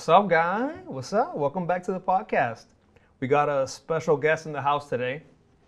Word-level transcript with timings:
What's 0.00 0.08
up, 0.08 0.28
guy? 0.30 0.68
What's 0.86 1.12
up? 1.12 1.36
Welcome 1.36 1.66
back 1.66 1.82
to 1.82 1.92
the 1.92 2.00
podcast. 2.00 2.64
We 3.20 3.28
got 3.28 3.50
a 3.50 3.68
special 3.68 4.16
guest 4.16 4.46
in 4.46 4.52
the 4.52 4.62
house 4.62 4.88
today, 4.88 5.24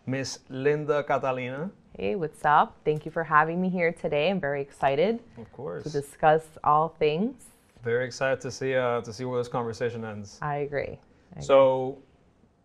Miss 0.07 0.39
Linda 0.49 1.05
Catalina. 1.05 1.71
Hey, 1.99 2.15
what's 2.15 2.43
up? 2.43 2.79
Thank 2.83 3.05
you 3.05 3.11
for 3.11 3.25
having 3.25 3.61
me 3.61 3.69
here 3.69 3.93
today. 3.93 4.31
I'm 4.31 4.41
very 4.41 4.63
excited 4.63 5.21
Of 5.37 5.53
course. 5.53 5.83
to 5.83 5.91
discuss 5.91 6.45
all 6.65 6.89
things. 6.99 7.45
Very 7.85 8.07
excited 8.07 8.41
to 8.41 8.51
see 8.51 8.75
uh, 8.75 9.03
to 9.03 9.13
see 9.13 9.27
where 9.27 9.39
this 9.39 9.49
conversation 9.49 10.03
ends. 10.03 10.39
I 10.41 10.65
agree. 10.65 10.99
I 11.37 11.41
So, 11.41 11.99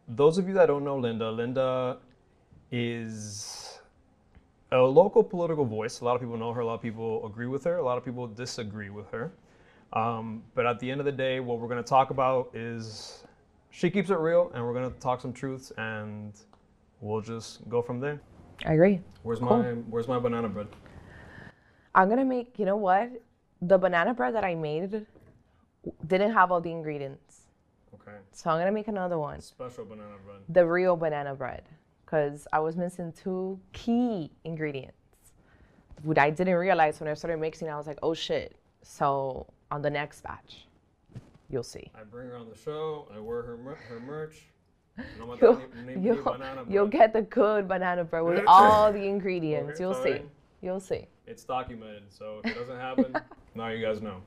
those 0.07 0.37
of 0.37 0.47
you 0.47 0.53
that 0.53 0.67
don't 0.67 0.85
know 0.85 0.97
Linda, 0.97 1.29
Linda 1.29 1.97
is 2.71 3.77
a 4.71 4.77
local 4.79 5.21
political 5.21 5.65
voice. 5.65 5.99
A 5.99 6.05
lot 6.05 6.15
of 6.15 6.21
people 6.21 6.37
know 6.37 6.53
her. 6.53 6.61
A 6.61 6.65
lot 6.65 6.75
of 6.75 6.81
people 6.81 7.25
agree 7.25 7.47
with 7.47 7.65
her. 7.65 7.75
A 7.75 7.83
lot 7.83 7.97
of 7.97 8.05
people 8.05 8.25
disagree 8.25 8.89
with 8.89 9.11
her. 9.11 9.33
Um, 9.93 10.43
but 10.53 10.65
at 10.65 10.79
the 10.79 10.89
end 10.91 10.99
of 10.99 11.05
the 11.05 11.11
day, 11.11 11.39
what 11.39 11.59
we're 11.59 11.67
going 11.69 11.83
to 11.83 11.89
talk 11.89 12.09
about 12.09 12.51
is 12.53 13.23
she 13.71 13.89
keeps 13.89 14.09
it 14.09 14.17
real, 14.19 14.51
and 14.53 14.63
we're 14.65 14.73
going 14.73 14.91
to 14.91 14.99
talk 14.99 15.21
some 15.21 15.33
truths, 15.33 15.71
and 15.77 16.33
we'll 17.01 17.21
just 17.21 17.67
go 17.69 17.81
from 17.81 17.99
there. 17.99 18.19
I 18.65 18.73
agree. 18.73 18.99
Where's 19.23 19.39
Cool. 19.39 19.49
my 19.49 19.63
Where's 19.89 20.07
my 20.07 20.17
banana 20.19 20.49
bread? 20.49 20.67
I'm 21.93 22.09
gonna 22.09 22.25
make. 22.25 22.57
You 22.57 22.65
know 22.65 22.75
what? 22.75 23.11
The 23.61 23.77
banana 23.77 24.13
bread 24.15 24.33
that 24.35 24.43
I 24.43 24.55
made 24.55 25.05
didn't 26.07 26.31
have 26.33 26.51
all 26.51 26.59
the 26.59 26.71
ingredients, 26.71 27.41
Okay, 27.93 28.17
so 28.31 28.49
I'm 28.49 28.59
gonna 28.59 28.71
make 28.71 28.87
another 28.87 29.17
one. 29.19 29.41
special 29.41 29.85
banana 29.85 30.15
bread. 30.25 30.37
The 30.49 30.65
real 30.65 30.95
banana 30.95 31.35
bread, 31.35 31.63
because 32.03 32.47
I 32.51 32.59
was 32.59 32.75
missing 32.75 33.13
two 33.13 33.59
key 33.73 34.31
ingredients. 34.43 34.95
What 36.01 36.17
I 36.17 36.31
didn't 36.31 36.55
realize 36.55 36.99
when 36.99 37.09
I 37.09 37.13
started 37.13 37.39
mixing, 37.39 37.69
I 37.69 37.77
was 37.77 37.85
like, 37.87 37.99
oh 38.01 38.13
shit. 38.15 38.55
So 38.81 39.45
on 39.71 39.81
the 39.81 39.89
next 39.89 40.21
batch, 40.21 40.67
you'll 41.49 41.63
see. 41.63 41.91
I 41.95 42.03
bring 42.03 42.27
her 42.29 42.37
on 42.37 42.49
the 42.49 42.57
show. 42.57 43.07
I 43.15 43.19
wear 43.19 43.41
her 43.43 43.57
mer- 43.57 43.79
her 43.89 43.99
merch. 43.99 44.45
You'll, 45.17 45.61
you'll, 46.01 46.65
you'll 46.67 46.87
get 46.87 47.13
the 47.13 47.21
good 47.21 47.67
banana 47.67 48.03
bread 48.03 48.23
with 48.23 48.43
all 48.47 48.91
the 48.91 49.03
ingredients. 49.03 49.79
Okay, 49.79 49.83
You'll 49.83 49.93
see. 49.93 50.21
You'll 50.61 50.79
see. 50.79 51.05
It's 51.27 51.43
documented, 51.43 52.03
so 52.09 52.41
if 52.43 52.51
it 52.51 52.57
doesn't 52.57 52.79
happen, 52.79 53.15
now 53.55 53.67
you 53.67 53.85
guys 53.85 54.01
know. 54.01 54.21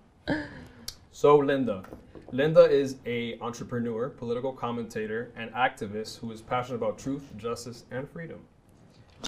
So 1.10 1.38
Linda, 1.38 1.82
Linda 2.30 2.70
is 2.70 2.98
a 3.04 3.36
entrepreneur, 3.40 4.10
political 4.10 4.52
commentator, 4.52 5.32
and 5.36 5.50
activist 5.54 6.20
who 6.20 6.30
is 6.30 6.40
passionate 6.40 6.76
about 6.76 6.98
truth, 6.98 7.24
justice, 7.36 7.84
and 7.90 8.08
freedom. 8.08 8.38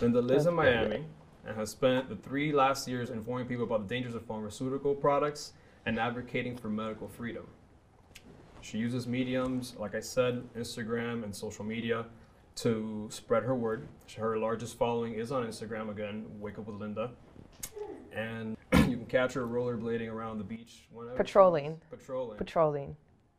Linda 0.01 0.21
lives 0.21 0.47
in 0.47 0.55
That's 0.55 0.69
pretty 0.69 0.89
Miami 0.89 1.05
and 1.45 1.57
has 1.57 1.71
spent 1.71 2.09
the 2.09 2.17
three 2.17 2.53
last 2.53 2.87
years 2.87 3.11
informing 3.11 3.47
people 3.47 3.65
about 3.65 3.89
the 3.89 3.95
dangers 3.95 4.15
of 4.15 4.25
pharmaceutical 4.25 4.95
products 4.95 5.53
and 5.87 5.99
advocating 5.99 6.57
for 6.57 6.69
medical 6.69 7.09
freedom. 7.09 7.47
She 8.61 8.79
uses 8.79 9.07
mediums, 9.07 9.75
like 9.79 9.95
I 9.95 10.01
said, 10.01 10.43
Instagram 10.57 11.25
and 11.25 11.35
social 11.35 11.65
media, 11.65 12.07
to 12.57 13.09
spread 13.11 13.43
her 13.43 13.55
word. 13.55 13.89
Her 14.17 14.39
largest 14.39 14.79
following 14.79 15.15
is 15.15 15.33
on 15.33 15.45
Instagram 15.45 15.91
again, 15.91 16.27
Wake 16.39 16.59
Up 16.59 16.67
with 16.67 16.77
Linda. 16.77 17.11
And 18.13 18.57
you 18.75 18.97
can 18.97 19.07
catch 19.07 19.33
her 19.33 19.47
rollerblading 19.47 20.11
around 20.11 20.39
the 20.39 20.45
beach 20.45 20.87
whenever. 20.93 21.17
Patrolling. 21.17 21.81
Patrolling. 21.91 22.39
Patrolling. 22.39 22.97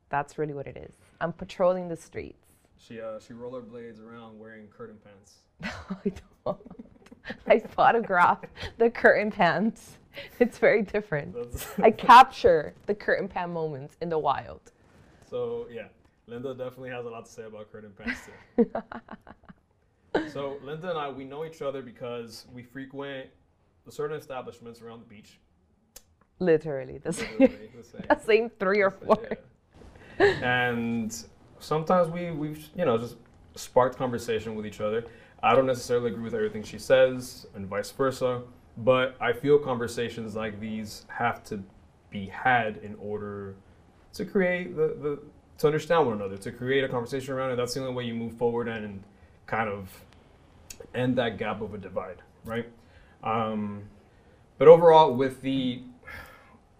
That's 0.09 0.37
really 0.37 0.53
what 0.53 0.67
it 0.67 0.77
is. 0.77 0.95
I'm 1.21 1.31
patrolling 1.31 1.87
the 1.87 1.95
streets. 1.95 2.57
she 2.77 2.99
uh, 2.99 3.19
she 3.19 3.33
rollerblades 3.33 4.01
around 4.01 4.37
wearing 4.37 4.67
curtain 4.67 4.97
pants. 5.03 5.37
I 6.05 6.11
don't. 6.45 6.57
I 7.47 7.59
photograph 7.59 8.39
the 8.77 8.89
curtain 8.89 9.31
pants. 9.31 9.97
It's 10.39 10.57
very 10.57 10.81
different. 10.81 11.35
I 11.83 11.91
capture 11.91 12.73
the 12.85 12.95
curtain 12.95 13.27
pant 13.27 13.51
moments 13.51 13.97
in 14.01 14.09
the 14.09 14.19
wild. 14.19 14.61
so 15.29 15.67
yeah, 15.71 15.87
Linda 16.27 16.53
definitely 16.53 16.89
has 16.91 17.05
a 17.05 17.09
lot 17.09 17.25
to 17.25 17.31
say 17.31 17.43
about 17.43 17.71
curtain 17.71 17.93
pants 17.97 18.21
too. 18.55 20.29
so 20.29 20.57
Linda 20.63 20.89
and 20.89 20.99
I, 20.99 21.09
we 21.09 21.23
know 21.23 21.45
each 21.45 21.61
other 21.61 21.81
because 21.81 22.45
we 22.53 22.63
frequent 22.63 23.27
certain 23.89 24.17
establishments 24.17 24.81
around 24.81 25.01
the 25.01 25.05
beach. 25.05 25.39
Literally, 26.39 26.97
the 26.97 27.13
same, 27.13 27.37
the 27.37 27.83
same. 27.83 28.05
the 28.09 28.19
same 28.19 28.49
three 28.59 28.81
or 28.81 28.91
four. 28.91 29.37
Yeah. 30.19 30.25
And 30.25 31.25
sometimes 31.59 32.09
we 32.09 32.31
we've 32.31 32.67
you 32.75 32.85
know 32.85 32.97
just 32.97 33.17
sparked 33.55 33.97
conversation 33.97 34.55
with 34.55 34.65
each 34.65 34.81
other. 34.81 35.05
I 35.41 35.53
don't 35.55 35.65
necessarily 35.65 36.11
agree 36.11 36.23
with 36.23 36.33
everything 36.33 36.63
she 36.63 36.79
says, 36.79 37.47
and 37.53 37.67
vice 37.67 37.91
versa. 37.91 38.41
But 38.77 39.15
I 39.21 39.33
feel 39.33 39.59
conversations 39.59 40.35
like 40.35 40.59
these 40.59 41.05
have 41.07 41.43
to 41.45 41.63
be 42.09 42.27
had 42.27 42.77
in 42.77 42.95
order 42.95 43.55
to 44.13 44.25
create 44.25 44.75
the, 44.75 44.95
the 45.01 45.19
to 45.59 45.67
understand 45.67 46.07
one 46.07 46.15
another, 46.15 46.37
to 46.37 46.51
create 46.51 46.83
a 46.83 46.89
conversation 46.89 47.33
around 47.33 47.51
it. 47.51 47.55
That's 47.55 47.73
the 47.73 47.81
only 47.81 47.93
way 47.93 48.03
you 48.05 48.15
move 48.15 48.33
forward 48.37 48.67
and 48.67 49.03
kind 49.45 49.69
of 49.69 50.03
end 50.95 51.17
that 51.17 51.37
gap 51.37 51.61
of 51.61 51.73
a 51.73 51.77
divide, 51.77 52.21
right? 52.45 52.67
Um, 53.23 53.83
but 54.57 54.67
overall, 54.67 55.13
with 55.13 55.41
the 55.41 55.81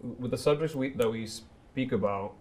with 0.00 0.30
the 0.30 0.38
subjects 0.38 0.74
we, 0.74 0.90
that 0.90 1.10
we 1.10 1.26
speak 1.26 1.92
about 1.92 2.34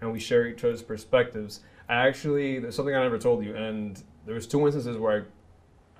and 0.00 0.12
we 0.12 0.18
share 0.18 0.46
each 0.46 0.64
other's 0.64 0.82
perspectives, 0.82 1.60
I 1.88 2.06
actually 2.06 2.58
there's 2.60 2.76
something 2.76 2.94
I 2.94 3.02
never 3.02 3.18
told 3.18 3.44
you, 3.44 3.54
and 3.54 4.02
there 4.24 4.34
was 4.34 4.46
two 4.46 4.64
instances 4.64 4.96
where 4.96 5.20
I 5.20 5.24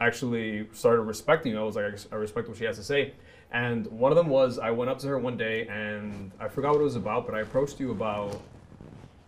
actually 0.00 0.66
started 0.72 1.02
respecting. 1.02 1.56
I 1.56 1.62
was 1.62 1.76
like, 1.76 1.84
I 2.10 2.14
respect 2.16 2.48
what 2.48 2.56
she 2.56 2.64
has 2.64 2.76
to 2.76 2.84
say, 2.84 3.12
and 3.52 3.86
one 3.88 4.12
of 4.12 4.16
them 4.16 4.28
was 4.28 4.58
I 4.58 4.70
went 4.70 4.90
up 4.90 4.98
to 5.00 5.08
her 5.08 5.18
one 5.18 5.36
day 5.36 5.66
and 5.66 6.30
I 6.40 6.48
forgot 6.48 6.72
what 6.72 6.80
it 6.80 6.84
was 6.84 6.96
about, 6.96 7.26
but 7.26 7.34
I 7.34 7.40
approached 7.40 7.80
you 7.80 7.90
about 7.90 8.40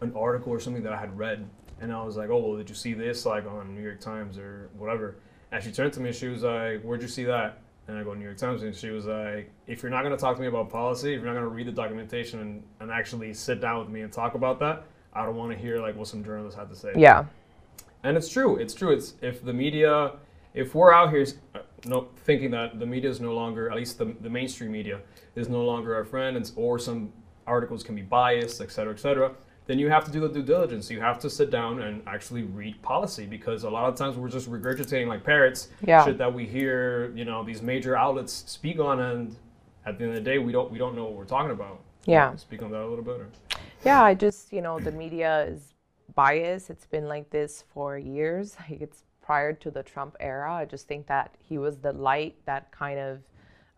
an 0.00 0.12
article 0.16 0.52
or 0.52 0.60
something 0.60 0.82
that 0.82 0.92
I 0.92 0.98
had 0.98 1.16
read, 1.18 1.48
and 1.80 1.92
I 1.92 2.02
was 2.04 2.16
like, 2.16 2.30
oh 2.30 2.38
well, 2.38 2.56
did 2.56 2.68
you 2.68 2.74
see 2.74 2.94
this 2.94 3.26
like 3.26 3.46
on 3.46 3.74
New 3.74 3.82
York 3.82 4.00
Times 4.00 4.38
or 4.38 4.70
whatever? 4.76 5.16
And 5.50 5.62
she 5.62 5.70
turned 5.70 5.92
to 5.94 6.00
me, 6.00 6.08
and 6.08 6.16
she 6.16 6.28
was 6.28 6.42
like, 6.42 6.82
where'd 6.82 7.02
you 7.02 7.08
see 7.08 7.24
that? 7.24 7.58
And 7.88 7.98
I 7.98 8.04
go 8.04 8.14
New 8.14 8.24
York 8.24 8.38
Times, 8.38 8.62
and 8.62 8.74
she 8.74 8.90
was 8.90 9.06
like, 9.06 9.50
if 9.66 9.82
you're 9.82 9.90
not 9.90 10.02
going 10.02 10.16
to 10.16 10.20
talk 10.20 10.36
to 10.36 10.40
me 10.40 10.48
about 10.48 10.70
policy, 10.70 11.12
if 11.12 11.20
you're 11.20 11.26
not 11.26 11.38
going 11.38 11.44
to 11.44 11.54
read 11.54 11.66
the 11.66 11.72
documentation 11.72 12.40
and, 12.40 12.62
and 12.80 12.90
actually 12.90 13.34
sit 13.34 13.60
down 13.60 13.80
with 13.80 13.88
me 13.88 14.00
and 14.00 14.12
talk 14.12 14.34
about 14.34 14.60
that, 14.60 14.84
I 15.12 15.26
don't 15.26 15.36
want 15.36 15.52
to 15.52 15.58
hear 15.58 15.78
like 15.78 15.96
what 15.96 16.06
some 16.06 16.24
journalists 16.24 16.58
had 16.58 16.70
to 16.70 16.76
say. 16.76 16.92
Yeah. 16.96 17.24
And 18.02 18.16
it's 18.16 18.28
true. 18.28 18.56
It's 18.56 18.72
true. 18.72 18.92
It's 18.92 19.14
if 19.20 19.44
the 19.44 19.52
media, 19.52 20.12
if 20.54 20.74
we're 20.74 20.92
out 20.92 21.10
here 21.10 21.26
uh, 21.54 21.60
no, 21.86 22.08
thinking 22.24 22.50
that 22.52 22.78
the 22.78 22.86
media 22.86 23.10
is 23.10 23.20
no 23.20 23.34
longer, 23.34 23.70
at 23.70 23.76
least 23.76 23.98
the, 23.98 24.14
the 24.20 24.30
mainstream 24.30 24.70
media, 24.72 25.00
is 25.34 25.48
no 25.48 25.62
longer 25.64 25.94
our 25.94 26.04
friend, 26.04 26.36
and, 26.36 26.50
or 26.56 26.78
some 26.78 27.12
articles 27.46 27.82
can 27.82 27.94
be 27.94 28.02
biased, 28.02 28.60
et 28.60 28.70
cetera, 28.70 28.92
et 28.92 29.00
cetera, 29.00 29.32
then 29.66 29.78
you 29.78 29.88
have 29.88 30.04
to 30.04 30.10
do 30.10 30.20
the 30.20 30.28
due 30.28 30.42
diligence. 30.42 30.90
You 30.90 31.00
have 31.00 31.18
to 31.20 31.30
sit 31.30 31.50
down 31.50 31.82
and 31.82 32.02
actually 32.06 32.42
read 32.42 32.80
policy 32.82 33.26
because 33.26 33.64
a 33.64 33.70
lot 33.70 33.88
of 33.88 33.94
times 33.96 34.16
we're 34.16 34.28
just 34.28 34.50
regurgitating 34.50 35.06
like 35.06 35.24
parrots 35.24 35.68
Yeah. 35.86 36.04
shit 36.04 36.18
that 36.18 36.32
we 36.32 36.46
hear, 36.46 37.12
you 37.14 37.24
know, 37.24 37.44
these 37.44 37.62
major 37.62 37.96
outlets 37.96 38.44
speak 38.46 38.78
on, 38.78 39.00
and 39.00 39.36
at 39.86 39.98
the 39.98 40.04
end 40.04 40.16
of 40.16 40.24
the 40.24 40.30
day, 40.30 40.38
we 40.38 40.52
don't 40.52 40.70
we 40.70 40.78
don't 40.78 40.94
know 40.94 41.04
what 41.04 41.14
we're 41.14 41.24
talking 41.24 41.52
about. 41.52 41.80
Yeah. 42.06 42.34
Speak 42.36 42.62
on 42.62 42.70
that 42.72 42.82
a 42.82 42.88
little 42.88 43.04
bit. 43.04 43.20
Or? 43.20 43.28
Yeah, 43.84 44.02
I 44.02 44.14
just, 44.14 44.52
you 44.52 44.60
know, 44.62 44.78
the 44.78 44.92
media 44.92 45.44
is 45.44 45.74
biased. 46.14 46.70
It's 46.70 46.86
been 46.86 47.06
like 47.08 47.30
this 47.30 47.64
for 47.72 47.98
years. 47.98 48.56
Like 48.70 48.80
it's 48.80 49.04
prior 49.22 49.52
to 49.52 49.70
the 49.70 49.82
Trump 49.82 50.16
era. 50.20 50.52
I 50.52 50.64
just 50.64 50.88
think 50.88 51.06
that 51.06 51.34
he 51.38 51.58
was 51.58 51.78
the 51.78 51.92
light 51.92 52.36
that 52.44 52.70
kind 52.72 52.98
of 52.98 53.18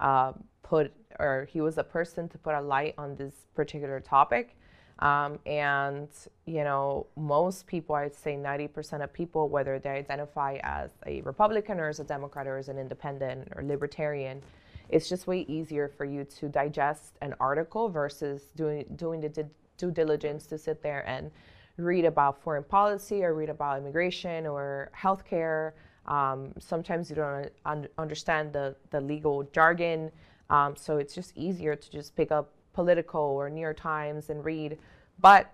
uh, 0.00 0.32
put, 0.62 0.93
or 1.19 1.47
he 1.50 1.60
was 1.60 1.78
a 1.78 1.84
person 1.84 2.28
to 2.31 2.38
put 2.38 2.55
a 2.55 2.60
light 2.60 2.94
on 2.99 3.15
this 3.16 3.34
particular 3.55 4.00
topic. 4.00 4.56
Um, 5.00 5.38
and, 5.44 6.09
you 6.47 6.62
know, 6.62 7.06
most 7.16 7.66
people, 7.66 7.97
I'd 7.97 8.15
say 8.15 8.37
90% 8.37 9.03
of 9.03 9.12
people, 9.12 9.49
whether 9.49 9.78
they 9.78 9.91
identify 9.91 10.59
as 10.62 10.91
a 11.06 11.21
Republican 11.22 11.81
or 11.81 11.88
as 11.88 11.99
a 12.00 12.05
Democrat 12.05 12.47
or 12.47 12.59
as 12.59 12.69
an 12.69 12.78
independent 12.78 13.49
or 13.56 13.64
libertarian, 13.64 14.40
it's 14.88 15.08
just 15.08 15.26
way 15.26 15.40
easier 15.49 15.88
for 15.88 16.05
you 16.05 16.25
to 16.25 16.49
digest 16.49 17.14
an 17.23 17.35
article 17.40 17.88
versus 17.88 18.50
doing 18.55 18.85
doing 18.97 19.20
the 19.20 19.49
due 19.76 19.90
diligence 19.90 20.47
to 20.47 20.58
sit 20.58 20.82
there 20.82 21.08
and 21.08 21.31
read 21.76 22.05
about 22.05 22.43
foreign 22.43 22.65
policy 22.65 23.25
or 23.25 23.35
read 23.35 23.50
about 23.50 23.79
immigration 23.79 24.47
or 24.47 24.91
healthcare. 24.97 25.73
Um, 26.06 26.53
sometimes 26.59 27.11
you 27.11 27.17
don't 27.17 27.50
un- 27.65 27.88
understand 27.99 28.53
the, 28.53 28.76
the 28.91 29.00
legal 29.00 29.44
jargon, 29.53 30.11
um, 30.50 30.76
so 30.76 30.99
it's 30.99 31.15
just 31.15 31.37
easier 31.37 31.75
to 31.75 31.91
just 31.91 32.15
pick 32.15 32.31
up 32.31 32.53
Politico 32.75 33.19
or 33.19 33.49
New 33.49 33.61
York 33.61 33.79
Times 33.79 34.31
and 34.31 34.44
read. 34.44 34.79
But 35.21 35.53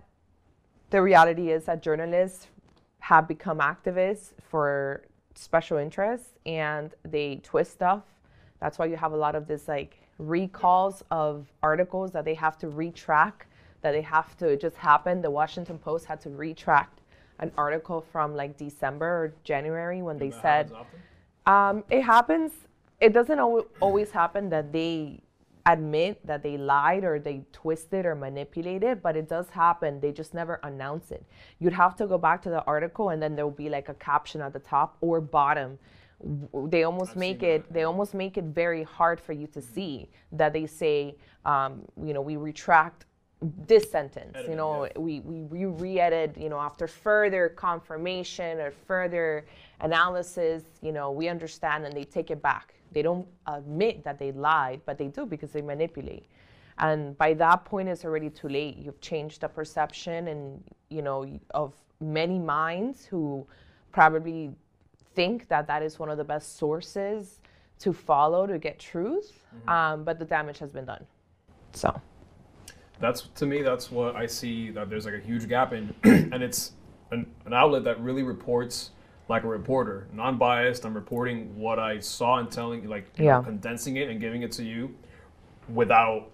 the 0.89 1.01
reality 1.01 1.51
is 1.51 1.65
that 1.65 1.81
journalists 1.81 2.47
have 2.99 3.27
become 3.27 3.59
activists 3.59 4.33
for 4.49 5.03
special 5.35 5.77
interests 5.77 6.35
and 6.45 6.93
they 7.03 7.37
twist 7.37 7.71
stuff. 7.71 8.03
That's 8.59 8.77
why 8.77 8.85
you 8.85 8.97
have 8.97 9.13
a 9.13 9.17
lot 9.17 9.35
of 9.35 9.47
this 9.47 9.67
like 9.67 9.97
recalls 10.19 11.03
of 11.09 11.47
articles 11.63 12.11
that 12.11 12.25
they 12.25 12.35
have 12.35 12.57
to 12.59 12.69
retract, 12.69 13.47
that 13.81 13.91
they 13.91 14.01
have 14.01 14.37
to 14.37 14.47
it 14.49 14.61
just 14.61 14.77
happen. 14.77 15.21
The 15.21 15.31
Washington 15.31 15.77
Post 15.77 16.05
had 16.05 16.21
to 16.21 16.29
retract 16.29 17.01
an 17.39 17.51
article 17.57 18.01
from 18.11 18.35
like 18.35 18.57
December 18.57 19.05
or 19.05 19.33
January 19.43 20.01
when 20.01 20.17
they 20.17 20.31
said 20.31 20.71
um, 21.45 21.83
it 21.89 22.01
happens. 22.01 22.51
It 22.99 23.13
doesn't 23.13 23.39
al- 23.39 23.65
always 23.79 24.11
happen 24.11 24.49
that 24.49 24.71
they 24.71 25.21
admit 25.65 26.25
that 26.25 26.41
they 26.43 26.57
lied 26.57 27.03
or 27.03 27.19
they 27.19 27.43
twisted 27.51 28.05
or 28.05 28.15
manipulated, 28.15 29.01
but 29.01 29.15
it 29.15 29.27
does 29.27 29.49
happen. 29.49 29.99
They 29.99 30.11
just 30.11 30.33
never 30.33 30.59
announce 30.63 31.11
it. 31.11 31.23
You'd 31.59 31.73
have 31.73 31.95
to 31.97 32.07
go 32.07 32.17
back 32.17 32.41
to 32.43 32.49
the 32.49 32.63
article 32.65 33.09
and 33.09 33.21
then 33.21 33.35
there'll 33.35 33.51
be 33.51 33.69
like 33.69 33.89
a 33.89 33.93
caption 33.95 34.41
at 34.41 34.53
the 34.53 34.59
top 34.59 34.97
or 35.01 35.21
bottom. 35.21 35.77
They 36.67 36.83
almost 36.83 37.11
I've 37.11 37.17
make 37.17 37.43
it 37.43 37.67
that, 37.67 37.73
they 37.73 37.83
almost 37.83 38.13
make 38.13 38.37
it 38.37 38.45
very 38.45 38.83
hard 38.83 39.19
for 39.19 39.33
you 39.33 39.47
to 39.47 39.61
see 39.61 40.09
that 40.31 40.53
they 40.53 40.67
say 40.67 41.15
um, 41.45 41.81
you 42.03 42.13
know 42.13 42.21
we 42.21 42.35
retract 42.37 43.05
this 43.41 43.89
sentence 43.89 44.37
you 44.47 44.55
know 44.55 44.85
yeah. 44.85 44.99
we, 44.99 45.19
we, 45.21 45.41
we 45.43 45.65
re-edit 45.65 46.37
you 46.37 46.47
know 46.47 46.59
after 46.59 46.85
further 46.87 47.49
confirmation 47.49 48.59
or 48.59 48.71
further 48.71 49.45
analysis 49.79 50.63
you 50.81 50.91
know 50.91 51.11
we 51.11 51.27
understand 51.27 51.85
and 51.85 51.95
they 51.95 52.03
take 52.03 52.31
it 52.31 52.41
back. 52.41 52.73
They 52.91 53.01
don't 53.01 53.27
admit 53.47 54.03
that 54.03 54.19
they 54.19 54.31
lied 54.31 54.81
but 54.85 54.97
they 54.97 55.07
do 55.07 55.25
because 55.25 55.51
they 55.51 55.61
manipulate. 55.61 56.27
And 56.77 57.17
by 57.17 57.33
that 57.35 57.65
point 57.65 57.89
it's 57.89 58.05
already 58.05 58.29
too 58.29 58.49
late. 58.49 58.77
You've 58.77 59.01
changed 59.01 59.41
the 59.41 59.47
perception 59.47 60.27
and 60.27 60.63
you 60.89 61.01
know 61.01 61.39
of 61.51 61.73
many 61.99 62.37
minds 62.37 63.05
who 63.05 63.45
probably 63.91 64.51
think 65.15 65.47
that 65.47 65.67
that 65.67 65.81
is 65.81 65.99
one 65.99 66.09
of 66.09 66.17
the 66.17 66.23
best 66.23 66.57
sources 66.57 67.39
to 67.79 67.91
follow 67.91 68.45
to 68.45 68.59
get 68.59 68.77
truth 68.79 69.33
um, 69.67 70.03
but 70.03 70.19
the 70.19 70.25
damage 70.25 70.59
has 70.59 70.71
been 70.71 70.85
done. 70.85 71.05
So 71.73 71.99
that's 73.01 73.23
to 73.35 73.45
me 73.45 73.61
that's 73.61 73.91
what 73.91 74.15
i 74.15 74.25
see 74.25 74.69
that 74.71 74.89
there's 74.89 75.05
like 75.05 75.15
a 75.15 75.19
huge 75.19 75.47
gap 75.49 75.73
in 75.73 75.93
and 76.03 76.41
it's 76.43 76.73
an, 77.11 77.25
an 77.45 77.53
outlet 77.53 77.83
that 77.83 77.99
really 77.99 78.23
reports 78.23 78.91
like 79.27 79.43
a 79.43 79.47
reporter 79.47 80.07
non-biased 80.13 80.85
i'm 80.85 80.93
reporting 80.93 81.57
what 81.57 81.79
i 81.79 81.99
saw 81.99 82.37
and 82.39 82.51
telling 82.51 82.87
like 82.87 83.07
Yeah. 83.17 83.41
condensing 83.43 83.97
it 83.97 84.09
and 84.09 84.19
giving 84.21 84.43
it 84.43 84.51
to 84.53 84.63
you 84.63 84.93
without 85.73 86.29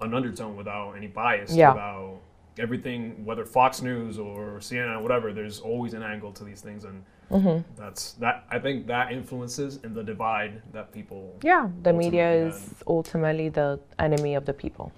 an 0.00 0.14
undertone 0.14 0.56
without 0.56 0.92
any 0.96 1.06
bias 1.06 1.54
Yeah. 1.54 1.72
without 1.72 2.20
everything 2.58 3.24
whether 3.24 3.44
fox 3.44 3.80
news 3.82 4.18
or 4.18 4.58
cnn 4.58 4.98
or 4.98 5.02
whatever 5.02 5.32
there's 5.32 5.60
always 5.60 5.94
an 5.94 6.02
angle 6.02 6.32
to 6.32 6.44
these 6.44 6.60
things 6.60 6.84
and 6.84 7.02
Mm-hmm. 7.30 7.62
that's 7.80 8.12
that 8.14 8.44
i 8.50 8.58
think 8.58 8.86
that 8.88 9.10
influences 9.10 9.78
in 9.84 9.94
the 9.94 10.02
divide 10.04 10.60
that 10.74 10.92
people 10.92 11.34
yeah 11.42 11.66
the 11.82 11.90
media 11.90 12.30
is 12.30 12.74
ultimately 12.86 13.48
the 13.48 13.80
enemy 13.98 14.34
of 14.34 14.44
the 14.44 14.52
people 14.52 14.92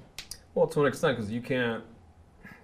Well, 0.54 0.66
to 0.68 0.82
an 0.82 0.86
extent, 0.86 1.16
because 1.16 1.30
you 1.30 1.40
can't. 1.40 1.82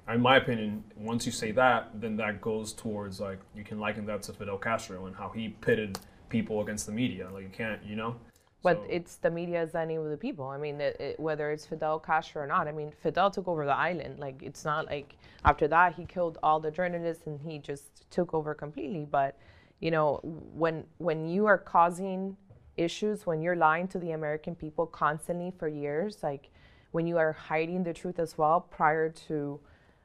In 0.09 0.21
my 0.21 0.37
opinion, 0.37 0.83
once 0.97 1.25
you 1.27 1.33
say 1.33 1.53
that, 1.53 2.01
then 2.01 2.17
that 2.17 2.41
goes 2.41 2.73
towards 2.73 3.21
like 3.21 3.39
you 3.55 3.63
can 3.63 3.79
liken 3.79 4.07
that 4.07 4.23
to 4.25 4.33
Fidel 4.33 4.59
Castro 4.59 5.07
and 5.07 5.15
how 5.15 5.29
he 5.29 5.49
pitted 5.49 5.99
people 6.29 6.61
against 6.63 6.87
the 6.87 6.93
media. 6.93 7.29
Like 7.33 7.45
you 7.45 7.51
can't, 7.51 7.83
you 7.85 7.97
know. 7.97 8.17
But 8.63 8.79
So- 8.79 8.87
it's 8.91 9.17
the 9.17 9.31
media 9.31 9.63
is 9.63 9.73
the 9.73 9.81
enemy 9.81 9.97
of 9.97 10.11
the 10.11 10.17
people. 10.17 10.47
I 10.47 10.59
mean, 10.59 10.81
it, 10.81 11.01
it, 11.01 11.21
whether 11.21 11.51
it's 11.51 11.65
Fidel 11.65 11.99
Castro 12.01 12.43
or 12.43 12.47
not. 12.47 12.67
I 12.69 12.73
mean, 12.73 12.93
Fidel 13.03 13.31
took 13.31 13.47
over 13.49 13.65
the 13.65 13.75
island. 13.75 14.19
Like, 14.19 14.43
it's 14.43 14.65
not 14.65 14.87
like 14.87 15.17
after 15.45 15.69
that 15.69 15.95
he 15.95 16.05
killed 16.05 16.39
all 16.43 16.61
the 16.61 16.71
journalists 16.71 17.27
and 17.27 17.41
he 17.41 17.59
just 17.59 18.11
took 18.11 18.35
over 18.35 18.53
completely. 18.55 19.07
But, 19.11 19.39
you 19.81 19.91
know, 19.91 20.21
when 20.23 20.85
when 20.99 21.29
you 21.29 21.47
are 21.47 21.59
causing 21.59 22.37
issues, 22.77 23.27
when 23.27 23.43
you're 23.43 23.57
lying 23.57 23.87
to 23.89 23.99
the 23.99 24.11
American 24.13 24.55
people 24.55 24.87
constantly 24.87 25.53
for 25.57 25.69
years, 25.69 26.23
like 26.23 26.51
when 26.93 27.07
you 27.07 27.19
are 27.19 27.33
hiding 27.33 27.85
the 27.85 27.93
truth 27.93 28.19
as 28.19 28.37
well 28.37 28.61
prior 28.61 29.09
to 29.09 29.61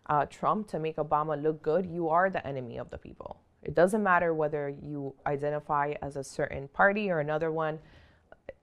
uh, 0.07 0.25
Trump 0.25 0.67
to 0.67 0.79
make 0.79 0.97
Obama 0.97 1.41
look 1.41 1.61
good, 1.61 1.85
you 1.85 2.09
are 2.09 2.29
the 2.29 2.45
enemy 2.45 2.77
of 2.77 2.89
the 2.89 2.97
people. 2.97 3.39
It 3.63 3.73
doesn't 3.73 4.03
matter 4.03 4.33
whether 4.33 4.69
you 4.69 5.15
identify 5.25 5.93
as 6.01 6.15
a 6.15 6.23
certain 6.23 6.67
party 6.67 7.09
or 7.09 7.19
another 7.19 7.51
one 7.51 7.79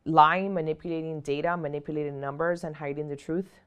lying, 0.05 0.53
manipulating 0.55 1.21
data, 1.21 1.57
manipulating 1.57 2.21
numbers, 2.21 2.65
and 2.65 2.77
hiding 2.77 3.09
the 3.09 3.17
truth, 3.17 3.61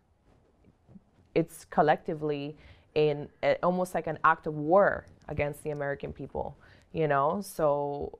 it's 1.34 1.66
collectively 1.66 2.58
in 2.94 3.30
a, 3.44 3.58
almost 3.62 3.94
like 3.94 4.08
an 4.08 4.18
act 4.24 4.48
of 4.48 4.56
war 4.56 5.06
against 5.28 5.64
the 5.64 5.70
American 5.70 6.14
people, 6.14 6.58
you 6.94 7.08
know? 7.08 7.42
So 7.42 8.20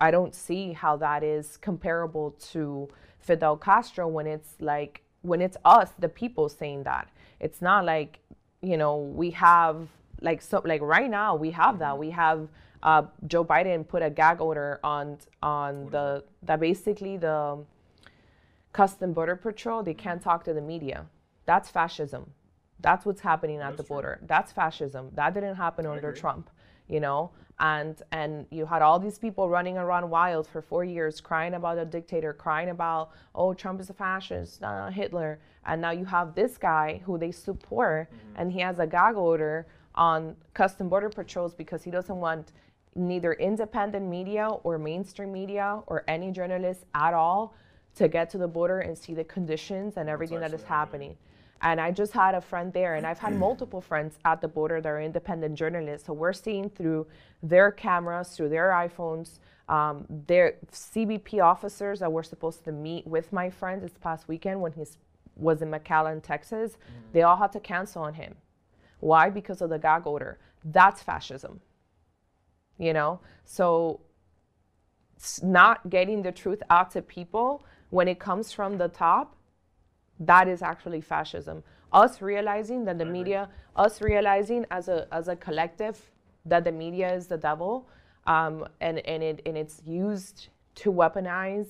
I 0.00 0.10
don't 0.10 0.34
see 0.34 0.72
how 0.72 0.96
that 0.96 1.22
is 1.22 1.56
comparable 1.56 2.32
to 2.52 2.88
Fidel 3.18 3.56
Castro 3.56 4.08
when 4.08 4.26
it's 4.26 4.56
like, 4.60 5.02
when 5.22 5.40
it's 5.40 5.56
us, 5.64 5.90
the 5.98 6.08
people 6.08 6.48
saying 6.48 6.84
that. 6.84 7.08
It's 7.38 7.60
not 7.62 7.84
like, 7.84 8.20
you 8.62 8.76
know, 8.76 8.96
we 8.98 9.30
have 9.30 9.88
like 10.20 10.42
so 10.42 10.60
like 10.64 10.82
right 10.82 11.10
now 11.10 11.34
we 11.34 11.50
have 11.52 11.78
that. 11.78 11.98
We 11.98 12.10
have 12.10 12.48
uh, 12.82 13.02
Joe 13.26 13.44
Biden 13.44 13.86
put 13.86 14.02
a 14.02 14.10
gag 14.10 14.40
order 14.40 14.80
on 14.84 15.18
on 15.42 15.88
the 15.90 16.24
that 16.42 16.60
basically 16.60 17.16
the 17.16 17.58
custom 18.72 19.12
border 19.12 19.34
patrol 19.36 19.82
they 19.82 19.94
can't 19.94 20.22
talk 20.22 20.44
to 20.44 20.54
the 20.54 20.60
media. 20.60 21.06
That's 21.46 21.68
fascism. 21.70 22.32
That's 22.80 23.04
what's 23.04 23.20
happening 23.20 23.58
at 23.58 23.70
That's 23.70 23.76
the 23.78 23.82
true. 23.82 23.94
border. 23.96 24.20
That's 24.26 24.52
fascism. 24.52 25.10
That 25.14 25.34
didn't 25.34 25.56
happen 25.56 25.86
under 25.86 26.08
agree. 26.08 26.20
trump 26.20 26.50
you 26.90 27.00
know 27.00 27.30
and 27.60 28.02
and 28.10 28.46
you 28.50 28.66
had 28.66 28.82
all 28.82 28.98
these 28.98 29.18
people 29.18 29.48
running 29.48 29.76
around 29.78 30.08
wild 30.08 30.46
for 30.46 30.60
four 30.60 30.84
years 30.84 31.20
crying 31.20 31.54
about 31.54 31.78
a 31.78 31.84
dictator 31.84 32.32
crying 32.32 32.70
about 32.70 33.10
oh 33.34 33.54
trump 33.54 33.80
is 33.80 33.90
a 33.90 33.94
fascist 33.94 34.62
uh, 34.62 34.90
hitler 34.90 35.38
and 35.66 35.80
now 35.80 35.90
you 35.90 36.04
have 36.04 36.34
this 36.34 36.58
guy 36.58 37.00
who 37.04 37.16
they 37.16 37.30
support 37.30 38.08
and 38.36 38.50
he 38.50 38.60
has 38.60 38.78
a 38.78 38.86
gag 38.86 39.14
order 39.14 39.66
on 39.94 40.34
custom 40.54 40.88
border 40.88 41.08
patrols 41.08 41.54
because 41.54 41.82
he 41.82 41.90
doesn't 41.90 42.16
want 42.16 42.52
neither 42.96 43.34
independent 43.34 44.06
media 44.06 44.48
or 44.64 44.78
mainstream 44.78 45.32
media 45.32 45.80
or 45.86 46.02
any 46.08 46.30
journalists 46.32 46.84
at 46.94 47.14
all 47.14 47.54
to 47.94 48.08
get 48.08 48.30
to 48.30 48.38
the 48.38 48.48
border 48.48 48.80
and 48.80 48.96
see 48.96 49.14
the 49.14 49.24
conditions 49.24 49.96
and 49.96 50.08
everything 50.08 50.40
that 50.40 50.52
is 50.52 50.62
happening. 50.62 51.10
happening. 51.10 51.16
And 51.62 51.80
I 51.80 51.90
just 51.90 52.12
had 52.12 52.34
a 52.34 52.40
friend 52.40 52.72
there, 52.72 52.94
and 52.94 53.06
I've 53.06 53.18
had 53.18 53.36
multiple 53.36 53.80
friends 53.82 54.18
at 54.24 54.40
the 54.40 54.48
border 54.48 54.80
that 54.80 54.88
are 54.88 55.00
independent 55.00 55.56
journalists. 55.56 56.06
So 56.06 56.14
we're 56.14 56.32
seeing 56.32 56.70
through 56.70 57.06
their 57.42 57.70
cameras, 57.70 58.34
through 58.34 58.48
their 58.48 58.70
iPhones, 58.70 59.40
um, 59.68 60.06
their 60.26 60.54
CBP 60.72 61.42
officers 61.42 62.00
that 62.00 62.10
were 62.10 62.22
supposed 62.22 62.64
to 62.64 62.72
meet 62.72 63.06
with 63.06 63.32
my 63.32 63.50
friend 63.50 63.82
this 63.82 63.92
past 64.00 64.26
weekend 64.26 64.60
when 64.60 64.72
he 64.72 64.84
was 65.36 65.60
in 65.60 65.70
McAllen, 65.70 66.22
Texas. 66.22 66.78
They 67.12 67.22
all 67.22 67.36
had 67.36 67.52
to 67.52 67.60
cancel 67.60 68.02
on 68.02 68.14
him. 68.14 68.34
Why? 69.00 69.30
Because 69.30 69.60
of 69.60 69.70
the 69.70 69.78
gag 69.78 70.06
order. 70.06 70.38
That's 70.64 71.02
fascism. 71.02 71.60
You 72.78 72.94
know? 72.94 73.20
So 73.44 74.00
not 75.42 75.90
getting 75.90 76.22
the 76.22 76.32
truth 76.32 76.62
out 76.70 76.90
to 76.92 77.02
people 77.02 77.64
when 77.90 78.08
it 78.08 78.18
comes 78.18 78.52
from 78.52 78.78
the 78.78 78.88
top, 78.88 79.36
that 80.20 80.46
is 80.48 80.62
actually 80.62 81.00
fascism. 81.00 81.62
Us 81.92 82.22
realizing 82.22 82.84
that 82.84 82.98
the 82.98 83.04
media, 83.04 83.48
us 83.74 84.00
realizing 84.00 84.64
as 84.70 84.88
a 84.88 85.08
as 85.10 85.28
a 85.28 85.34
collective 85.34 86.10
that 86.46 86.64
the 86.64 86.72
media 86.72 87.12
is 87.12 87.26
the 87.26 87.36
devil, 87.36 87.88
um, 88.26 88.66
and 88.80 88.98
and 89.00 89.22
it 89.22 89.42
and 89.44 89.56
it's 89.56 89.82
used 89.84 90.48
to 90.76 90.92
weaponize, 90.92 91.68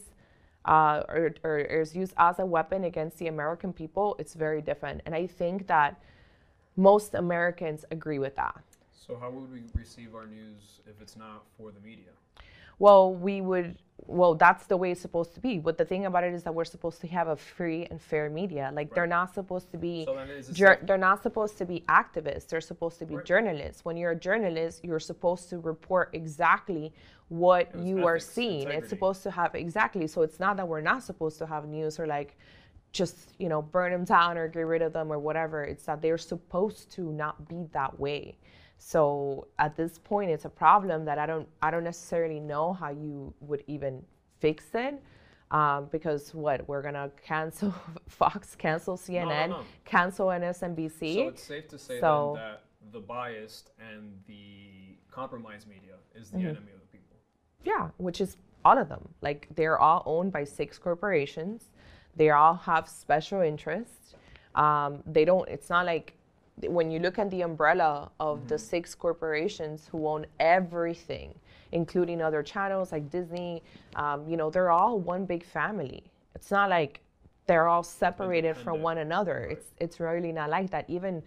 uh, 0.67 1.03
or, 1.09 1.35
or 1.43 1.59
is 1.59 1.97
used 1.97 2.13
as 2.19 2.39
a 2.39 2.45
weapon 2.45 2.85
against 2.85 3.19
the 3.19 3.29
American 3.29 3.73
people. 3.73 4.15
It's 4.19 4.35
very 4.35 4.61
different, 4.61 5.01
and 5.07 5.15
I 5.15 5.27
think 5.27 5.67
that 5.69 6.03
most 6.77 7.15
Americans 7.15 7.85
agree 7.91 8.19
with 8.19 8.37
that. 8.37 8.63
So 8.93 9.17
how 9.19 9.31
would 9.31 9.51
we 9.51 9.63
receive 9.75 10.15
our 10.15 10.27
news 10.27 10.81
if 10.87 11.01
it's 11.01 11.17
not 11.17 11.45
for 11.57 11.73
the 11.73 11.81
media? 11.81 12.13
Well, 12.81 13.15
we 13.15 13.41
would. 13.43 13.77
Well, 14.07 14.35
that's 14.35 14.67
the 14.67 14.77
way 14.77 14.91
it's 14.91 15.01
supposed 15.01 15.35
to 15.35 15.41
be. 15.41 15.59
But 15.61 15.79
the 15.79 15.85
thing 15.85 16.05
about 16.07 16.25
it 16.25 16.35
is 16.35 16.43
that 16.43 16.53
we're 16.53 16.65
supposed 16.65 17.01
to 17.03 17.07
have 17.07 17.29
a 17.29 17.37
free 17.37 17.87
and 17.93 18.01
fair 18.03 18.29
media. 18.29 18.73
Like 18.75 18.93
they're 18.93 19.07
not 19.07 19.33
supposed 19.35 19.71
to 19.71 19.77
be. 19.79 20.05
So 20.07 20.17
then 20.17 20.29
is 20.31 20.49
it 20.49 20.55
jour- 20.55 20.77
safe- 20.81 20.87
they're 20.89 20.99
not 20.99 21.23
supposed 21.23 21.59
to 21.59 21.65
be 21.67 21.85
activists. 21.89 22.49
They're 22.49 22.61
supposed 22.61 22.99
to 22.99 23.07
be 23.07 23.17
Right. 23.17 23.25
journalists. 23.25 23.85
When 23.85 23.97
you're 23.97 24.11
a 24.11 24.17
journalist, 24.17 24.83
you're 24.85 24.99
supposed 24.99 25.49
to 25.51 25.59
report 25.61 26.09
exactly 26.13 26.93
what 27.29 27.73
you 27.79 28.05
are 28.05 28.19
seeing. 28.19 28.63
integrity. 28.63 28.79
It's 28.79 28.89
supposed 28.89 29.23
to 29.23 29.31
have 29.31 29.55
exactly. 29.55 30.09
So 30.09 30.23
it's 30.23 30.41
not 30.41 30.57
that 30.57 30.67
we're 30.67 30.81
not 30.81 31.05
supposed 31.05 31.39
to 31.39 31.47
have 31.47 31.69
news 31.69 32.01
or 32.01 32.07
like 32.09 32.37
just 32.93 33.35
you 33.39 33.49
know 33.49 33.63
burn 33.63 33.93
them 33.93 34.03
down 34.05 34.37
or 34.37 34.49
get 34.49 34.63
rid 34.67 34.83
of 34.83 34.93
them 34.93 35.13
or 35.13 35.19
whatever. 35.21 35.63
It's 35.63 35.85
that 35.85 36.03
they're 36.03 36.19
supposed 36.19 36.91
to 36.93 37.13
not 37.13 37.47
be 37.49 37.69
that 37.73 38.01
way. 38.01 38.39
So 38.83 39.47
at 39.59 39.77
this 39.77 39.99
point, 39.99 40.31
it's 40.31 40.47
a 40.47 40.49
problem 40.49 41.05
that 41.05 41.19
I 41.19 41.27
don't 41.27 41.47
I 41.63 41.71
don't 41.71 41.85
necessarily 41.85 42.41
know 42.41 42.73
how 42.73 42.89
you 42.91 43.33
would 43.41 43.63
even 43.67 44.03
fix 44.41 44.65
it. 44.75 45.01
Um, 45.51 45.89
because 45.91 46.33
what 46.33 46.67
we're 46.69 46.81
gonna 46.81 47.11
cancel 47.23 47.75
Fox, 48.09 48.55
cancel 48.57 48.97
CNN, 48.97 49.51
no. 49.51 49.61
cancel 49.85 50.29
MSNBC. 50.29 51.15
So 51.15 51.29
it's 51.29 51.43
safe 51.43 51.69
to 51.69 51.79
say 51.79 52.01
So- 52.01 52.35
then 52.37 52.45
that 52.45 52.63
the 52.93 53.01
biased 53.01 53.71
and 53.79 54.13
the 54.27 54.97
compromised 55.11 55.69
media 55.69 55.97
is 56.15 56.31
the 56.31 56.39
Mm-hmm. 56.39 56.47
enemy 56.47 56.73
of 56.73 56.81
the 56.81 56.87
people. 56.87 57.17
Yeah, 57.65 57.91
which 57.99 58.21
is 58.21 58.37
all 58.65 58.79
of 58.79 58.89
them. 58.89 59.09
Like 59.21 59.49
they're 59.55 59.79
all 59.79 60.03
owned 60.07 60.33
by 60.33 60.45
six 60.45 60.79
corporations. 60.79 61.71
They 62.17 62.31
all 62.31 62.55
have 62.55 62.89
special 62.89 63.41
interests. 63.43 64.15
Um, 64.55 65.03
they 65.05 65.25
don't. 65.27 65.49
It's 65.49 65.69
not 65.69 65.85
like 65.85 66.15
when 66.69 66.91
you 66.91 66.99
look 66.99 67.19
at 67.19 67.31
the 67.31 67.43
umbrella 67.43 68.11
of 68.21 68.49
the 68.49 68.59
six 68.59 68.95
corporations 68.95 69.89
who 69.91 70.07
own 70.07 70.27
everything, 70.39 71.35
including 71.73 72.21
other 72.23 72.43
channels 72.43 72.93
like 72.93 73.11
Disney. 73.11 73.63
Um, 73.97 74.29
you 74.29 74.37
know, 74.37 74.51
they're 74.51 74.71
all 74.71 74.99
one 74.99 75.25
big 75.25 75.45
family. 75.45 76.05
It's 76.35 76.51
not 76.51 76.71
like 76.71 77.01
they're 77.47 77.69
all 77.69 77.83
separated 77.83 78.57
from 78.57 78.83
one 78.83 78.99
another. 78.99 79.47
Right. 79.49 79.53
It's 79.53 79.67
it's 79.79 80.01
really 80.01 80.33
not 80.33 80.51
like 80.51 80.71
that. 80.71 80.89
Even 80.89 81.23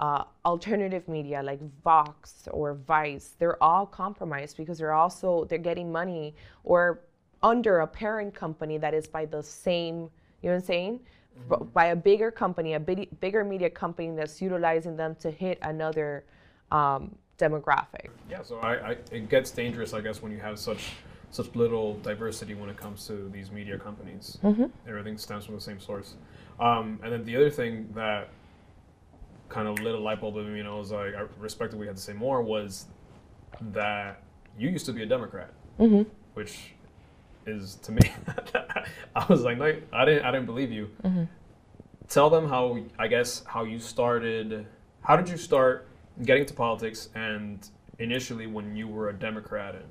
uh, 0.00 0.24
alternative 0.44 1.08
media 1.08 1.42
like 1.42 1.60
Vox 1.82 2.48
or 2.50 2.74
Vice, 2.74 3.36
they're 3.38 3.62
all 3.62 3.86
compromised 3.86 4.56
because 4.56 4.78
they're 4.78 4.92
also 4.92 5.44
they're 5.44 5.58
getting 5.58 5.90
money 5.90 6.34
or 6.64 7.00
under 7.42 7.80
a 7.80 7.86
parent 7.86 8.34
company 8.34 8.78
that 8.78 8.94
is 8.94 9.06
by 9.06 9.24
the 9.26 9.42
same. 9.42 10.10
You 10.42 10.50
know 10.50 10.56
what 10.56 10.62
I'm 10.62 10.62
saying? 10.62 11.00
B- 11.48 11.56
By 11.72 11.86
a 11.86 11.96
bigger 11.96 12.30
company, 12.30 12.74
a 12.74 12.80
big, 12.80 13.08
bigger 13.20 13.44
media 13.44 13.70
company 13.70 14.14
that's 14.16 14.40
utilizing 14.40 14.96
them 14.96 15.14
to 15.16 15.30
hit 15.30 15.58
another 15.62 16.24
um, 16.70 17.14
demographic. 17.38 18.08
Yeah, 18.30 18.42
so 18.42 18.58
I, 18.58 18.90
I, 18.90 18.96
it 19.12 19.28
gets 19.28 19.50
dangerous, 19.50 19.92
I 19.92 20.00
guess, 20.00 20.22
when 20.22 20.32
you 20.32 20.38
have 20.38 20.58
such 20.58 20.92
such 21.30 21.52
little 21.56 21.94
diversity 21.94 22.54
when 22.54 22.70
it 22.70 22.76
comes 22.76 23.08
to 23.08 23.28
these 23.32 23.50
media 23.50 23.76
companies. 23.76 24.38
Mm-hmm. 24.44 24.66
Everything 24.88 25.18
stems 25.18 25.44
from 25.44 25.56
the 25.56 25.60
same 25.60 25.80
source. 25.80 26.14
Um, 26.60 27.00
and 27.02 27.12
then 27.12 27.24
the 27.24 27.34
other 27.34 27.50
thing 27.50 27.88
that 27.96 28.28
kind 29.48 29.66
of 29.66 29.80
lit 29.80 29.96
a 29.96 29.98
light 29.98 30.20
bulb 30.20 30.36
in 30.36 30.52
me, 30.54 30.60
and 30.60 30.68
I 30.68 30.74
was 30.74 30.92
like, 30.92 31.16
I 31.16 31.24
respected 31.40 31.76
we 31.80 31.88
had 31.88 31.96
to 31.96 32.02
say 32.02 32.12
more, 32.12 32.40
was 32.40 32.86
that 33.72 34.22
you 34.56 34.68
used 34.68 34.86
to 34.86 34.92
be 34.92 35.02
a 35.02 35.06
Democrat, 35.06 35.50
Mm-hmm. 35.80 36.08
which 36.34 36.74
is 37.46 37.76
to 37.76 37.92
me, 37.92 38.00
I 39.16 39.26
was 39.28 39.42
like, 39.42 39.58
no, 39.58 39.76
I 39.92 40.04
didn't, 40.04 40.24
I 40.24 40.30
didn't 40.30 40.46
believe 40.46 40.70
you. 40.70 40.90
Mm-hmm. 41.02 41.24
Tell 42.08 42.30
them 42.30 42.48
how, 42.48 42.78
I 42.98 43.08
guess, 43.08 43.42
how 43.46 43.64
you 43.64 43.78
started. 43.78 44.66
How 45.02 45.16
did 45.16 45.28
you 45.28 45.36
start 45.36 45.88
getting 46.22 46.42
into 46.42 46.54
politics, 46.54 47.08
and 47.14 47.66
initially 47.98 48.46
when 48.46 48.76
you 48.76 48.88
were 48.88 49.08
a 49.08 49.12
Democrat 49.12 49.74
and 49.74 49.88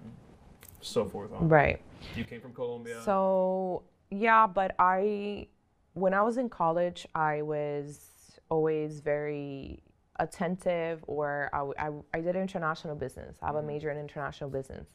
so 0.82 1.06
forth 1.06 1.34
on? 1.34 1.50
Right. 1.50 1.82
You 2.16 2.24
came 2.24 2.42
from 2.42 2.54
Colombia. 2.54 3.02
So 3.04 3.84
yeah, 4.12 4.48
but 4.48 4.76
I, 4.78 5.48
when 5.94 6.14
I 6.14 6.22
was 6.22 6.38
in 6.38 6.50
college, 6.50 7.08
I 7.16 7.42
was 7.42 8.40
always 8.50 9.00
very 9.00 9.82
attentive, 10.20 11.04
or 11.08 11.50
I, 11.54 11.90
I 12.14 12.22
did 12.22 12.36
international 12.36 12.96
business. 12.96 13.38
I 13.42 13.48
have 13.48 13.56
a 13.56 13.64
major 13.64 13.90
in 13.90 13.98
international 13.98 14.50
business, 14.50 14.88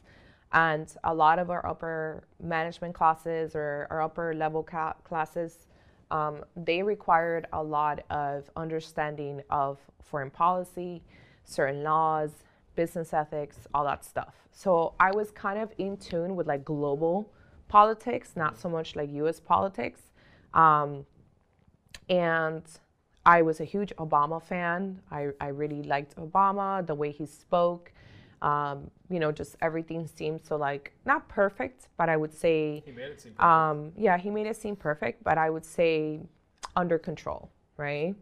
and 0.51 0.91
a 1.03 1.13
lot 1.13 1.39
of 1.39 1.49
our 1.49 1.65
upper 1.65 2.23
management 2.41 2.95
classes 2.95 3.55
or 3.55 3.87
our 3.89 4.01
upper 4.01 4.33
level 4.33 4.63
ca- 4.63 4.95
classes, 5.03 5.67
um, 6.11 6.43
they 6.55 6.81
required 6.81 7.47
a 7.53 7.61
lot 7.61 7.99
of 8.09 8.49
understanding 8.55 9.41
of 9.51 9.77
foreign 10.03 10.31
policy, 10.31 11.03
certain 11.43 11.83
laws, 11.83 12.31
business 12.75 13.13
ethics, 13.13 13.57
all 13.73 13.83
that 13.83 14.03
stuff. 14.03 14.35
So 14.51 14.93
I 14.99 15.11
was 15.11 15.31
kind 15.31 15.59
of 15.59 15.71
in 15.77 15.97
tune 15.97 16.35
with 16.35 16.47
like 16.47 16.65
global 16.65 17.31
politics, 17.67 18.33
not 18.35 18.57
so 18.57 18.69
much 18.69 18.95
like 18.95 19.11
US 19.11 19.39
politics. 19.39 20.01
Um, 20.53 21.05
and 22.09 22.63
I 23.25 23.41
was 23.43 23.59
a 23.59 23.65
huge 23.65 23.93
Obama 23.97 24.41
fan. 24.41 25.01
I, 25.11 25.29
I 25.39 25.49
really 25.49 25.83
liked 25.83 26.15
Obama, 26.15 26.85
the 26.85 26.95
way 26.95 27.11
he 27.11 27.25
spoke. 27.25 27.91
Um, 28.41 28.89
you 29.09 29.19
know, 29.19 29.31
just 29.31 29.55
everything 29.61 30.07
seemed 30.07 30.41
so 30.45 30.55
like 30.55 30.93
not 31.05 31.27
perfect, 31.27 31.87
but 31.97 32.09
I 32.09 32.17
would 32.17 32.33
say 32.33 32.83
he 32.85 32.91
made 32.91 33.11
it 33.11 33.21
seem. 33.21 33.39
um, 33.39 33.91
yeah, 33.97 34.17
he 34.17 34.29
made 34.29 34.47
it 34.47 34.55
seem 34.55 34.75
perfect, 34.75 35.23
but 35.23 35.37
I 35.37 35.49
would 35.49 35.65
say 35.65 36.21
under 36.75 36.97
control, 36.97 37.49
right? 37.77 38.15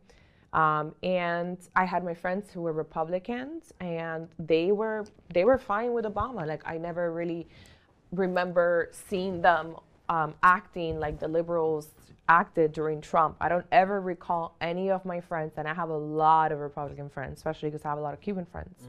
Um, 0.54 0.96
and 1.04 1.58
I 1.76 1.86
had 1.86 2.04
my 2.04 2.14
friends 2.14 2.52
who 2.52 2.62
were 2.62 2.74
Republicans, 2.74 3.74
and 3.80 4.28
they 4.40 4.72
were 4.72 5.06
they 5.34 5.46
were 5.46 5.58
fine 5.58 5.94
with 5.94 6.06
Obama. 6.06 6.48
Like 6.48 6.64
I 6.66 6.78
never 6.78 7.12
really 7.14 7.48
remember 8.12 8.90
seeing 8.92 9.42
them 9.42 9.76
um, 10.10 10.34
acting 10.42 11.00
like 11.00 11.20
the 11.20 11.28
liberals 11.28 11.90
acted 12.30 12.72
during 12.74 13.02
Trump. 13.02 13.36
I 13.40 13.50
don't 13.50 13.66
ever 13.72 14.02
recall 14.02 14.56
any 14.62 14.90
of 14.90 15.06
my 15.06 15.20
friends, 15.22 15.54
and 15.58 15.68
I 15.68 15.74
have 15.74 15.90
a 15.90 15.98
lot 15.98 16.52
of 16.52 16.60
Republican 16.60 17.10
friends, 17.10 17.38
especially 17.38 17.70
because 17.70 17.86
I 17.86 17.90
have 17.90 17.98
a 17.98 18.02
lot 18.02 18.14
of 18.14 18.22
Cuban 18.22 18.46
friends. 18.46 18.84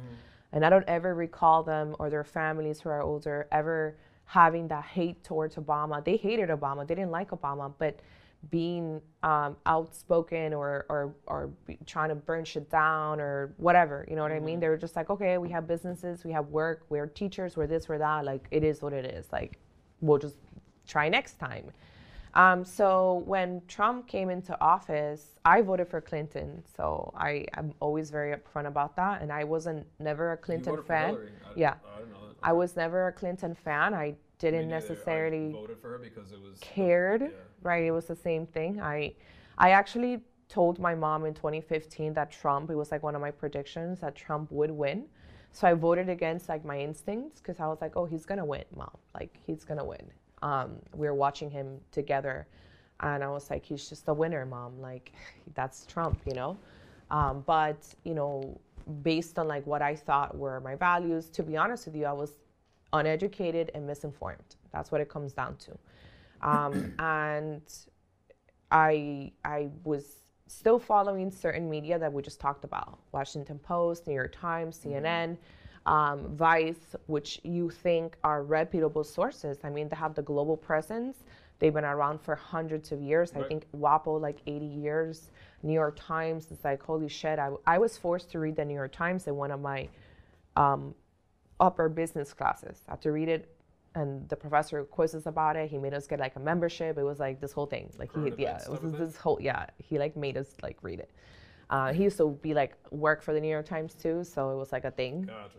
And 0.52 0.64
I 0.64 0.70
don't 0.70 0.88
ever 0.88 1.14
recall 1.14 1.62
them 1.62 1.94
or 1.98 2.10
their 2.10 2.24
families 2.24 2.80
who 2.80 2.88
are 2.88 3.02
older 3.02 3.46
ever 3.52 3.96
having 4.24 4.68
that 4.68 4.84
hate 4.84 5.24
towards 5.24 5.56
Obama. 5.56 6.04
They 6.04 6.16
hated 6.16 6.48
Obama. 6.50 6.86
They 6.86 6.94
didn't 6.94 7.10
like 7.10 7.30
Obama, 7.30 7.72
but 7.78 8.00
being 8.50 9.00
um, 9.22 9.56
outspoken 9.66 10.54
or 10.54 10.86
or 10.88 11.14
or 11.26 11.50
trying 11.86 12.08
to 12.10 12.14
burn 12.14 12.44
shit 12.44 12.70
down 12.70 13.20
or 13.20 13.52
whatever, 13.56 14.06
you 14.08 14.16
know 14.16 14.22
what 14.22 14.32
I 14.32 14.38
mean? 14.38 14.60
They 14.60 14.68
were 14.68 14.76
just 14.76 14.94
like, 14.96 15.10
okay, 15.10 15.38
we 15.38 15.50
have 15.50 15.66
businesses, 15.66 16.24
we 16.24 16.32
have 16.32 16.46
work, 16.48 16.84
we're 16.88 17.06
teachers, 17.06 17.56
we're 17.56 17.66
this, 17.66 17.88
we're 17.88 17.98
that. 17.98 18.24
Like 18.24 18.46
it 18.50 18.62
is 18.62 18.80
what 18.80 18.92
it 18.92 19.04
is. 19.06 19.26
Like 19.32 19.58
we'll 20.00 20.18
just 20.18 20.36
try 20.86 21.08
next 21.08 21.38
time. 21.40 21.70
Um, 22.34 22.64
so 22.64 23.22
when 23.26 23.62
Trump 23.68 24.06
came 24.06 24.30
into 24.30 24.58
office, 24.60 25.34
I 25.44 25.62
voted 25.62 25.88
for 25.88 26.00
Clinton. 26.00 26.62
So 26.76 27.12
I 27.16 27.46
am 27.56 27.72
always 27.80 28.10
very 28.10 28.34
upfront 28.36 28.66
about 28.66 28.94
that. 28.96 29.22
And 29.22 29.32
I 29.32 29.44
wasn't 29.44 29.86
never 29.98 30.32
a 30.32 30.36
Clinton 30.36 30.82
fan. 30.82 31.16
I, 31.16 31.50
Yeah. 31.56 31.74
I 31.94 31.98
didn't 31.98 32.12
know 32.12 32.28
that. 32.28 32.36
I 32.42 32.52
was 32.52 32.76
never 32.76 33.08
a 33.08 33.12
Clinton 33.12 33.54
fan. 33.54 33.94
I 33.94 34.14
didn't 34.38 34.68
necessarily 34.68 35.48
I 35.48 35.52
voted 35.52 35.78
for 35.80 35.90
her 35.90 35.98
because 35.98 36.30
it 36.32 36.40
was 36.40 36.58
cared, 36.60 37.22
Yeah. 37.22 37.28
right? 37.62 37.84
It 37.84 37.90
was 37.90 38.06
the 38.06 38.16
same 38.16 38.46
thing. 38.46 38.80
I, 38.80 39.14
I 39.56 39.70
actually 39.70 40.20
told 40.48 40.78
my 40.78 40.94
mom 40.94 41.24
in 41.24 41.34
2015 41.34 42.14
that 42.14 42.30
Trump. 42.30 42.70
It 42.70 42.76
was 42.76 42.90
like 42.92 43.02
one 43.02 43.14
of 43.14 43.20
my 43.20 43.30
predictions 43.32 44.00
that 44.00 44.14
Trump 44.14 44.52
would 44.52 44.70
win. 44.70 45.06
So 45.50 45.66
I 45.66 45.74
voted 45.74 46.08
against 46.08 46.48
like 46.48 46.64
my 46.64 46.78
instincts 46.78 47.40
because 47.40 47.58
I 47.58 47.66
was 47.66 47.80
like, 47.80 47.96
oh, 47.96 48.04
he's 48.04 48.24
gonna 48.26 48.44
win, 48.44 48.64
mom. 48.76 48.96
Like 49.14 49.36
he's 49.46 49.64
gonna 49.64 49.84
win. 49.84 50.10
Um, 50.42 50.76
we 50.94 51.06
were 51.06 51.14
watching 51.14 51.50
him 51.50 51.80
together, 51.92 52.46
and 53.00 53.22
I 53.22 53.28
was 53.28 53.50
like, 53.50 53.64
he's 53.64 53.88
just 53.88 54.08
a 54.08 54.14
winner, 54.14 54.44
mom. 54.46 54.80
Like 54.80 55.12
that's 55.54 55.86
Trump, 55.86 56.20
you 56.26 56.34
know. 56.34 56.56
Um, 57.10 57.42
but 57.46 57.82
you 58.04 58.14
know, 58.14 58.58
based 59.02 59.38
on 59.38 59.48
like 59.48 59.66
what 59.66 59.82
I 59.82 59.94
thought 59.94 60.36
were 60.36 60.60
my 60.60 60.74
values, 60.74 61.28
to 61.30 61.42
be 61.42 61.56
honest 61.56 61.86
with 61.86 61.96
you, 61.96 62.04
I 62.04 62.12
was 62.12 62.32
uneducated 62.92 63.70
and 63.74 63.86
misinformed. 63.86 64.56
That's 64.72 64.90
what 64.90 65.00
it 65.00 65.08
comes 65.08 65.32
down 65.32 65.56
to. 65.56 65.78
Um, 66.42 66.94
and 66.98 67.62
I 68.70 69.32
I 69.44 69.68
was 69.84 70.16
still 70.46 70.78
following 70.78 71.30
certain 71.30 71.68
media 71.68 71.98
that 71.98 72.12
we 72.12 72.22
just 72.22 72.40
talked 72.40 72.64
about: 72.64 72.98
Washington 73.12 73.58
Post, 73.58 74.06
New 74.06 74.14
York 74.14 74.34
Times, 74.38 74.78
CNN, 74.78 75.36
um, 75.86 76.36
Vice, 76.36 76.96
which 77.06 77.40
you 77.44 77.70
think 77.70 78.16
are 78.24 78.42
reputable 78.42 79.04
sources. 79.04 79.58
I 79.64 79.70
mean, 79.70 79.88
they 79.88 79.96
have 79.96 80.14
the 80.14 80.22
global 80.22 80.56
presence. 80.56 81.18
They've 81.58 81.74
been 81.74 81.84
around 81.84 82.20
for 82.20 82.36
hundreds 82.36 82.92
of 82.92 83.00
years. 83.00 83.32
I 83.34 83.42
think 83.42 83.66
WAPO 83.76 84.20
like 84.20 84.38
80 84.46 84.64
years. 84.64 85.30
New 85.62 85.72
York 85.72 85.98
Times. 86.00 86.48
It's 86.50 86.64
like 86.64 86.82
holy 86.82 87.08
shit. 87.08 87.38
I, 87.38 87.50
I 87.66 87.78
was 87.78 87.96
forced 87.96 88.30
to 88.32 88.38
read 88.38 88.56
the 88.56 88.64
New 88.64 88.74
York 88.74 88.92
Times 88.92 89.26
in 89.26 89.36
one 89.36 89.50
of 89.50 89.60
my 89.60 89.88
um, 90.56 90.94
upper 91.60 91.88
business 91.88 92.32
classes. 92.32 92.82
I 92.88 92.92
had 92.92 93.02
to 93.02 93.12
read 93.12 93.28
it, 93.28 93.54
and 93.94 94.28
the 94.28 94.36
professor 94.36 94.84
quizzes 94.84 95.26
about 95.26 95.56
it. 95.56 95.70
He 95.70 95.78
made 95.78 95.94
us 95.94 96.06
get 96.06 96.20
like 96.20 96.36
a 96.36 96.40
membership. 96.40 96.98
It 96.98 97.02
was 97.02 97.18
like 97.18 97.40
this 97.40 97.52
whole 97.52 97.66
thing. 97.66 97.90
Like 97.98 98.12
he, 98.14 98.42
yeah, 98.42 98.58
it 98.58 98.82
was 98.82 98.92
this 98.92 99.16
whole 99.16 99.38
yeah. 99.40 99.66
He 99.78 99.98
like 99.98 100.16
made 100.16 100.36
us 100.36 100.48
like 100.62 100.78
read 100.82 101.00
it. 101.00 101.10
Uh, 101.70 101.92
he 101.92 102.04
used 102.04 102.16
to 102.16 102.30
be 102.42 102.54
like 102.54 102.74
work 102.90 103.22
for 103.22 103.34
the 103.34 103.40
New 103.40 103.48
York 103.48 103.66
Times 103.66 103.94
too, 103.94 104.24
so 104.24 104.50
it 104.50 104.56
was 104.56 104.72
like 104.72 104.84
a 104.84 104.90
thing. 104.90 105.22
Gotcha. 105.22 105.58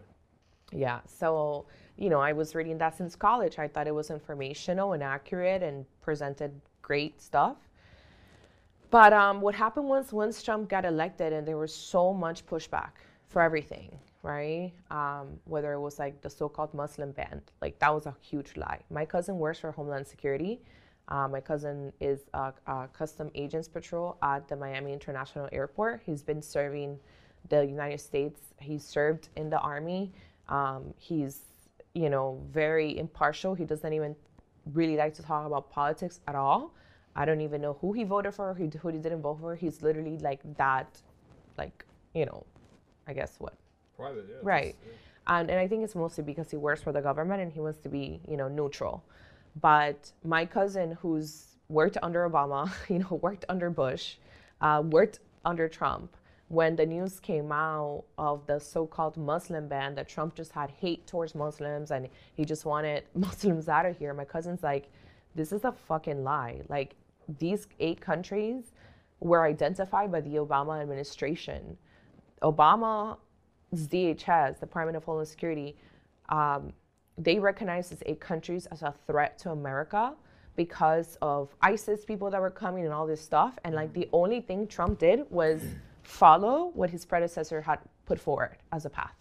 Yeah. 0.71 0.99
So, 1.05 1.65
you 1.97 2.09
know, 2.09 2.19
I 2.19 2.33
was 2.33 2.55
reading 2.55 2.77
that 2.79 2.95
since 2.95 3.15
college. 3.15 3.59
I 3.59 3.67
thought 3.67 3.87
it 3.87 3.93
was 3.93 4.09
informational 4.09 4.93
and 4.93 5.03
accurate 5.03 5.61
and 5.63 5.85
presented 6.01 6.51
great 6.81 7.21
stuff. 7.21 7.57
But 8.91 9.13
um, 9.13 9.41
what 9.41 9.53
happened 9.53 9.87
was 9.87 10.11
once 10.11 10.41
Trump 10.41 10.67
got 10.67 10.83
elected, 10.83 11.31
and 11.31 11.47
there 11.47 11.57
was 11.57 11.73
so 11.73 12.11
much 12.13 12.45
pushback 12.45 12.91
for 13.27 13.41
everything, 13.41 13.95
right? 14.23 14.71
Um, 14.89 15.39
whether 15.45 15.73
it 15.73 15.79
was 15.79 15.99
like 15.99 16.21
the 16.21 16.29
so-called 16.29 16.73
Muslim 16.73 17.11
ban, 17.11 17.41
like 17.61 17.77
that 17.79 17.93
was 17.93 18.07
a 18.07 18.15
huge 18.21 18.57
lie. 18.57 18.79
My 18.89 19.05
cousin 19.05 19.37
works 19.37 19.59
for 19.59 19.71
Homeland 19.71 20.07
Security. 20.07 20.59
Uh, 21.09 21.27
my 21.27 21.41
cousin 21.41 21.91
is 21.99 22.19
a, 22.33 22.53
a 22.67 22.87
custom 22.93 23.31
agents 23.33 23.67
patrol 23.67 24.17
at 24.21 24.47
the 24.47 24.55
Miami 24.55 24.93
International 24.93 25.49
Airport. 25.51 26.01
He's 26.05 26.21
been 26.21 26.41
serving 26.41 26.99
the 27.49 27.65
United 27.65 27.99
States. 27.99 28.39
He 28.59 28.77
served 28.77 29.29
in 29.35 29.49
the 29.49 29.59
army. 29.59 30.13
Um, 30.49 30.93
he's, 30.97 31.41
you 31.95 32.09
know, 32.09 32.39
very 32.51 32.97
impartial. 32.97 33.55
He 33.55 33.65
doesn't 33.65 33.91
even 33.91 34.15
really 34.73 34.97
like 34.97 35.15
to 35.15 35.23
talk 35.23 35.47
about 35.47 35.71
politics 35.71 36.19
at 36.27 36.35
all. 36.35 36.73
I 37.15 37.25
don't 37.25 37.41
even 37.41 37.59
know 37.59 37.77
who 37.81 37.91
he 37.91 38.03
voted 38.03 38.35
for, 38.35 38.53
who, 38.53 38.67
who 38.67 38.89
he 38.89 38.99
didn't 38.99 39.21
vote 39.21 39.39
for. 39.41 39.55
He's 39.55 39.81
literally 39.81 40.19
like 40.19 40.41
that, 40.57 41.01
like, 41.57 41.85
you 42.13 42.25
know, 42.25 42.45
I 43.07 43.13
guess 43.13 43.35
what? 43.39 43.55
Private, 43.97 44.25
yeah. 44.29 44.37
Right. 44.43 44.75
yeah. 44.85 45.39
And, 45.39 45.49
and 45.49 45.59
I 45.59 45.67
think 45.67 45.83
it's 45.83 45.95
mostly 45.95 46.23
because 46.23 46.51
he 46.51 46.57
works 46.57 46.81
for 46.83 46.91
the 46.91 47.01
government 47.01 47.41
and 47.41 47.51
he 47.51 47.59
wants 47.59 47.79
to 47.79 47.89
be, 47.89 48.21
you 48.27 48.37
know, 48.37 48.47
neutral. 48.47 49.03
But 49.59 50.11
my 50.23 50.45
cousin, 50.45 50.97
who's 51.01 51.47
worked 51.69 51.97
under 52.01 52.29
Obama, 52.29 52.71
you 52.89 52.99
know, 52.99 53.19
worked 53.21 53.45
under 53.49 53.69
Bush, 53.69 54.15
uh, 54.61 54.83
worked 54.85 55.19
under 55.45 55.67
Trump, 55.67 56.15
when 56.49 56.75
the 56.75 56.85
news 56.85 57.19
came 57.19 57.51
out 57.51 58.03
of 58.17 58.45
the 58.47 58.59
so-called 58.59 59.15
Muslim 59.17 59.67
ban 59.67 59.93
that 59.95 60.09
Trump 60.09 60.33
just 60.33 60.51
had 60.51 60.71
hate 60.71 61.05
towards 61.05 61.35
Muslims 61.35 61.91
and 61.91 62.09
he 62.33 62.43
just 62.43 62.65
wanted 62.65 63.03
Muslims 63.13 63.69
out 63.69 63.85
of 63.85 63.97
here, 63.97 64.13
my 64.13 64.25
cousin's 64.25 64.63
like, 64.63 64.89
this 65.35 65.51
is 65.51 65.63
a 65.63 65.71
fucking 65.71 66.23
lie. 66.23 66.61
Like 66.67 66.95
these 67.37 67.67
eight 67.79 68.01
countries 68.01 68.71
were 69.19 69.45
identified 69.45 70.11
by 70.11 70.21
the 70.21 70.35
Obama 70.35 70.81
administration. 70.81 71.77
Obama's 72.41 73.17
DHS, 73.73 74.59
Department 74.59 74.97
of 74.97 75.03
Homeland 75.03 75.27
Security, 75.27 75.75
um, 76.29 76.73
they 77.19 77.37
recognize 77.37 77.89
these 77.89 78.01
eight 78.05 78.21
countries 78.21 78.65
as 78.67 78.81
a 78.81 78.93
threat 79.05 79.37
to 79.39 79.51
America 79.51 80.13
because 80.55 81.17
of 81.21 81.53
ISIS 81.61 82.05
people 82.05 82.31
that 82.31 82.39
were 82.41 82.49
coming 82.49 82.85
and 82.85 82.93
all 82.93 83.05
this 83.05 83.21
stuff. 83.21 83.59
And 83.63 83.75
like 83.75 83.93
the 83.93 84.09
only 84.13 84.41
thing 84.41 84.67
Trump 84.67 84.99
did 84.99 85.29
was 85.29 85.61
follow 86.03 86.71
what 86.73 86.89
his 86.89 87.05
predecessor 87.05 87.61
had 87.61 87.79
put 88.05 88.19
forward 88.19 88.57
as 88.71 88.85
a 88.85 88.89
path. 88.89 89.13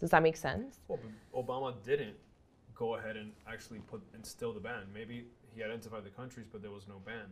Does 0.00 0.10
that 0.10 0.22
make 0.22 0.36
sense? 0.36 0.80
Well, 0.88 0.98
Obama 1.36 1.74
didn't 1.84 2.14
go 2.74 2.94
ahead 2.94 3.16
and 3.16 3.32
actually 3.46 3.80
put 3.80 4.00
instill 4.14 4.54
the 4.54 4.60
ban. 4.60 4.84
Maybe 4.94 5.26
he 5.54 5.62
identified 5.62 6.04
the 6.04 6.10
countries, 6.10 6.46
but 6.50 6.62
there 6.62 6.70
was 6.70 6.88
no 6.88 6.96
ban. 7.04 7.26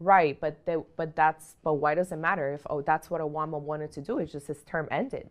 Right, 0.00 0.38
but 0.38 0.64
the, 0.66 0.84
but 0.96 1.16
that's 1.16 1.56
but 1.62 1.74
why 1.74 1.94
does 1.94 2.12
it 2.12 2.16
matter 2.16 2.52
if 2.52 2.60
oh 2.68 2.82
that's 2.82 3.10
what 3.10 3.22
Obama 3.22 3.58
wanted 3.58 3.90
to 3.92 4.02
do? 4.02 4.18
It's 4.18 4.32
just 4.32 4.48
his 4.48 4.62
term 4.64 4.86
ended. 4.90 5.30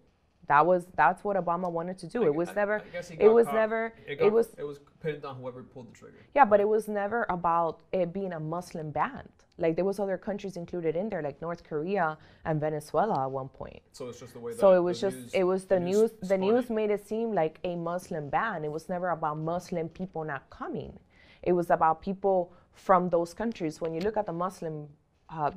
That 0.49 0.65
was 0.65 0.87
that's 0.95 1.23
what 1.23 1.37
Obama 1.37 1.71
wanted 1.71 1.97
to 1.99 2.07
do. 2.07 2.23
I- 2.23 2.25
it 2.27 2.35
was 2.35 2.49
I- 2.49 2.53
never. 2.61 2.75
I 2.79 2.89
guess 2.91 3.07
he 3.09 3.15
It 3.19 3.29
was 3.39 3.45
caught- 3.45 3.55
never. 3.61 3.93
It, 4.07 4.19
It, 4.19 4.33
was 4.33 4.47
It 4.57 4.63
was 4.71 4.79
pitted 4.99 5.23
on 5.23 5.35
whoever 5.39 5.61
pulled 5.63 5.87
the 5.91 5.95
trigger. 6.01 6.17
yeah, 6.35 6.43
but 6.51 6.59
it 6.59 6.67
was 6.67 6.87
never 6.87 7.25
about 7.29 7.79
it 7.91 8.11
being 8.11 8.33
a 8.33 8.39
Muslim 8.39 8.89
ban. 8.91 9.29
Like 9.59 9.75
there 9.75 9.85
was 9.85 9.99
other 9.99 10.17
countries 10.17 10.55
included 10.57 10.95
in 10.95 11.09
there, 11.09 11.21
like 11.21 11.37
North 11.41 11.63
Korea 11.63 12.17
and 12.45 12.59
Venezuela 12.59 13.25
at 13.25 13.31
one 13.31 13.49
point. 13.49 13.81
So 13.91 14.07
it's 14.09 14.19
just 14.19 14.33
the 14.33 14.39
way. 14.39 14.53
That 14.53 14.59
so 14.59 14.73
it 14.73 14.79
was 14.89 14.99
the 14.99 15.07
just 15.07 15.17
news- 15.17 15.33
it 15.41 15.43
was 15.43 15.65
the 15.65 15.79
news 15.79 16.11
the 16.13 16.25
spun 16.25 16.39
news 16.41 16.69
made 16.79 16.89
it 16.89 17.01
seem 17.07 17.27
like 17.41 17.59
a 17.63 17.75
Muslim 17.75 18.29
ban. 18.29 18.65
It 18.65 18.71
was 18.71 18.89
never 18.89 19.09
about 19.09 19.37
Muslim 19.37 19.87
people 19.89 20.23
not 20.23 20.49
coming. 20.49 20.97
It 21.43 21.53
was 21.53 21.69
about 21.69 22.01
people 22.01 22.37
from 22.73 23.09
those 23.09 23.33
countries. 23.35 23.79
When 23.81 23.93
you 23.93 24.01
look 24.01 24.17
at 24.17 24.25
the 24.25 24.33
Muslim 24.45 24.87
uh, 25.29 25.51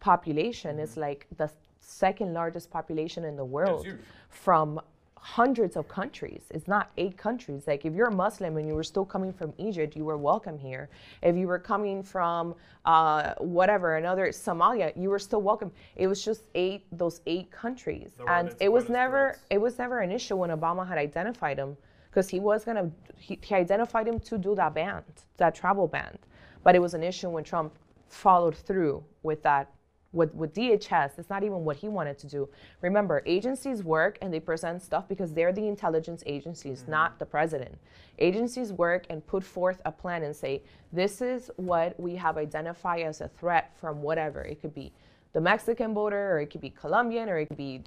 population, 0.00 0.78
it's 0.78 0.96
like 0.98 1.26
the 1.40 1.48
second 1.84 2.32
largest 2.32 2.70
population 2.70 3.24
in 3.24 3.36
the 3.36 3.44
world 3.44 3.86
from 4.28 4.80
hundreds 5.24 5.74
of 5.74 5.88
countries. 5.88 6.42
It's 6.50 6.68
not 6.68 6.90
eight 6.98 7.16
countries. 7.16 7.66
Like 7.66 7.86
if 7.86 7.94
you're 7.94 8.08
a 8.08 8.14
Muslim 8.14 8.58
and 8.58 8.68
you 8.68 8.74
were 8.74 8.84
still 8.84 9.06
coming 9.06 9.32
from 9.32 9.54
Egypt, 9.56 9.96
you 9.96 10.04
were 10.04 10.18
welcome 10.18 10.58
here. 10.58 10.90
If 11.22 11.34
you 11.34 11.46
were 11.46 11.58
coming 11.58 12.02
from 12.02 12.54
uh, 12.84 13.32
whatever 13.38 13.96
another 13.96 14.26
Somalia, 14.28 14.92
you 14.94 15.08
were 15.08 15.18
still 15.18 15.40
welcome. 15.40 15.72
It 15.96 16.08
was 16.08 16.22
just 16.22 16.42
eight 16.54 16.84
those 16.92 17.22
eight 17.26 17.50
countries, 17.50 18.10
were 18.18 18.28
and 18.28 18.54
it 18.60 18.70
was 18.70 18.90
never 18.90 19.38
it 19.48 19.58
was 19.58 19.78
never 19.78 20.00
an 20.00 20.12
issue 20.12 20.36
when 20.36 20.50
Obama 20.50 20.86
had 20.86 20.98
identified 20.98 21.58
him 21.58 21.74
because 22.10 22.28
he 22.28 22.38
was 22.38 22.62
gonna 22.64 22.90
he, 23.16 23.38
he 23.42 23.54
identified 23.54 24.06
him 24.06 24.20
to 24.20 24.36
do 24.36 24.54
that 24.56 24.74
ban, 24.74 25.02
that 25.38 25.54
travel 25.54 25.88
ban, 25.88 26.18
but 26.62 26.74
it 26.74 26.80
was 26.80 26.92
an 26.92 27.02
issue 27.02 27.30
when 27.30 27.44
Trump 27.44 27.72
followed 28.08 28.54
through 28.54 29.02
with 29.22 29.42
that 29.42 29.73
with, 30.14 30.32
with 30.34 30.54
DHS, 30.54 31.18
it's 31.18 31.28
not 31.28 31.42
even 31.42 31.64
what 31.64 31.76
he 31.76 31.88
wanted 31.88 32.18
to 32.18 32.26
do. 32.26 32.48
Remember, 32.80 33.22
agencies 33.26 33.82
work 33.82 34.16
and 34.22 34.32
they 34.32 34.40
present 34.40 34.80
stuff 34.80 35.08
because 35.08 35.34
they're 35.34 35.52
the 35.52 35.66
intelligence 35.66 36.22
agencies, 36.26 36.82
mm-hmm. 36.82 36.92
not 36.92 37.18
the 37.18 37.26
president. 37.26 37.76
Agencies 38.18 38.72
work 38.72 39.06
and 39.10 39.26
put 39.26 39.42
forth 39.42 39.82
a 39.84 39.92
plan 39.92 40.22
and 40.22 40.34
say, 40.34 40.62
this 40.92 41.20
is 41.20 41.50
what 41.56 41.98
we 41.98 42.14
have 42.14 42.38
identified 42.38 43.02
as 43.02 43.20
a 43.20 43.28
threat 43.28 43.72
from 43.76 44.00
whatever. 44.02 44.42
It 44.42 44.60
could 44.60 44.74
be 44.74 44.92
the 45.32 45.40
Mexican 45.40 45.92
border, 45.92 46.32
or 46.32 46.38
it 46.40 46.46
could 46.46 46.60
be 46.60 46.70
Colombian, 46.70 47.28
or 47.28 47.38
it 47.38 47.46
could 47.46 47.56
be 47.56 47.82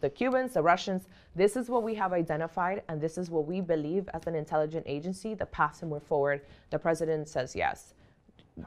the, 0.00 0.08
Cubans, 0.08 0.54
the 0.54 0.62
Russians. 0.62 1.08
This 1.34 1.56
is 1.56 1.68
what 1.68 1.82
we 1.82 1.92
have 1.96 2.12
identified, 2.12 2.82
and 2.88 3.00
this 3.00 3.18
is 3.18 3.30
what 3.30 3.46
we 3.46 3.60
believe 3.60 4.08
as 4.14 4.28
an 4.28 4.36
intelligent 4.36 4.84
agency. 4.86 5.34
The 5.34 5.46
path 5.46 5.80
to 5.80 5.86
move 5.86 6.04
forward, 6.04 6.42
the 6.70 6.78
president 6.78 7.28
says 7.28 7.56
yes 7.56 7.94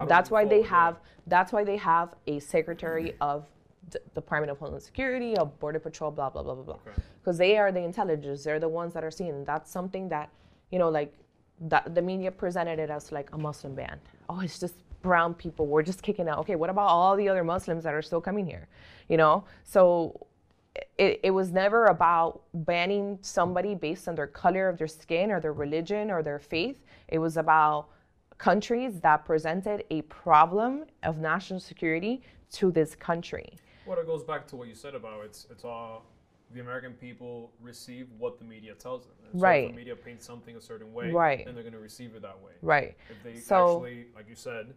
that's 0.08 0.30
why 0.30 0.46
they 0.46 0.62
that? 0.62 0.70
have 0.70 1.00
that's 1.28 1.52
why 1.52 1.64
they 1.64 1.78
have 1.78 2.14
a 2.28 2.40
secretary 2.40 3.14
of 3.22 3.46
D- 3.90 4.00
Department 4.16 4.52
of 4.52 4.60
Homeland 4.60 4.84
Security, 4.84 5.38
of 5.38 5.58
Border 5.60 5.80
Patrol, 5.80 6.12
blah 6.12 6.30
blah 6.30 6.44
blah 6.44 6.56
blah 6.56 6.64
blah. 6.64 6.74
Okay. 6.76 7.02
Because 7.20 7.38
they 7.38 7.58
are 7.58 7.72
the 7.72 7.82
intelligence. 7.82 8.44
They're 8.44 8.60
the 8.60 8.70
ones 8.70 8.94
that 8.94 9.04
are 9.04 9.12
seen. 9.12 9.44
That's 9.46 9.72
something 9.72 10.10
that 10.10 10.30
you 10.72 10.80
know, 10.80 10.90
like 10.90 11.14
that 11.62 11.96
the 11.96 12.02
media 12.02 12.32
presented 12.32 12.80
it 12.80 12.90
as 12.90 13.12
like 13.12 13.30
a 13.34 13.38
Muslim 13.38 13.76
ban. 13.76 14.00
Oh, 14.30 14.42
it's 14.42 14.60
just 14.60 14.76
brown 15.02 15.34
people. 15.34 15.68
We're 15.68 15.84
just 15.84 16.02
kicking 16.02 16.28
out. 16.28 16.40
Okay, 16.40 16.56
what 16.56 16.70
about 16.70 16.88
all 16.88 17.16
the 17.16 17.30
other 17.30 17.44
Muslims 17.44 17.84
that 17.84 17.94
are 17.94 18.02
still 18.02 18.22
coming 18.22 18.46
here? 18.46 18.68
You 19.10 19.18
know, 19.18 19.46
so. 19.64 20.28
It, 21.00 21.22
it 21.24 21.32
was 21.32 21.52
never 21.52 21.88
about 21.88 22.44
banning 22.54 23.18
somebody 23.24 23.74
based 23.74 24.08
on 24.08 24.14
their 24.14 24.28
color 24.28 24.70
of 24.70 24.78
their 24.78 24.88
skin 24.88 25.32
or 25.32 25.40
their 25.40 25.54
religion 25.54 26.12
or 26.12 26.22
their 26.22 26.38
faith. 26.38 26.84
It 27.08 27.18
was 27.18 27.36
about 27.36 27.88
countries 28.38 29.00
that 29.02 29.26
presented 29.26 29.84
a 29.90 30.02
problem 30.04 30.86
of 31.04 31.18
national 31.18 31.60
security 31.60 32.22
to 32.52 32.72
this 32.72 32.96
country. 32.96 33.58
Well, 33.86 33.98
it 34.00 34.06
goes 34.06 34.24
back 34.24 34.48
to 34.48 34.56
what 34.56 34.68
you 34.68 34.76
said 34.76 34.96
about 34.96 35.24
it's 35.26 35.48
it's 35.50 35.64
all 35.66 36.06
the 36.54 36.62
American 36.62 36.94
people 36.94 37.52
receive 37.62 38.08
what 38.18 38.40
the 38.40 38.46
media 38.46 38.74
tells 38.76 39.06
them. 39.06 39.16
And 39.26 39.34
so 39.40 39.44
Right. 39.44 39.66
if 39.66 39.72
the 39.72 39.76
media 39.78 39.96
paints 39.98 40.26
something 40.26 40.56
a 40.56 40.62
certain 40.62 40.94
way, 40.94 41.12
Right. 41.12 41.44
then 41.46 41.54
they're 41.56 41.64
going 41.64 41.74
to 41.74 41.80
receive 41.80 42.16
it 42.16 42.22
that 42.22 42.42
way. 42.42 42.54
Right. 42.62 42.96
If 43.10 43.22
they 43.22 43.36
So- 43.36 43.76
actually, 43.84 44.08
like 44.16 44.30
you 44.30 44.36
said, 44.36 44.74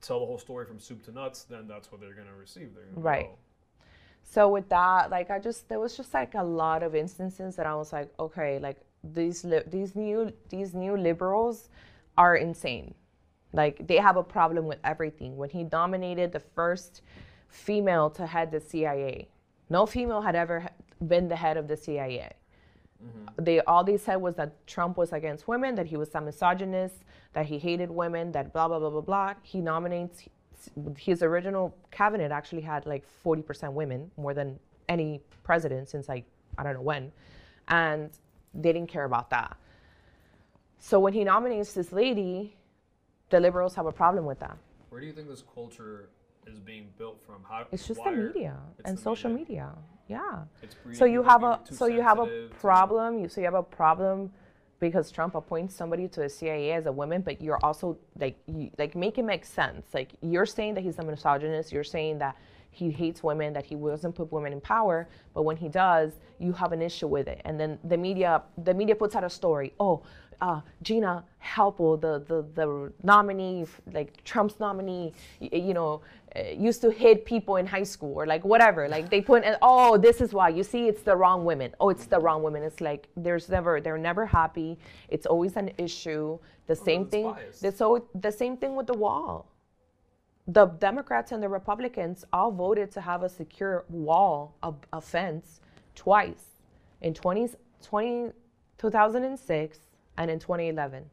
tell 0.00 0.20
the 0.20 0.24
whole 0.26 0.38
story 0.38 0.64
from 0.64 0.78
soup 0.80 1.02
to 1.04 1.12
nuts, 1.12 1.44
then 1.44 1.68
that's 1.68 1.92
what 1.92 2.00
they're 2.00 2.14
going 2.14 2.26
to 2.28 2.34
receive. 2.34 2.74
They're 2.74 2.86
gonna 2.86 3.00
Right. 3.00 3.30
"Oh, 3.32 3.38
So 4.22 4.48
with 4.48 4.68
that, 4.70 5.10
like 5.10 5.30
I 5.30 5.38
just 5.38 5.68
there 5.68 5.78
was 5.80 5.94
just 5.96 6.14
like 6.14 6.34
a 6.34 6.42
lot 6.44 6.82
of 6.82 6.94
instances 6.94 7.56
that 7.56 7.66
I 7.66 7.74
was 7.74 7.92
like, 7.92 8.08
okay, 8.18 8.58
like 8.58 8.78
these 9.04 9.44
li- 9.44 9.64
these 9.66 9.94
new 9.96 10.32
these 10.48 10.72
new 10.74 10.96
liberals 10.96 11.68
are 12.16 12.36
insane. 12.36 12.94
Like 13.52 13.86
they 13.86 13.96
have 13.96 14.16
a 14.16 14.22
problem 14.22 14.66
with 14.66 14.78
everything. 14.84 15.36
When 15.36 15.50
he 15.50 15.64
nominated 15.64 16.32
the 16.32 16.40
first 16.40 17.02
female 17.48 18.10
to 18.10 18.26
head 18.26 18.50
the 18.50 18.60
CIA, 18.60 19.28
no 19.68 19.86
female 19.86 20.22
had 20.22 20.34
ever 20.34 20.66
been 21.06 21.28
the 21.28 21.36
head 21.36 21.56
of 21.56 21.68
the 21.68 21.76
CIA. 21.76 22.32
Mm-hmm. 23.04 23.44
They 23.44 23.60
all 23.60 23.84
they 23.84 23.96
said 23.96 24.16
was 24.16 24.36
that 24.36 24.66
Trump 24.66 24.96
was 24.96 25.12
against 25.12 25.48
women, 25.48 25.74
that 25.74 25.86
he 25.86 25.96
was 25.96 26.14
a 26.14 26.20
misogynist, 26.20 27.04
that 27.32 27.46
he 27.46 27.58
hated 27.58 27.90
women, 27.90 28.32
that 28.32 28.52
blah 28.52 28.68
blah 28.68 28.78
blah 28.78 28.90
blah 28.90 29.00
blah. 29.00 29.34
He 29.42 29.60
nominates 29.60 30.22
his 30.96 31.22
original 31.22 31.76
cabinet 31.90 32.30
actually 32.30 32.62
had 32.62 32.86
like 32.86 33.04
40% 33.24 33.72
women, 33.72 34.10
more 34.16 34.32
than 34.32 34.60
any 34.88 35.20
president 35.42 35.88
since 35.88 36.08
like 36.08 36.24
I 36.56 36.62
don't 36.62 36.74
know 36.74 36.82
when, 36.82 37.12
and 37.68 38.10
they 38.54 38.72
didn't 38.72 38.88
care 38.88 39.04
about 39.04 39.30
that. 39.30 39.56
So 40.84 40.98
when 40.98 41.12
he 41.12 41.22
nominates 41.22 41.74
this 41.74 41.92
lady, 41.92 42.56
the 43.30 43.38
liberals 43.38 43.72
have 43.76 43.86
a 43.86 43.92
problem 43.92 44.24
with 44.26 44.40
that. 44.40 44.58
Where 44.88 45.00
do 45.00 45.06
you 45.06 45.12
think 45.12 45.28
this 45.28 45.44
culture 45.54 46.08
is 46.44 46.58
being 46.58 46.88
built 46.98 47.22
from? 47.24 47.44
How 47.48 47.66
It's 47.70 47.86
just 47.86 48.02
the 48.02 48.10
media 48.10 48.56
and 48.84 48.98
the 48.98 49.00
social 49.00 49.30
media. 49.30 49.70
Yeah. 50.08 50.42
It's 50.60 50.74
So 50.98 51.04
you 51.04 51.22
have 51.22 51.44
a 51.44 51.60
so 51.70 51.86
you 51.86 52.02
have 52.02 52.18
a 52.18 52.48
problem. 52.58 53.20
You 53.20 53.28
so 53.28 53.40
you 53.40 53.44
have 53.44 53.54
a 53.54 53.62
problem 53.62 54.32
because 54.80 55.12
Trump 55.12 55.36
appoints 55.36 55.72
somebody 55.72 56.08
to 56.08 56.20
the 56.22 56.28
CIA 56.28 56.72
as 56.72 56.86
a 56.86 56.92
woman, 56.92 57.22
but 57.22 57.40
you're 57.40 57.64
also 57.64 57.96
like 58.18 58.36
you, 58.46 58.68
like 58.76 58.96
make 58.96 59.18
it 59.18 59.24
make 59.24 59.44
sense. 59.44 59.86
Like 59.94 60.10
you're 60.20 60.46
saying 60.46 60.74
that 60.74 60.82
he's 60.82 60.98
a 60.98 61.04
misogynist. 61.04 61.70
You're 61.70 61.84
saying 61.84 62.18
that 62.18 62.36
he 62.72 62.90
hates 62.90 63.22
women, 63.22 63.52
that 63.52 63.66
he 63.66 63.76
doesn't 63.76 64.14
put 64.14 64.32
women 64.32 64.52
in 64.52 64.60
power, 64.60 65.08
but 65.32 65.42
when 65.42 65.56
he 65.56 65.68
does, 65.68 66.14
you 66.38 66.52
have 66.52 66.72
an 66.72 66.82
issue 66.82 67.06
with 67.06 67.28
it. 67.28 67.40
And 67.44 67.60
then 67.60 67.78
the 67.84 67.96
media 67.96 68.42
the 68.58 68.74
media 68.74 68.96
puts 68.96 69.14
out 69.14 69.22
a 69.22 69.30
story. 69.30 69.72
Oh, 69.78 70.02
uh, 70.42 70.60
Gina 70.82 71.24
Haspel, 71.42 72.00
the, 72.00 72.14
the 72.30 72.38
the 72.58 72.92
nominee, 73.02 73.64
like 73.92 74.22
Trump's 74.24 74.58
nominee, 74.58 75.12
y- 75.40 75.48
you 75.52 75.72
know, 75.72 76.02
uh, 76.36 76.42
used 76.68 76.80
to 76.82 76.90
hit 76.90 77.24
people 77.24 77.56
in 77.56 77.66
high 77.66 77.84
school 77.94 78.12
or 78.20 78.26
like 78.26 78.44
whatever. 78.44 78.88
Like 78.88 79.08
they 79.08 79.20
put, 79.20 79.44
in, 79.44 79.54
oh, 79.62 79.96
this 79.96 80.20
is 80.20 80.32
why. 80.34 80.48
You 80.48 80.64
see, 80.64 80.88
it's 80.88 81.02
the 81.02 81.16
wrong 81.16 81.44
women. 81.44 81.70
Oh, 81.80 81.90
it's 81.90 82.06
the 82.06 82.18
wrong 82.18 82.42
women. 82.42 82.62
It's 82.64 82.80
like 82.80 83.08
there's 83.16 83.48
never, 83.48 83.80
they're 83.80 83.98
never 84.10 84.26
happy. 84.26 84.78
It's 85.08 85.26
always 85.26 85.56
an 85.56 85.70
issue. 85.78 86.38
The 86.66 86.74
same 86.76 87.02
it's 87.02 87.10
thing. 87.12 87.34
the- 87.62 87.72
So 87.72 87.86
the 88.26 88.32
same 88.32 88.56
thing 88.56 88.74
with 88.74 88.88
the 88.88 88.98
wall. 89.06 89.46
The 90.48 90.66
Democrats 90.66 91.30
and 91.30 91.40
the 91.40 91.48
Republicans 91.48 92.24
all 92.32 92.50
voted 92.50 92.90
to 92.92 93.00
have 93.00 93.22
a 93.22 93.28
secure 93.28 93.84
wall, 93.88 94.56
a, 94.64 94.74
a 94.92 95.00
fence, 95.00 95.60
twice 95.94 96.46
in 97.00 97.14
20, 97.14 97.48
20, 97.80 98.32
2006 98.78 99.78
and 100.18 100.30
in 100.30 100.38
2011. 100.38 101.04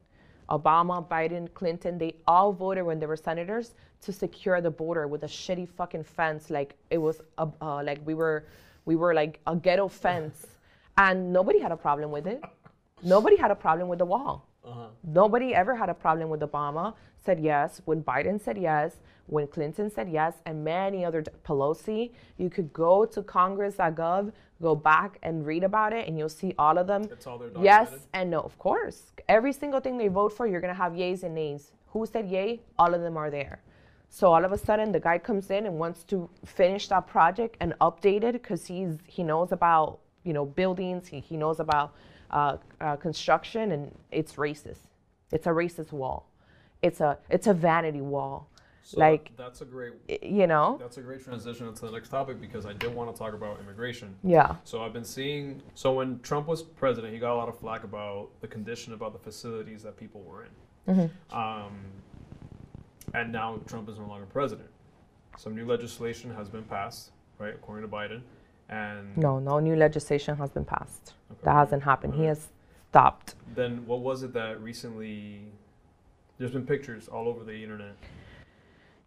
Obama, 0.49 1.07
Biden, 1.07 1.53
Clinton, 1.53 1.97
they 1.97 2.15
all 2.27 2.51
voted 2.51 2.83
when 2.83 2.99
they 2.99 3.05
were 3.05 3.15
senators 3.15 3.75
to 4.01 4.11
secure 4.11 4.61
the 4.61 4.71
border 4.71 5.07
with 5.07 5.23
a 5.23 5.27
shitty 5.27 5.67
fucking 5.67 6.03
fence, 6.03 6.49
like 6.49 6.75
it 6.89 6.97
was 6.97 7.21
a, 7.37 7.47
uh, 7.61 7.83
like 7.83 7.99
we 8.05 8.13
were, 8.13 8.45
we 8.85 8.95
were 8.95 9.13
like 9.13 9.39
a 9.45 9.55
ghetto 9.55 9.87
fence, 9.87 10.47
and 10.97 11.31
nobody 11.31 11.59
had 11.59 11.71
a 11.71 11.77
problem 11.77 12.11
with 12.11 12.25
it. 12.25 12.43
Nobody 13.03 13.35
had 13.35 13.51
a 13.51 13.55
problem 13.55 13.87
with 13.87 13.99
the 13.99 14.05
wall. 14.05 14.48
Uh-huh. 14.63 14.87
Nobody 15.03 15.53
ever 15.53 15.75
had 15.75 15.89
a 15.89 15.93
problem 15.93 16.29
with 16.29 16.41
Obama. 16.41 16.93
Said 17.25 17.39
yes 17.39 17.81
when 17.85 18.01
Biden 18.01 18.41
said 18.41 18.57
yes, 18.57 18.97
when 19.27 19.47
Clinton 19.47 19.91
said 19.91 20.09
yes, 20.09 20.35
and 20.45 20.63
many 20.63 21.03
other 21.03 21.21
Pelosi. 21.45 22.11
You 22.37 22.49
could 22.49 22.71
go 22.71 23.05
to 23.05 23.21
Congress.gov, 23.21 24.31
go 24.61 24.75
back 24.75 25.19
and 25.21 25.45
read 25.45 25.63
about 25.63 25.93
it, 25.93 26.07
and 26.07 26.17
you'll 26.17 26.29
see 26.29 26.53
all 26.57 26.77
of 26.77 26.87
them. 26.87 27.03
It's 27.03 27.27
all 27.27 27.41
Yes 27.61 28.07
and 28.13 28.31
no, 28.31 28.39
of 28.39 28.57
course. 28.57 29.11
Every 29.27 29.53
single 29.53 29.79
thing 29.79 29.97
they 29.97 30.07
vote 30.07 30.33
for, 30.33 30.47
you're 30.47 30.61
gonna 30.61 30.73
have 30.73 30.93
yays 30.93 31.23
and 31.23 31.35
nays. 31.35 31.71
Who 31.87 32.05
said 32.05 32.29
yay? 32.29 32.61
All 32.77 32.93
of 32.93 33.01
them 33.01 33.17
are 33.17 33.29
there. 33.29 33.61
So 34.09 34.33
all 34.33 34.43
of 34.43 34.51
a 34.51 34.57
sudden, 34.57 34.91
the 34.91 34.99
guy 34.99 35.17
comes 35.19 35.51
in 35.51 35.65
and 35.65 35.77
wants 35.77 36.03
to 36.05 36.29
finish 36.45 36.87
that 36.87 37.05
project 37.07 37.57
and 37.59 37.73
update 37.79 38.23
it 38.23 38.33
because 38.33 38.65
he's 38.65 38.97
he 39.05 39.23
knows 39.23 39.51
about 39.51 39.99
you 40.23 40.33
know 40.33 40.45
buildings, 40.45 41.07
he, 41.07 41.19
he 41.19 41.37
knows 41.37 41.59
about 41.59 41.93
uh, 42.31 42.57
uh, 42.81 42.95
construction, 42.95 43.71
and 43.71 43.95
it's 44.11 44.33
racist. 44.33 44.87
It's 45.31 45.47
a 45.47 45.51
racist 45.51 45.91
wall. 45.91 46.29
It's 46.81 47.01
a 47.01 47.17
it's 47.29 47.47
a 47.47 47.53
vanity 47.53 48.01
wall. 48.01 48.49
So 48.83 48.99
like 48.99 49.31
that's 49.37 49.61
a 49.61 49.65
great 49.65 49.93
you 50.23 50.47
know. 50.47 50.77
that's 50.79 50.97
a 50.97 51.01
great 51.01 51.23
transition 51.23 51.67
into 51.67 51.85
the 51.85 51.91
next 51.91 52.09
topic 52.09 52.41
because 52.41 52.65
I 52.65 52.73
did 52.73 52.93
want 52.95 53.13
to 53.13 53.19
talk 53.19 53.33
about 53.33 53.59
immigration. 53.59 54.15
Yeah. 54.23 54.55
So 54.63 54.81
I've 54.81 54.93
been 54.93 55.05
seeing. 55.05 55.61
So 55.75 55.93
when 55.93 56.19
Trump 56.21 56.47
was 56.47 56.63
president, 56.63 57.13
he 57.13 57.19
got 57.19 57.33
a 57.33 57.35
lot 57.35 57.49
of 57.49 57.59
flack 57.59 57.83
about 57.83 58.29
the 58.41 58.47
condition 58.47 58.93
about 58.93 59.13
the 59.13 59.19
facilities 59.19 59.83
that 59.83 59.97
people 59.97 60.21
were 60.21 60.45
in. 60.45 60.95
Mm-hmm. 60.95 61.37
Um, 61.37 61.77
and 63.13 63.31
now 63.31 63.59
Trump 63.67 63.89
is 63.89 63.99
no 63.99 64.07
longer 64.07 64.25
president. 64.25 64.69
Some 65.37 65.55
new 65.55 65.65
legislation 65.65 66.33
has 66.33 66.49
been 66.49 66.63
passed, 66.63 67.11
right, 67.37 67.53
according 67.53 67.87
to 67.87 67.95
Biden. 67.95 68.21
And 68.69 69.17
No, 69.17 69.39
no 69.39 69.59
new 69.59 69.75
legislation 69.75 70.37
has 70.37 70.49
been 70.51 70.65
passed. 70.65 71.13
Okay. 71.31 71.41
That 71.43 71.53
hasn't 71.55 71.83
happened. 71.83 72.13
He 72.15 72.25
has 72.25 72.47
stopped. 72.89 73.35
then 73.55 73.85
what 73.85 73.99
was 74.01 74.23
it 74.23 74.33
that 74.33 74.61
recently? 74.61 75.41
There's 76.37 76.51
been 76.51 76.65
pictures 76.65 77.07
all 77.07 77.27
over 77.27 77.43
the 77.43 77.63
internet. 77.63 77.95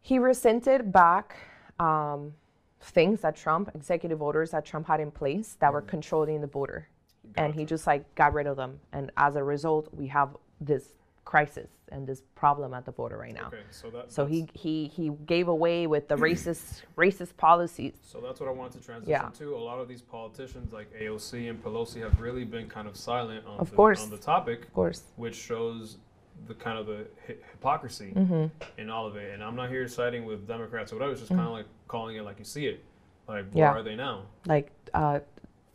He 0.02 0.18
resented 0.18 0.92
back 0.92 1.36
um, 1.80 2.34
things 2.80 3.20
that 3.20 3.36
Trump, 3.36 3.70
executive 3.74 4.20
orders 4.20 4.50
that 4.50 4.64
Trump 4.64 4.86
had 4.86 5.00
in 5.00 5.10
place 5.10 5.56
that 5.60 5.72
were 5.72 5.80
controlling 5.82 6.40
the 6.40 6.46
border. 6.46 6.88
And 7.36 7.54
he 7.54 7.64
just 7.64 7.86
like 7.86 8.12
got 8.14 8.34
rid 8.34 8.46
of 8.46 8.56
them. 8.56 8.80
And 8.92 9.10
as 9.16 9.36
a 9.36 9.44
result, 9.44 9.88
we 9.92 10.08
have 10.08 10.36
this 10.60 10.94
crisis 11.24 11.68
and 11.92 12.06
this 12.06 12.22
problem 12.34 12.74
at 12.74 12.84
the 12.84 12.92
border 12.92 13.16
right 13.18 13.34
now. 13.34 13.46
Okay, 13.48 13.62
so 13.70 13.90
that. 13.90 14.10
So 14.12 14.26
he, 14.26 14.48
he, 14.54 14.88
he 14.88 15.10
gave 15.26 15.48
away 15.48 15.86
with 15.86 16.08
the 16.08 16.16
racist 16.16 16.82
racist 16.96 17.36
policies. 17.36 17.94
So 18.02 18.20
that's 18.20 18.40
what 18.40 18.48
I 18.48 18.52
wanted 18.52 18.80
to 18.80 18.84
transition 18.86 19.10
Yeah. 19.10 19.28
to. 19.38 19.54
A 19.54 19.56
lot 19.56 19.78
of 19.78 19.88
these 19.88 20.02
politicians 20.02 20.72
like 20.72 20.92
AOC 20.98 21.48
and 21.50 21.62
Pelosi 21.62 22.00
have 22.02 22.20
really 22.20 22.44
been 22.44 22.68
kind 22.68 22.88
of 22.88 22.96
silent 22.96 23.44
on, 23.46 23.58
Of 23.60 23.70
the, 23.70 23.76
course. 23.76 24.02
on 24.02 24.10
the 24.10 24.16
topic, 24.18 24.62
Of 24.62 24.72
course. 24.74 25.02
which 25.16 25.36
shows 25.36 25.98
the 26.48 26.54
kind 26.54 26.78
of 26.78 26.86
the 26.86 27.06
hypocrisy 27.26 28.12
Mm-hmm. 28.16 28.46
in 28.80 28.90
all 28.90 29.06
of 29.06 29.16
it. 29.16 29.32
And 29.34 29.44
I'm 29.44 29.54
not 29.56 29.68
here 29.68 29.86
siding 29.86 30.24
with 30.24 30.46
Democrats 30.48 30.92
or 30.92 30.96
whatever. 30.96 31.12
It's 31.12 31.20
just 31.20 31.30
kind 31.30 31.42
of 31.46 31.52
like 31.52 31.66
calling 31.88 32.16
it 32.16 32.22
like 32.24 32.38
you 32.38 32.44
see 32.44 32.66
it. 32.66 32.82
Like, 33.28 33.46
where. 33.52 33.64
Yeah. 33.66 33.72
are 33.72 33.82
they 33.82 33.94
now? 33.94 34.22
Like 34.46 34.72
uh, 34.94 35.20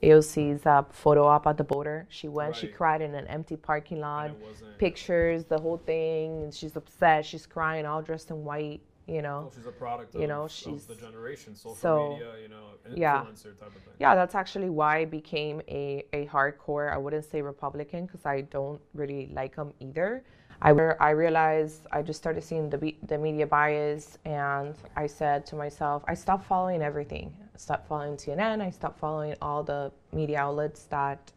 AOC's 0.03 0.65
uh, 0.65 0.83
photo 0.91 1.25
op 1.25 1.47
at 1.47 1.57
the 1.57 1.63
border. 1.63 2.05
She 2.09 2.27
went, 2.27 2.55
she 2.55 2.67
cried 2.67 3.01
in 3.01 3.15
an 3.15 3.25
empty 3.27 3.55
parking 3.55 3.99
lot. 3.99 4.27
And 4.29 4.35
it 4.41 4.45
wasn't. 4.47 4.77
pictures, 4.77 5.45
the 5.45 5.57
whole 5.59 5.77
thing. 5.77 6.43
And 6.43 6.53
she's 6.53 6.75
upset. 6.75 7.25
She's 7.25 7.45
crying, 7.45 7.85
all 7.85 8.01
dressed 8.01 8.29
in 8.29 8.43
white. 8.43 8.81
You 9.07 9.21
know. 9.21 9.43
Well, 9.43 9.53
she's 9.55 9.65
a 9.65 9.71
product 9.71 10.13
You 10.15 10.23
of, 10.23 10.27
know, 10.29 10.43
of 10.43 10.51
she's- 10.51 10.83
the 10.85 10.93
generation, 10.95 11.55
social 11.55 11.75
so- 11.75 12.09
media, 12.13 12.33
you 12.41 12.49
know, 12.49 12.63
Yeah. 12.93 13.21
type 13.21 13.29
of 13.31 13.37
thing. 13.39 13.93
Yeah, 13.99 14.15
that's 14.15 14.35
actually 14.35 14.69
why 14.69 14.97
I 14.97 15.05
became 15.05 15.61
a, 15.69 16.03
a 16.11 16.25
hardcore. 16.27 16.91
I 16.93 16.97
wouldn't 16.97 17.23
say 17.23 17.41
Republican 17.41 18.05
because 18.05 18.25
I 18.25 18.41
don't 18.41 18.81
really 18.93 19.31
like 19.33 19.55
them 19.55 19.71
either. 19.79 20.23
I, 20.61 20.71
I 20.71 21.11
realized 21.11 21.85
I 21.91 22.01
just 22.01 22.19
started 22.19 22.43
seeing 22.43 22.69
the, 22.69 22.95
the 23.03 23.17
media 23.17 23.47
bias, 23.47 24.17
and 24.25 24.75
I 24.97 25.07
said 25.07 25.45
to 25.47 25.55
myself, 25.55 26.03
I 26.07 26.13
stopped 26.13 26.45
following 26.45 26.81
everything. 26.81 27.33
I 27.57 27.59
stopped 27.59 27.87
following 27.87 28.17
CNN. 28.17 28.61
I 28.61 28.69
stopped 28.69 28.99
following 28.99 29.33
all 29.41 29.63
the 29.63 29.91
media 30.13 30.37
outlets 30.37 30.83
that 30.85 31.31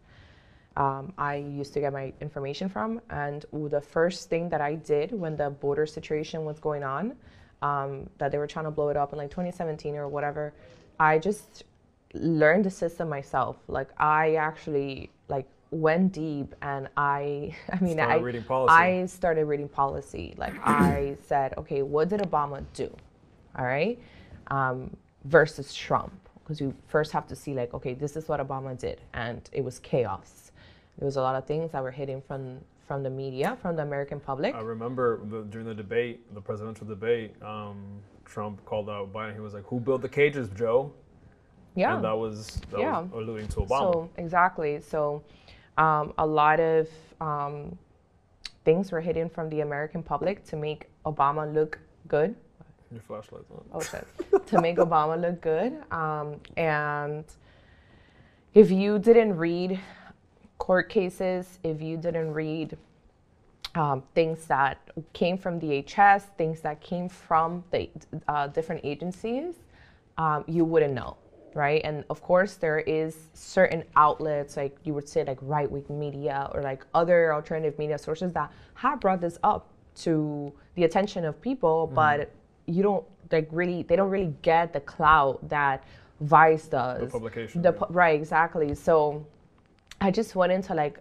um, 0.77 1.15
I 1.17 1.37
used 1.37 1.73
to 1.73 1.81
get 1.81 1.95
my 1.95 2.13
information 2.21 2.69
from. 2.69 3.01
And 3.09 3.47
the 3.53 3.81
first 3.81 4.29
thing 4.29 4.51
that 4.51 4.61
I 4.61 4.75
did 4.75 5.13
when 5.13 5.35
the 5.35 5.49
border 5.49 5.87
situation 5.87 6.45
was 6.45 6.59
going 6.59 6.85
on, 6.85 7.17
um, 7.63 8.11
that 8.19 8.33
they 8.33 8.37
were 8.39 8.47
trying 8.47 8.67
to 8.67 8.71
blow 8.71 8.91
it 8.91 8.99
up 8.99 9.13
in 9.13 9.19
like 9.19 9.31
2017 9.31 9.97
or 9.97 10.09
whatever, 10.09 10.53
I 10.99 11.19
just 11.19 11.65
learned 12.13 12.67
the 12.67 12.71
system 12.71 13.09
myself. 13.09 13.57
Like 13.67 13.89
I 13.97 14.35
actually 14.35 15.09
like 15.29 15.47
went 15.71 16.13
deep 16.13 16.55
and 16.61 16.89
I, 16.99 17.57
I 17.73 17.81
mean, 17.81 17.95
Started 17.95 18.13
I, 18.13 18.17
reading 18.19 18.45
policy. 18.45 18.75
I 18.75 19.07
started 19.07 19.47
reading 19.47 19.69
policy. 19.69 20.35
Like 20.37 20.55
I 20.69 21.17
said, 21.27 21.55
okay, 21.57 21.81
what 21.81 22.11
did 22.11 22.21
Obama 22.21 22.63
do? 22.75 22.95
All 23.59 23.65
right, 23.65 23.99
um, 24.49 24.97
versus 25.25 25.75
Trump, 25.75 26.13
because 26.43 26.61
you 26.61 26.75
first 26.89 27.13
have 27.13 27.27
to 27.29 27.37
see 27.37 27.55
like, 27.55 27.75
okay, 27.75 27.95
this 27.95 28.17
is 28.17 28.29
what 28.29 28.41
Obama 28.41 28.79
did, 28.79 29.01
and 29.15 29.49
it 29.53 29.63
was 29.63 29.79
chaos. 29.81 30.53
There 30.99 31.07
was 31.07 31.17
a 31.17 31.23
lot 31.23 31.35
of 31.35 31.47
things 31.47 31.73
that 31.73 31.83
were 31.83 31.91
hidden 31.91 32.23
from 32.27 32.59
from 32.87 33.05
the 33.05 33.11
media, 33.11 33.57
from 33.63 33.77
the 33.77 33.83
American 33.83 34.19
public. 34.19 34.53
I 34.53 34.63
remember 34.63 35.21
the, 35.31 35.43
during 35.43 35.65
the 35.65 35.75
debate, 35.75 36.35
the 36.35 36.41
presidential 36.41 36.89
debate, 36.89 37.41
um, 37.41 37.77
Trump 38.25 38.65
called 38.65 38.91
out 38.91 39.13
Biden. 39.13 39.35
He 39.35 39.41
was 39.41 39.55
like, 39.55 39.65
"Who 39.67 39.79
built 39.79 40.03
the 40.03 40.09
cages, 40.09 40.49
Joe?" 40.57 40.93
yeah. 41.75 41.95
And 41.95 42.05
that 42.05 42.17
was 42.17 42.61
that 42.71 42.81
Yeah. 42.81 43.01
was 43.01 43.11
alluding 43.13 43.49
to 43.49 43.61
Obama. 43.61 43.93
So 43.93 44.11
exactly. 44.17 44.81
So 44.81 45.23
um, 45.79 46.13
a 46.19 46.27
lot 46.27 46.61
of 46.61 46.89
um, 47.21 47.79
things 48.65 48.93
were 48.93 49.01
hidden 49.01 49.29
from 49.29 49.49
the 49.51 49.61
American 49.61 50.03
public 50.03 50.45
to 50.47 50.57
make 50.57 50.89
Obama 51.07 51.53
look 51.53 51.79
good. 52.09 52.35
Your 52.93 53.03
flashlight's 53.03 53.51
on. 53.51 53.65
Oh 53.73 53.81
shit. 53.81 54.07
to 54.47 54.61
make 54.61 54.77
Obama 54.77 55.21
look 55.21 55.41
good. 55.41 55.83
Um, 55.93 56.41
and 56.57 57.25
if 58.55 58.71
you 58.71 58.99
didn't 58.99 59.37
read 59.37 59.79
court 60.59 60.89
cases, 60.89 61.59
if 61.63 61.81
you 61.81 61.97
didn't 61.97 62.33
read 62.33 62.77
um, 63.77 64.03
things 64.15 64.47
that 64.47 64.79
came 65.13 65.39
from 65.39 65.61
DHS, 65.61 66.23
things 66.37 66.61
that 66.63 66.81
came 66.81 67.09
from 67.09 67.63
the 67.71 67.89
uh, 68.27 68.49
different 68.49 68.81
agencies, 68.85 69.55
um, 70.19 70.45
you 70.49 70.65
wouldn't 70.65 70.93
know, 70.93 71.17
right? 71.55 71.81
And 71.85 72.05
of 72.11 72.23
course, 72.23 72.55
there 72.55 72.81
is 72.81 73.17
certain 73.35 73.85
outlets, 73.95 74.57
like 74.57 74.77
you 74.83 74.95
would 74.95 75.09
say, 75.09 75.25
like 75.25 75.39
right-wing 75.43 75.85
media 75.89 76.51
or 76.53 76.63
like 76.63 76.85
other 76.93 77.33
alternative 77.33 77.79
media 77.79 77.99
sources 77.99 78.33
that 78.33 78.53
have 78.75 78.99
brought 78.99 79.21
this 79.21 79.39
up 79.45 79.69
to 79.97 80.53
the 80.75 80.85
attention 80.85 81.25
of 81.25 81.41
people, 81.41 81.87
but 81.95 82.33
you 82.71 82.83
don't 82.83 83.05
like 83.31 83.49
really, 83.51 83.83
they 83.83 83.97
don't 83.97 84.11
really 84.11 84.35
get 84.43 84.73
the 84.73 84.81
clout 84.81 85.49
that 85.49 85.85
Vice 86.21 86.67
does. 86.67 87.01
The 87.01 87.07
publication. 87.07 87.63
The 87.63 87.73
pu- 87.73 87.93
right, 87.93 88.19
exactly. 88.19 88.75
So 88.75 89.27
I 90.01 90.11
just 90.11 90.35
went 90.35 90.53
into 90.53 90.75
like 90.75 91.01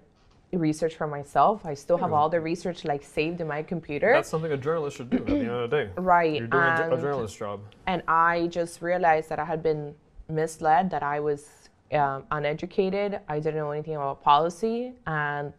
research 0.54 0.96
for 0.96 1.08
myself. 1.08 1.66
I 1.66 1.74
still 1.74 1.98
have 1.98 2.14
all 2.14 2.30
the 2.30 2.40
research 2.40 2.86
like 2.86 3.04
saved 3.04 3.42
in 3.42 3.48
my 3.48 3.62
computer. 3.62 4.12
That's 4.14 4.30
something 4.30 4.52
a 4.52 4.58
journalist 4.58 4.98
should 4.98 5.10
do 5.10 5.18
at 5.18 5.26
the 5.26 5.36
end 5.36 5.50
of 5.50 5.70
the 5.70 5.86
day. 5.86 5.92
right. 5.98 6.40
You're 6.40 6.48
doing 6.48 6.64
a, 6.64 6.78
jo- 6.78 6.96
a 6.96 7.02
journalist 7.02 7.38
job. 7.38 7.62
and 7.86 8.02
I 8.08 8.48
just 8.48 8.82
realized 8.82 9.30
that 9.30 9.40
I 9.40 9.46
had 9.46 9.62
been 9.62 9.94
misled, 10.28 10.90
that 10.92 11.04
I 11.04 11.20
was 11.20 11.70
um, 11.92 12.24
uneducated, 12.32 13.20
I 13.28 13.40
didn't 13.40 13.56
know 13.56 13.72
anything 13.72 13.96
about 13.96 14.24
policy, 14.24 14.94
and 15.08 15.54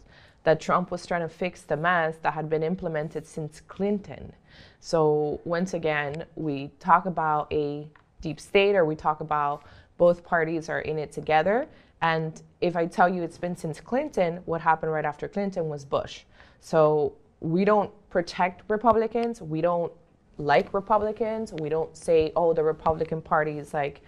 that 0.44 0.60
Trump 0.60 0.90
was 0.90 1.04
trying 1.06 1.22
to 1.22 1.28
fix 1.28 1.62
the 1.62 1.76
mess 1.76 2.16
that 2.22 2.32
had 2.32 2.48
been 2.48 2.62
implemented 2.62 3.26
since 3.26 3.60
Clinton. 3.60 4.32
So, 4.80 5.40
once 5.44 5.74
again, 5.74 6.24
we 6.36 6.70
talk 6.78 7.06
about 7.06 7.52
a 7.52 7.88
deep 8.20 8.40
state 8.40 8.74
or 8.74 8.84
we 8.84 8.94
talk 8.94 9.20
about 9.20 9.64
both 9.98 10.24
parties 10.24 10.68
are 10.68 10.80
in 10.80 10.98
it 10.98 11.12
together. 11.12 11.66
And 12.02 12.40
if 12.60 12.76
I 12.76 12.86
tell 12.86 13.08
you 13.08 13.22
it's 13.22 13.38
been 13.38 13.56
since 13.56 13.80
Clinton, 13.80 14.40
what 14.46 14.60
happened 14.60 14.92
right 14.92 15.04
after 15.04 15.28
Clinton 15.28 15.68
was 15.68 15.84
Bush. 15.84 16.22
So, 16.60 17.12
we 17.40 17.64
don't 17.64 17.90
protect 18.10 18.68
Republicans. 18.68 19.40
We 19.40 19.60
don't 19.60 19.92
like 20.38 20.72
Republicans. 20.72 21.52
We 21.52 21.68
don't 21.68 21.94
say, 21.96 22.32
oh, 22.36 22.52
the 22.52 22.62
Republican 22.62 23.20
Party 23.22 23.58
is 23.58 23.72
like, 23.74 24.00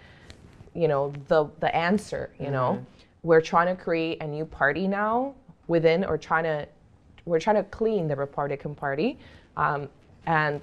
you 0.75 0.89
know, 0.89 1.13
the 1.29 1.47
the 1.61 1.75
answer. 1.75 2.31
You 2.41 2.51
know, 2.51 2.85
we're 3.23 3.41
trying 3.41 3.75
to 3.75 3.81
create 3.81 4.23
a 4.23 4.27
new 4.27 4.45
party 4.45 4.89
now 4.89 5.35
within, 5.69 6.05
or 6.05 6.19
trying 6.19 6.45
to, 6.45 6.67
we're 7.25 7.41
trying 7.41 7.57
to 7.57 7.63
clean 7.65 8.09
the 8.09 8.17
Republican 8.17 8.75
Party, 8.75 9.19
um, 9.57 9.89
and 10.27 10.61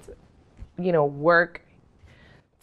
you 0.78 0.92
know, 0.92 1.04
work 1.04 1.60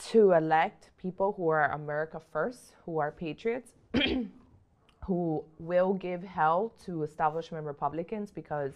to 0.09 0.31
elect 0.31 0.89
people 1.01 1.33
who 1.37 1.49
are 1.49 1.71
America 1.71 2.19
first, 2.31 2.73
who 2.85 2.97
are 2.99 3.11
patriots, 3.11 3.71
who 5.05 5.43
will 5.59 5.93
give 5.93 6.23
hell 6.23 6.73
to 6.85 7.03
establishment 7.03 7.65
Republicans 7.65 8.31
because 8.31 8.73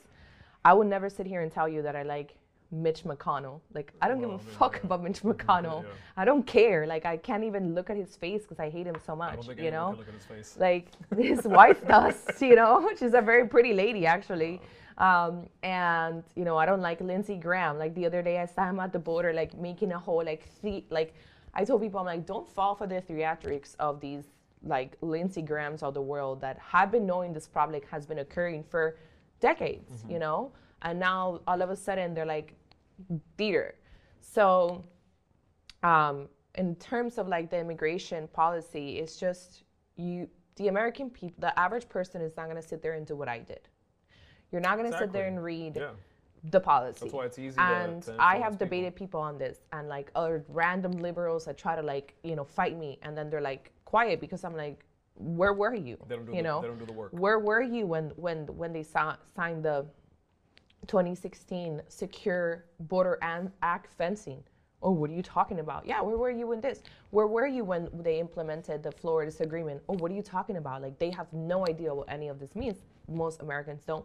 I 0.63 0.73
would 0.73 0.88
never 0.88 1.10
sit 1.10 1.25
here 1.25 1.41
and 1.41 1.51
tell 1.51 1.67
you 1.67 1.81
that 1.81 1.95
I 1.95 2.03
like 2.03 2.36
Mitch 2.71 3.03
McConnell. 3.03 3.60
Like 3.73 3.91
I 4.01 4.07
don't 4.07 4.21
Well, 4.21 4.31
give 4.31 4.39
I 4.39 4.43
a 4.43 4.45
mean, 4.47 4.55
fuck 4.57 4.75
yeah. 4.75 4.81
about 4.86 5.03
Mitch 5.03 5.21
McConnell. 5.23 5.84
yeah. 5.84 5.89
I 6.15 6.23
don't 6.23 6.45
care. 6.47 6.88
Like 6.88 7.05
I 7.05 7.17
can't 7.17 7.43
even 7.43 7.75
look 7.75 7.89
at 7.89 7.97
his 7.97 8.15
face 8.15 8.43
because 8.43 8.60
I 8.60 8.69
hate 8.69 8.88
him 8.88 8.95
so 9.05 9.15
much. 9.15 9.47
You 9.57 9.71
know, 9.71 9.89
can 9.89 9.97
look 9.97 10.07
at 10.07 10.13
his 10.13 10.25
face. 10.25 10.57
like 10.60 10.86
his 11.17 11.43
wife 11.43 11.86
does. 11.88 12.15
You 12.41 12.55
know, 12.55 12.89
she's 12.97 13.13
a 13.13 13.21
very 13.21 13.47
pretty 13.47 13.73
lady 13.73 14.05
actually. 14.05 14.62
Um, 14.97 15.47
and 15.63 16.23
you 16.36 16.43
know, 16.43 16.58
I 16.58 16.65
don't 16.65 16.82
like 16.82 17.01
Lindsey 17.01 17.36
Graham. 17.36 17.77
Like 17.77 17.95
the 17.95 18.06
other 18.06 18.21
day, 18.21 18.39
I 18.39 18.45
saw 18.45 18.69
him 18.69 18.80
at 18.80 18.93
the 18.93 18.99
border, 18.99 19.34
like 19.34 19.58
making 19.58 19.91
a 19.91 19.99
whole 19.99 20.23
like 20.23 20.47
the 20.62 20.84
like. 20.89 21.13
I 21.54 21.65
told 21.65 21.82
people, 21.82 21.99
I'm 21.99 22.06
like, 22.06 22.25
don't 22.25 22.47
fall 22.47 22.75
for 22.75 22.88
the 22.88 23.01
theatrics 23.01 23.75
of 23.77 23.99
these 23.99 24.23
like 24.63 24.95
Lindsey 25.01 25.41
Grahams 25.41 25.84
of 25.84 25.93
the 25.93 26.01
world 26.01 26.39
that 26.41 26.58
have 26.60 26.91
been 26.91 27.06
knowing 27.06 27.34
this 27.34 27.47
problem 27.47 27.82
has 27.89 28.06
been 28.06 28.19
occurring 28.19 28.63
for 28.63 28.97
decades. 29.39 29.91
Mm-hmm. 29.91 30.12
You 30.12 30.19
know, 30.19 30.51
and 30.84 30.99
now 30.99 31.41
all 31.47 31.62
of 31.62 31.69
a 31.69 31.75
sudden 31.75 32.13
they're 32.13 32.25
like 32.25 32.54
theater. 33.38 33.75
So 34.19 34.84
um, 35.84 36.27
in 36.56 36.75
terms 36.75 37.17
of 37.17 37.27
like 37.27 37.49
the 37.49 37.60
immigration 37.60 38.27
policy, 38.30 38.99
it's 38.99 39.17
just 39.17 39.63
you, 39.95 40.27
the 40.56 40.67
American 40.67 41.10
people, 41.10 41.36
the 41.39 41.58
average 41.60 41.88
person 41.89 42.21
is 42.21 42.36
not 42.38 42.45
going 42.45 42.62
to 42.62 42.67
sit 42.67 42.82
there 42.82 42.93
and 42.93 43.06
do 43.06 43.15
what 43.15 43.27
I 43.27 43.39
did. 43.39 43.67
You're 44.51 44.61
not 44.61 44.77
going 44.77 44.91
to 44.91 44.97
sit 44.97 45.11
there 45.11 45.27
and 45.27 45.41
read 45.43 45.77
Yeah. 45.77 45.91
the 46.43 46.59
policy. 46.59 46.99
That's 47.01 47.13
why 47.13 47.25
it's 47.25 47.39
easy 47.39 47.55
And 47.57 48.03
to 48.03 48.15
I 48.19 48.37
have 48.37 48.57
debated 48.57 48.95
people 48.95 49.19
on 49.21 49.37
this, 49.37 49.59
and 49.71 49.87
like 49.87 50.11
other 50.15 50.43
random 50.49 50.91
liberals 50.93 51.45
that 51.45 51.57
try 51.57 51.75
to 51.75 51.81
like 51.81 52.15
you 52.23 52.35
know 52.35 52.43
fight 52.43 52.77
me, 52.77 52.99
and 53.03 53.17
then 53.17 53.29
they're 53.29 53.41
like 53.41 53.71
quiet 53.85 54.19
because 54.19 54.43
I'm 54.43 54.55
like, 54.55 54.83
where 55.15 55.53
were 55.53 55.73
you? 55.75 55.97
They 56.07 56.15
don't 56.15 56.25
do 56.25 56.31
you 56.31 56.37
the- 56.37 56.43
know, 56.43 56.61
they 56.61 56.67
don't 56.67 56.79
do 56.79 56.85
the 56.85 56.93
work. 56.93 57.11
Where 57.13 57.39
were 57.39 57.61
you 57.61 57.85
when 57.85 58.09
when 58.15 58.47
when 58.57 58.73
they 58.73 58.83
sa- 58.83 59.17
signed 59.35 59.63
the 59.63 59.85
2016 60.87 61.81
Secure 61.87 62.65
Border 62.81 63.17
An- 63.21 63.51
Act 63.61 63.93
fencing? 63.93 64.43
Oh, 64.83 64.89
what 64.89 65.11
are 65.11 65.13
you 65.13 65.21
talking 65.21 65.59
about? 65.59 65.85
Yeah, 65.85 66.01
where 66.01 66.17
were 66.17 66.31
you 66.31 66.53
in 66.53 66.59
this? 66.61 66.81
Where 67.11 67.27
were 67.27 67.45
you 67.45 67.63
when 67.63 67.87
they 68.01 68.19
implemented 68.19 68.81
the 68.81 68.91
Flores 68.91 69.39
Agreement? 69.39 69.79
Oh, 69.87 69.93
what 69.93 70.11
are 70.11 70.15
you 70.15 70.23
talking 70.23 70.57
about? 70.57 70.81
Like 70.81 70.97
they 70.97 71.11
have 71.11 71.31
no 71.31 71.67
idea 71.67 71.93
what 71.93 72.09
any 72.09 72.29
of 72.29 72.39
this 72.39 72.55
means. 72.55 72.79
Most 73.07 73.41
Americans 73.41 73.83
don't. 73.85 74.03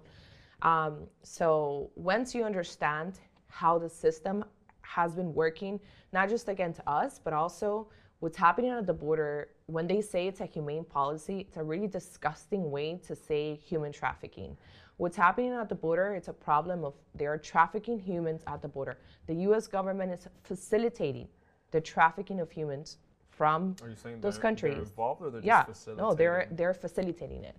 Um, 0.63 1.07
so 1.23 1.91
once 1.97 2.35
you 2.35 2.45
understand 2.45 3.19
how 3.49 3.79
the 3.79 3.89
system 3.89 4.45
has 4.83 5.15
been 5.15 5.35
working, 5.35 5.81
not 6.13 6.29
just 6.29 6.49
against 6.49 6.81
us, 6.87 7.21
but 7.23 7.33
also 7.33 7.89
what's 8.21 8.37
happening 8.37 8.71
at 8.71 8.87
the 8.87 8.93
border, 8.95 9.49
when 9.67 9.87
they 9.87 10.01
say 10.01 10.27
it's 10.27 10.41
a 10.41 10.47
humane 10.47 10.85
policy, 10.85 11.41
it's 11.41 11.57
a 11.57 11.63
really 11.63 11.87
disgusting 11.87 12.71
way 12.71 12.99
to 13.07 13.15
say 13.15 13.55
human 13.57 13.93
trafficking. 13.93 14.57
What's 14.97 15.17
happening 15.17 15.53
at 15.53 15.69
the 15.69 15.75
border, 15.75 16.15
it's 16.15 16.29
a 16.29 16.33
problem 16.33 16.85
of 16.85 16.95
they 17.15 17.27
are 17.27 17.37
trafficking 17.37 17.99
humans 17.99 18.43
at 18.47 18.63
the 18.63 18.69
border. 18.69 18.97
The 19.27 19.35
US 19.51 19.67
government 19.67 20.13
is 20.13 20.27
facilitating 20.45 21.29
the 21.71 21.81
trafficking 21.83 22.41
of 22.41 22.51
humans 22.51 22.97
from 23.29 23.77
Are 23.83 23.91
you 23.91 23.97
saying 23.97 24.23
those 24.23 24.35
they're- 24.37 24.43
countries. 24.43 24.75
they're 24.75 24.83
involved 24.85 25.21
or 25.21 25.31
they're 25.31 25.43
yeah, 25.43 25.67
just 25.67 25.87
no, 25.89 26.15
they're 26.15 26.33
facilitating? 26.49 26.57
they're 26.57 26.75
facilitating 26.75 27.45
it. 27.45 27.57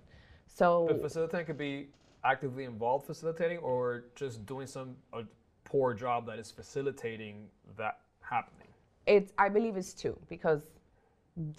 So 0.47 0.87
The 0.87 0.95
facilitator 0.95 1.45
could 1.45 1.57
be 1.57 1.89
actively 2.23 2.63
involved 2.65 3.05
facilitating 3.05 3.57
or 3.59 4.05
just 4.15 4.45
doing 4.45 4.67
some 4.67 4.95
a 5.13 5.23
poor 5.63 5.93
job 5.93 6.25
that 6.25 6.39
is 6.39 6.51
facilitating 6.51 7.47
that 7.77 7.99
happening. 8.21 8.67
It's 9.05 9.31
I 9.37 9.49
believe 9.49 9.77
it's 9.77 9.93
two 9.93 10.17
because 10.27 10.61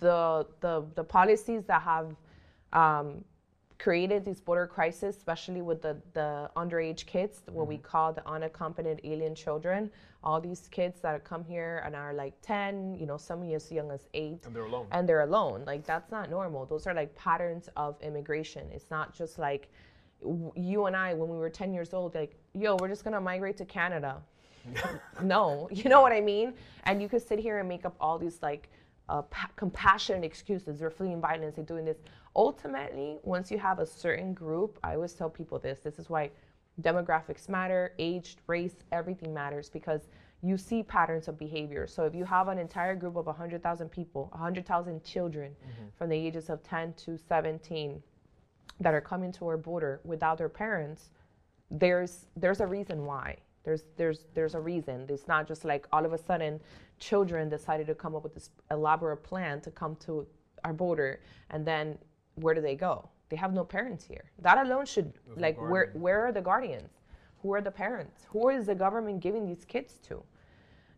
the 0.01 0.47
the 0.61 0.85
the 0.95 1.05
policies 1.05 1.65
that 1.67 1.83
have 1.83 2.15
um, 2.73 3.25
created 3.79 4.25
this 4.25 4.41
border 4.41 4.67
crisis, 4.67 5.17
especially 5.17 5.63
with 5.63 5.81
the 5.83 5.97
the 6.13 6.51
underage 6.57 7.07
kids, 7.07 7.43
what 7.51 7.67
we 7.67 7.79
call 7.79 8.13
the 8.13 8.27
unaccompanied 8.29 9.01
alien 9.05 9.35
children, 9.35 9.91
all 10.25 10.41
these 10.41 10.69
kids 10.71 11.01
that 11.01 11.25
come 11.25 11.45
here 11.45 11.81
and 11.87 11.95
are 11.95 12.13
like 12.13 12.35
ten, 12.43 12.95
you 12.99 13.07
know, 13.07 13.17
some 13.17 13.43
as 13.53 13.71
young 13.71 13.91
as 13.91 14.09
eight, 14.15 14.45
And 14.45 14.55
they're 14.55 14.65
alone. 14.65 14.87
and 14.91 15.09
they're 15.09 15.23
alone. 15.23 15.63
Like 15.65 15.87
that's 15.87 16.11
not 16.11 16.29
normal. 16.29 16.67
Those 16.67 16.87
are 16.87 16.95
like 16.95 17.15
patterns 17.15 17.69
of 17.77 17.97
immigration. 18.03 18.67
It's 18.73 18.91
not 18.91 19.15
just 19.15 19.39
like 19.39 19.71
you 20.57 20.87
and 20.87 20.97
I 20.97 21.15
when 21.15 21.29
we 21.29 21.37
were 21.37 21.51
10 21.51 21.73
years 21.73 21.95
old 21.95 22.15
like, 22.15 22.37
yo, 22.55 22.77
we're 22.81 22.89
just 22.89 23.05
going 23.05 23.15
to 23.15 23.21
migrate 23.21 23.57
to 23.59 23.65
Canada. 23.65 24.21
no, 25.23 25.69
you 25.73 25.89
know 25.89 26.01
what 26.01 26.13
I 26.13 26.21
mean? 26.21 26.55
And 26.85 27.01
you 27.01 27.09
could 27.09 27.23
sit 27.27 27.39
here 27.39 27.59
and 27.59 27.69
make 27.69 27.85
up 27.85 27.95
all 28.01 28.19
these 28.19 28.43
like 28.43 28.69
uh, 29.09 29.23
pa- 29.23 29.51
compassionate 29.57 30.25
excuses. 30.25 30.81
They're 30.81 30.91
fleeing 30.91 31.21
violence, 31.21 31.57
they're 31.57 31.65
doing 31.65 31.85
this. 31.85 31.99
Ultimately, 32.37 33.19
once 33.23 33.51
you 33.51 33.59
have 33.59 33.79
a 33.79 33.87
certain 33.87 34.35
group, 34.35 34.79
I 34.85 34.95
always 34.95 35.15
tell 35.15 35.31
people 35.31 35.59
this. 35.59 35.81
This 35.81 35.99
is 35.99 36.11
why 36.11 36.31
demographics 36.83 37.49
matter, 37.49 37.95
age, 37.99 38.37
race, 38.47 38.77
everything 38.93 39.35
matters 39.35 39.69
because 39.69 40.09
you 40.43 40.57
see 40.57 40.83
patterns 40.83 41.27
of 41.27 41.37
behavior. 41.39 41.87
So 41.87 42.05
if 42.05 42.15
you 42.15 42.25
have 42.25 42.47
an 42.49 42.59
entire 42.59 42.95
group 42.95 43.17
of 43.17 43.27
100,000 43.27 43.89
people, 43.89 44.29
100,000 44.33 45.03
children 45.03 45.57
from 45.97 46.11
the 46.11 46.17
ages 46.17 46.49
of 46.49 46.63
10 46.63 46.93
to 46.95 47.19
17 47.19 48.01
that 48.81 48.95
are 48.95 49.01
coming 49.01 49.33
to 49.33 49.47
our 49.47 49.57
border 49.57 50.01
without 50.05 50.39
their 50.39 50.49
parents, 50.49 51.11
there's 51.71 52.27
there's 52.37 52.61
a 52.61 52.67
reason 52.67 53.05
why. 53.05 53.37
There's 53.65 53.85
there's 53.97 54.27
there's 54.35 54.55
a 54.55 54.61
reason. 54.61 55.07
It's 55.09 55.29
not 55.29 55.47
just 55.47 55.65
like 55.65 55.87
all 55.93 56.05
of 56.05 56.13
a 56.13 56.19
sudden 56.19 56.61
children 56.99 57.49
decided 57.49 57.87
to 57.89 57.95
come 57.95 58.15
up 58.15 58.23
with 58.23 58.35
this 58.35 58.51
elaborate 58.71 59.23
plan 59.23 59.61
to 59.63 59.71
come 59.71 59.97
to 59.97 60.27
our 60.65 60.73
border 60.73 61.21
and 61.51 61.65
then 61.67 61.99
where 62.37 62.55
do 62.55 62.61
they 62.61 62.75
go? 62.75 63.09
They 63.29 63.37
have 63.37 63.53
no 63.53 63.65
parents 63.65 64.05
here. 64.05 64.25
That 64.41 64.59
alone 64.59 64.87
should 64.87 65.13
like 65.37 65.61
where 65.61 65.91
where 65.95 66.27
are 66.27 66.33
the 66.33 66.41
guardians? 66.41 66.91
Who 67.43 67.53
are 67.55 67.61
the 67.61 67.71
parents? 67.71 68.27
Who 68.31 68.49
is 68.49 68.67
the 68.67 68.75
government 68.75 69.21
giving 69.21 69.47
these 69.47 69.65
kids 69.65 69.99
to? 70.09 70.23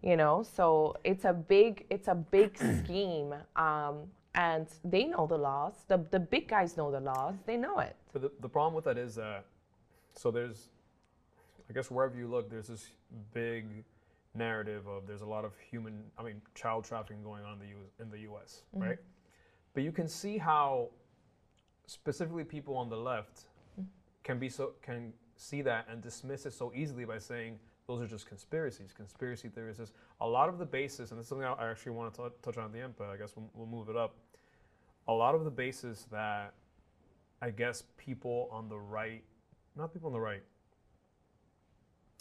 You 0.03 0.17
know, 0.17 0.43
so 0.43 0.97
it's 1.05 1.25
a 1.25 1.33
big 1.33 1.87
it's 1.91 2.09
a 2.09 2.15
big 2.15 2.57
scheme. 2.85 3.35
Um, 3.57 4.05
and 4.35 4.67
they 4.85 5.05
know 5.05 5.27
the 5.27 5.37
laws. 5.39 5.85
The 5.89 5.99
the 6.11 6.21
big 6.21 6.49
guys 6.49 6.77
know 6.77 6.91
the 6.91 7.01
laws. 7.01 7.35
They 7.47 7.57
know 7.57 7.79
it. 7.79 7.97
But 8.13 8.23
the, 8.23 8.31
the 8.41 8.49
problem 8.49 8.75
with 8.75 8.85
that 8.85 8.99
is 8.99 9.15
that, 9.17 9.45
so 10.15 10.31
there's, 10.31 10.69
I 11.69 11.73
guess 11.73 11.91
wherever 11.91 12.17
you 12.17 12.27
look, 12.29 12.51
there's 12.51 12.69
this 12.69 12.89
big 13.33 13.85
narrative 14.35 14.87
of 14.87 15.07
there's 15.07 15.23
a 15.23 15.27
lot 15.27 15.45
of 15.45 15.53
human, 15.59 16.03
I 16.19 16.23
mean, 16.23 16.41
child 16.55 16.85
trafficking 16.85 17.23
going 17.23 17.45
on 17.45 17.55
in 17.55 17.59
the, 17.59 17.67
U, 17.67 17.77
in 18.01 18.11
the 18.11 18.19
U.S., 18.21 18.63
Mm-hmm. 18.75 18.87
right? 18.89 18.99
But 19.75 19.83
you 19.85 19.93
can 19.93 20.09
see 20.09 20.39
how 20.39 20.89
specifically 21.87 22.45
people 22.45 22.77
on 22.77 22.89
the 22.89 22.97
left 22.97 23.47
can 24.25 24.39
be 24.39 24.49
so, 24.49 24.73
can 24.83 25.13
see 25.37 25.63
that 25.63 25.87
and 25.91 26.03
dismiss 26.03 26.47
it 26.47 26.53
so 26.53 26.73
easily 26.75 27.05
by 27.05 27.19
saying 27.19 27.59
those 27.91 28.01
are 28.01 28.07
just 28.07 28.27
conspiracies, 28.27 28.93
conspiracy 28.93 29.49
theories. 29.49 29.81
A 30.21 30.27
lot 30.27 30.49
of 30.49 30.59
the 30.59 30.65
basis, 30.65 31.11
and 31.11 31.19
this 31.19 31.25
is 31.25 31.29
something 31.29 31.45
I 31.45 31.71
actually 31.71 31.93
want 31.93 32.15
to 32.15 32.31
touch 32.41 32.57
on 32.57 32.67
at 32.67 32.73
the 32.73 32.79
end, 32.79 32.95
but 32.97 33.09
I 33.09 33.17
guess 33.17 33.33
we'll, 33.35 33.51
we'll 33.53 33.67
move 33.67 33.89
it 33.89 33.97
up. 33.97 34.15
A 35.09 35.13
lot 35.13 35.35
of 35.35 35.45
the 35.45 35.51
basis 35.51 36.07
that 36.13 36.55
I 37.43 37.51
guess 37.51 37.83
people 37.97 38.49
on 38.53 38.69
the 38.69 38.79
right, 38.79 39.25
not 39.77 39.93
people 39.93 40.07
on 40.07 40.13
the 40.13 40.21
right, 40.21 40.43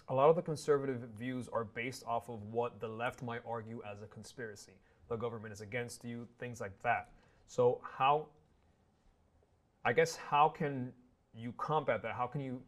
a 0.08 0.16
lot 0.16 0.28
of 0.28 0.36
the 0.36 0.42
conservative 0.42 1.02
views 1.20 1.48
are 1.54 1.66
based 1.66 2.04
off 2.08 2.30
of 2.30 2.42
what 2.52 2.80
the 2.80 2.88
left 2.88 3.22
might 3.22 3.42
argue 3.48 3.80
as 3.90 4.02
a 4.02 4.08
conspiracy. 4.08 4.74
The 5.08 5.18
government 5.18 5.54
is 5.54 5.62
against 5.62 6.04
you, 6.04 6.28
things 6.40 6.60
like 6.60 6.82
that. 6.82 7.10
So, 7.46 7.80
how, 7.84 8.30
I 9.86 9.94
guess, 9.94 10.16
how 10.16 10.50
can 10.50 10.94
you 11.36 11.54
combat 11.58 12.02
that? 12.02 12.16
How 12.16 12.26
can 12.26 12.42
you 12.42 12.60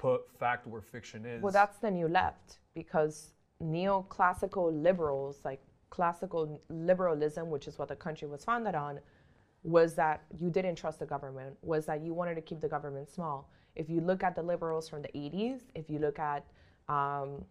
put 0.00 0.22
fact 0.38 0.66
where 0.66 0.80
fiction 0.80 1.26
is? 1.26 1.42
Well, 1.42 1.52
that's 1.52 1.76
the 1.78 1.90
new 1.90 2.08
left 2.08 2.58
because 2.74 3.34
neoclassical 3.62 4.66
liberals, 4.82 5.40
like 5.44 5.60
classical 5.90 6.58
liberalism, 6.70 7.50
which 7.50 7.68
is 7.68 7.78
what 7.78 7.88
the 7.88 7.96
country 7.96 8.26
was 8.26 8.42
founded 8.42 8.74
on, 8.74 8.98
was 9.62 9.94
that 9.96 10.22
you 10.40 10.48
didn't 10.48 10.76
trust 10.76 11.00
the 11.00 11.06
government, 11.06 11.54
was 11.60 11.84
that 11.84 12.00
you 12.00 12.14
wanted 12.14 12.34
to 12.36 12.40
keep 12.40 12.60
the 12.60 12.68
government 12.76 13.10
small. 13.10 13.50
If 13.76 13.90
you 13.90 14.00
look 14.00 14.22
at 14.22 14.34
the 14.34 14.42
liberals 14.42 14.88
from 14.88 15.02
the 15.02 15.08
80s, 15.08 15.60
if 15.74 15.90
you 15.90 15.98
look 15.98 16.18
at, 16.18 16.46
um, 16.88 17.44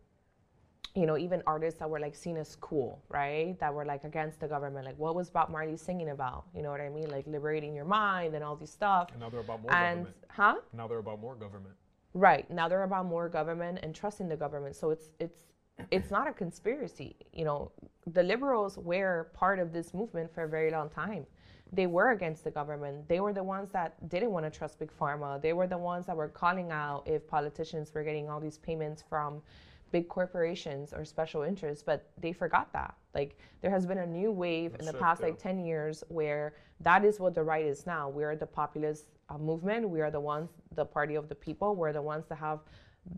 you 0.96 1.06
know, 1.06 1.18
even 1.20 1.44
artists 1.46 1.80
that 1.80 1.88
were 1.90 2.00
like 2.00 2.16
seen 2.16 2.36
as 2.36 2.56
cool, 2.56 3.00
right? 3.10 3.56
That 3.60 3.72
were 3.72 3.86
like 3.86 4.06
against 4.06 4.40
the 4.40 4.48
government. 4.48 4.86
Like, 4.88 4.98
what 4.98 5.14
was 5.14 5.30
Bob 5.30 5.50
Marley 5.52 5.78
singing 5.78 6.10
about? 6.10 6.46
You 6.56 6.64
know 6.64 6.72
what 6.72 6.82
I 6.82 6.90
mean? 6.90 7.10
Like 7.12 7.28
liberating 7.28 7.76
your 7.76 7.86
mind 7.86 8.34
and 8.34 8.44
all 8.44 8.56
these 8.56 8.72
stuff. 8.72 9.10
and 9.12 9.20
now 9.22 9.30
they're 9.30 9.40
about 9.42 9.62
more 9.62 9.72
And, 9.72 9.98
government. 10.06 10.16
huh? 10.30 10.56
Now 10.74 10.88
they're 10.88 10.98
about 10.98 11.22
more 11.22 11.36
government. 11.36 11.76
Right. 12.13 12.50
Now 12.50 12.67
they're 12.67 12.84
about 12.84 13.06
more 13.06 13.30
government 13.30 13.80
and 13.84 13.93
trusting 13.93 14.28
the 14.28 14.36
government. 14.36 14.76
So 14.76 14.89
it's 14.89 15.12
it's 15.19 15.43
it's 15.91 16.12
not 16.12 16.28
a 16.28 16.34
conspiracy. 16.34 17.15
You 17.34 17.45
know, 17.45 17.72
the 18.08 18.24
liberals 18.24 18.78
were 18.78 19.30
part 19.34 19.60
of 19.60 19.72
this 19.72 19.93
movement 19.93 20.34
for 20.34 20.43
a 20.43 20.50
very 20.50 20.72
long 20.72 20.89
time. 20.89 21.26
They 21.72 21.86
were 21.86 22.12
against 22.12 22.43
the 22.43 22.52
government. 22.52 23.08
They 23.08 23.19
were 23.19 23.32
the 23.32 23.43
ones 23.43 23.72
that 23.72 24.10
didn't 24.10 24.32
want 24.32 24.45
to 24.45 24.50
trust 24.50 24.80
big 24.80 24.91
pharma. 24.91 25.39
They 25.39 25.54
were 25.54 25.67
the 25.67 25.78
ones 25.78 26.08
that 26.08 26.17
were 26.17 26.28
calling 26.28 26.72
out 26.72 27.04
if 27.06 27.28
politicians 27.28 27.93
were 27.93 28.04
getting 28.04 28.28
all 28.28 28.39
these 28.39 28.58
payments 28.58 29.04
from 29.08 29.41
big 29.91 30.08
corporations 30.08 30.93
or 30.93 31.06
special 31.06 31.43
interests, 31.43 31.84
but 31.84 32.10
they 32.19 32.32
forgot 32.32 32.72
that. 32.74 32.95
Like 33.13 33.38
there 33.62 33.72
has 33.72 33.86
been 33.86 34.00
a 34.00 34.06
new 34.06 34.32
wave 34.32 34.76
in 34.80 34.86
the 34.86 34.93
past 34.93 35.22
yeah. 35.22 35.28
like 35.28 35.39
10 35.39 35.60
years 35.60 36.04
where 36.10 36.54
that 36.82 37.06
is 37.06 37.19
what 37.19 37.36
the 37.36 37.43
right 37.43 37.65
is 37.65 37.86
now. 37.86 38.10
We 38.10 38.24
are 38.24 38.36
the 38.36 38.45
populist 38.45 39.06
uh, 39.30 39.38
movement. 39.38 39.88
We 39.89 40.02
are 40.02 40.12
the 40.12 40.20
ones, 40.20 40.50
the 40.76 40.86
party 40.86 41.15
of 41.15 41.30
the 41.30 41.36
people. 41.36 41.76
We're 41.76 41.94
the 41.94 42.02
ones 42.02 42.26
that 42.30 42.38
have. 42.38 42.60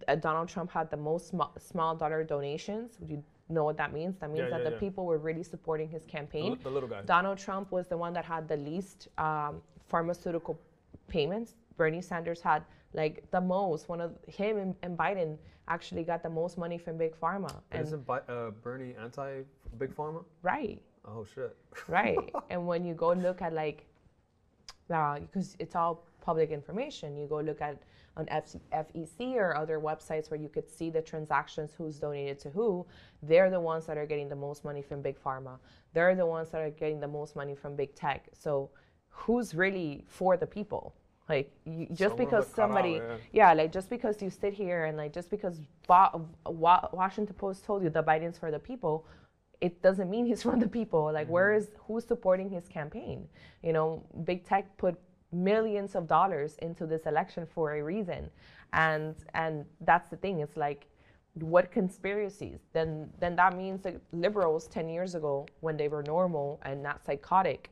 Uh, 0.08 0.16
Donald 0.16 0.48
Trump 0.48 0.72
had 0.72 0.90
the 0.92 0.98
most 0.98 1.30
sm- 1.30 1.42
small 1.60 1.96
dollar 1.96 2.24
donations. 2.24 2.98
Do 2.98 3.14
you 3.16 3.24
know 3.50 3.64
what 3.64 3.78
that 3.78 3.94
means? 3.94 4.16
That 4.20 4.30
means 4.30 4.44
Yeah, 4.44 4.50
that 4.52 4.60
yeah, 4.64 4.70
the 4.70 4.76
yeah. 4.76 4.80
people 4.80 5.06
were 5.06 5.18
really 5.18 5.44
supporting 5.44 5.90
his 5.90 6.06
campaign. 6.06 6.54
li- 6.54 6.60
the 6.64 6.70
little 6.70 6.88
guy. 6.90 7.02
Donald 7.02 7.38
Trump 7.38 7.72
was 7.72 7.88
the 7.88 7.98
one 7.98 8.14
that 8.14 8.24
had 8.26 8.48
the 8.48 8.58
least 8.58 9.08
um, 9.18 9.62
pharmaceutical 9.88 10.60
payments. 11.08 11.56
Bernie 11.78 12.02
Sanders 12.02 12.42
had 12.42 12.64
like 12.94 13.30
the 13.32 13.42
most. 13.42 13.90
One 13.90 14.02
of 14.02 14.12
him 14.28 14.58
and, 14.58 14.76
and 14.84 14.98
Biden 14.98 15.38
actually 15.68 16.04
got 16.04 16.22
the 16.24 16.30
most 16.30 16.58
money 16.58 16.78
from 16.78 16.98
big 16.98 17.16
pharma. 17.20 17.52
And 17.72 17.84
Isn't 17.84 18.06
Bi- 18.06 18.20
uh, 18.30 18.52
Bernie 18.64 18.96
anti 19.02 19.42
big 19.78 19.96
pharma? 19.96 20.24
right, 20.44 20.80
Oh 21.06 21.26
shit. 21.34 21.56
right. 21.88 22.18
and 22.50 22.68
when 22.68 22.86
you 22.86 22.94
go 22.94 23.14
look 23.14 23.42
at 23.42 23.52
like, 23.54 23.86
because 24.92 25.56
it's 25.60 25.76
all 25.76 26.04
public 26.22 26.52
information. 26.52 27.18
You 27.18 27.28
go 27.28 27.40
look 27.40 27.62
at 27.62 27.78
on 28.18 28.26
FEC 28.26 29.36
or 29.36 29.56
other 29.56 29.80
websites 29.80 30.30
where 30.30 30.40
you 30.40 30.50
could 30.50 30.70
see 30.70 30.90
the 30.90 31.02
transactions, 31.02 31.72
who's 31.78 31.98
donated 31.98 32.40
to 32.40 32.50
who. 32.50 32.86
They're 33.24 33.50
the 33.50 33.60
ones 33.60 33.86
that 33.86 33.98
are 33.98 34.06
getting 34.06 34.28
the 34.28 34.36
most 34.36 34.66
money 34.66 34.82
from 34.82 35.02
big 35.02 35.22
pharma. 35.24 35.58
They're 35.94 36.16
the 36.16 36.26
ones 36.26 36.50
that 36.50 36.62
are 36.62 36.70
getting 36.70 37.00
the 37.00 37.08
most 37.08 37.36
money 37.36 37.56
from 37.56 37.76
big 37.76 37.96
tech. 37.96 38.28
So, 38.34 38.70
who's 39.10 39.56
really 39.56 40.04
for 40.08 40.36
the 40.38 40.48
people? 40.48 40.94
Like 41.30 41.50
you, 41.64 41.88
just 41.94 42.18
because 42.18 42.46
somebody, 42.48 42.96
out, 42.98 43.04
yeah. 43.32 43.52
yeah. 43.52 43.54
like 43.54 43.72
just 43.72 43.90
because 43.90 44.22
you 44.22 44.30
sit 44.30 44.54
here 44.54 44.86
and 44.86 44.98
like 44.98 45.14
just 45.14 45.30
because 45.30 45.62
Bo- 45.88 46.28
Washington 46.46 47.36
Post 47.36 47.64
told 47.64 47.84
you 47.84 47.90
the 47.90 48.04
Biden's 48.04 48.38
for 48.38 48.52
the 48.52 48.60
people, 48.60 49.06
it 49.62 49.82
doesn't 49.82 50.10
mean 50.10 50.26
he's 50.26 50.42
from 50.48 50.60
the 50.60 50.68
people. 50.68 51.06
Like 51.06 51.26
mm-hmm. 51.26 51.34
where 51.34 51.54
is 51.54 51.70
who's 51.88 52.06
supporting 52.06 52.50
his 52.50 52.68
campaign? 52.68 53.28
You 53.64 53.74
know, 53.74 54.04
big 54.26 54.44
tech 54.46 54.78
put 54.78 55.00
millions 55.32 55.96
of 55.96 56.08
dollars 56.08 56.58
into 56.62 56.86
this 56.86 57.04
election 57.06 57.46
for 57.46 57.76
a 57.76 57.84
reason, 57.84 58.30
and 58.74 59.16
and 59.34 59.66
that's 59.82 60.10
the 60.10 60.18
thing. 60.18 60.40
It's 60.40 60.58
like 60.58 60.88
what 61.36 61.72
conspiracies 61.72 62.60
then 62.74 63.10
then 63.20 63.38
that 63.38 63.56
means 63.56 63.82
that 63.84 63.96
liberals 64.12 64.68
10 64.68 64.90
years 64.90 65.16
ago 65.16 65.48
when 65.62 65.78
they 65.78 65.88
were 65.88 66.04
normal 66.04 66.60
and 66.64 66.84
not 66.84 67.06
psychotic 67.06 67.72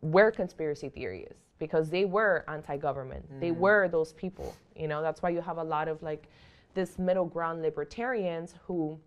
were 0.00 0.32
conspiracy 0.32 0.88
theories 0.88 1.34
because 1.58 1.90
they 1.90 2.04
were 2.04 2.44
anti-government. 2.48 3.24
Mm. 3.32 3.40
They 3.40 3.52
were 3.52 3.86
those 3.86 4.12
people. 4.14 4.56
You 4.74 4.88
know, 4.88 5.00
that's 5.00 5.22
why 5.22 5.30
you 5.30 5.40
have 5.40 5.58
a 5.58 5.62
lot 5.62 5.86
of 5.86 6.02
like 6.02 6.26
this 6.74 6.98
middle 6.98 7.26
ground 7.26 7.62
libertarians 7.62 8.54
who 8.66 8.98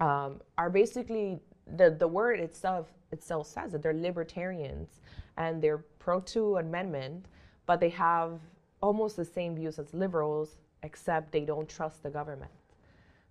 um, 0.00 0.40
are 0.56 0.70
basically 0.70 1.40
the 1.76 1.90
the 1.90 2.08
word 2.08 2.40
itself 2.40 2.86
itself 3.12 3.46
says 3.46 3.72
that 3.72 3.82
they're 3.82 3.94
libertarians 3.94 5.00
and 5.36 5.62
they're 5.62 5.84
pro 5.98 6.20
to 6.20 6.56
amendment, 6.56 7.26
but 7.66 7.80
they 7.80 7.88
have 7.90 8.40
almost 8.80 9.16
the 9.16 9.24
same 9.24 9.54
views 9.54 9.78
as 9.78 9.92
liberals, 9.94 10.56
except 10.82 11.32
they 11.32 11.44
don't 11.44 11.68
trust 11.68 12.02
the 12.02 12.10
government. 12.10 12.50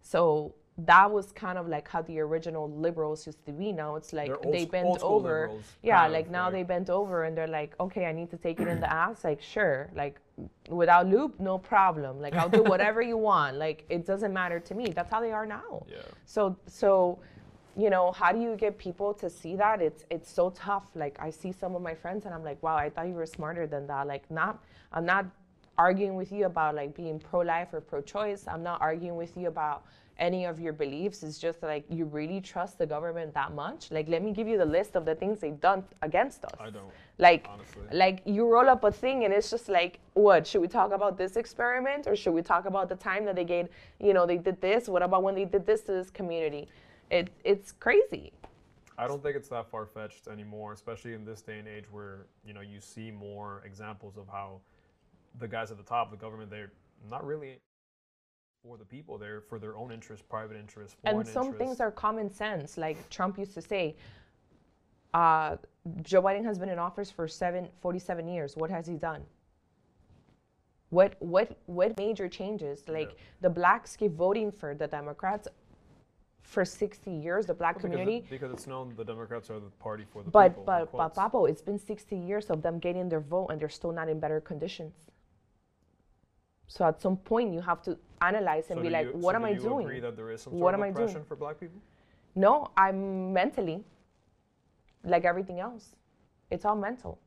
So 0.02 0.54
that 0.78 1.10
was 1.10 1.32
kind 1.32 1.58
of 1.58 1.68
like 1.68 1.88
how 1.88 2.04
the 2.04 2.20
original 2.20 2.70
liberals 2.70 3.26
used 3.26 3.44
to 3.46 3.52
be. 3.52 3.72
Now 3.72 3.96
it's 3.96 4.14
like 4.14 4.32
they 4.44 4.66
bent 4.66 5.00
over. 5.02 5.52
Yeah, 5.82 6.08
like 6.08 6.30
now 6.30 6.50
they 6.50 6.64
bent 6.64 6.90
over 6.90 7.24
and 7.24 7.36
they're 7.36 7.48
like, 7.48 7.74
okay, 7.80 8.06
I 8.06 8.12
need 8.12 8.30
to 8.32 8.38
take 8.38 8.60
it 8.60 8.68
in 8.68 8.80
the 8.80 8.92
ass. 8.92 9.24
Like, 9.24 9.42
sure, 9.42 9.90
like 9.96 10.20
without 10.70 11.08
loop, 11.08 11.40
no 11.40 11.58
problem. 11.58 12.20
Like 12.20 12.36
I'll 12.36 12.50
do 12.50 12.64
whatever 12.74 13.02
you 13.02 13.18
want. 13.18 13.58
Like 13.58 13.86
it 13.90 14.06
doesn't 14.06 14.34
matter 14.34 14.60
to 14.60 14.76
me. 14.76 14.90
That's 14.90 15.10
how 15.10 15.22
they 15.22 15.32
are 15.32 15.46
now. 15.46 15.86
Yeah. 15.90 15.98
So 16.26 16.58
so, 16.68 17.20
you 17.76 17.90
know, 17.90 18.12
how 18.12 18.32
do 18.32 18.40
you 18.40 18.56
get 18.56 18.78
people 18.78 19.14
to 19.16 19.30
see 19.30 19.56
that? 19.56 19.82
It's 19.82 20.06
it's 20.10 20.32
so 20.32 20.52
tough. 20.52 20.86
Like 20.96 21.18
I 21.20 21.30
see 21.30 21.52
some 21.52 21.76
of 21.76 21.82
my 21.82 21.96
friends 21.96 22.26
and 22.26 22.34
I'm 22.34 22.44
like, 22.44 22.62
wow, 22.62 22.76
I 22.76 22.90
thought 22.90 23.08
you 23.08 23.14
were 23.14 23.26
smarter 23.26 23.68
than 23.68 23.88
that. 23.88 24.08
Like 24.08 24.30
not, 24.30 24.64
I'm 24.92 25.06
not 25.06 25.26
arguing 25.78 26.16
with 26.16 26.32
you 26.32 26.46
about 26.46 26.76
like 26.76 26.96
being 26.96 27.20
pro-life 27.20 27.70
or 27.74 27.82
pro-choice. 27.82 28.46
I'm 28.48 28.64
not 28.64 28.82
arguing 28.82 29.16
with 29.16 29.38
you 29.38 29.48
about 29.48 29.86
any 30.20 30.46
of 30.46 30.60
your 30.60 30.74
beliefs. 30.74 31.24
It's 31.24 31.38
just 31.38 31.62
like 31.64 31.86
you 31.90 32.06
really 32.06 32.42
trust 32.42 32.78
the 32.78 32.86
government 32.86 33.34
that 33.34 33.54
much. 33.54 33.92
Like, 33.92 34.08
let 34.08 34.24
me 34.24 34.32
give 34.32 34.48
you 34.48 34.58
the 34.58 34.66
list 34.66 34.96
of 34.96 35.06
the 35.06 35.16
things 35.16 35.40
they've 35.40 35.60
done 35.60 35.84
against 36.02 36.44
us. 36.46 36.52
I 36.60 36.70
don't. 36.70 36.86
Like, 37.20 37.48
honestly. 37.52 37.82
like 37.92 38.22
you 38.26 38.48
roll 38.48 38.70
up 38.70 38.84
a 38.84 38.92
thing 38.92 39.26
and 39.26 39.34
it's 39.34 39.50
just 39.50 39.70
like, 39.70 40.00
what? 40.14 40.46
Should 40.46 40.62
we 40.62 40.68
talk 40.68 40.92
about 40.92 41.18
this 41.18 41.36
experiment 41.36 42.06
or 42.08 42.16
should 42.16 42.34
we 42.34 42.42
talk 42.42 42.66
about 42.66 42.90
the 42.90 42.96
time 42.96 43.26
that 43.26 43.36
they 43.36 43.46
gave? 43.46 43.68
You 44.00 44.14
know, 44.14 44.26
they 44.26 44.38
did 44.38 44.62
this. 44.62 44.88
What 44.88 45.02
about 45.02 45.24
when 45.24 45.36
they 45.36 45.46
did 45.46 45.66
this 45.66 45.82
to 45.82 45.94
this 45.94 46.10
community? 46.10 46.68
It 47.10 47.30
it's 47.44 47.72
crazy. 47.72 48.34
I 49.00 49.08
don't 49.08 49.22
think 49.22 49.36
it's 49.36 49.50
that 49.50 49.70
far 49.70 49.86
fetched 49.86 50.28
anymore, 50.28 50.74
especially 50.74 51.14
in 51.14 51.24
this 51.24 51.42
day 51.42 51.60
and 51.60 51.68
age 51.68 51.86
where 51.92 52.26
you 52.46 52.54
know 52.54 52.62
you 52.62 52.82
see 52.82 53.12
more 53.12 53.62
examples 53.66 54.18
of 54.18 54.28
how 54.28 54.60
the 55.40 55.48
guys 55.48 55.72
at 55.72 55.78
the 55.78 55.84
top, 55.84 56.12
of 56.12 56.20
the 56.20 56.24
government, 56.24 56.50
they're 56.50 56.72
not 57.10 57.26
really 57.26 57.60
for 58.68 58.78
the 58.78 58.86
people. 58.86 59.18
They're 59.18 59.42
for 59.42 59.60
their 59.60 59.76
own 59.78 59.92
interest, 59.92 60.28
private 60.30 60.58
interest, 60.58 60.96
and 61.04 61.26
some 61.28 61.48
interest. 61.48 61.60
things 61.60 61.80
are 61.80 61.92
common 61.92 62.30
sense. 62.32 62.78
Like 62.78 63.10
Trump 63.10 63.38
used 63.38 63.54
to 63.54 63.62
say, 63.62 63.96
uh, 65.14 65.58
Joe 66.02 66.22
Biden 66.22 66.44
has 66.44 66.60
been 66.60 66.70
in 66.70 66.80
office 66.80 67.10
for 67.10 67.28
seven, 67.28 67.68
47 67.82 68.28
years. 68.28 68.58
What 68.58 68.70
has 68.70 68.86
he 68.88 68.96
done? 68.96 69.24
What 70.90 71.16
what 71.20 71.58
what 71.66 71.98
major 71.98 72.30
changes? 72.30 72.84
Like 72.88 73.10
yeah. 73.10 73.24
the 73.42 73.50
blacks 73.50 73.96
keep 73.96 74.14
voting 74.14 74.52
for 74.52 74.74
the 74.74 74.88
Democrats 74.88 75.48
for 76.42 76.64
60 76.64 77.12
years, 77.12 77.46
the 77.46 77.54
black 77.54 77.76
well, 77.76 77.82
community. 77.82 78.22
Because, 78.22 78.28
it, 78.28 78.40
because, 78.40 78.52
it's 78.54 78.68
known 78.68 78.94
the 78.96 79.04
Democrats 79.04 79.50
are 79.50 79.60
the 79.60 79.70
party 79.80 80.06
for 80.10 80.24
the 80.24 80.32
but, 80.32 80.50
people. 80.50 80.64
But 80.64 80.92
but 80.94 81.14
Papo, 81.14 81.50
it's 81.50 81.62
been 81.62 81.78
60 81.78 82.16
years 82.16 82.50
of 82.50 82.62
them 82.62 82.80
getting 82.80 83.10
their 83.10 83.20
vote 83.20 83.48
and 83.50 83.60
they're 83.60 83.68
still 83.68 83.92
not 83.92 84.08
in 84.08 84.22
better 84.22 84.40
conditions. 84.40 84.94
So 86.68 86.86
at 86.86 87.02
some 87.02 87.18
point, 87.18 87.54
you 87.54 87.62
have 87.62 87.82
to 87.84 87.98
analyze 88.22 88.70
and 88.70 88.80
so 88.80 88.84
be 88.84 88.90
like, 88.90 89.08
you, 89.08 89.14
what 89.14 89.34
so 89.34 89.38
am 89.38 89.42
do 89.42 89.48
I 89.48 89.52
you 89.52 89.60
doing? 89.60 89.86
Agree 89.86 90.00
that 90.02 90.16
there 90.16 90.32
is 90.32 90.42
some 90.42 90.54
what 90.54 90.74
am 90.74 90.84
I 90.84 90.92
doing? 90.92 91.24
for 91.24 91.36
black 91.36 91.60
people? 91.60 91.80
No, 92.36 92.70
I'm 92.78 93.34
mentally, 93.34 93.84
like 95.04 95.26
everything 95.26 95.60
else. 95.60 95.96
It's 96.52 96.66
all 96.66 96.76
mental. 96.76 97.20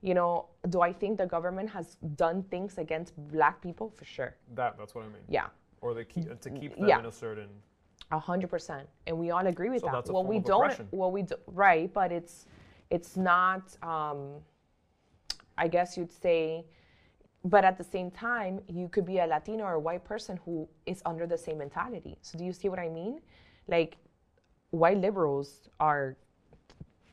You 0.00 0.14
know, 0.14 0.46
do 0.70 0.80
I 0.80 0.92
think 0.92 1.18
the 1.18 1.26
government 1.26 1.68
has 1.70 1.96
done 2.16 2.42
things 2.44 2.78
against 2.78 3.14
black 3.30 3.60
people? 3.60 3.92
For 3.96 4.04
sure. 4.04 4.34
That 4.54 4.78
that's 4.78 4.94
what 4.94 5.04
I 5.04 5.08
mean. 5.08 5.22
Yeah. 5.28 5.46
Or 5.80 5.94
they 5.94 6.04
keep 6.04 6.40
to 6.40 6.50
keep 6.50 6.76
them 6.76 6.88
yeah. 6.88 7.00
in 7.00 7.06
a 7.06 7.12
certain. 7.12 7.48
A 8.10 8.18
hundred 8.18 8.48
percent, 8.48 8.88
and 9.06 9.18
we 9.18 9.30
all 9.30 9.46
agree 9.46 9.68
with 9.68 9.80
so 9.80 9.86
that. 9.86 9.92
That's 9.92 10.10
a 10.10 10.12
well, 10.12 10.24
we 10.24 10.38
don't. 10.38 10.64
Oppression. 10.64 10.88
Well, 10.92 11.10
we 11.10 11.22
do, 11.22 11.34
right, 11.46 11.92
but 11.92 12.10
it's 12.10 12.46
it's 12.90 13.16
not. 13.16 13.76
Um, 13.82 14.40
I 15.58 15.68
guess 15.68 15.96
you'd 15.96 16.12
say 16.12 16.64
but 17.44 17.64
at 17.64 17.78
the 17.78 17.84
same 17.84 18.10
time, 18.10 18.60
you 18.68 18.88
could 18.88 19.06
be 19.06 19.18
a 19.18 19.26
Latino 19.26 19.64
or 19.64 19.74
a 19.74 19.80
white 19.80 20.04
person 20.04 20.38
who 20.44 20.68
is 20.86 21.02
under 21.06 21.26
the 21.26 21.38
same 21.38 21.58
mentality. 21.58 22.18
So 22.22 22.38
do 22.38 22.44
you 22.44 22.52
see 22.52 22.68
what 22.68 22.78
I 22.78 22.88
mean? 22.88 23.20
Like 23.68 23.96
white 24.70 24.98
liberals 24.98 25.68
are 25.78 26.16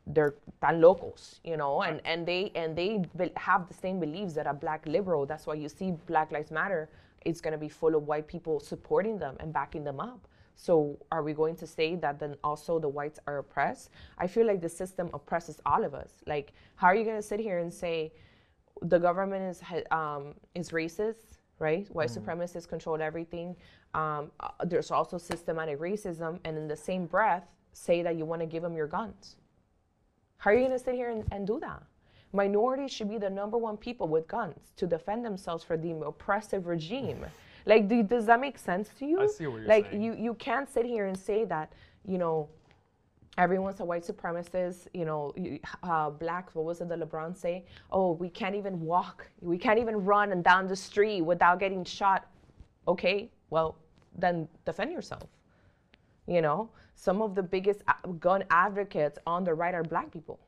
they're 0.06 0.34
tan 0.60 0.80
locos, 0.80 1.40
you 1.44 1.56
know, 1.56 1.82
and, 1.82 2.00
and 2.04 2.26
they 2.26 2.52
and 2.54 2.76
they 2.76 3.04
have 3.36 3.66
the 3.68 3.74
same 3.74 3.98
beliefs 3.98 4.34
that 4.34 4.46
a 4.46 4.54
black 4.54 4.86
liberal. 4.86 5.26
That's 5.26 5.46
why 5.46 5.54
you 5.54 5.68
see 5.68 5.92
Black 6.06 6.30
Lives 6.32 6.50
Matter. 6.50 6.88
It's 7.24 7.40
going 7.40 7.52
to 7.52 7.58
be 7.58 7.68
full 7.68 7.96
of 7.96 8.06
white 8.06 8.28
people 8.28 8.60
supporting 8.60 9.18
them 9.18 9.36
and 9.40 9.52
backing 9.52 9.82
them 9.82 9.98
up. 9.98 10.28
So 10.54 10.96
are 11.10 11.22
we 11.22 11.34
going 11.34 11.56
to 11.56 11.66
say 11.66 11.96
that 11.96 12.18
then 12.18 12.36
also 12.44 12.78
the 12.78 12.88
whites 12.88 13.18
are 13.26 13.38
oppressed? 13.38 13.90
I 14.16 14.26
feel 14.26 14.46
like 14.46 14.60
the 14.60 14.68
system 14.68 15.10
oppresses 15.12 15.60
all 15.66 15.84
of 15.84 15.92
us. 15.92 16.22
Like, 16.26 16.52
how 16.76 16.86
are 16.86 16.94
you 16.94 17.04
going 17.04 17.16
to 17.16 17.22
sit 17.22 17.40
here 17.40 17.58
and 17.58 17.72
say? 17.72 18.12
The 18.82 18.98
government 18.98 19.42
is 19.44 19.62
um, 19.90 20.34
is 20.54 20.70
racist, 20.70 21.38
right? 21.58 21.86
White 21.94 22.10
mm. 22.10 22.18
supremacists 22.18 22.68
control 22.68 23.00
everything. 23.00 23.56
Um, 23.94 24.30
uh, 24.40 24.48
there's 24.64 24.90
also 24.90 25.18
systematic 25.18 25.78
racism, 25.78 26.38
and 26.44 26.56
in 26.56 26.68
the 26.68 26.76
same 26.76 27.06
breath, 27.06 27.44
say 27.72 28.02
that 28.02 28.16
you 28.16 28.24
want 28.24 28.40
to 28.42 28.46
give 28.46 28.62
them 28.62 28.76
your 28.76 28.86
guns. 28.86 29.36
How 30.38 30.50
are 30.50 30.54
you 30.54 30.60
going 30.60 30.72
to 30.72 30.78
sit 30.78 30.94
here 30.94 31.10
and, 31.10 31.24
and 31.32 31.46
do 31.46 31.58
that? 31.60 31.82
Minorities 32.32 32.92
should 32.92 33.08
be 33.08 33.18
the 33.18 33.30
number 33.30 33.56
one 33.56 33.76
people 33.76 34.08
with 34.08 34.28
guns 34.28 34.72
to 34.76 34.86
defend 34.86 35.24
themselves 35.24 35.64
for 35.64 35.76
the 35.76 35.92
oppressive 35.92 36.66
regime. 36.66 37.24
Like, 37.68 37.88
do, 37.88 38.00
does 38.04 38.26
that 38.26 38.38
make 38.38 38.58
sense 38.58 38.90
to 39.00 39.04
you? 39.04 39.20
I 39.20 39.26
see 39.26 39.48
what 39.48 39.58
you're 39.58 39.66
like, 39.66 39.90
saying. 39.90 40.00
you 40.00 40.14
you 40.14 40.34
can't 40.34 40.72
sit 40.72 40.86
here 40.86 41.06
and 41.06 41.18
say 41.18 41.44
that 41.46 41.72
you 42.06 42.16
know 42.16 42.48
everyone's 43.38 43.80
a 43.80 43.84
white 43.84 44.04
supremacist, 44.04 44.88
you 44.94 45.04
know, 45.04 45.32
uh, 45.82 46.10
black, 46.10 46.54
what 46.54 46.64
was 46.64 46.80
it 46.80 46.88
that 46.88 46.98
LeBron 47.00 47.36
say? 47.36 47.64
Oh, 47.90 48.12
we 48.12 48.28
can't 48.28 48.54
even 48.54 48.80
walk, 48.80 49.28
we 49.40 49.58
can't 49.58 49.78
even 49.78 50.04
run 50.04 50.32
and 50.32 50.42
down 50.42 50.66
the 50.66 50.76
street 50.76 51.22
without 51.22 51.60
getting 51.60 51.84
shot. 51.84 52.26
Okay, 52.88 53.30
well, 53.50 53.76
then 54.16 54.48
defend 54.64 54.92
yourself. 54.92 55.24
You 56.26 56.42
know, 56.42 56.70
some 56.94 57.22
of 57.22 57.34
the 57.34 57.42
biggest 57.42 57.82
gun 58.18 58.44
advocates 58.50 59.18
on 59.26 59.44
the 59.44 59.54
right 59.54 59.74
are 59.74 59.84
black 59.84 60.10
people. 60.10 60.40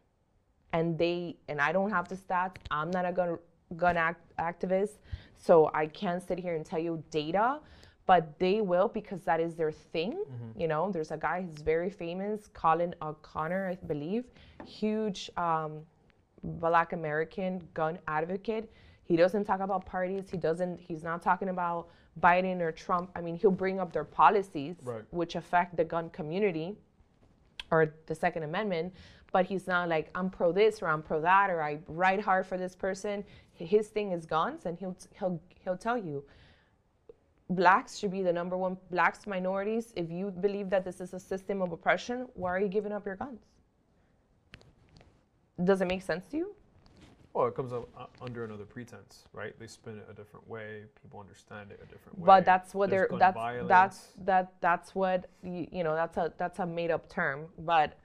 And 0.73 0.99
they, 0.99 1.37
and 1.49 1.61
I 1.61 1.73
don't 1.73 1.91
have 1.91 2.09
the 2.09 2.17
stats, 2.17 2.57
I'm 2.71 2.91
not 2.91 3.07
a 3.07 3.13
gun, 3.13 3.39
gun 3.77 3.97
act, 3.97 4.23
activist, 4.39 4.99
so 5.37 5.71
I 5.73 5.87
can't 5.87 6.27
sit 6.27 6.39
here 6.39 6.57
and 6.57 6.65
tell 6.65 6.79
you 6.79 7.03
data, 7.11 7.61
but 8.09 8.39
they 8.39 8.63
will 8.63 8.89
because 8.89 9.21
that 9.21 9.39
is 9.39 9.55
their 9.55 9.71
thing. 9.71 10.13
Mm-hmm. 10.13 10.61
You 10.61 10.67
know, 10.67 10.91
there's 10.91 11.11
a 11.11 11.19
guy 11.19 11.43
who's 11.43 11.61
very 11.61 11.91
famous, 11.91 12.49
Colion 12.55 12.95
Noir, 13.03 13.69
I 13.69 13.75
believe, 13.87 14.25
huge 14.67 15.31
um, 15.37 15.81
Black 16.43 16.95
American 16.95 17.63
gun 17.75 17.99
advocate. 18.09 18.73
He 19.05 19.15
doesn't 19.15 19.45
talk 19.45 19.61
about 19.61 19.85
parties. 19.85 20.31
He 20.31 20.39
doesn't. 20.39 20.81
He's 20.81 21.05
not 21.05 21.21
talking 21.21 21.51
about 21.51 21.89
Biden 22.19 22.61
or 22.63 22.73
Trump. 22.73 23.11
I 23.15 23.21
mean, 23.21 23.37
he'll 23.37 23.51
bring 23.51 23.79
up 23.79 23.93
their 23.93 24.05
policies, 24.05 24.77
right. 24.85 25.05
which 25.11 25.35
affect 25.35 25.77
the 25.77 25.85
gun 25.85 26.09
community, 26.09 26.77
or 27.71 27.93
the 28.07 28.15
Second 28.15 28.43
Amendment. 28.45 28.95
But 29.33 29.45
he's 29.45 29.67
not 29.67 29.91
like 29.91 30.09
I'm 30.15 30.31
pro 30.31 30.51
this 30.51 30.81
or 30.81 30.89
I'm 30.89 31.03
pro 31.03 31.21
that 31.21 31.51
or 31.51 31.63
I 31.63 31.81
ride 31.89 32.21
hard 32.21 32.47
for 32.47 32.57
this 32.57 32.75
person. 32.75 33.23
His 33.53 33.89
thing 33.89 34.13
is 34.13 34.25
guns, 34.25 34.65
and 34.65 34.79
he'll 34.79 34.97
he'll 35.19 35.39
he'll 35.63 35.77
tell 35.77 35.99
you 35.99 36.25
blacks 37.51 37.97
should 37.99 38.11
be 38.11 38.23
the 38.23 38.33
number 38.33 38.57
one 38.57 38.77
blacks 38.91 39.27
minorities 39.27 39.93
if 39.97 40.11
you 40.11 40.31
believe 40.31 40.69
that 40.71 40.85
this 40.85 41.01
is 41.01 41.15
a 41.15 41.21
system 41.21 41.63
of 41.63 41.73
oppression 41.73 42.27
why 42.35 42.51
are 42.51 42.61
you 42.61 42.69
giving 42.69 42.93
up 42.93 43.07
your 43.07 43.17
guns 43.17 43.41
does 45.65 45.81
it 45.81 45.87
make 45.89 46.03
sense 46.03 46.27
to 46.29 46.37
you 46.37 46.55
Well, 47.35 47.47
it 47.47 47.55
comes 47.55 47.73
up 47.73 47.89
uh, 47.97 48.07
under 48.25 48.45
another 48.45 48.65
pretense, 48.65 49.25
right? 49.33 49.55
They 49.61 49.67
spin 49.69 49.99
it 49.99 50.07
a 50.11 50.15
different 50.15 50.49
way. 50.49 50.85
People 51.03 51.21
understand 51.21 51.71
it 51.71 51.81
a 51.83 51.87
different 51.87 52.19
way. 52.19 52.27
But 52.27 52.45
that's 52.45 52.75
what 52.75 52.91
There's 52.91 53.09
they're 53.11 53.19
that's 53.19 53.35
violence. 53.35 53.69
that's 53.69 53.99
that 54.25 54.53
that's 54.61 54.95
what 54.95 55.27
you, 55.43 55.69
you 55.71 55.85
know 55.85 55.95
that's 55.95 56.17
a 56.17 56.33
that's 56.39 56.59
a 56.59 56.67
made 56.67 56.91
up 56.91 57.09
term. 57.09 57.47
But 57.59 57.99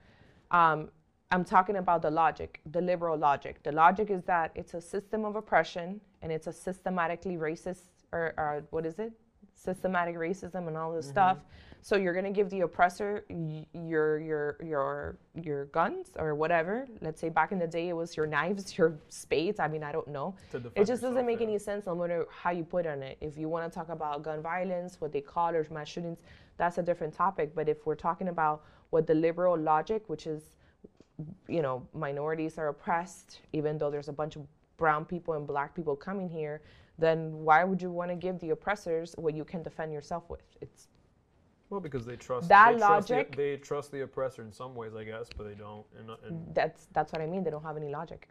um, 0.50 0.88
I'm 1.30 1.44
talking 1.44 1.76
about 1.76 2.02
the 2.02 2.10
logic, 2.10 2.60
the 2.70 2.80
liberal 2.80 3.16
logic. 3.18 3.62
The 3.64 3.72
logic 3.72 4.10
is 4.10 4.22
that 4.24 4.52
it's 4.54 4.74
a 4.74 4.80
system 4.80 5.24
of 5.24 5.34
oppression 5.36 6.00
and 6.22 6.30
it's 6.30 6.46
a 6.46 6.52
systematically 6.52 7.36
racist 7.36 7.90
or, 8.12 8.34
or 8.36 8.62
what 8.70 8.86
is 8.86 8.98
it? 9.00 9.12
Systematic 9.54 10.16
racism 10.16 10.68
and 10.68 10.76
all 10.76 10.92
this 10.92 11.08
stuff. 11.08 11.38
So 11.80 11.96
you're 11.96 12.14
gonna 12.14 12.30
give 12.30 12.48
the 12.48 12.60
oppressor 12.60 13.26
y- 13.28 13.66
your 13.74 14.18
your 14.18 14.56
your 14.64 15.18
your 15.34 15.66
guns 15.66 16.08
or 16.18 16.34
whatever. 16.34 16.86
Let's 17.02 17.20
say 17.20 17.28
back 17.28 17.52
in 17.52 17.58
the 17.58 17.66
day 17.66 17.90
it 17.90 17.92
was 17.92 18.16
your 18.16 18.26
knives, 18.26 18.76
your 18.78 18.98
spades. 19.08 19.60
I 19.60 19.68
mean 19.68 19.82
I 19.82 19.92
don't 19.92 20.08
know. 20.08 20.34
It 20.74 20.86
just 20.86 21.02
doesn't 21.02 21.26
make 21.26 21.40
yeah. 21.40 21.48
any 21.48 21.58
sense 21.58 21.84
no 21.84 21.94
matter 21.94 22.26
how 22.30 22.52
you 22.52 22.64
put 22.64 22.86
on 22.86 23.02
it. 23.02 23.18
If 23.20 23.36
you 23.36 23.50
want 23.50 23.70
to 23.70 23.78
talk 23.78 23.90
about 23.90 24.22
gun 24.22 24.40
violence, 24.40 24.98
what 24.98 25.12
they 25.12 25.20
call 25.20 25.50
it, 25.50 25.56
or 25.56 25.66
mass 25.70 25.88
shootings, 25.88 26.20
that's 26.56 26.78
a 26.78 26.82
different 26.82 27.12
topic. 27.12 27.54
But 27.54 27.68
if 27.68 27.84
we're 27.84 27.96
talking 27.96 28.28
about 28.28 28.62
what 28.88 29.06
the 29.06 29.14
liberal 29.14 29.58
logic, 29.58 30.04
which 30.06 30.26
is, 30.26 30.42
you 31.48 31.60
know, 31.60 31.86
minorities 31.92 32.56
are 32.56 32.68
oppressed, 32.68 33.40
even 33.52 33.76
though 33.76 33.90
there's 33.90 34.08
a 34.08 34.12
bunch 34.12 34.36
of 34.36 34.46
brown 34.78 35.04
people 35.04 35.34
and 35.34 35.46
black 35.46 35.74
people 35.74 35.96
coming 35.96 36.30
here, 36.30 36.62
then 36.98 37.32
why 37.44 37.64
would 37.64 37.80
you 37.82 37.90
want 37.90 38.10
to 38.10 38.16
give 38.16 38.38
the 38.38 38.50
oppressors 38.50 39.14
what 39.18 39.34
you 39.34 39.44
can 39.44 39.62
defend 39.62 39.92
yourself 39.92 40.28
with? 40.30 40.42
It's 40.60 40.88
Well, 41.70 41.80
because 41.80 42.04
they 42.06 42.16
trust 42.16 42.48
That 42.48 42.72
they 42.72 42.78
trust 42.78 43.08
the- 43.08 43.14
logic- 43.14 43.36
they 43.36 43.56
trust 43.56 43.90
the 43.92 44.02
oppressor 44.02 44.42
in 44.42 44.52
some 44.52 44.74
ways, 44.74 44.94
I 44.94 45.04
guess, 45.04 45.28
but 45.36 45.44
they 45.48 45.54
don't. 45.54 45.84
And, 45.98 46.10
and 46.26 46.54
that's 46.54 46.86
that's 46.92 47.12
what 47.12 47.20
I 47.22 47.26
mean. 47.26 47.42
They 47.44 47.50
don't 47.50 47.64
have 47.64 47.76
any 47.76 47.88
logic. 47.88 48.28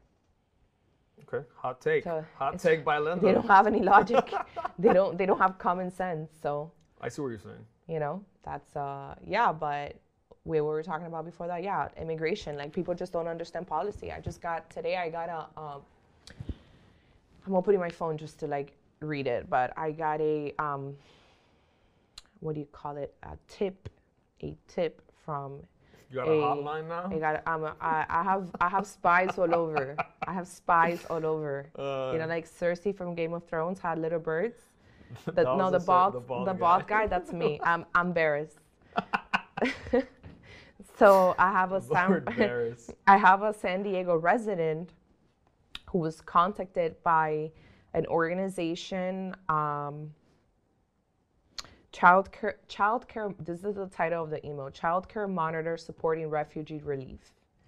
okay, 1.27 1.45
hot 1.55 1.79
take, 1.81 2.03
So 2.03 2.25
hot 2.37 2.59
take 2.59 2.83
by 2.85 2.97
Linda. 2.99 3.25
They 3.25 3.33
don't 3.33 3.47
have 3.47 3.67
any 3.67 3.81
logic. 3.81 4.25
they 4.79 4.93
don't 4.93 5.17
they 5.17 5.25
don't 5.25 5.39
have 5.39 5.57
common 5.57 5.89
sense. 5.91 6.29
So 6.41 6.71
I 7.01 7.09
see 7.09 7.21
what 7.21 7.29
you're 7.29 7.39
saying. 7.39 7.65
you 7.87 7.99
know 7.99 8.23
that's 8.43 8.75
uh 8.77 9.13
yeah 9.25 9.51
but 9.51 9.95
we 10.45 10.59
were 10.61 10.81
talking 10.83 11.07
about 11.07 11.23
before 11.25 11.47
that 11.47 11.61
yeah 11.63 11.87
immigration 12.01 12.57
like 12.57 12.71
people 12.73 12.93
just 12.95 13.11
don't 13.13 13.27
understand 13.27 13.65
policy 13.67 14.07
i 14.11 14.19
just 14.19 14.41
got 14.41 14.69
today 14.69 14.95
i 14.97 15.09
got 15.09 15.27
a 15.29 15.41
um 15.61 15.81
i'm 17.45 17.55
opening 17.55 17.79
my 17.79 17.89
phone 17.89 18.17
just 18.17 18.39
to 18.39 18.47
like 18.47 18.73
read 19.01 19.27
it 19.27 19.49
but 19.49 19.73
i 19.77 19.91
got 19.91 20.19
a 20.21 20.53
um 20.59 20.95
what 22.39 22.53
do 22.55 22.59
you 22.61 22.67
call 22.71 22.97
it 22.97 23.13
a 23.23 23.37
tip 23.47 23.89
a 24.41 24.55
tip 24.67 25.01
from 25.25 25.59
You 26.09 26.15
got 26.19 26.27
a 26.27 26.31
a- 26.31 26.41
hotline 26.41 26.87
now? 26.87 27.09
I 27.15 27.19
got 27.19 27.43
I'm 27.47 27.63
a, 27.63 27.75
I, 27.79 28.05
I 28.09 28.23
have 28.23 28.49
I 28.59 28.67
have 28.69 28.85
spies 28.85 29.37
all 29.39 29.55
over. 29.55 29.95
I 30.27 30.33
have 30.33 30.47
spies 30.47 31.05
all 31.09 31.25
over. 31.25 31.65
you 31.77 32.17
know, 32.19 32.25
Uh, 32.25 32.27
like 32.35 32.45
Cersei 32.45 32.93
from 32.95 33.15
Game 33.15 33.33
of 33.33 33.43
Thrones 33.49 33.79
had 33.79 33.97
little 33.99 34.19
birds. 34.19 34.59
The, 35.25 35.43
no, 35.43 35.69
the 35.71 35.79
the 35.79 35.85
bald, 35.85 36.13
the 36.15 36.19
bald 36.19 36.59
bald, 36.59 36.87
guy. 36.87 37.03
guy. 37.03 37.07
That's 37.07 37.31
me. 37.31 37.59
I'm, 37.71 37.85
I'm 37.95 38.13
Varys. 38.13 38.53
so 40.99 41.35
I 41.37 41.51
have 41.51 41.71
a 41.71 41.81
San, 41.81 42.25
I 43.07 43.17
have 43.17 43.41
a 43.43 43.53
San 43.53 43.83
Diego 43.83 44.15
resident 44.17 44.89
who 45.93 45.99
was 45.99 46.19
contacted 46.21 47.01
by 47.03 47.51
an 47.93 48.05
organization, 48.07 49.35
um, 49.47 50.11
child 51.91 52.31
care, 52.31 52.57
child 52.67 53.07
care. 53.07 53.31
This 53.39 53.63
is 53.63 53.75
the 53.75 53.85
title 53.85 54.23
of 54.23 54.31
the 54.31 54.43
email: 54.45 54.71
Child 54.71 55.07
Care 55.07 55.27
Monitor 55.27 55.77
Supporting 55.77 56.29
Refugee 56.29 56.81
Relief. 56.83 57.19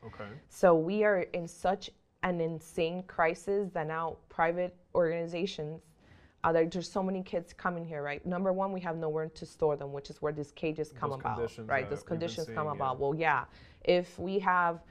Okay. 0.03 0.25
So 0.49 0.75
we 0.75 1.03
are 1.03 1.21
in 1.33 1.47
such 1.47 1.91
an 2.23 2.41
insane 2.41 3.03
crisis 3.03 3.69
that 3.73 3.85
now 3.87 4.17
private 4.29 4.75
organizations, 4.95 5.83
uh, 6.43 6.51
like 6.51 6.71
there's 6.71 6.91
so 6.91 7.03
many 7.03 7.21
kids 7.21 7.53
coming 7.53 7.85
here, 7.85 8.01
right? 8.01 8.25
Number 8.25 8.51
one, 8.51 8.71
we 8.71 8.81
have 8.81 8.97
nowhere 8.97 9.29
to 9.29 9.45
store 9.45 9.75
them, 9.75 9.93
which 9.93 10.09
is 10.09 10.19
where 10.19 10.33
these 10.33 10.51
cages 10.51 10.91
come 10.91 11.11
Those 11.11 11.19
about, 11.19 11.67
right? 11.67 11.87
Those 11.87 12.01
conditions 12.01 12.47
come 12.47 12.55
seeing, 12.55 12.65
yeah. 12.65 12.71
about. 12.71 12.99
Well, 12.99 13.13
yeah, 13.13 13.45
if 13.83 14.17
we 14.17 14.39
have 14.39 14.81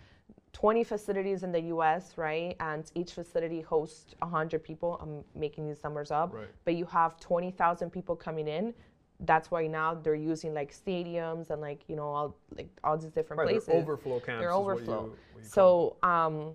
20 0.55 0.85
facilities 0.85 1.43
in 1.43 1.53
the 1.53 1.61
U.S., 1.75 2.15
right, 2.17 2.57
and 2.61 2.91
each 2.95 3.13
facility 3.13 3.61
hosts 3.61 4.15
100 4.21 4.63
people, 4.63 4.99
I'm 5.03 5.23
making 5.39 5.67
these 5.67 5.83
numbers 5.85 6.11
up, 6.11 6.33
Right. 6.33 6.47
but 6.65 6.75
you 6.77 6.87
have 6.87 7.19
20,000 7.21 7.91
people 7.91 8.17
coming 8.17 8.49
in. 8.49 8.73
That's 9.21 9.51
why 9.51 9.67
now 9.67 9.95
they're 9.95 10.15
using 10.15 10.55
like 10.55 10.73
stadiums 10.75 11.51
and 11.51 11.61
like 11.61 11.83
you 11.89 11.95
know 11.97 12.07
all 12.09 12.37
like 12.57 12.69
all 12.83 12.97
these 12.99 13.11
different 13.13 13.39
Right, 13.41 13.49
places 13.51 13.67
they're 13.69 13.77
overflow 13.77 14.19
camps. 14.21 14.41
they're 14.41 14.51
is 14.51 14.57
what 14.57 14.61
you- 14.67 14.73
overflow. 14.73 15.01
what 15.33 15.43
you 15.43 15.49
So 15.49 15.97
um, 16.03 16.53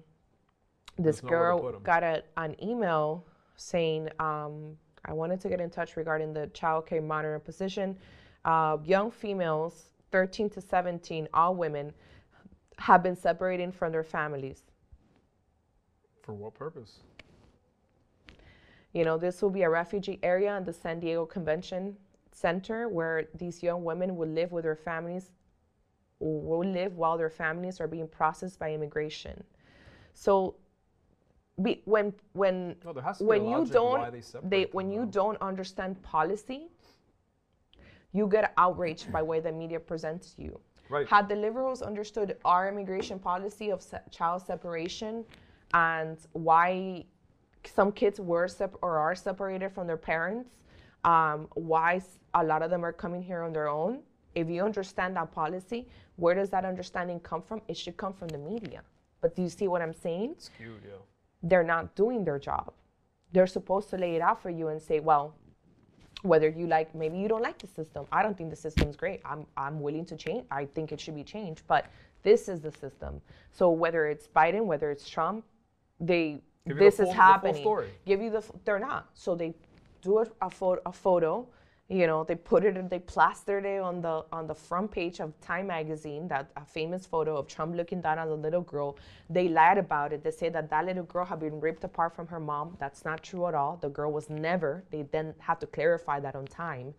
this 0.97 1.21
There's 1.21 1.23
nowhere 1.23 1.51
to 1.51 1.57
put 1.57 1.71
girl 1.71 1.79
got 1.81 2.03
a, 2.03 2.23
an 2.37 2.55
email 2.61 3.25
saying, 3.55 4.09
um, 4.19 4.77
I 5.05 5.13
wanted 5.13 5.39
to 5.41 5.49
get 5.49 5.61
in 5.61 5.69
touch 5.69 5.95
regarding 5.97 6.33
the 6.33 6.47
child 6.47 6.85
care 6.85 7.01
monitor 7.01 7.39
position. 7.39 7.97
Uh, 8.45 8.77
young 8.83 9.09
females, 9.11 9.89
13 10.11 10.49
to 10.51 10.61
17, 10.61 11.27
all 11.33 11.55
women, 11.55 11.93
have 12.79 13.03
been 13.03 13.15
separated 13.15 13.73
from 13.73 13.91
their 13.91 14.03
families. 14.03 14.63
For 16.21 16.33
what 16.33 16.53
purpose? 16.53 16.99
You 18.93 19.03
know, 19.05 19.17
this 19.17 19.41
will 19.41 19.49
be 19.49 19.63
a 19.63 19.69
refugee 19.69 20.19
area 20.23 20.55
in 20.57 20.63
the 20.63 20.73
San 20.73 20.99
Diego 20.99 21.25
Convention 21.25 21.95
Center 22.31 22.87
where 22.87 23.27
these 23.35 23.61
young 23.61 23.83
women 23.83 24.15
will 24.15 24.29
live 24.29 24.51
with 24.51 24.63
their 24.63 24.75
families, 24.75 25.31
will 26.19 26.65
live 26.67 26.95
while 26.95 27.17
their 27.17 27.29
families 27.29 27.79
are 27.79 27.87
being 27.87 28.07
processed 28.07 28.57
by 28.59 28.73
immigration. 28.73 29.43
So, 30.13 30.55
be, 31.61 31.81
when 31.85 32.13
when 32.33 32.77
No, 32.85 32.93
there 32.93 33.03
has 33.03 33.21
to 33.21 33.25
be 33.25 33.27
when 33.27 33.45
you 33.45 33.65
don't 33.65 34.11
they 34.11 34.21
separate 34.21 34.49
they 34.49 34.63
them, 34.63 34.69
when 34.71 34.91
you 34.91 35.05
though. 35.05 35.11
don't 35.11 35.41
understand 35.41 36.01
policy, 36.01 36.69
you 38.13 38.27
get 38.27 38.53
outraged 38.57 39.11
by 39.11 39.21
way 39.21 39.39
the 39.41 39.51
media 39.51 39.79
presents 39.79 40.35
you. 40.37 40.59
Right. 40.89 41.07
Had 41.07 41.29
the 41.29 41.35
liberals 41.35 41.81
understood 41.81 42.37
our 42.43 42.67
immigration 42.67 43.19
policy 43.19 43.69
of 43.71 43.81
se- 43.81 44.01
child 44.11 44.41
separation 44.41 45.23
and 45.73 46.17
why 46.33 47.05
some 47.63 47.91
kids 47.91 48.19
were 48.19 48.47
sep- 48.47 48.75
or 48.81 48.97
are 48.97 49.15
separated 49.15 49.71
from 49.71 49.85
their 49.87 49.97
parents, 49.97 50.49
um, 51.03 51.47
why 51.53 51.95
s- 51.97 52.19
a 52.33 52.43
lot 52.43 52.61
of 52.63 52.69
them 52.71 52.83
are 52.83 52.93
coming 52.93 53.21
here 53.21 53.41
on 53.43 53.53
their 53.53 53.67
own. 53.67 54.01
If 54.35 54.49
you 54.49 54.63
understand 54.63 55.15
that 55.15 55.31
policy, 55.31 55.87
where 56.15 56.33
does 56.35 56.49
that 56.49 56.65
understanding 56.65 57.19
come 57.19 57.41
from? 57.41 57.61
It 57.67 57.77
should 57.77 57.97
come 57.97 58.13
from 58.13 58.29
the 58.29 58.37
media. 58.37 58.81
But 59.21 59.35
do 59.35 59.41
you 59.41 59.49
see 59.49 59.67
what 59.67 59.81
I'm 59.81 59.93
saying? 59.93 60.35
Skewed, 60.39 60.83
yeah. 60.85 60.93
they're 61.43 61.63
not 61.63 61.95
doing 61.95 62.25
their 62.25 62.39
job. 62.39 62.73
They're 63.31 63.47
supposed 63.47 63.89
to 63.91 63.97
lay 63.97 64.15
it 64.15 64.21
out 64.21 64.41
for 64.41 64.49
you 64.49 64.67
and 64.69 64.81
say, 64.81 64.99
well, 64.99 65.35
whether 66.23 66.49
you 66.49 66.67
like, 66.67 66.93
maybe 66.93 67.17
you 67.17 67.27
don't 67.27 67.41
like 67.41 67.57
the 67.59 67.67
system. 67.67 68.05
I 68.11 68.23
don't 68.23 68.37
think 68.37 68.49
the 68.49 68.55
system's 68.55 68.95
great. 68.95 69.21
I'm, 69.25 69.45
I'm 69.55 69.79
willing 69.79 70.05
to 70.05 70.15
change. 70.15 70.45
I 70.51 70.65
think 70.65 70.91
it 70.91 70.99
should 70.99 71.15
be 71.15 71.23
changed, 71.23 71.61
but 71.67 71.85
this 72.23 72.49
is 72.49 72.59
the 72.59 72.71
system. 72.71 73.21
So 73.51 73.69
whether 73.71 74.07
it's 74.07 74.27
Biden, 74.27 74.65
whether 74.65 74.91
it's 74.91 75.09
Trump, 75.09 75.45
they 75.99 76.41
Give 76.67 76.67
you 76.67 76.73
the 76.75 76.79
this 76.79 76.97
full- 76.97 77.05
is 77.05 77.11
the 77.11 77.15
happening. 77.15 77.63
story. 77.63 77.89
Give 78.05 78.21
you 78.21 78.29
the 78.29 78.43
they're 78.65 78.79
not. 78.79 79.09
So 79.13 79.33
they 79.35 79.53
do 80.01 80.19
a, 80.19 80.27
a, 80.41 80.49
photo, 80.49 80.81
a 80.85 80.91
photo. 80.91 81.47
You 81.91 82.05
know, 82.05 82.23
they 82.23 82.35
put 82.35 82.63
it, 82.65 82.87
they 82.87 82.99
plastered 82.99 83.65
it 83.65 83.81
on 83.81 83.99
the 83.99 84.23
on 84.31 84.45
the 84.45 84.53
front 84.53 84.91
page 84.91 85.19
of 85.19 85.33
Time 85.41 85.67
magazine. 85.67 86.27
That 86.27 86.51
a 86.55 86.63
famous 86.63 87.07
photo 87.07 87.35
of 87.35 87.47
Trump 87.47 87.75
looking 87.75 87.99
down 87.99 88.19
on 88.19 88.29
the 88.29 88.35
little 88.35 88.61
girl. 88.61 88.95
They 89.27 89.47
lied 89.47 89.79
about 89.79 90.13
it. 90.13 90.23
They 90.23 90.29
say 90.29 90.49
that 90.49 90.69
that 90.69 90.85
little 90.85 91.03
girl 91.03 91.25
had 91.25 91.39
been 91.39 91.59
ripped 91.59 91.83
apart 91.83 92.15
from 92.15 92.27
her 92.27 92.39
mom. 92.39 92.77
That's 92.79 93.05
not 93.05 93.23
true 93.23 93.47
at 93.47 93.55
all. 93.55 93.77
The 93.81 93.89
girl 93.89 94.11
was 94.11 94.29
never. 94.29 94.83
They 94.91 95.01
then 95.01 95.33
have 95.39 95.57
to 95.59 95.65
clarify 95.67 96.19
that 96.19 96.35
on 96.35 96.45
Time, 96.45 96.93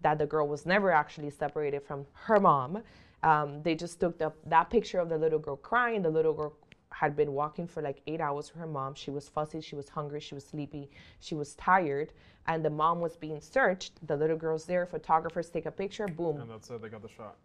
that 0.00 0.18
the 0.18 0.26
girl 0.26 0.48
was 0.48 0.66
never 0.66 0.90
actually 0.90 1.30
separated 1.30 1.84
from 1.84 2.04
her 2.12 2.40
mom. 2.40 2.82
Um, 3.22 3.62
they 3.62 3.76
just 3.76 4.00
took 4.00 4.18
the, 4.18 4.32
that 4.46 4.70
picture 4.70 4.98
of 4.98 5.08
the 5.08 5.18
little 5.18 5.38
girl 5.38 5.56
crying. 5.56 6.02
The 6.02 6.10
little 6.10 6.32
girl 6.32 6.52
had 6.92 7.16
been 7.16 7.32
walking 7.32 7.66
for 7.66 7.82
like 7.82 8.00
eight 8.06 8.20
hours 8.20 8.52
with 8.52 8.60
her 8.60 8.66
mom. 8.66 8.94
She 8.94 9.10
was 9.10 9.28
fussy, 9.28 9.60
she 9.60 9.74
was 9.76 9.88
hungry, 9.88 10.20
she 10.20 10.34
was 10.34 10.44
sleepy, 10.44 10.90
she 11.20 11.34
was 11.34 11.54
tired, 11.54 12.12
and 12.46 12.64
the 12.64 12.70
mom 12.70 13.00
was 13.00 13.16
being 13.16 13.40
searched. 13.40 14.06
The 14.06 14.16
little 14.16 14.36
girl's 14.36 14.64
there, 14.66 14.86
photographers 14.86 15.48
take 15.50 15.66
a 15.66 15.70
picture, 15.70 16.06
boom, 16.06 16.40
And 16.40 16.50
that's 16.50 16.70
it. 16.70 16.80
They 16.82 16.88
got 16.88 17.02
the 17.02 17.08
shot. 17.08 17.36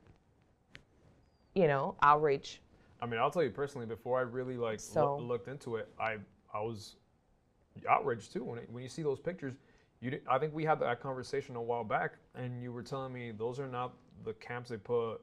you 1.55 1.67
know, 1.67 1.95
outrage. 2.01 2.61
I 3.01 3.05
mean, 3.05 3.19
I'll 3.19 3.31
tell 3.31 3.43
you 3.43 3.49
personally. 3.49 3.85
Before 3.87 4.17
I 4.19 4.21
really 4.21 4.57
like 4.57 4.79
So- 4.79 5.17
loo- 5.17 5.25
looked 5.25 5.47
into 5.47 5.77
it, 5.77 5.87
I 5.99 6.17
I 6.53 6.61
was 6.61 6.95
outraged 7.87 8.33
too 8.33 8.43
when 8.43 8.59
it, 8.59 8.69
when 8.71 8.83
you 8.83 8.89
see 8.89 9.03
those 9.03 9.19
pictures. 9.19 9.53
You, 9.99 10.11
di- 10.11 10.21
I 10.29 10.37
think 10.37 10.53
we 10.53 10.63
had 10.63 10.79
that 10.81 10.99
conversation 11.01 11.55
a 11.55 11.61
while 11.61 11.83
back, 11.83 12.13
and 12.35 12.61
you 12.61 12.71
were 12.71 12.83
telling 12.83 13.11
me 13.11 13.31
those 13.31 13.59
are 13.59 13.67
not 13.67 13.93
the 14.23 14.33
camps 14.33 14.69
they 14.69 14.77
put 14.77 15.17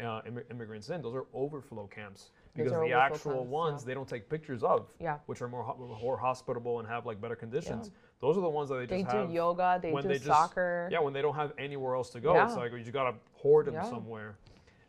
uh, 0.00 0.20
immi- 0.22 0.50
immigrants 0.50 0.90
in. 0.90 1.00
Those 1.00 1.14
are 1.14 1.26
overflow 1.32 1.86
camps 1.86 2.30
because 2.54 2.72
the 2.72 2.92
actual 2.92 3.44
ones 3.46 3.82
yeah. 3.82 3.86
they 3.88 3.94
don't 3.94 4.08
take 4.08 4.28
pictures 4.28 4.62
of, 4.62 4.86
Yeah. 5.00 5.18
which 5.26 5.40
are 5.42 5.48
more 5.48 5.74
more 6.02 6.18
hospitable 6.18 6.78
and 6.80 6.88
have 6.88 7.06
like 7.06 7.20
better 7.20 7.36
conditions. 7.36 7.90
Those 8.20 8.36
are 8.36 8.40
the 8.42 8.48
ones 8.48 8.68
that 8.68 8.76
they 8.76 8.86
They 8.86 9.02
just 9.02 9.12
do 9.12 9.18
have 9.18 9.30
yoga, 9.32 9.78
they 9.82 9.92
when 9.92 10.02
do 10.02 10.08
they 10.08 10.14
just- 10.14 10.26
soccer. 10.26 10.88
yeah, 10.92 11.00
when 11.00 11.12
they 11.12 11.22
don't 11.22 11.34
have 11.34 11.52
anywhere 11.58 11.94
else 11.94 12.10
to 12.10 12.20
go, 12.20 12.40
it's 12.42 12.56
like 12.56 12.72
you 12.72 12.92
gotta 12.92 13.14
hoard 13.34 13.66
them 13.66 13.74
Yeah. 13.74 13.84
somewhere. 13.84 14.36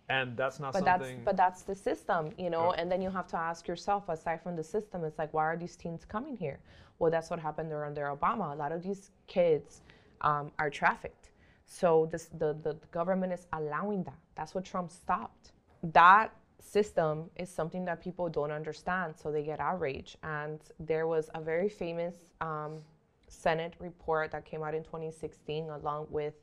and 0.09 0.35
that's 0.35 0.59
not 0.59 0.73
but 0.73 0.83
something. 0.83 1.15
that's 1.15 1.25
but 1.25 1.37
that's 1.37 1.61
the 1.61 1.73
system 1.73 2.29
you 2.37 2.49
know 2.49 2.65
Yeah. 2.73 2.81
and 2.81 2.91
then 2.91 3.01
you 3.01 3.09
have 3.09 3.25
to 3.27 3.37
ask 3.37 3.69
yourself 3.69 4.09
aside 4.09 4.41
from 4.43 4.57
the 4.57 4.63
system 4.75 5.05
it's 5.05 5.17
like 5.17 5.33
why 5.33 5.45
are 5.45 5.55
these 5.55 5.77
teens 5.77 6.03
coming 6.03 6.35
here 6.35 6.59
well 6.99 7.09
that's 7.09 7.29
what 7.29 7.39
happened 7.39 7.71
their 7.71 8.13
obama 8.13 8.51
a 8.51 8.55
lot 8.63 8.73
of 8.73 8.83
these 8.83 9.11
kids 9.27 9.81
um, 10.19 10.51
are 10.59 10.69
trafficked 10.69 11.29
so 11.65 12.05
this 12.11 12.25
the, 12.37 12.51
the 12.67 12.73
government 12.91 13.31
is 13.31 13.47
allowing 13.53 14.03
that 14.03 14.19
that's 14.35 14.53
what 14.53 14.65
trump 14.65 14.91
stopped 14.91 15.53
that 15.83 16.35
system 16.63 17.29
is 17.35 17.49
something 17.49 17.85
that 17.85 18.01
people 18.01 18.29
don't 18.29 18.51
understand 18.51 19.13
so 19.15 19.31
they 19.31 19.43
get 19.43 19.59
outraged 19.59 20.17
and 20.23 20.59
there 20.79 21.07
was 21.07 21.29
a 21.35 21.41
very 21.41 21.69
famous 21.69 22.15
um, 22.41 22.79
senate 23.27 23.73
report 23.79 24.31
that 24.31 24.45
came 24.45 24.63
out 24.63 24.73
in 24.73 24.83
2016 24.83 25.69
along 25.69 26.07
with 26.09 26.33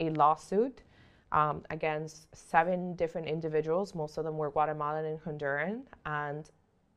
a 0.00 0.10
lawsuit 0.10 0.82
um, 1.32 1.62
against 1.70 2.34
seven 2.34 2.94
different 2.94 3.28
individuals. 3.28 3.94
Most 3.94 4.18
of 4.18 4.24
them 4.24 4.36
were 4.36 4.50
Guatemalan 4.50 5.04
and 5.04 5.20
Honduran. 5.20 5.82
And 6.06 6.50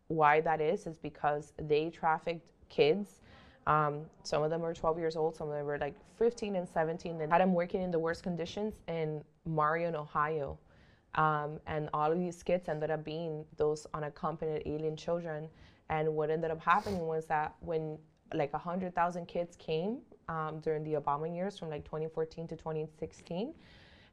why 0.07 0.41
that 0.41 0.61
is, 0.61 0.87
is 0.87 0.97
because 0.97 1.53
they 1.61 1.89
trafficked 1.89 2.47
kids. 2.69 3.21
Um, 3.67 4.01
some 4.23 4.43
of 4.43 4.49
them 4.49 4.61
were 4.61 4.73
12 4.73 4.99
years 4.99 5.15
old, 5.15 5.35
some 5.35 5.47
of 5.47 5.55
them 5.55 5.65
were 5.65 5.77
like 5.77 5.95
15 6.17 6.55
and 6.55 6.67
17. 6.67 7.17
They 7.17 7.27
had 7.27 7.41
them 7.41 7.53
working 7.53 7.81
in 7.81 7.91
the 7.91 7.99
worst 7.99 8.23
conditions 8.23 8.73
in 8.87 9.23
Marion, 9.45 9.95
Ohio. 9.95 10.57
Um, 11.15 11.59
and 11.67 11.89
all 11.93 12.11
of 12.11 12.17
these 12.19 12.41
kids 12.41 12.67
ended 12.69 12.89
up 12.91 13.03
being 13.03 13.45
those 13.57 13.85
unaccompanied 13.93 14.63
alien 14.65 14.95
children. 14.95 15.47
And 15.89 16.15
what 16.15 16.29
ended 16.29 16.51
up 16.51 16.61
happening 16.61 17.05
was 17.05 17.25
that 17.27 17.55
when 17.59 17.97
like 18.33 18.51
100,000 18.53 19.25
kids 19.27 19.55
came 19.57 19.99
um, 20.27 20.59
during 20.61 20.83
the 20.83 20.93
Obama 20.93 21.33
years 21.33 21.59
from 21.59 21.69
like 21.69 21.83
2014 21.83 22.47
to 22.47 22.55
2016, 22.55 23.53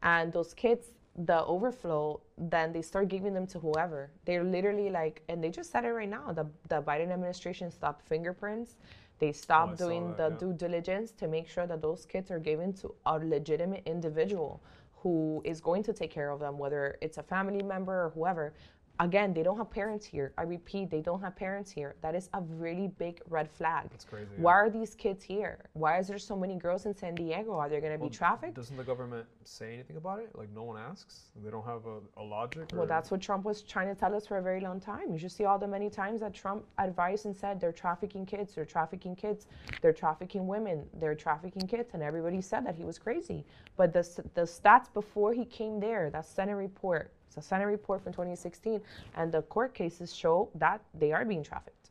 and 0.02 0.32
those 0.32 0.54
kids 0.54 0.88
the 1.16 1.44
overflow 1.44 2.20
then 2.38 2.72
they 2.72 2.80
start 2.80 3.08
giving 3.08 3.34
them 3.34 3.46
to 3.46 3.58
whoever 3.58 4.10
they're 4.24 4.44
literally 4.44 4.90
like 4.90 5.22
and 5.28 5.42
they 5.42 5.50
just 5.50 5.70
said 5.70 5.84
it 5.84 5.88
right 5.88 6.08
now 6.08 6.32
the, 6.32 6.46
the 6.68 6.80
biden 6.82 7.10
administration 7.10 7.70
stopped 7.70 8.06
fingerprints 8.06 8.76
they 9.18 9.32
stopped 9.32 9.78
saw 9.78 9.84
doing 9.86 10.08
that, 10.08 10.16
the 10.16 10.28
yeah. 10.30 10.38
due 10.38 10.52
diligence 10.52 11.10
to 11.10 11.26
make 11.26 11.48
sure 11.48 11.66
that 11.66 11.82
those 11.82 12.06
kids 12.06 12.30
are 12.30 12.38
given 12.38 12.72
to 12.72 12.94
a 13.06 13.18
legitimate 13.18 13.82
individual 13.86 14.62
who 15.02 15.40
is 15.44 15.60
going 15.60 15.82
to 15.82 15.92
take 15.92 16.10
care 16.10 16.30
of 16.30 16.40
them 16.40 16.58
whether 16.58 16.96
it's 17.00 17.18
a 17.18 17.22
family 17.22 17.62
member 17.62 18.06
or 18.06 18.10
whoever 18.10 18.54
again 19.00 19.32
they 19.34 19.42
don't 19.42 19.56
have 19.56 19.70
parents 19.70 20.06
here 20.06 20.32
i 20.38 20.42
repeat 20.42 20.90
they 20.90 21.00
don't 21.00 21.20
have 21.20 21.34
parents 21.34 21.70
here 21.70 21.96
that 22.02 22.14
is 22.14 22.28
a 22.34 22.40
really 22.64 22.88
big 22.98 23.20
red 23.28 23.50
flag 23.50 23.88
That's 23.90 24.04
crazy. 24.04 24.28
why 24.36 24.52
are 24.52 24.70
these 24.70 24.94
kids 24.94 25.24
here 25.24 25.58
why 25.72 25.98
is 25.98 26.06
there 26.06 26.18
so 26.18 26.36
many 26.36 26.54
girls 26.56 26.86
in 26.86 26.94
san 26.94 27.14
diego 27.14 27.52
are 27.54 27.68
there 27.68 27.80
going 27.80 27.92
to 27.92 27.98
Well, 27.98 28.08
be 28.10 28.14
trafficked 28.14 28.54
Doesn't 28.54 28.76
the 28.76 28.84
government 28.84 29.26
say 29.44 29.74
anything 29.74 29.96
about 29.96 30.20
it? 30.20 30.30
Like 30.34 30.50
no 30.54 30.62
one 30.62 30.76
asks. 30.78 31.14
They 31.44 31.50
don't 31.50 31.64
have 31.66 31.82
a, 31.86 31.98
a 32.20 32.22
logic. 32.22 32.70
Well, 32.74 32.86
that's 32.86 33.10
what 33.10 33.20
Trump 33.20 33.44
was 33.44 33.62
trying 33.62 33.88
to 33.88 33.94
tell 33.94 34.14
us 34.14 34.26
for 34.26 34.38
a 34.38 34.42
very 34.42 34.60
long 34.60 34.78
time. 34.80 35.12
You 35.12 35.18
should 35.18 35.32
see 35.32 35.44
all 35.44 35.58
the 35.58 35.66
many 35.66 35.90
times 35.90 36.20
that 36.20 36.32
Trump 36.34 36.64
advised 36.78 37.26
and 37.26 37.36
said 37.36 37.60
they're 37.60 37.72
trafficking 37.72 38.24
kids, 38.26 38.54
they're 38.54 38.64
trafficking 38.64 39.16
kids, 39.16 39.46
they're 39.82 39.92
trafficking 39.92 40.46
women, 40.46 40.84
they're 41.00 41.14
trafficking 41.14 41.66
kids, 41.66 41.90
and 41.94 42.02
everybody 42.02 42.40
said 42.40 42.64
that 42.66 42.76
he 42.76 42.84
was 42.84 42.98
crazy. 42.98 43.44
But 43.76 43.92
the, 43.92 44.02
the 44.34 44.42
stats 44.42 44.92
before 44.92 45.32
he 45.32 45.44
came 45.44 45.80
there, 45.80 46.10
that 46.10 46.26
Senate 46.26 46.54
report, 46.54 47.12
it's 47.30 47.36
a 47.36 47.48
Senate 47.48 47.66
report 47.66 48.02
from 48.02 48.12
2016, 48.12 48.80
and 49.16 49.30
the 49.30 49.42
court 49.42 49.72
cases 49.72 50.12
show 50.12 50.48
that 50.56 50.80
they 50.98 51.12
are 51.12 51.24
being 51.24 51.44
trafficked. 51.44 51.90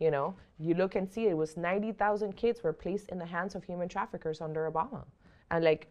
You 0.00 0.10
know, 0.10 0.34
you 0.58 0.74
look 0.74 0.96
and 0.96 1.08
see 1.08 1.28
it 1.28 1.36
was 1.36 1.56
90,000 1.56 2.32
kids 2.36 2.64
were 2.64 2.72
placed 2.72 3.10
in 3.10 3.18
the 3.18 3.24
hands 3.24 3.54
of 3.54 3.62
human 3.62 3.88
traffickers 3.88 4.40
under 4.40 4.68
Obama. 4.68 5.04
And 5.52 5.64
like, 5.64 5.86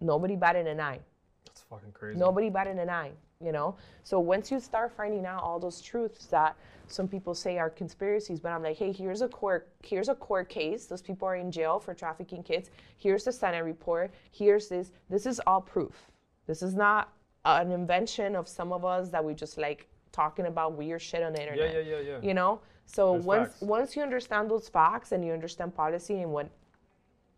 nobody 0.00 0.34
batted 0.34 0.66
an 0.66 0.80
eye. 0.80 1.00
That's 1.44 1.60
fucking 1.60 1.92
crazy. 1.92 2.18
Nobody 2.18 2.48
batted 2.48 2.78
an 2.78 2.88
eye, 2.88 3.10
you 3.38 3.52
know? 3.52 3.76
So 4.02 4.18
once 4.18 4.50
you 4.50 4.58
start 4.60 4.92
finding 4.96 5.26
out 5.26 5.42
all 5.42 5.60
those 5.60 5.82
truths 5.82 6.24
that 6.28 6.56
some 6.86 7.06
people 7.06 7.34
say 7.34 7.58
are 7.58 7.68
conspiracies, 7.68 8.40
but 8.40 8.52
I'm 8.52 8.62
like, 8.62 8.78
hey, 8.78 8.92
here's 8.92 9.20
a 9.20 9.28
court, 9.28 9.68
here's 9.82 10.08
a 10.08 10.14
court 10.14 10.48
case. 10.48 10.86
Those 10.86 11.02
people 11.02 11.28
are 11.28 11.36
in 11.36 11.52
jail 11.52 11.78
for 11.78 11.92
trafficking 11.92 12.42
kids. 12.42 12.70
Here's 12.96 13.24
the 13.24 13.32
Senate 13.32 13.62
report. 13.62 14.10
Here's 14.30 14.68
this. 14.68 14.90
This 15.10 15.26
is 15.26 15.38
all 15.46 15.60
proof. 15.60 16.10
This 16.46 16.62
is 16.62 16.74
not 16.74 17.12
an 17.44 17.72
invention 17.72 18.36
of 18.36 18.48
some 18.48 18.72
of 18.72 18.84
us 18.84 19.08
that 19.10 19.24
we 19.24 19.34
just 19.34 19.58
like 19.58 19.88
talking 20.12 20.46
about 20.46 20.74
weird 20.76 21.02
shit 21.02 21.22
on 21.22 21.32
the 21.32 21.40
Yeah, 21.40 21.46
internet. 21.48 21.86
yeah, 21.86 21.96
yeah, 21.96 22.00
yeah. 22.00 22.18
You 22.22 22.34
know? 22.34 22.60
So 22.86 23.12
There's 23.12 23.24
once 23.24 23.48
facts. 23.50 23.62
once 23.62 23.96
you 23.96 24.02
understand 24.02 24.50
those 24.50 24.68
facts 24.68 25.12
and 25.12 25.24
you 25.24 25.32
understand 25.32 25.74
policy 25.74 26.20
and 26.22 26.32
what 26.32 26.48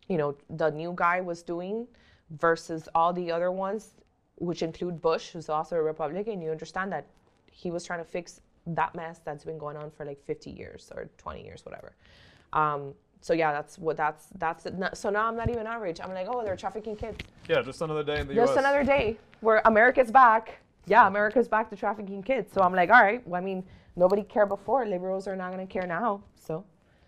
you 0.07 0.17
know 0.17 0.35
the 0.49 0.69
new 0.71 0.93
guy 0.95 1.21
was 1.21 1.43
doing 1.43 1.87
versus 2.31 2.89
all 2.95 3.13
the 3.13 3.31
other 3.31 3.51
ones, 3.51 3.93
which 4.37 4.61
include 4.63 5.01
Bush, 5.01 5.29
who's 5.29 5.49
also 5.49 5.75
a 5.75 5.81
Republican, 5.81 6.41
you 6.41 6.51
understand 6.51 6.91
that 6.91 7.05
he 7.51 7.71
was 7.71 7.83
trying 7.85 7.99
to 7.99 8.05
fix 8.05 8.41
that 8.67 8.95
mess 8.95 9.19
that's 9.23 9.45
been 9.45 9.57
going 9.59 9.77
on 9.77 9.91
for 9.91 10.05
like 10.05 10.19
50 10.25 10.49
years 10.49 10.91
or 10.95 11.07
20 11.17 11.43
years, 11.43 11.63
whatever. 11.65 11.95
Um, 12.53 12.93
so 13.25 13.33
yeah, 13.33 13.51
that's 13.51 13.79
what 13.79 13.97
that's 13.97 14.27
that's 14.37 14.67
it. 14.67 14.75
So 14.93 15.09
now 15.09 15.27
I'm 15.27 15.35
not 15.35 15.49
even 15.49 15.65
outraged. 15.65 15.99
I'm 15.99 16.13
like, 16.13 16.27
oh, 16.29 16.43
they're 16.43 16.55
trafficking 16.55 16.95
kids. 16.95 17.17
Yeah, 17.49 17.63
just 17.63 17.81
another 17.81 18.03
day 18.03 18.19
in 18.19 18.27
the 18.27 18.35
Just 18.35 18.49
U.S. 18.49 18.49
Just 18.49 18.59
another 18.59 18.83
day 18.83 19.17
where 19.41 19.63
America's 19.65 20.11
back. 20.11 20.59
Yeah, 20.85 21.07
America's 21.07 21.47
back 21.47 21.71
to 21.71 21.75
trafficking 21.75 22.21
kids. 22.21 22.53
So 22.53 22.61
I'm 22.61 22.75
like, 22.75 22.91
all 22.91 23.01
right. 23.01 23.27
Well, 23.27 23.41
I 23.41 23.43
mean, 23.43 23.63
nobody 23.95 24.21
cared 24.21 24.49
before. 24.49 24.85
Liberals 24.85 25.27
are 25.27 25.35
not 25.35 25.51
going 25.51 25.65
to 25.65 25.73
care 25.73 25.87
now. 25.87 26.21
So 26.35 26.63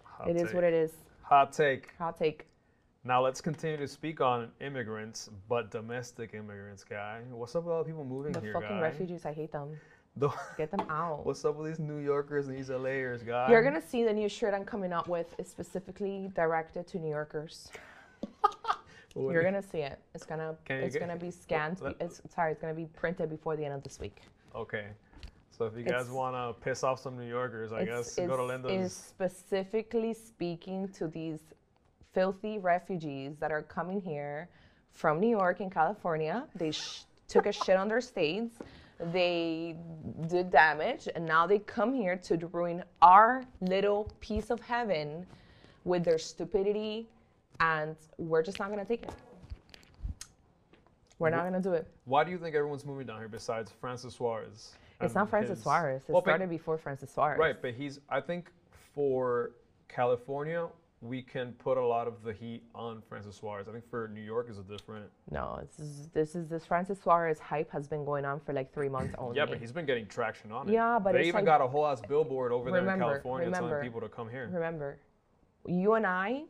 Hot 0.06 0.28
it 0.28 0.38
is 0.38 0.46
take. 0.48 0.54
what 0.56 0.64
it 0.64 0.74
is. 0.74 0.92
Hot 1.22 1.54
take. 1.54 1.90
I'll 2.00 2.14
take. 2.14 2.48
Now 3.04 3.24
let's 3.24 3.40
continue 3.40 3.78
to 3.78 3.88
speak 3.88 4.20
on 4.20 4.50
immigrants, 4.60 5.30
but 5.48 5.70
domestic 5.70 6.34
immigrants, 6.34 6.84
guy. 6.84 7.22
What's 7.30 7.56
up 7.56 7.66
with 7.66 7.74
all 7.74 7.84
the 7.84 7.90
people 7.90 8.04
moving 8.04 8.32
The 8.32 8.42
here, 8.42 8.54
fucking 8.54 8.70
guy? 8.70 8.82
refugees, 8.82 9.24
I 9.24 9.34
hate 9.34 9.52
them. 9.52 9.70
The- 10.20 10.30
Get 10.58 10.72
them 10.72 10.82
out. 10.90 11.26
What's 11.26 11.46
up 11.46 11.56
with 11.58 11.68
these 11.68 11.80
New 11.80 11.98
Yorkers 12.00 12.48
and 12.48 12.58
these 12.58 12.70
LAers, 12.70 13.22
guys? 13.22 13.50
You're 13.52 13.64
gonna 13.64 13.82
see 13.82 14.04
the 14.04 14.14
new 14.14 14.28
shirt 14.30 14.54
I'm 14.54 14.66
coming 14.66 14.92
up 14.92 15.08
with 15.08 15.28
is 15.38 15.48
specifically 15.48 16.32
directed 16.36 16.88
to 16.88 16.98
New 17.00 17.10
Yorkers. 17.10 17.70
You're 19.16 19.44
gonna 19.44 19.62
see 19.64 19.80
it. 19.80 20.00
It's 20.16 20.26
gonna 20.26 20.56
Can 20.66 20.78
it's 20.78 20.94
get- 20.96 21.00
gonna 21.02 21.18
be 21.20 21.32
scanned. 21.32 21.82
let- 21.82 21.96
It's 22.00 22.22
sorry, 22.34 22.52
it's 22.52 22.62
gonna 22.62 22.74
be 22.74 22.86
printed 22.86 23.30
before 23.30 23.56
the 23.56 23.66
end 23.66 23.74
of 23.76 23.84
this 23.84 24.00
week. 24.00 24.22
Okay. 24.56 24.88
So 25.52 25.66
if 25.66 25.76
you 25.76 25.84
guys 25.84 26.02
It's- 26.02 26.10
want 26.12 26.36
to 26.36 26.60
piss 26.64 26.84
off 26.84 27.00
some 27.00 27.18
New 27.18 27.28
Yorkers, 27.28 27.72
I 27.72 27.82
it's, 27.82 28.16
guess 28.16 28.28
go 28.28 28.38
to 28.38 28.44
it's- 28.44 28.48
Linda's. 28.48 28.86
is 28.92 28.96
specifically 28.96 30.14
speaking 30.14 30.88
to 30.90 31.08
these 31.08 31.40
filthy 32.14 32.58
refugees 32.60 33.38
that 33.40 33.52
are 33.52 33.62
coming 33.64 34.00
here 34.02 34.50
from 34.92 35.20
New 35.20 35.30
York 35.30 35.60
and 35.60 35.72
California. 35.72 36.48
They 36.56 36.72
sh- 36.72 37.04
took 37.28 37.46
a 37.48 37.52
shit 37.52 37.76
on 37.76 37.88
their 37.88 38.02
states. 38.02 38.56
They 39.00 39.76
did 40.28 40.50
damage, 40.50 41.08
and 41.16 41.26
now 41.26 41.46
they 41.46 41.60
come 41.60 41.94
here 41.94 42.16
to 42.18 42.38
ruin 42.48 42.84
our 43.02 43.44
little 43.62 44.12
piece 44.20 44.50
of 44.50 44.60
heaven 44.60 45.26
with 45.86 46.04
their 46.04 46.18
stupidity, 46.18 47.08
and 47.60 47.96
we're 48.18 48.42
just 48.42 48.60
not 48.60 48.70
gonna 48.70 48.86
take 48.86 49.04
it. 49.04 49.14
We're 51.20 51.30
not 51.30 51.44
gonna 51.44 51.62
do 51.62 51.74
it. 51.74 51.88
Why 52.06 52.24
do 52.24 52.32
you 52.32 52.38
think 52.38 52.56
everyone's 52.56 52.86
moving 52.86 53.06
down 53.08 53.20
here 53.20 53.28
besides 53.28 53.72
Francis 53.72 54.16
Suarez? 54.16 54.74
It's 55.00 55.14
not 55.16 55.30
Francis 55.30 55.58
his- 55.58 55.64
Suarez. 55.64 56.04
It 56.08 56.12
Well, 56.12 56.22
but- 56.22 56.32
started 56.32 56.50
before 56.50 56.78
Francis 56.78 57.12
Suarez. 57.12 57.38
Right, 57.38 57.62
but 57.62 57.74
he's. 57.76 58.00
I 58.10 58.20
think 58.20 58.52
for 58.94 59.52
California, 59.88 60.68
we 61.02 61.22
can 61.22 61.52
put 61.54 61.78
a 61.78 61.86
lot 61.86 62.08
of 62.08 62.24
the 62.24 62.34
heat 62.34 62.64
on 62.74 63.02
Francis 63.08 63.36
Suarez. 63.36 63.68
I 63.68 63.72
think 63.72 63.88
for 63.88 64.08
New 64.08 64.22
York 64.22 64.50
is 64.50 64.58
a 64.58 64.64
different. 64.64 65.06
No, 65.30 65.60
this 65.62 65.80
is 65.80 66.08
this 66.10 66.36
is 66.36 66.48
this 66.48 66.66
Francis 66.66 67.00
Suarez 67.02 67.40
hype 67.40 67.72
has 67.72 67.88
been 67.88 68.04
going 68.04 68.26
on 68.26 68.40
for 68.40 68.54
like 68.54 68.74
three 68.74 68.90
months 68.90 69.14
only. 69.20 69.38
Yeah, 69.38 69.46
but 69.46 69.60
he's 69.60 69.72
been 69.72 69.86
getting 69.86 70.08
traction 70.08 70.52
on 70.52 70.68
it. 70.70 70.74
Yeah, 70.74 70.98
but 70.98 71.14
they 71.14 71.22
even 71.22 71.36
like- 71.36 71.46
got 71.46 71.62
a 71.62 71.68
whole 71.68 71.86
ass 71.86 72.02
billboard 72.08 72.52
over 72.52 72.72
there 72.72 72.88
in 72.90 73.00
California 73.00 73.46
remember- 73.46 73.70
telling 73.70 73.84
people 73.84 74.02
to 74.02 74.10
come 74.10 74.30
here. 74.30 74.50
Remember, 74.52 75.00
you 75.68 75.94
and 75.94 76.06
I, 76.08 76.44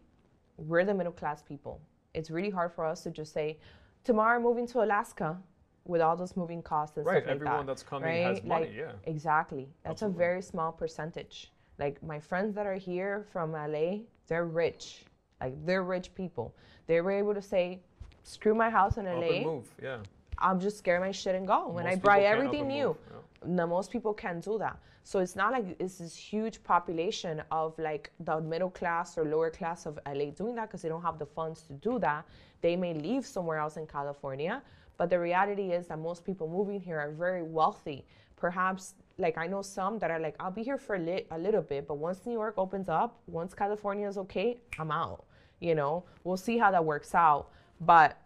we're 0.58 0.86
the 0.86 0.94
middle 0.94 1.14
class 1.14 1.42
people. 1.42 1.82
It's 2.14 2.32
really 2.32 2.50
hard 2.50 2.72
for 2.74 2.86
us 2.86 3.04
to 3.04 3.12
just 3.12 3.34
say, 3.34 3.60
tomorrow 4.06 4.38
I'm 4.38 4.44
moving 4.44 4.66
to 4.68 4.82
Alaska 4.82 5.38
with 5.84 6.02
all 6.02 6.16
those 6.16 6.36
moving 6.38 6.62
costs 6.62 6.98
and 6.98 7.06
Right, 7.06 7.18
stuff 7.18 7.28
like 7.28 7.36
everyone 7.36 7.58
that. 7.60 7.68
that's 7.68 7.84
coming 7.84 8.24
has 8.24 8.44
money, 8.44 8.68
Like, 8.68 8.76
yeah. 8.76 8.92
Exactly. 9.04 9.70
That's 9.84 10.02
Absolutely. 10.04 10.16
a 10.16 10.28
very 10.28 10.42
small 10.42 10.72
percentage. 10.72 11.52
Like 11.80 12.02
my 12.02 12.20
friends 12.20 12.56
that 12.56 12.66
are 12.66 12.76
here 12.76 13.26
from 13.32 13.52
LA, 13.52 14.00
they're 14.28 14.46
rich. 14.46 15.04
Like 15.42 15.54
they're 15.66 15.84
rich 15.84 16.14
people. 16.16 16.56
They 16.88 17.02
were 17.02 17.12
able 17.12 17.34
to 17.34 17.42
say, 17.42 17.80
screw 18.24 18.56
my 18.56 18.70
house 18.70 18.98
in 18.98 19.08
Up 19.08 19.20
LA. 19.20 19.28
and 19.28 19.46
move, 19.46 19.70
yeah. 19.82 19.98
I'll 20.40 20.58
just 20.58 20.78
scare 20.78 21.00
my 21.00 21.12
shit 21.12 21.36
and 21.36 21.48
go. 21.48 21.68
When 21.68 21.86
Most 21.86 21.94
I 21.94 21.96
buy 22.00 22.22
everything 22.22 22.68
new, 22.68 22.96
yeah. 23.10 23.18
no, 23.46 23.66
most 23.68 23.92
people 23.92 24.14
can't 24.14 24.44
do 24.44 24.58
that. 24.60 24.78
So 25.04 25.20
it's 25.20 25.36
not 25.36 25.52
like 25.54 25.66
it's 25.80 26.00
this 26.00 26.16
huge 26.16 26.62
population 26.64 27.42
of 27.50 27.78
like 27.80 28.12
the 28.20 28.42
middle 28.42 28.70
class 28.70 29.18
or 29.18 29.24
lower 29.24 29.50
class 29.50 29.86
of 29.86 29.98
LA 30.06 30.32
doing 30.32 30.56
that 30.56 30.68
because 30.68 30.82
they 30.82 30.90
don't 30.90 31.02
have 31.02 31.18
the 31.18 31.26
funds 31.26 31.62
to 31.64 31.74
do 31.74 31.98
that. 32.00 32.26
They 32.62 32.76
may 32.76 32.94
leave 32.94 33.26
somewhere 33.26 33.58
else 33.58 33.78
in 33.78 33.88
California, 33.88 34.62
but 34.98 35.10
the 35.10 35.20
reality 35.20 35.72
is 35.72 35.88
that 35.88 36.00
most 36.00 36.26
people 36.26 36.48
moving 36.50 36.82
here 36.82 37.00
are 37.00 37.12
very 37.12 37.42
wealthy. 37.42 38.06
Perhaps, 38.36 38.96
like 39.20 39.38
I 39.38 39.48
know 39.48 39.62
some 39.62 40.00
that 40.00 40.12
are 40.12 40.20
like, 40.20 40.36
I'll 40.40 40.52
be 40.52 40.64
here 40.64 40.78
for 40.78 40.96
a, 40.96 41.00
lit, 41.00 41.28
a 41.32 41.38
little 41.38 41.62
bit, 41.62 41.88
but 41.88 41.98
once 41.98 42.26
New 42.26 42.34
York 42.34 42.56
opens 42.58 42.90
up, 42.90 43.20
once 43.28 43.54
California 43.54 44.08
is 44.08 44.18
okay, 44.18 44.60
I'm 44.78 44.92
out. 44.92 45.26
You 45.60 45.74
know, 45.76 46.04
we'll 46.24 46.38
see 46.38 46.58
how 46.58 46.70
that 46.72 46.86
works 46.86 47.16
out. 47.16 47.50
But 47.82 48.18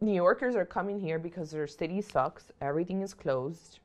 New 0.00 0.14
Yorkers 0.14 0.54
are 0.54 0.64
coming 0.64 1.00
here 1.00 1.18
because 1.18 1.50
their 1.50 1.66
city 1.66 2.00
sucks. 2.00 2.52
Everything 2.60 3.02
is 3.02 3.12
closed. 3.12 3.80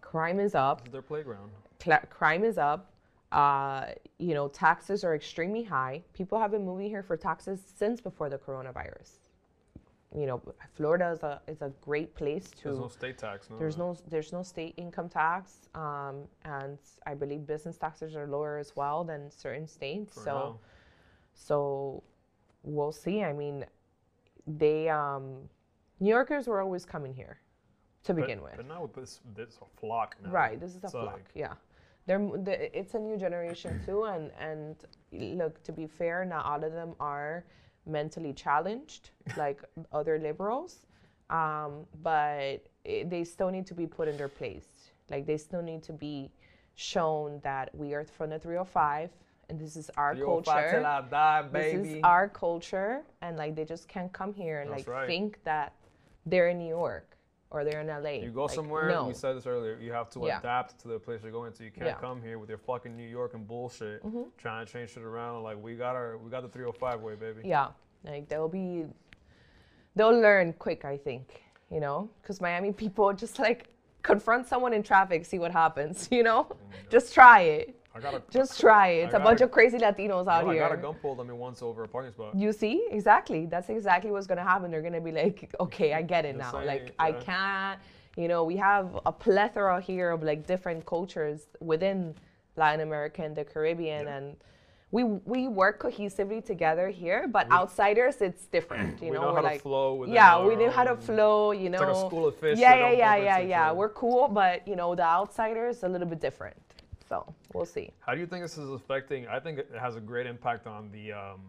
Crime 0.00 0.40
is 0.40 0.54
up. 0.54 0.80
This 0.80 0.88
is 0.88 0.92
their 0.92 1.02
playground. 1.02 1.50
Cla 1.78 2.00
crime 2.08 2.44
is 2.44 2.58
up. 2.58 2.92
Uh, 3.32 3.86
you 4.18 4.34
know, 4.34 4.48
taxes 4.48 5.04
are 5.04 5.14
extremely 5.14 5.62
high. 5.62 6.02
People 6.14 6.38
have 6.38 6.50
been 6.50 6.64
moving 6.64 6.88
here 6.88 7.02
for 7.02 7.16
taxes 7.16 7.60
since 7.76 8.00
before 8.00 8.28
the 8.28 8.38
coronavirus. 8.38 9.19
You 10.16 10.26
know, 10.26 10.42
Florida 10.74 11.12
is 11.12 11.22
a 11.22 11.40
is 11.46 11.62
a 11.62 11.70
great 11.80 12.14
place 12.16 12.50
to. 12.50 12.64
There's 12.64 12.78
no 12.80 12.88
state 12.88 13.18
tax. 13.18 13.48
No. 13.48 13.58
There's 13.58 13.76
no 13.78 13.96
there's 14.08 14.32
no 14.32 14.42
state 14.42 14.74
income 14.76 15.08
tax, 15.08 15.68
um, 15.76 16.22
and 16.44 16.78
I 17.06 17.14
believe 17.14 17.46
business 17.46 17.76
taxes 17.76 18.16
are 18.16 18.26
lower 18.26 18.58
as 18.58 18.74
well 18.74 19.04
than 19.04 19.30
certain 19.30 19.68
states. 19.68 20.14
For 20.14 20.20
so, 20.20 20.32
now. 20.32 20.58
so 21.32 22.02
we'll 22.64 22.90
see. 22.90 23.22
I 23.22 23.32
mean, 23.32 23.64
they 24.48 24.88
um, 24.88 25.48
New 26.00 26.10
Yorkers 26.10 26.48
were 26.48 26.60
always 26.60 26.84
coming 26.84 27.14
here 27.14 27.38
to 28.02 28.12
But- 28.12 28.22
begin 28.22 28.42
with. 28.42 28.56
But 28.56 28.66
now 28.66 28.90
this, 28.92 29.20
this 29.36 29.60
flock 29.76 30.16
now. 30.24 30.30
Right, 30.32 30.58
this 30.58 30.70
is 30.74 30.82
a 30.82 30.86
It's 30.86 30.92
flock. 30.92 31.12
like- 31.12 31.30
yeah, 31.34 31.54
they're 32.06 32.28
it's 32.74 32.94
a 32.94 32.98
new 32.98 33.16
generation 33.16 33.80
too, 33.86 34.06
and 34.06 34.32
and 34.40 34.74
look 35.12 35.62
to 35.62 35.72
be 35.72 35.86
fair, 35.86 36.24
not 36.24 36.44
all 36.46 36.64
of 36.64 36.72
them 36.72 36.96
are 36.98 37.44
mentally 37.90 38.32
challenged 38.32 39.10
like 39.36 39.60
other 39.92 40.18
liberals, 40.18 40.86
um, 41.28 41.86
but 42.02 42.64
it, 42.84 43.10
they 43.10 43.24
still 43.24 43.50
need 43.50 43.66
to 43.66 43.74
be 43.74 43.86
put 43.86 44.08
in 44.08 44.16
their 44.16 44.28
place. 44.28 44.90
Like 45.10 45.26
they 45.26 45.36
still 45.36 45.62
need 45.62 45.82
to 45.84 45.92
be 45.92 46.30
shown 46.76 47.40
that 47.42 47.74
we 47.74 47.94
are 47.94 48.04
from 48.04 48.30
the 48.30 48.38
305, 48.38 49.10
and 49.50 49.60
this 49.60 49.76
is 49.76 49.90
our 49.96 50.14
culture 50.14 50.68
till 50.70 50.86
I 50.86 51.02
die, 51.02 51.44
this 51.52 51.74
is 51.74 52.00
our 52.04 52.28
culture 52.28 53.02
and 53.20 53.36
like 53.36 53.56
they 53.56 53.64
just 53.64 53.88
can't 53.88 54.12
come 54.12 54.32
here 54.32 54.60
and 54.60 54.70
That's 54.70 54.86
like 54.86 54.88
right. 54.88 55.06
think 55.06 55.42
that 55.44 55.74
they're 56.24 56.48
in 56.48 56.58
New 56.58 56.68
York 56.68 57.16
or 57.50 57.64
they're 57.64 57.80
in 57.80 57.88
LA. 57.88 58.22
You 58.24 58.30
go 58.30 58.44
Like, 58.44 58.54
somewhere, 58.54 58.88
No. 58.88 59.06
we 59.08 59.14
said 59.14 59.36
this 59.36 59.46
earlier, 59.46 59.76
you 59.80 59.92
have 59.92 60.08
to 60.10 60.20
Yeah. 60.20 60.38
adapt 60.38 60.78
to 60.80 60.88
the 60.88 60.98
place 60.98 61.22
you're 61.22 61.32
going 61.32 61.52
to. 61.54 61.64
You 61.64 61.70
can't 61.70 61.86
Yeah. 61.86 61.92
Mm-hmm. 61.94 62.00
come 62.06 62.22
here 62.22 62.38
with 62.38 62.48
your 62.48 62.58
fucking 62.58 62.96
New 62.96 63.08
York 63.08 63.34
and 63.34 63.46
bullshit, 63.46 64.02
trying 64.38 64.64
to 64.66 64.72
change 64.72 64.90
shit 64.90 65.02
around. 65.02 65.42
Like, 65.42 65.60
we 65.60 65.74
got 65.76 65.96
our, 65.96 66.16
we 66.18 66.30
got 66.30 66.42
the 66.42 66.48
305 66.48 67.00
way, 67.02 67.16
baby. 67.16 67.42
Yeah, 67.44 67.68
like 68.04 68.28
they'll 68.28 68.48
be, 68.48 68.86
they'll 69.96 70.18
learn 70.18 70.52
quick. 70.54 70.84
I 70.84 70.96
think 70.96 71.42
you 71.70 71.78
know, 71.78 72.10
because 72.20 72.40
Miami 72.40 72.72
people 72.72 73.12
just 73.24 73.38
like 73.38 73.68
confront 74.02 74.46
someone 74.48 74.72
in 74.72 74.82
traffic, 74.82 75.24
see 75.24 75.38
what 75.38 75.52
happens. 75.52 76.08
You 76.12 76.22
know, 76.22 76.48
just 76.88 77.14
try 77.14 77.40
it. 77.42 77.76
I 77.94 77.98
got 78.00 78.14
a, 78.14 78.22
Just 78.30 78.60
try 78.60 78.88
it. 78.88 79.04
It's 79.06 79.14
I 79.14 79.18
a 79.18 79.20
bunch 79.20 79.40
gotta- 79.40 79.44
of 79.46 79.50
crazy 79.50 79.78
Latinos 79.78 80.28
out 80.28 80.46
I 80.46 80.52
here. 80.52 80.62
got 80.62 80.72
a 80.72 80.76
gun 80.76 80.94
pulled 80.94 81.18
on 81.20 81.26
me 81.26 81.34
once 81.34 81.60
over 81.62 81.82
a 81.84 81.88
parking 81.88 82.12
spot. 82.12 82.34
You 82.36 82.52
see, 82.52 82.86
exactly. 82.90 83.46
That's 83.46 83.68
exactly 83.68 84.10
what's 84.12 84.26
gonna 84.28 84.44
happen. 84.44 84.70
They're 84.70 84.82
gonna 84.82 85.00
be 85.00 85.12
like, 85.12 85.52
okay, 85.60 85.92
I 85.92 86.02
get 86.02 86.24
it 86.24 86.36
Just 86.38 86.52
now. 86.54 86.64
Like 86.64 86.94
I 86.98 87.08
yeah. 87.08 87.20
can't, 87.20 87.80
you 88.16 88.28
know, 88.28 88.44
we 88.44 88.56
have 88.56 88.98
a 89.06 89.12
plethora 89.12 89.80
here 89.80 90.10
of 90.10 90.22
like 90.22 90.46
different 90.46 90.86
cultures 90.86 91.48
within 91.60 92.14
Latin 92.56 92.80
America 92.80 93.22
and 93.22 93.34
the 93.34 93.44
Caribbean, 93.44 94.06
Yeah. 94.06 94.16
and 94.16 94.36
we 94.92 95.02
we 95.04 95.48
work 95.48 95.80
cohesively 95.82 96.44
together 96.44 96.88
here. 96.90 97.26
But 97.26 97.50
outsiders, 97.50 98.20
it's 98.20 98.46
different. 98.46 99.00
You 99.02 99.10
we 99.10 99.16
know, 99.16 99.22
know 99.22 99.28
we're 99.32 99.36
how 99.36 99.42
like, 99.42 99.56
to 99.58 99.62
flow 99.62 99.94
with 99.94 100.10
yeah, 100.10 100.44
we 100.44 100.54
know 100.54 100.70
how 100.70 100.84
to 100.84 100.96
flow. 100.96 101.50
You 101.52 101.70
know, 101.70 101.78
It's 101.78 101.86
like 101.88 102.04
a 102.04 102.06
school 102.08 102.26
of 102.28 102.36
fish 102.36 102.56
Yeah, 102.58 102.74
yeah, 102.76 102.90
yeah, 102.92 103.16
yeah, 103.16 103.38
yeah. 103.38 103.72
We're 103.72 103.88
cool, 103.90 104.28
but 104.28 104.66
you 104.68 104.76
know, 104.76 104.94
the 104.94 105.02
outsiders 105.04 105.82
a 105.82 105.88
little 105.88 106.06
bit 106.08 106.20
different. 106.20 106.56
So 107.10 107.26
we'll 107.52 107.66
see. 107.66 107.90
How 108.06 108.14
do 108.14 108.20
you 108.20 108.26
think 108.26 108.42
this 108.44 108.56
is 108.56 108.70
affecting? 108.70 109.26
I 109.26 109.40
think 109.40 109.58
it 109.58 109.68
has 109.78 109.96
a 109.96 110.00
great 110.00 110.26
impact 110.26 110.68
on 110.68 110.90
the 110.92 111.12
um, 111.12 111.40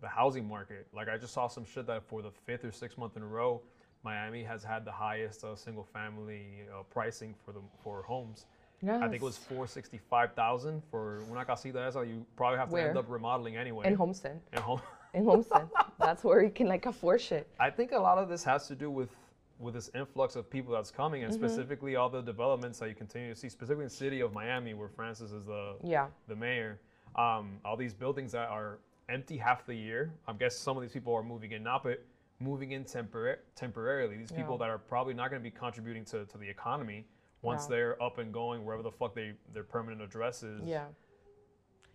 the 0.00 0.08
housing 0.08 0.46
market. 0.46 0.88
Like 0.92 1.08
I 1.08 1.16
just 1.16 1.32
saw 1.32 1.46
some 1.46 1.64
shit 1.64 1.86
that 1.86 2.02
for 2.08 2.22
the 2.22 2.32
fifth 2.44 2.64
or 2.64 2.72
sixth 2.72 2.98
month 2.98 3.16
in 3.16 3.22
a 3.22 3.26
row, 3.26 3.62
Miami 4.02 4.42
has 4.42 4.64
had 4.64 4.84
the 4.84 4.90
highest 4.90 5.44
uh, 5.44 5.54
single 5.54 5.84
family 5.84 6.64
uh, 6.76 6.82
pricing 6.90 7.34
for 7.44 7.52
the 7.52 7.60
for 7.84 8.02
homes. 8.02 8.46
I 8.82 9.08
think 9.08 9.14
it 9.14 9.22
was 9.22 9.38
Yes. 9.38 9.46
four 9.56 9.66
sixty 9.68 10.00
five 10.10 10.32
thousand 10.34 10.82
for 10.90 11.22
una 11.30 11.44
casita 11.44 11.80
esa. 11.82 12.04
You 12.04 12.26
probably 12.36 12.58
have 12.58 12.68
to 12.70 12.76
end 12.76 12.98
up 12.98 13.06
remodeling 13.08 13.56
anyway. 13.56 13.86
in 13.86 13.94
Homestead. 13.94 14.40
In 14.52 14.60
home. 14.60 14.82
In 15.14 15.24
Homestead, 15.24 15.68
that's 16.00 16.24
where 16.24 16.42
you 16.42 16.50
can 16.50 16.66
like 16.66 16.84
afford 16.84 17.20
shit. 17.20 17.48
I 17.60 17.70
think 17.70 17.92
a 17.92 17.98
lot 17.98 18.18
of 18.18 18.28
this 18.28 18.42
has 18.42 18.66
to 18.68 18.74
do 18.74 18.90
with 18.90 19.10
with 19.58 19.74
this 19.74 19.90
influx 19.94 20.36
of 20.36 20.50
people 20.50 20.72
that's 20.74 20.90
coming, 20.90 21.24
and 21.24 21.32
Mm-hmm. 21.32 21.42
specifically 21.44 21.96
all 21.96 22.08
the 22.08 22.20
developments 22.22 22.78
that 22.78 22.88
you 22.88 22.94
continue 22.94 23.32
to 23.32 23.38
see, 23.38 23.48
specifically 23.48 23.84
in 23.84 23.88
the 23.88 23.94
city 23.94 24.20
of 24.20 24.32
Miami, 24.32 24.74
where 24.74 24.88
Francis 24.88 25.32
is 25.32 25.44
the 25.46 25.76
Yeah. 25.82 26.08
the 26.28 26.36
mayor. 26.36 26.80
Um, 27.16 27.58
all 27.64 27.76
these 27.76 27.94
buildings 27.94 28.32
that 28.32 28.48
are 28.50 28.78
empty 29.08 29.36
half 29.36 29.64
the 29.64 29.74
year. 29.74 30.12
I 30.28 30.32
guess 30.34 30.56
some 30.56 30.76
of 30.76 30.82
these 30.82 30.92
people 30.92 31.14
are 31.14 31.22
moving 31.22 31.52
in 31.52 31.62
not 31.62 31.82
but 31.84 32.02
moving 32.40 32.72
in 32.72 32.84
tempor- 32.84 33.38
temporarily. 33.54 34.16
These 34.18 34.32
people 34.32 34.54
Yeah. 34.60 34.66
that 34.66 34.70
are 34.70 34.78
probably 34.78 35.14
not 35.14 35.30
going 35.30 35.40
to 35.40 35.50
be 35.50 35.50
contributing 35.56 36.04
to, 36.06 36.26
to 36.26 36.36
the 36.38 36.48
economy 36.48 37.06
once 37.40 37.64
Yeah. 37.64 37.68
they're 37.76 38.02
up 38.02 38.18
and 38.18 38.32
going 38.32 38.64
wherever 38.64 38.82
the 38.82 38.90
fuck 38.92 39.14
they 39.14 39.32
their 39.54 39.62
permanent 39.64 40.02
address 40.02 40.42
is. 40.42 40.62
Yeah. 40.66 40.88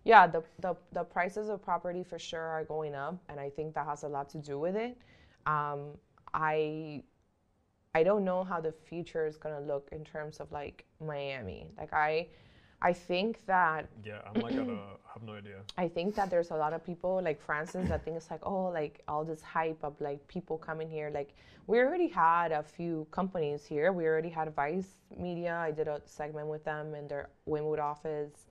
Yeah, 0.04 0.26
the, 0.26 0.44
the, 0.60 0.76
the 0.94 1.04
prices 1.04 1.48
of 1.50 1.62
property 1.62 2.04
for 2.04 2.18
sure 2.18 2.42
are 2.42 2.64
going 2.64 2.96
up, 2.96 3.22
and 3.30 3.40
I 3.40 3.52
think 3.52 3.76
that 3.76 3.86
has 3.86 4.02
a 4.02 4.08
lot 4.08 4.30
to 4.30 4.40
do 4.40 4.58
with 4.58 4.76
it. 4.76 4.98
Um, 5.46 5.96
I 6.34 7.04
I 7.94 8.04
don't 8.04 8.24
know 8.24 8.44
how 8.44 8.62
the 8.62 8.72
future 8.72 9.26
is 9.28 9.38
gonna 9.38 9.60
look 9.60 9.90
in 9.92 10.04
terms 10.06 10.40
of 10.40 10.52
like 10.52 10.86
Miami. 11.06 11.68
Like 11.78 11.94
I 11.94 12.28
I 12.82 12.94
think 12.94 13.46
that 13.46 13.90
Yeah, 14.04 14.22
I'm 14.26 14.42
like, 14.42 14.56
gonna 14.56 14.80
have 15.14 15.24
no 15.24 15.34
idea. 15.34 15.58
I 15.78 15.88
think 15.88 16.16
that 16.16 16.30
there's 16.30 16.52
a 16.52 16.56
lot 16.56 16.74
of 16.74 16.84
people 16.86 17.22
like 17.22 17.42
Francis 17.42 17.90
that 17.90 18.04
think 18.06 18.16
it's 18.18 18.32
like 18.32 18.46
oh 18.46 18.70
like 18.70 19.02
all 19.08 19.26
this 19.26 19.42
hype 19.42 19.80
of 19.84 20.00
like 20.00 20.26
people 20.28 20.58
coming 20.58 20.90
here 20.90 21.10
like 21.14 21.34
we 21.68 21.80
already 21.80 22.08
had 22.08 22.52
a 22.52 22.64
few 22.64 23.06
companies 23.12 23.66
here 23.66 23.92
we 23.92 24.06
already 24.06 24.30
had 24.30 24.54
Vice 24.56 24.96
Media 25.18 25.56
I 25.58 25.72
did 25.72 25.88
a 25.88 26.02
segment 26.06 26.48
with 26.48 26.64
them 26.64 26.96
in 26.96 27.08
their 27.08 27.30
Wynwood 27.48 27.80
office 27.80 28.46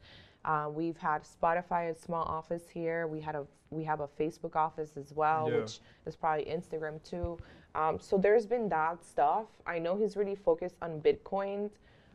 uh, 0.44 0.68
we've 0.72 0.96
had 0.96 1.22
Spotify 1.22 1.90
a 1.90 1.94
small 1.94 2.24
office 2.24 2.62
here 2.72 3.06
we 3.06 3.20
had 3.20 3.34
a 3.34 3.44
we 3.70 3.84
have 3.84 4.00
a 4.00 4.08
Facebook 4.08 4.56
office 4.56 4.96
as 4.96 5.12
well 5.14 5.48
Yeah. 5.50 5.60
which 5.60 5.80
is 6.06 6.16
probably 6.16 6.44
Instagram 6.46 7.02
too 7.02 7.38
um, 7.74 7.98
so 8.00 8.18
there's 8.18 8.46
been 8.46 8.68
that 8.70 9.04
stuff 9.04 9.46
I 9.66 9.78
know 9.78 9.96
he's 9.96 10.16
really 10.16 10.34
focused 10.34 10.76
on 10.82 11.00
Bitcoin 11.00 11.70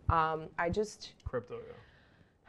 um, 0.09 0.49
I 0.59 0.69
just 0.69 1.13
Crypto, 1.23 1.55
yeah. 1.55 1.73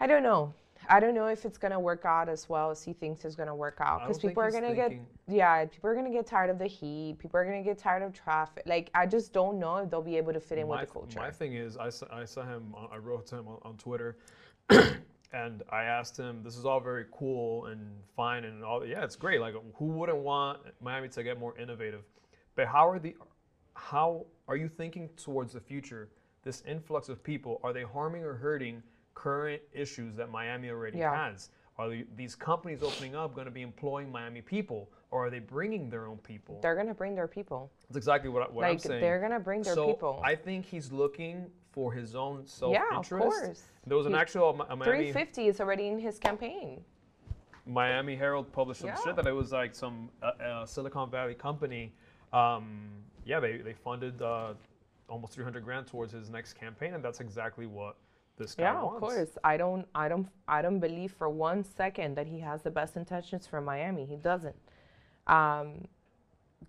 I 0.00 0.06
don't 0.06 0.22
know. 0.22 0.52
I 0.88 1.00
don't 1.00 1.14
know 1.14 1.26
if 1.26 1.44
it's 1.44 1.58
gonna 1.58 1.80
work 1.80 2.04
out 2.04 2.28
as 2.28 2.48
well 2.48 2.70
as 2.70 2.82
he 2.82 2.92
thinks 2.92 3.24
it's 3.24 3.34
gonna 3.34 3.54
work 3.54 3.78
out 3.80 4.02
because 4.02 4.18
people 4.18 4.42
are 4.42 4.50
gonna 4.50 4.74
get 4.74 4.92
yeah 5.26 5.64
people 5.64 5.90
are 5.90 5.94
gonna 5.94 6.10
get 6.10 6.26
tired 6.26 6.50
of 6.50 6.58
the 6.58 6.66
heat. 6.66 7.16
People 7.18 7.40
are 7.40 7.44
gonna 7.44 7.62
get 7.62 7.78
tired 7.78 8.02
of 8.02 8.12
traffic. 8.12 8.62
Like 8.66 8.90
I 8.94 9.06
just 9.06 9.32
don't 9.32 9.58
know 9.58 9.78
if 9.78 9.90
they'll 9.90 10.02
be 10.02 10.16
able 10.16 10.32
to 10.34 10.40
fit 10.40 10.58
in 10.58 10.68
my, 10.68 10.80
with 10.80 10.88
the 10.88 10.92
culture. 10.92 11.18
my 11.18 11.30
thing 11.30 11.54
is, 11.54 11.76
I 11.76 11.88
saw, 11.88 12.06
I 12.12 12.24
saw 12.24 12.42
him, 12.42 12.74
I 12.92 12.98
wrote 12.98 13.26
to 13.28 13.36
him 13.36 13.48
on, 13.48 13.58
on 13.62 13.76
Twitter, 13.78 14.16
and 15.32 15.62
I 15.70 15.84
asked 15.84 16.16
him, 16.16 16.42
this 16.42 16.56
is 16.56 16.64
all 16.64 16.80
very 16.80 17.06
cool 17.12 17.66
and 17.66 17.80
fine 18.16 18.44
and 18.44 18.64
all, 18.64 18.86
yeah, 18.86 19.04
it's 19.04 19.16
great. 19.16 19.40
Like, 19.40 19.54
who 19.74 19.86
wouldn't 19.86 20.18
want 20.18 20.60
Miami 20.80 21.08
to 21.08 21.22
get 21.22 21.38
more 21.38 21.56
innovative? 21.58 22.02
But 22.54 22.66
how 22.66 22.88
are 22.88 22.98
the, 22.98 23.16
how 23.74 24.26
are 24.48 24.56
you 24.56 24.68
thinking 24.68 25.08
towards 25.16 25.52
the 25.52 25.60
future? 25.60 26.08
This 26.42 26.62
influx 26.66 27.08
of 27.08 27.22
people, 27.22 27.60
are 27.64 27.72
they 27.72 27.82
harming 27.82 28.22
or 28.22 28.34
hurting 28.34 28.82
current 29.14 29.60
issues 29.72 30.14
that 30.16 30.30
Miami 30.30 30.70
already 30.70 30.98
Yeah. 30.98 31.14
has? 31.30 31.50
Are 31.78 31.90
the, 31.90 32.06
these 32.16 32.34
companies 32.34 32.82
opening 32.82 33.14
up 33.14 33.34
going 33.34 33.44
to 33.46 33.50
be 33.50 33.60
employing 33.62 34.10
Miami 34.10 34.40
people, 34.40 34.88
or 35.10 35.26
are 35.26 35.30
they 35.30 35.40
bringing 35.40 35.90
their 35.90 36.06
own 36.06 36.16
people? 36.18 36.58
they're 36.62 36.74
gonna 36.74 36.94
bring 36.94 37.14
their 37.14 37.28
people. 37.28 37.70
That's 37.88 37.98
exactly 37.98 38.30
what, 38.30 38.42
I, 38.42 38.46
what 38.46 38.64
I'm 38.64 38.78
saying. 38.78 39.00
they're 39.02 39.20
gonna 39.20 39.40
bring 39.40 39.62
their 39.62 39.74
so 39.74 39.88
people. 39.88 40.22
I 40.24 40.34
think 40.36 40.64
he's 40.64 40.90
looking 40.90 41.50
for 41.76 41.92
his 41.92 42.16
own 42.16 42.38
yeah, 42.38 42.46
self-interest. 42.46 43.12
of 43.12 43.18
course. 43.20 43.62
There 43.86 43.98
was 43.98 44.06
an 44.06 44.12
He- 44.14 44.18
actual 44.18 44.48
a 44.48 44.74
Miami 44.74 44.84
350 45.12 45.46
is 45.48 45.60
already 45.60 45.88
in 45.88 45.98
his 45.98 46.18
campaign. 46.18 46.82
Miami 47.66 48.16
Herald 48.16 48.50
published 48.50 48.80
some 48.80 48.88
Yeah. 48.88 49.04
shit 49.04 49.14
that 49.16 49.26
it 49.26 49.32
was 49.42 49.52
like 49.52 49.74
some 49.74 50.08
uh, 50.22 50.26
uh, 50.26 50.64
Silicon 50.64 51.10
Valley 51.10 51.34
company. 51.34 51.92
Um, 52.32 53.04
yeah, 53.26 53.40
they 53.40 53.58
they 53.58 53.74
funded 53.74 54.22
uh, 54.22 54.54
almost 55.10 55.34
300 55.34 55.62
grand 55.62 55.86
towards 55.86 56.12
his 56.14 56.30
next 56.30 56.54
campaign, 56.54 56.94
and 56.94 57.04
that's 57.04 57.20
exactly 57.20 57.66
what 57.66 57.96
this 58.38 58.54
guy 58.54 58.62
Yeah, 58.64 58.82
wants. 58.82 58.94
of 58.96 59.00
course. 59.02 59.32
I 59.44 59.56
don't, 59.58 59.86
I 59.94 60.08
don't, 60.08 60.28
I 60.48 60.62
don't 60.62 60.80
believe 60.80 61.12
for 61.12 61.28
one 61.28 61.62
second 61.62 62.14
that 62.16 62.26
he 62.26 62.38
has 62.40 62.62
the 62.62 62.70
best 62.70 62.96
intentions 62.96 63.46
for 63.46 63.60
Miami. 63.60 64.06
He 64.06 64.16
doesn't. 64.16 64.56
Um, 65.26 65.88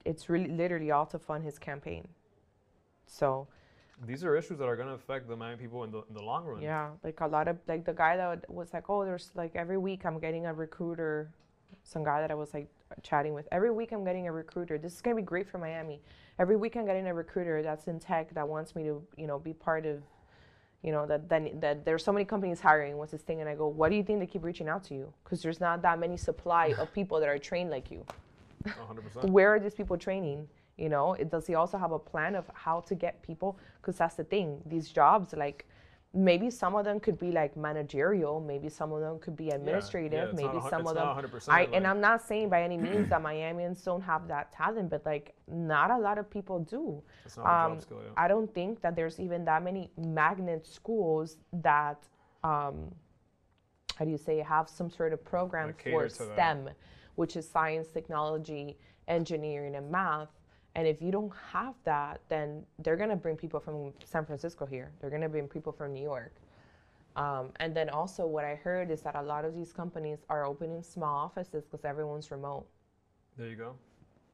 it's 0.03 0.27
really, 0.27 0.49
literally 0.49 0.91
all 0.91 1.05
to 1.07 1.19
fund 1.19 1.43
his 1.45 1.57
campaign. 1.59 2.07
So 3.05 3.47
These 4.05 4.23
are 4.23 4.35
issues 4.35 4.59
that 4.59 4.65
are 4.65 4.75
going 4.75 4.87
to 4.87 4.93
affect 4.93 5.27
the 5.27 5.35
Miami 5.35 5.57
people 5.57 5.83
in 5.83 5.91
the 5.91 6.03
in 6.07 6.13
the 6.13 6.21
long 6.21 6.45
run. 6.45 6.61
yeah, 6.61 6.89
like 7.03 7.19
a 7.21 7.27
lot 7.27 7.47
of 7.47 7.57
like 7.67 7.83
the 7.83 7.93
guy 7.93 8.15
that 8.15 8.49
was 8.49 8.73
like, 8.73 8.89
oh, 8.89 9.03
there's 9.03 9.31
like 9.35 9.55
every 9.55 9.77
week 9.77 10.05
I'm 10.05 10.19
getting 10.19 10.45
a 10.45 10.53
recruiter. 10.53 11.31
Some 11.83 12.03
guy 12.03 12.21
that 12.21 12.29
I 12.29 12.35
was 12.35 12.53
like 12.53 12.69
chatting 13.01 13.33
with. 13.33 13.47
Every 13.51 13.71
week 13.71 13.91
I'm 13.91 14.03
getting 14.03 14.27
a 14.27 14.31
recruiter. 14.31 14.77
This 14.77 14.93
is 14.93 15.01
gonna 15.01 15.15
be 15.15 15.21
great 15.23 15.49
for 15.49 15.57
Miami. 15.57 16.01
Every 16.37 16.55
week 16.55 16.75
I'm 16.75 16.85
getting 16.85 17.07
a 17.07 17.13
recruiter 17.13 17.63
that's 17.63 17.87
in 17.87 17.99
tech 17.99 18.33
that 18.35 18.47
wants 18.47 18.75
me 18.75 18.83
to, 18.83 19.01
you 19.17 19.25
know, 19.25 19.39
be 19.39 19.53
part 19.53 19.85
of, 19.85 20.03
you 20.83 20.91
know, 20.91 21.07
that 21.07 21.27
that, 21.29 21.59
that 21.59 21.85
there's 21.85 22.03
so 22.03 22.11
many 22.11 22.25
companies 22.25 22.59
hiring. 22.59 22.97
What's 22.97 23.13
this 23.13 23.21
thing? 23.23 23.41
And 23.41 23.49
I 23.49 23.55
go, 23.55 23.67
what 23.67 23.89
do 23.89 23.95
you 23.95 24.03
think 24.03 24.19
they 24.19 24.27
keep 24.27 24.43
reaching 24.43 24.69
out 24.69 24.83
to 24.85 24.93
you? 24.93 25.11
Because 25.23 25.41
there's 25.41 25.59
not 25.59 25.81
that 25.81 25.99
many 25.99 26.17
supply 26.17 26.75
of 26.77 26.93
people 26.99 27.19
that 27.19 27.29
are 27.29 27.39
trained 27.39 27.71
like 27.71 27.89
you. 27.89 28.05
100%. 28.63 29.23
Where 29.31 29.55
are 29.55 29.59
these 29.59 29.73
people 29.73 29.97
training? 29.97 30.47
You 30.77 30.89
know, 30.89 31.13
it, 31.13 31.31
does 31.31 31.47
he 31.47 31.55
also 31.55 31.77
have 31.77 31.91
a 31.91 31.99
plan 31.99 32.35
of 32.35 32.45
how 32.53 32.81
to 32.81 32.93
get 32.95 33.21
people? 33.23 33.57
Because 33.81 33.97
that's 33.97 34.15
the 34.15 34.23
thing. 34.23 34.61
These 34.67 34.89
jobs, 34.89 35.33
like 35.33 35.65
maybe 36.13 36.49
some 36.51 36.75
of 36.75 36.85
them 36.85 36.99
could 36.99 37.17
be 37.19 37.31
like 37.31 37.57
managerial, 37.57 38.39
maybe 38.39 38.69
some 38.69 38.91
of 38.91 39.01
them 39.01 39.17
could 39.19 39.35
be 39.35 39.49
administrative, 39.49 40.29
it's 40.29 40.41
not 40.41 40.53
maybe 40.53 40.69
some 40.69 40.87
of 40.87 40.93
them. 40.95 41.07
100% 41.07 41.49
I 41.49 41.61
like- 41.61 41.69
and 41.73 41.85
I'm 41.87 41.99
not 41.99 42.21
saying 42.21 42.49
by 42.49 42.61
any 42.63 42.77
means 42.89 43.09
that 43.09 43.21
Miamians 43.23 43.83
don't 43.83 44.01
have 44.01 44.27
that 44.27 44.51
talent, 44.51 44.89
but 44.91 45.03
like 45.05 45.33
not 45.47 45.89
a 45.91 45.97
lot 45.97 46.17
of 46.19 46.29
people 46.29 46.59
do. 46.59 47.01
It's 47.25 47.37
not 47.37 47.45
a 47.45 47.71
Um, 47.73 47.79
skill. 47.81 48.01
Yeah. 48.03 48.11
I 48.15 48.27
don't 48.27 48.53
think 48.53 48.81
that 48.81 48.95
there's 48.95 49.19
even 49.19 49.45
that 49.45 49.63
many 49.63 49.89
magnet 49.97 50.65
schools 50.67 51.37
that, 51.53 52.03
um, 52.43 52.93
how 53.97 54.05
do 54.05 54.11
you 54.11 54.17
say, 54.17 54.37
have 54.39 54.69
some 54.69 54.91
sort 54.91 55.11
of 55.11 55.23
program 55.25 55.73
for 55.73 56.07
to 56.07 56.17
that. 56.25 56.33
STEM, 56.33 56.69
which 57.15 57.35
is 57.35 57.49
science, 57.49 57.87
technology, 57.89 58.77
engineering, 59.07 59.75
and 59.75 59.89
math. 59.91 60.29
And 60.77 60.87
if 60.87 61.01
you 61.01 61.11
don't 61.11 61.33
have 61.51 61.73
that, 61.85 62.21
then 62.29 62.63
they're 62.79 62.95
gonna 62.95 63.15
bring 63.15 63.35
people 63.35 63.59
from 63.59 63.91
San 64.05 64.25
Francisco 64.25 64.65
here. 64.65 64.91
They're 65.01 65.09
gonna 65.09 65.27
bring 65.27 65.47
people 65.47 65.71
from 65.73 65.91
New 65.91 66.03
York. 66.03 66.33
Um, 67.15 67.49
and 67.59 67.75
then 67.75 67.89
also, 67.89 68.27
what 68.27 68.45
I 68.45 68.53
heard 68.55 68.91
is 68.91 69.01
that 69.01 69.15
a 69.15 69.23
lot 69.23 69.43
of 69.43 69.55
these 69.55 69.73
companies 69.73 70.19
are 70.29 70.45
opening 70.45 70.83
small 70.83 71.15
offices 71.25 71.65
because 71.65 71.83
everyone's 71.83 72.29
remote. 72.31 72.67
there 73.37 73.49
you 73.49 73.55
go. 73.55 73.75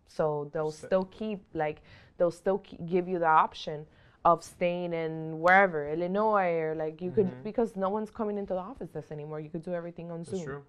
So 0.08 0.50
they'll 0.54 0.72
still 0.72 1.06
keep 1.06 1.44
like 1.54 1.82
they'll 2.18 2.32
still 2.32 2.62
give 2.86 3.08
you 3.08 3.20
the 3.20 3.28
option 3.28 3.86
of 4.26 4.44
staying 4.44 4.94
in 4.94 5.40
wherever 5.42 5.90
Illinois 5.90 6.54
or 6.60 6.76
like 6.76 7.02
you 7.02 7.12
could 7.12 7.28
Mhm. 7.28 7.44
because 7.44 7.76
no 7.76 7.90
one's 7.90 8.12
coming 8.12 8.38
into 8.38 8.54
the 8.54 8.60
offices 8.60 9.12
anymore. 9.12 9.40
You 9.42 9.50
could 9.50 9.64
do 9.64 9.74
everything 9.74 10.10
on 10.12 10.20
That's 10.20 10.32
Zoom. 10.32 10.46
true. 10.46 10.64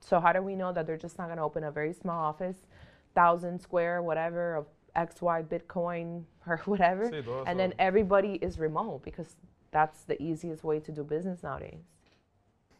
So 0.00 0.18
how 0.18 0.32
do 0.32 0.42
we 0.42 0.56
know 0.56 0.72
that 0.72 0.86
they're 0.86 0.96
just 0.96 1.16
not 1.18 1.26
going 1.26 1.36
to 1.36 1.44
open 1.44 1.62
a 1.62 1.70
very 1.70 1.92
small 1.92 2.18
office, 2.24 2.66
thousand 3.14 3.60
square, 3.60 4.02
whatever 4.02 4.56
of 4.56 4.66
X 4.94 5.20
Y 5.22 5.42
Bitcoin 5.42 6.24
or 6.46 6.58
whatever, 6.64 7.10
Sí, 7.10 7.44
and 7.46 7.58
then 7.58 7.74
everybody 7.78 8.34
is 8.42 8.58
remote 8.58 9.02
because 9.02 9.36
that's 9.70 10.02
the 10.02 10.20
easiest 10.22 10.64
way 10.64 10.80
to 10.80 10.92
do 10.92 11.02
business 11.04 11.42
nowadays. 11.42 11.84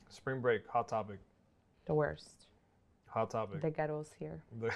Spring 0.09 0.41
break, 0.41 0.67
hot 0.67 0.89
topic. 0.89 1.19
The 1.87 1.95
worst. 1.95 2.47
Hot 3.09 3.31
topic. 3.31 3.61
The 3.63 3.71
ghettos 3.71 4.11
here. 4.19 4.43
The- 4.61 4.71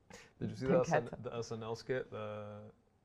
did 0.40 0.50
you 0.50 0.56
see 0.56 0.66
The 0.66 0.84
SN, 0.84 1.08
the 1.22 1.30
SNL 1.30 1.76
skit? 1.76 2.10
The 2.10 2.44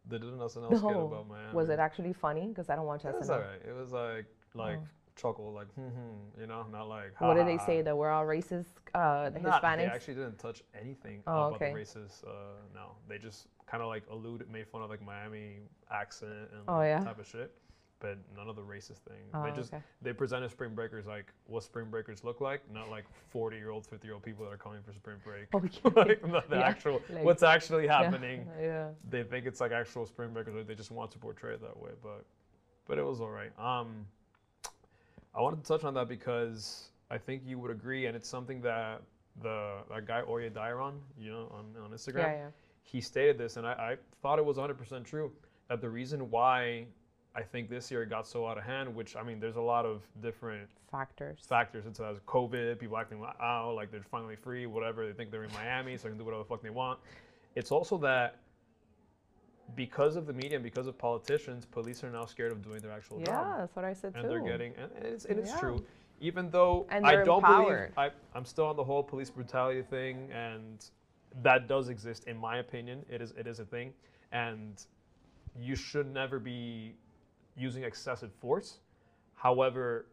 they 0.08 0.18
did 0.18 0.30
an 0.34 0.40
SNL 0.40 0.68
skit 0.78 0.84
about 0.96 1.28
Miami. 1.30 1.54
Was 1.54 1.70
it 1.70 1.80
actually 1.80 2.14
funny? 2.14 2.48
Because 2.48 2.70
I 2.70 2.76
don't 2.76 2.86
watch 2.88 3.06
It 3.06 3.14
was 3.18 3.28
SNL. 3.30 3.34
alright. 3.34 3.62
It 3.68 3.76
was 3.76 3.92
like 3.92 4.26
like 4.56 4.78
Oh. 4.80 4.88
Chuckle, 5.16 5.52
like 5.54 5.72
hmm, 5.74 5.82
hmm, 5.88 6.40
you 6.42 6.48
know, 6.48 6.66
not 6.72 6.88
like. 6.88 7.20
What 7.20 7.36
did 7.36 7.48
they 7.48 7.58
say? 7.66 7.78
ha. 7.78 7.84
That 7.84 7.98
we're 7.98 8.10
all 8.10 8.26
racist, 8.26 8.66
uh, 8.96 9.30
the 9.30 9.40
Not- 9.40 9.62
They 9.62 9.86
actually 9.86 10.16
didn't 10.16 10.38
touch 10.40 10.64
anything 10.80 11.22
Oh, 11.28 11.48
about 11.48 11.54
okay. 11.56 11.74
the 11.74 11.80
racist. 11.80 12.24
Uh, 12.26 12.30
no, 12.74 12.92
they 13.08 13.18
just 13.18 13.48
kind 13.68 13.82
of 13.82 13.90
like 13.90 14.04
alluded, 14.12 14.50
made 14.50 14.68
fun 14.68 14.82
of 14.82 14.90
like 14.90 15.02
Miami 15.02 15.60
accent 15.92 16.32
and 16.52 16.62
Oh, 16.68 16.78
like, 16.78 16.88
yeah? 16.88 17.00
type 17.04 17.20
of 17.20 17.28
shit, 17.28 17.54
but 18.00 18.18
none 18.36 18.50
of 18.50 18.56
the 18.56 18.62
racist 18.62 19.00
thing. 19.08 19.22
Oh, 19.34 19.44
they 19.44 19.52
just 19.52 19.74
okay. 19.74 19.84
they 20.02 20.12
presented 20.14 20.50
spring 20.52 20.74
breakers 20.76 21.06
like 21.06 21.32
what 21.48 21.64
spring 21.64 21.90
breakers 21.90 22.24
look 22.24 22.42
like, 22.42 22.62
not 22.72 22.90
like 22.90 23.06
forty 23.30 23.58
year 23.58 23.70
old, 23.70 23.86
fifty 23.86 24.08
year 24.08 24.14
old 24.16 24.24
people 24.24 24.46
that 24.46 24.52
are 24.52 24.58
coming 24.58 24.80
for 24.86 24.94
spring 24.94 25.18
break. 25.24 25.48
Yeah. 25.54 25.92
like 26.04 26.22
the, 26.22 26.44
the 26.50 26.56
Yeah, 26.58 26.62
actual 26.68 27.02
like- 27.10 27.24
what's 27.24 27.44
actually 27.44 27.86
Yeah, 27.86 28.02
happening. 28.04 28.48
Yeah. 28.60 28.90
They 29.10 29.24
think 29.24 29.46
it's 29.46 29.62
like 29.62 29.72
actual 29.72 30.06
spring 30.06 30.32
breakers. 30.34 30.56
Or 30.56 30.64
they 30.64 30.76
just 30.76 30.92
want 30.92 31.12
to 31.12 31.18
portray 31.20 31.54
it 31.54 31.62
that 31.62 31.78
way, 31.80 31.92
but 32.04 32.26
but 32.88 32.98
it 32.98 33.06
was 33.06 33.22
all 33.22 33.30
right. 33.30 33.52
Um, 33.60 34.06
I 35.36 35.42
wanted 35.42 35.64
to 35.64 35.68
touch 35.68 35.84
on 35.84 35.94
that 35.96 36.08
because 36.08 36.90
I 37.10 37.18
think 37.18 37.44
you 37.46 37.58
would 37.60 37.72
agree, 37.72 38.06
and 38.08 38.16
it's 38.16 38.28
something 38.30 38.62
that 38.62 39.02
the 39.42 39.78
that 39.90 40.06
guy 40.06 40.22
Oye 40.28 40.50
Dairon, 40.50 40.96
you 41.18 41.32
know, 41.32 41.48
on, 41.52 41.82
on 41.84 41.92
Instagram, 41.92 42.16
Yeah, 42.18 42.32
yeah. 42.34 42.48
he 42.84 43.00
stated 43.02 43.38
this, 43.38 43.58
and 43.58 43.66
I, 43.66 43.72
I 43.72 43.98
thought 44.22 44.40
it 44.40 44.46
was 44.46 44.58
100% 44.58 45.06
true. 45.06 45.32
That 45.70 45.80
the 45.80 45.90
reason 45.90 46.30
why 46.30 46.86
I 47.34 47.42
think 47.42 47.70
this 47.70 47.90
year 47.90 48.04
it 48.04 48.10
got 48.10 48.28
so 48.28 48.46
out 48.46 48.58
of 48.58 48.66
hand, 48.66 48.94
which 48.94 49.16
I 49.16 49.24
mean, 49.24 49.40
there's 49.40 49.56
a 49.56 49.62
lot 49.62 49.86
of 49.86 50.02
different 50.22 50.70
Factors. 50.92 51.46
factors 51.48 51.86
into 51.86 52.02
that. 52.02 52.16
Uh, 52.16 52.20
COVID, 52.28 52.78
people 52.78 52.98
acting 52.98 53.22
like, 53.22 53.36
oh, 53.42 53.74
like 53.74 53.90
they're 53.90 54.04
finally 54.12 54.36
free, 54.36 54.66
whatever. 54.66 55.08
They 55.08 55.14
think 55.14 55.32
they're 55.32 55.46
in 55.46 55.54
Miami, 55.54 55.96
so 55.96 56.04
they 56.04 56.10
can 56.10 56.18
do 56.18 56.26
whatever 56.26 56.44
the 56.44 56.50
fuck 56.50 56.62
they 56.62 56.70
want. 56.70 57.00
It's 57.56 57.72
also 57.72 57.98
that 58.00 58.36
because 59.76 60.16
of 60.16 60.26
the 60.26 60.34
media 60.34 60.56
and 60.56 60.64
because 60.64 60.88
of 60.88 60.98
politicians, 60.98 61.66
police 61.66 62.04
are 62.04 62.10
now 62.10 62.26
scared 62.26 62.52
of 62.52 62.62
doing 62.64 62.80
their 62.80 62.92
actual 62.92 63.20
yeah, 63.20 63.26
job 63.28 63.46
Yeah, 63.48 63.58
that's 63.60 63.76
what 63.76 63.86
I 63.86 63.94
said 63.94 64.14
and 64.16 64.24
too. 64.24 64.30
they're 64.30 64.40
getting 64.40 64.74
and 64.76 64.92
and 64.96 65.06
it's, 65.06 65.26
and 65.26 65.40
it's 65.40 65.52
Yeah. 65.52 65.60
true 65.60 65.84
even 66.20 66.50
though 66.52 66.86
And 66.90 67.06
i 67.06 67.16
don't 67.16 67.38
empowered. 67.38 67.94
believe 67.96 67.98
I, 67.98 68.10
i'm 68.36 68.46
still 68.46 68.66
on 68.66 68.76
the 68.76 68.84
whole 68.84 69.04
police 69.04 69.30
brutality 69.30 69.82
thing 69.82 70.30
and 70.32 70.86
that 71.42 71.68
does 71.68 71.90
exist 71.90 72.26
in 72.26 72.38
my 72.38 72.58
opinion 72.58 73.04
it 73.10 73.22
is 73.22 73.32
it 73.32 73.48
is 73.48 73.60
a 73.60 73.66
thing 73.66 73.94
and 74.32 74.86
you 75.60 75.76
should 75.76 76.12
never 76.14 76.40
be 76.40 76.94
using 77.58 77.84
excessive 77.84 78.32
force 78.40 78.80
however 79.36 80.06
is 80.06 80.11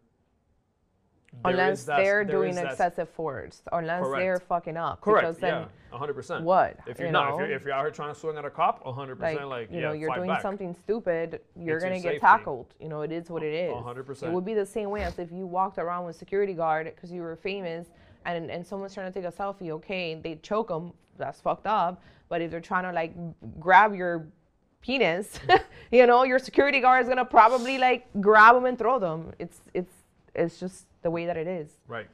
unless 1.45 1.85
they're 1.85 2.25
doing 2.25 2.57
excessive 2.57 3.09
force, 3.09 3.63
unless 3.73 4.05
they're 4.13 4.39
fucking 4.39 4.77
up. 4.77 5.01
correct 5.01 5.39
yeah 5.43 5.67
100% 5.93 6.43
what? 6.43 6.79
if 6.87 6.99
you're 6.99 7.07
you 7.07 7.13
not 7.13 7.31
know? 7.31 7.35
if 7.35 7.49
you're, 7.49 7.57
if 7.57 7.65
you're 7.65 7.73
out 7.73 7.83
here 7.83 7.91
trying 7.91 8.13
to 8.13 8.19
swing 8.19 8.37
at 8.37 8.45
a 8.45 8.51
cop 8.51 8.85
100% 8.85 9.19
like, 9.21 9.43
like, 9.45 9.71
you 9.71 9.77
yeah 9.77 9.83
know, 9.89 9.93
you're 9.93 10.15
doing 10.15 10.29
back. 10.29 10.43
something 10.43 10.75
stupid, 10.75 11.41
you're 11.57 11.77
It's 11.77 11.85
gonna 11.85 11.97
get 11.97 12.03
safety. 12.03 12.19
tackled. 12.19 12.75
You 12.81 12.89
know, 12.89 13.03
it 13.03 13.13
is 13.13 13.31
what 13.31 13.43
it 13.43 13.55
is. 13.55 13.73
100%. 13.73 14.23
It 14.25 14.33
would 14.33 14.45
be 14.45 14.55
the 14.55 14.67
same 14.67 14.91
way 14.91 15.03
as 15.05 15.19
if 15.19 15.33
you 15.33 15.47
walked 15.47 15.79
around 15.79 16.05
with 16.05 16.17
security 16.17 16.53
guard 16.53 16.93
because 16.95 17.11
you 17.11 17.23
were 17.23 17.37
famous, 17.37 17.87
and 18.27 18.51
and 18.51 18.67
someone's 18.67 18.93
trying 18.95 19.11
to 19.11 19.19
take 19.19 19.29
a 19.29 19.33
selfie. 19.33 19.71
Okay, 19.71 20.15
they 20.23 20.37
choke 20.43 20.69
them. 20.69 20.93
That's 21.17 21.41
fucked 21.41 21.67
up. 21.67 22.03
But 22.29 22.43
if 22.43 22.51
they're 22.51 22.61
trying 22.61 22.85
to 22.85 22.93
like 22.93 23.15
grab 23.59 23.95
your 23.95 24.27
penis, 24.83 25.41
you 25.91 26.07
know, 26.07 26.25
your 26.25 26.39
security 26.39 26.81
guard 26.81 27.03
is 27.03 27.09
gonna 27.09 27.25
probably 27.25 27.79
like 27.79 28.07
grab 28.21 28.55
them 28.55 28.67
and 28.67 28.79
throw 28.79 28.99
them. 28.99 29.33
It's 29.39 29.61
it's 29.73 29.98
it's 30.39 30.59
just 30.59 30.87
the 31.03 31.11
way 31.11 31.27
that 31.27 31.37
it 31.37 31.47
is. 31.47 31.71
Right. 31.87 32.09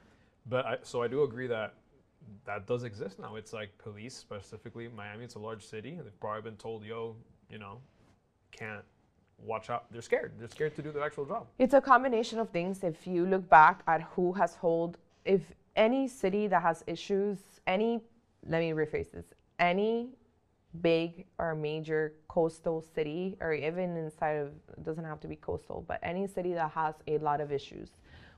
But 0.46 0.66
I, 0.66 0.76
so 0.82 1.02
I 1.02 1.08
do 1.08 1.22
agree 1.22 1.46
that 1.46 1.74
that 2.44 2.66
does 2.66 2.84
exist 2.84 3.18
now. 3.18 3.36
It's 3.36 3.52
like 3.52 3.76
police, 3.78 4.14
specifically 4.14 4.88
Miami. 4.88 5.24
It's 5.24 5.34
a 5.34 5.38
large 5.38 5.64
city. 5.64 5.98
They've 6.02 6.20
probably 6.20 6.42
been 6.42 6.56
told, 6.56 6.84
"Yo, 6.84 7.16
you 7.50 7.58
know, 7.58 7.78
can't 8.50 8.84
watch 9.38 9.70
out." 9.70 9.90
They're 9.92 10.02
scared. 10.02 10.32
They're 10.38 10.48
scared 10.48 10.74
to 10.76 10.82
do 10.82 10.90
their 10.92 11.04
actual 11.04 11.26
job. 11.26 11.46
It's 11.58 11.74
a 11.74 11.80
combination 11.80 12.38
of 12.38 12.50
things. 12.50 12.82
If 12.82 13.06
you 13.06 13.26
look 13.26 13.48
back 13.48 13.82
at 13.86 14.02
who 14.02 14.32
has 14.34 14.54
hold, 14.54 14.98
if 15.24 15.42
any 15.76 16.08
city 16.08 16.46
that 16.48 16.62
has 16.62 16.84
issues, 16.86 17.38
any, 17.66 18.00
let 18.46 18.60
me 18.60 18.70
rephrase 18.70 19.10
this, 19.10 19.26
any 19.58 20.10
big 20.80 21.26
or 21.38 21.54
major 21.54 22.14
coastal 22.28 22.84
city, 22.94 23.36
or 23.40 23.52
even 23.52 23.96
inside 23.96 24.36
of, 24.36 24.52
doesn't 24.82 25.04
have 25.04 25.20
to 25.20 25.28
be 25.28 25.36
coastal, 25.36 25.84
but 25.86 25.98
any 26.02 26.26
city 26.26 26.52
that 26.52 26.70
has 26.72 26.94
a 27.06 27.18
lot 27.18 27.40
of 27.40 27.52
issues, 27.52 27.90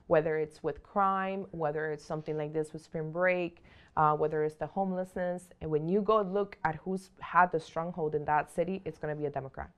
whether 0.07 0.37
it's 0.37 0.63
with 0.63 0.81
crime, 0.83 1.45
whether 1.51 1.91
it's 1.91 2.03
something 2.03 2.37
like 2.37 2.53
this 2.53 2.73
with 2.73 2.81
spring 2.81 3.11
break, 3.11 3.63
uh, 3.95 4.13
whether 4.15 4.43
it's 4.43 4.55
the 4.55 4.67
homelessness, 4.67 5.49
and 5.61 5.69
when 5.69 5.87
you 5.87 6.01
go 6.01 6.21
look 6.21 6.57
at 6.63 6.75
who's 6.75 7.09
had 7.19 7.51
the 7.51 7.59
stronghold 7.59 8.15
in 8.15 8.25
that 8.25 8.51
city, 8.51 8.81
it's 8.85 8.97
going 8.97 9.13
to 9.13 9.19
be 9.19 9.27
a 9.27 9.29
Democrat. 9.29 9.69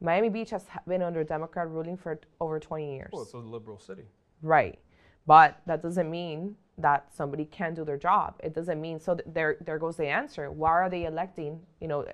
Miami 0.00 0.28
Beach 0.28 0.50
has 0.50 0.66
been 0.86 1.02
under 1.02 1.24
Democrat 1.24 1.68
ruling 1.68 1.96
for 1.96 2.20
over 2.40 2.60
20 2.60 2.94
years. 2.94 3.10
Well, 3.12 3.22
it's 3.22 3.32
a 3.32 3.38
liberal 3.38 3.78
city. 3.78 4.04
Right. 4.42 4.78
But 5.26 5.60
that 5.66 5.82
doesn't 5.82 6.10
mean 6.10 6.56
that 6.78 7.12
somebody 7.12 7.44
can't 7.44 7.74
do 7.74 7.84
their 7.84 7.96
job. 7.96 8.34
It 8.42 8.54
doesn't 8.54 8.80
mean 8.80 9.00
so 9.00 9.16
th- 9.16 9.26
there 9.32 9.56
there 9.60 9.78
goes 9.78 9.96
the 9.96 10.06
answer. 10.06 10.50
Why 10.50 10.70
are 10.70 10.88
they 10.88 11.04
electing, 11.04 11.60
you 11.80 11.88
know, 11.88 12.06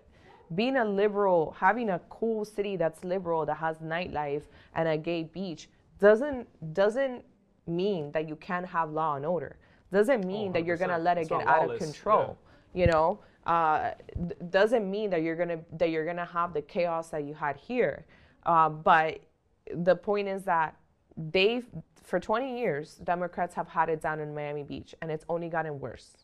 being 0.55 0.77
a 0.77 0.85
liberal, 0.85 1.55
having 1.59 1.91
a 1.91 2.01
cool 2.09 2.45
city 2.45 2.77
that's 2.77 3.05
liberal 3.05 3.47
that 3.47 3.57
has 3.57 3.79
nightlife 3.79 4.43
and 4.75 4.89
a 4.89 4.97
gay 4.97 5.25
beach 5.25 5.69
doesn't 5.99 6.75
doesn't 6.75 7.25
mean 7.67 8.13
that 8.13 8.29
you 8.29 8.37
can't 8.37 8.67
have 8.67 8.91
law 8.91 9.17
and 9.17 9.25
order. 9.25 9.57
Doesn't 9.93 10.25
mean 10.27 10.53
that 10.53 10.65
you're 10.65 10.77
going 10.77 10.91
to 10.91 10.99
let 10.99 11.19
it 11.19 11.23
It's 11.23 11.31
get 11.31 11.47
out 11.47 11.71
of 11.71 11.79
control. 11.79 12.37
You 12.73 12.89
know, 12.89 13.21
uh, 13.47 13.93
doesn't 14.51 14.91
mean 14.91 15.11
that 15.11 15.23
you're 15.23 15.37
gonna 15.37 15.61
that 15.79 15.91
you're 15.91 16.05
gonna 16.05 16.25
have 16.25 16.53
the 16.53 16.63
chaos 16.63 17.11
that 17.11 17.25
you 17.25 17.35
had 17.35 17.57
here. 17.57 18.05
Uh, 18.45 18.69
but 18.69 19.21
the 19.73 19.95
point 19.95 20.29
is 20.29 20.43
that 20.45 20.77
they've 21.17 21.67
for 22.03 22.21
20 22.21 22.59
years 22.59 22.97
democrats 23.05 23.55
have 23.55 23.69
had 23.69 23.89
it 23.89 24.01
down 24.03 24.21
in 24.21 24.35
miami 24.35 24.63
beach 24.63 24.95
and 25.01 25.11
it's 25.11 25.25
only 25.29 25.49
gotten 25.49 25.79
worse 25.79 26.17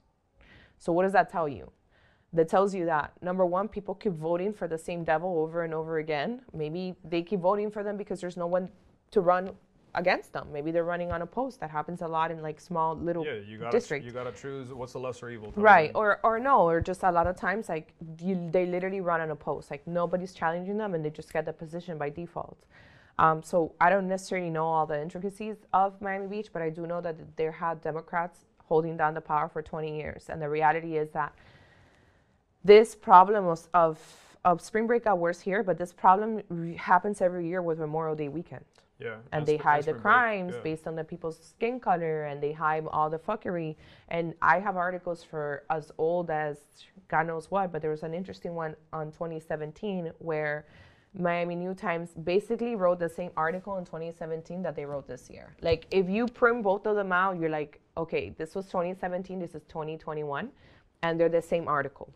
so 0.78 0.92
what 0.92 1.04
does 1.04 1.12
that 1.12 1.30
tell 1.30 1.48
you 1.48 1.70
that 2.32 2.48
tells 2.48 2.74
you 2.74 2.84
that 2.84 3.12
number 3.22 3.46
one 3.46 3.68
people 3.68 3.94
keep 3.94 4.12
voting 4.12 4.52
for 4.52 4.68
the 4.68 4.76
same 4.76 5.04
devil 5.04 5.38
over 5.38 5.64
and 5.64 5.72
over 5.72 5.98
again 5.98 6.42
maybe 6.52 6.94
they 7.04 7.22
keep 7.22 7.40
voting 7.40 7.70
for 7.70 7.82
them 7.82 7.96
because 7.96 8.20
there's 8.20 8.36
no 8.36 8.46
one 8.46 8.68
to 9.10 9.20
run 9.20 9.50
against 9.96 10.32
them. 10.32 10.46
Maybe 10.52 10.70
they're 10.70 10.84
running 10.84 11.10
on 11.10 11.22
a 11.22 11.26
post 11.26 11.58
that 11.60 11.70
happens 11.70 12.00
a 12.00 12.06
lot 12.06 12.30
in 12.30 12.42
like 12.42 12.60
small 12.60 12.94
little 12.96 13.24
Yeah, 13.24 13.34
you 13.46 13.58
gotta 13.58 13.72
districts. 13.72 14.06
you 14.06 14.12
gotta 14.12 14.30
choose 14.32 14.72
what's 14.72 14.92
the 14.92 15.00
lesser 15.00 15.30
evil. 15.30 15.52
right 15.56 15.90
or 15.94 16.20
or 16.22 16.38
no 16.38 16.60
or 16.68 16.80
just 16.80 17.02
a 17.02 17.10
lot 17.10 17.26
of 17.26 17.34
times 17.36 17.68
like 17.68 17.92
you 18.22 18.48
they 18.52 18.66
literally 18.66 19.00
run 19.00 19.20
on 19.20 19.30
a 19.30 19.36
post. 19.36 19.70
Like 19.70 19.84
nobody's 19.86 20.32
challenging 20.32 20.78
them 20.78 20.94
and 20.94 21.04
they 21.04 21.10
just 21.10 21.32
get 21.32 21.44
the 21.44 21.52
position 21.52 21.98
by 21.98 22.08
default. 22.10 22.58
Um, 23.18 23.42
so 23.42 23.72
i 23.80 23.90
don't 23.90 24.08
necessarily 24.08 24.48
know 24.48 24.64
all 24.64 24.86
the 24.86 24.98
intricacies 24.98 25.56
of 25.74 26.00
miami 26.00 26.26
beach 26.26 26.48
but 26.54 26.62
i 26.62 26.70
do 26.70 26.86
know 26.86 27.02
that 27.02 27.16
there 27.36 27.52
had 27.52 27.82
democrats 27.82 28.46
holding 28.64 28.96
down 28.96 29.12
the 29.12 29.20
power 29.20 29.48
for 29.48 29.60
20 29.60 29.94
years. 29.94 30.26
And 30.30 30.40
the 30.40 30.48
reality 30.48 30.96
is 30.96 31.10
that 31.10 31.34
this 32.64 32.94
problem 32.94 33.44
was 33.46 33.68
of 33.74 33.98
of 34.44 34.60
spring 34.62 34.86
break 34.86 35.04
got 35.04 35.18
worse 35.18 35.40
here, 35.40 35.62
but 35.62 35.76
this 35.76 35.92
problem 35.92 36.42
happens 36.76 37.20
every 37.20 37.46
year 37.46 37.60
with 37.60 37.78
Memorial 37.78 38.16
Day 38.16 38.28
weekend. 38.28 38.64
Yeah. 39.00 39.16
And 39.32 39.46
they 39.46 39.56
hide 39.56 39.84
the 39.84 39.94
crimes 39.94 40.54
yeah. 40.54 40.62
based 40.62 40.86
on 40.86 40.94
the 40.94 41.04
people's 41.04 41.38
skin 41.38 41.80
color 41.80 42.24
and 42.24 42.42
they 42.42 42.52
hide 42.52 42.86
all 42.92 43.08
the 43.08 43.18
fuckery. 43.18 43.76
And 44.08 44.34
I 44.42 44.58
have 44.60 44.76
articles 44.76 45.24
for 45.24 45.64
as 45.70 45.90
old 45.98 46.30
as 46.30 46.58
God 47.08 47.26
knows 47.26 47.50
what, 47.50 47.72
but 47.72 47.82
there 47.82 47.90
was 47.90 48.02
an 48.02 48.14
interesting 48.14 48.54
one 48.54 48.76
on 48.92 49.06
2017 49.12 50.12
where 50.18 50.66
Miami 51.18 51.56
New 51.56 51.74
Times 51.74 52.10
basically 52.22 52.76
wrote 52.76 53.00
the 53.00 53.08
same 53.08 53.30
article 53.36 53.78
in 53.78 53.84
2017 53.84 54.62
that 54.62 54.76
they 54.76 54.84
wrote 54.84 55.08
this 55.08 55.28
year. 55.28 55.54
Like 55.60 55.86
if 55.90 56.08
you 56.08 56.26
print 56.26 56.62
both 56.62 56.86
of 56.86 56.94
them 56.94 57.10
out, 57.10 57.38
you're 57.38 57.50
like, 57.50 57.80
okay, 57.96 58.32
this 58.38 58.54
was 58.54 58.66
2017, 58.66 59.40
this 59.40 59.54
is 59.54 59.62
2021, 59.64 60.50
and 61.02 61.18
they're 61.18 61.28
the 61.28 61.42
same 61.42 61.66
article. 61.66 62.12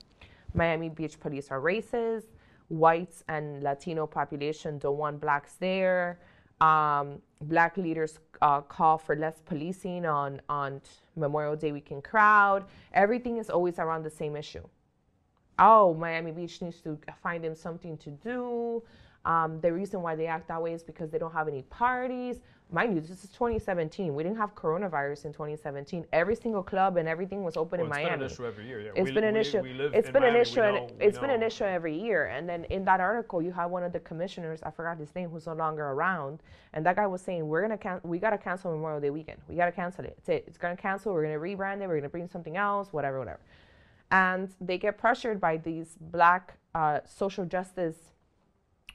Miami 0.55 0.89
Beach 0.89 1.19
police 1.19 1.51
are 1.51 1.61
racist. 1.61 2.27
Whites 2.69 3.25
and 3.29 3.63
Latino 3.63 4.07
population 4.07 4.79
don't 4.79 4.97
want 4.97 5.21
blacks 5.21 5.57
there. 5.61 6.19
Um, 6.65 7.07
black 7.41 7.77
leaders 7.77 8.13
uh, 8.41 8.61
call 8.61 8.97
for 8.99 9.15
less 9.17 9.37
policing 9.45 10.07
on 10.07 10.41
on 10.49 10.81
Memorial 11.17 11.57
Day 11.57 11.73
weekend 11.73 12.05
crowd. 12.05 12.65
Everything 12.93 13.39
is 13.43 13.51
always 13.51 13.79
around 13.79 14.03
the 14.05 14.11
same 14.23 14.35
issue 14.37 14.67
oh, 15.59 15.95
Miami 15.95 16.33
Beach 16.33 16.61
needs 16.63 16.81
to 16.83 16.99
find 17.23 17.45
them 17.45 17.55
something 17.55 17.97
to 17.99 18.11
do. 18.11 18.83
Um, 19.25 19.61
the 19.61 19.73
reason 19.73 20.03
why 20.03 20.17
they 20.17 20.27
act 20.27 20.49
that 20.49 20.63
way 20.63 20.75
is 20.75 20.83
because 20.83 21.11
they 21.11 21.19
don't 21.19 21.33
have 21.33 21.49
any 21.49 21.63
parties. 21.63 22.41
Mind 22.75 22.93
you, 22.97 23.01
this 23.01 23.23
is 23.23 23.31
2017. 23.31 24.13
We 24.17 24.25
didn't 24.25 24.37
have 24.39 24.53
coronavirus 24.57 25.27
in 25.27 25.33
2017. 25.33 26.07
Every 26.13 26.35
single 26.35 26.65
club 26.65 26.97
and 26.97 27.07
everything 27.09 27.45
was 27.45 27.57
open 27.57 27.79
Well, 27.79 27.87
in 27.87 27.93
it's 27.93 27.97
Miami. 27.97 28.11
been 28.17 28.21
an 28.25 28.27
issue 28.33 28.47
every 28.47 28.67
year. 28.67 28.81
Yeah. 28.81 28.91
It's 28.97 29.05
We- 29.11 29.15
been 29.15 29.23
an 29.23 29.35
we- 29.35 29.41
issue. 29.41 29.61
we 29.63 29.75
live 29.75 29.95
It's 29.95 30.09
been 30.11 30.17
an 30.25 30.33
Miami, 30.33 30.39
we 30.39 30.41
issue. 30.41 30.61
and 30.63 30.77
know- 30.77 30.95
we 30.99 31.05
it's 31.07 31.19
been 31.21 31.31
an 31.31 31.43
issue 31.45 31.63
every 31.63 31.95
year. 31.97 32.25
And 32.27 32.49
then 32.49 32.65
in 32.65 32.85
that 32.87 32.99
article, 32.99 33.41
you 33.41 33.53
have 33.53 33.71
one 33.71 33.85
of 33.85 33.93
the 33.93 34.01
commissioners. 34.01 34.61
I 34.65 34.73
forgot 34.73 34.97
his 34.99 35.15
name, 35.15 35.31
who's 35.31 35.47
no 35.47 35.53
longer 35.53 35.85
around. 35.87 36.43
And 36.73 36.85
that 36.85 36.97
guy 36.97 37.07
was 37.07 37.23
saying, 37.23 37.47
"We're 37.49 37.63
gonna 37.63 37.79
can- 37.79 38.01
we 38.03 38.19
gotta 38.19 38.39
cancel 38.39 38.73
Memorial 38.73 39.01
Day 39.01 39.11
weekend. 39.11 39.41
We 39.49 39.55
gotta 39.55 39.71
cancel 39.71 40.05
it. 40.07 40.15
It's 40.19 40.29
it. 40.29 40.43
It's 40.49 40.59
gonna 40.59 40.77
cancel. 40.77 41.13
We're 41.15 41.23
gonna 41.23 41.39
rebrand 41.39 41.81
it. 41.81 41.87
We're 41.87 41.99
gonna 41.99 42.09
bring 42.09 42.27
something 42.27 42.57
else. 42.57 42.93
Whatever, 42.93 43.21
whatever." 43.21 43.39
And 44.11 44.53
they 44.61 44.79
get 44.79 44.99
pressured 44.99 45.41
by 45.41 45.59
these 45.59 45.97
black 46.01 46.55
uh, 46.75 46.99
social 47.05 47.45
justice 47.45 48.11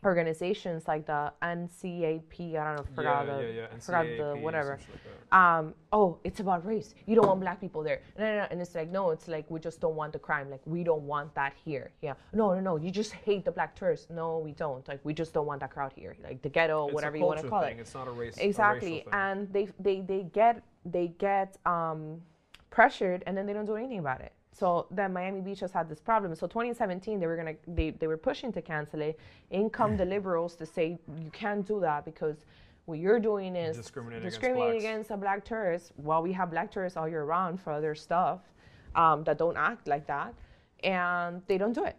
organizations 0.04 0.88
like 0.88 1.06
the 1.06 1.32
NCAP. 1.42 2.56
I 2.56 2.66
don't 2.66 2.78
know. 2.78 2.86
Forgot 2.96 3.28
yeah, 3.28 3.36
the 3.36 3.44
yeah, 3.44 3.50
yeah. 3.50 3.80
forgot 3.80 4.06
the 4.06 4.40
whatever 4.42 4.80
like 4.80 5.10
um, 5.32 5.76
oh, 5.92 6.18
it's 6.24 6.40
about 6.40 6.66
race. 6.66 6.96
You 7.06 7.16
don't 7.16 7.28
want 7.28 7.40
black 7.40 7.62
people 7.62 7.84
there. 7.84 8.02
No, 8.18 8.26
no, 8.26 8.38
no. 8.40 8.48
And 8.50 8.62
it's 8.62 8.74
like, 8.74 8.90
no, 8.90 9.12
it's 9.12 9.28
like 9.28 9.50
we 9.50 9.60
just 9.60 9.80
don't 9.80 9.96
want 9.96 10.14
the 10.14 10.20
crime. 10.20 10.50
Like 10.50 10.62
we 10.66 10.84
don't 10.84 11.04
want 11.04 11.36
that 11.36 11.54
here. 11.64 11.92
Yeah. 12.02 12.14
No, 12.34 12.54
no, 12.54 12.60
no. 12.60 12.78
You 12.78 12.90
just 12.90 13.14
hate 13.14 13.46
the 13.46 13.52
black 13.52 13.76
tourists. 13.76 14.08
No, 14.10 14.40
we 14.40 14.54
don't. 14.54 14.88
Like 14.88 15.00
we 15.04 15.14
just 15.14 15.34
don't 15.34 15.46
want 15.46 15.60
that 15.62 15.72
crowd 15.72 15.94
here. 15.96 16.16
Like 16.24 16.42
the 16.42 16.50
ghetto, 16.50 16.86
It's 16.86 16.94
whatever 16.96 17.18
you 17.18 17.26
want 17.26 17.42
to 17.42 17.48
call 17.48 17.62
thing. 17.62 17.78
it. 17.78 17.82
It's 17.82 17.94
not 17.94 18.08
a 18.08 18.12
race. 18.12 18.38
Exactly. 18.38 19.04
A. 19.12 19.16
And 19.16 19.52
they 19.54 19.70
they 19.80 20.02
they 20.02 20.24
get 20.34 20.64
they 20.86 21.10
get 21.20 21.58
um, 21.66 22.22
pressured, 22.72 23.24
and 23.28 23.38
then 23.38 23.46
they 23.46 23.54
don't 23.54 23.66
do 23.66 23.76
anything 23.76 24.00
about 24.00 24.22
it. 24.22 24.34
So 24.60 24.88
then 24.92 25.14
Miami 25.14 25.40
Beach 25.42 25.62
has 25.62 25.72
had 25.72 25.88
this 25.88 26.02
problem. 26.02 26.36
So 26.36 26.46
2017, 26.46 27.20
they 27.20 27.28
were 27.28 27.38
gonna 27.38 27.56
they, 27.68 27.92
they 27.92 28.08
were 28.08 28.18
pushing 28.18 28.52
to 28.54 28.62
cancel 28.62 29.02
it. 29.02 29.18
In 29.52 29.70
come 29.70 29.96
the 29.96 30.06
liberals 30.16 30.56
to 30.58 30.66
say 30.66 31.00
you 31.24 31.32
can't 31.32 31.66
do 31.66 31.80
that 31.80 32.04
because 32.06 32.46
what 32.86 33.00
you're 33.00 33.20
doing 33.20 33.56
is 33.56 33.78
Discriminating 33.78 34.24
against 34.24 34.36
discriminating 34.36 34.82
blacks. 34.82 34.84
against 34.84 35.12
a 35.12 35.18
black 35.18 35.46
tourist. 35.46 35.92
While 35.96 36.22
we 36.22 36.34
have 36.34 36.50
black 36.52 36.72
tourists 36.72 36.98
all 36.98 37.08
year 37.08 37.24
round 37.24 37.62
for 37.62 37.72
other 37.72 37.96
stuff 37.96 38.42
um, 38.96 39.24
that 39.24 39.38
don't 39.38 39.58
act 39.58 39.88
like 39.88 40.06
that, 40.08 40.34
and 40.84 41.42
they 41.48 41.58
don't 41.58 41.74
do 41.74 41.86
it. 41.86 41.96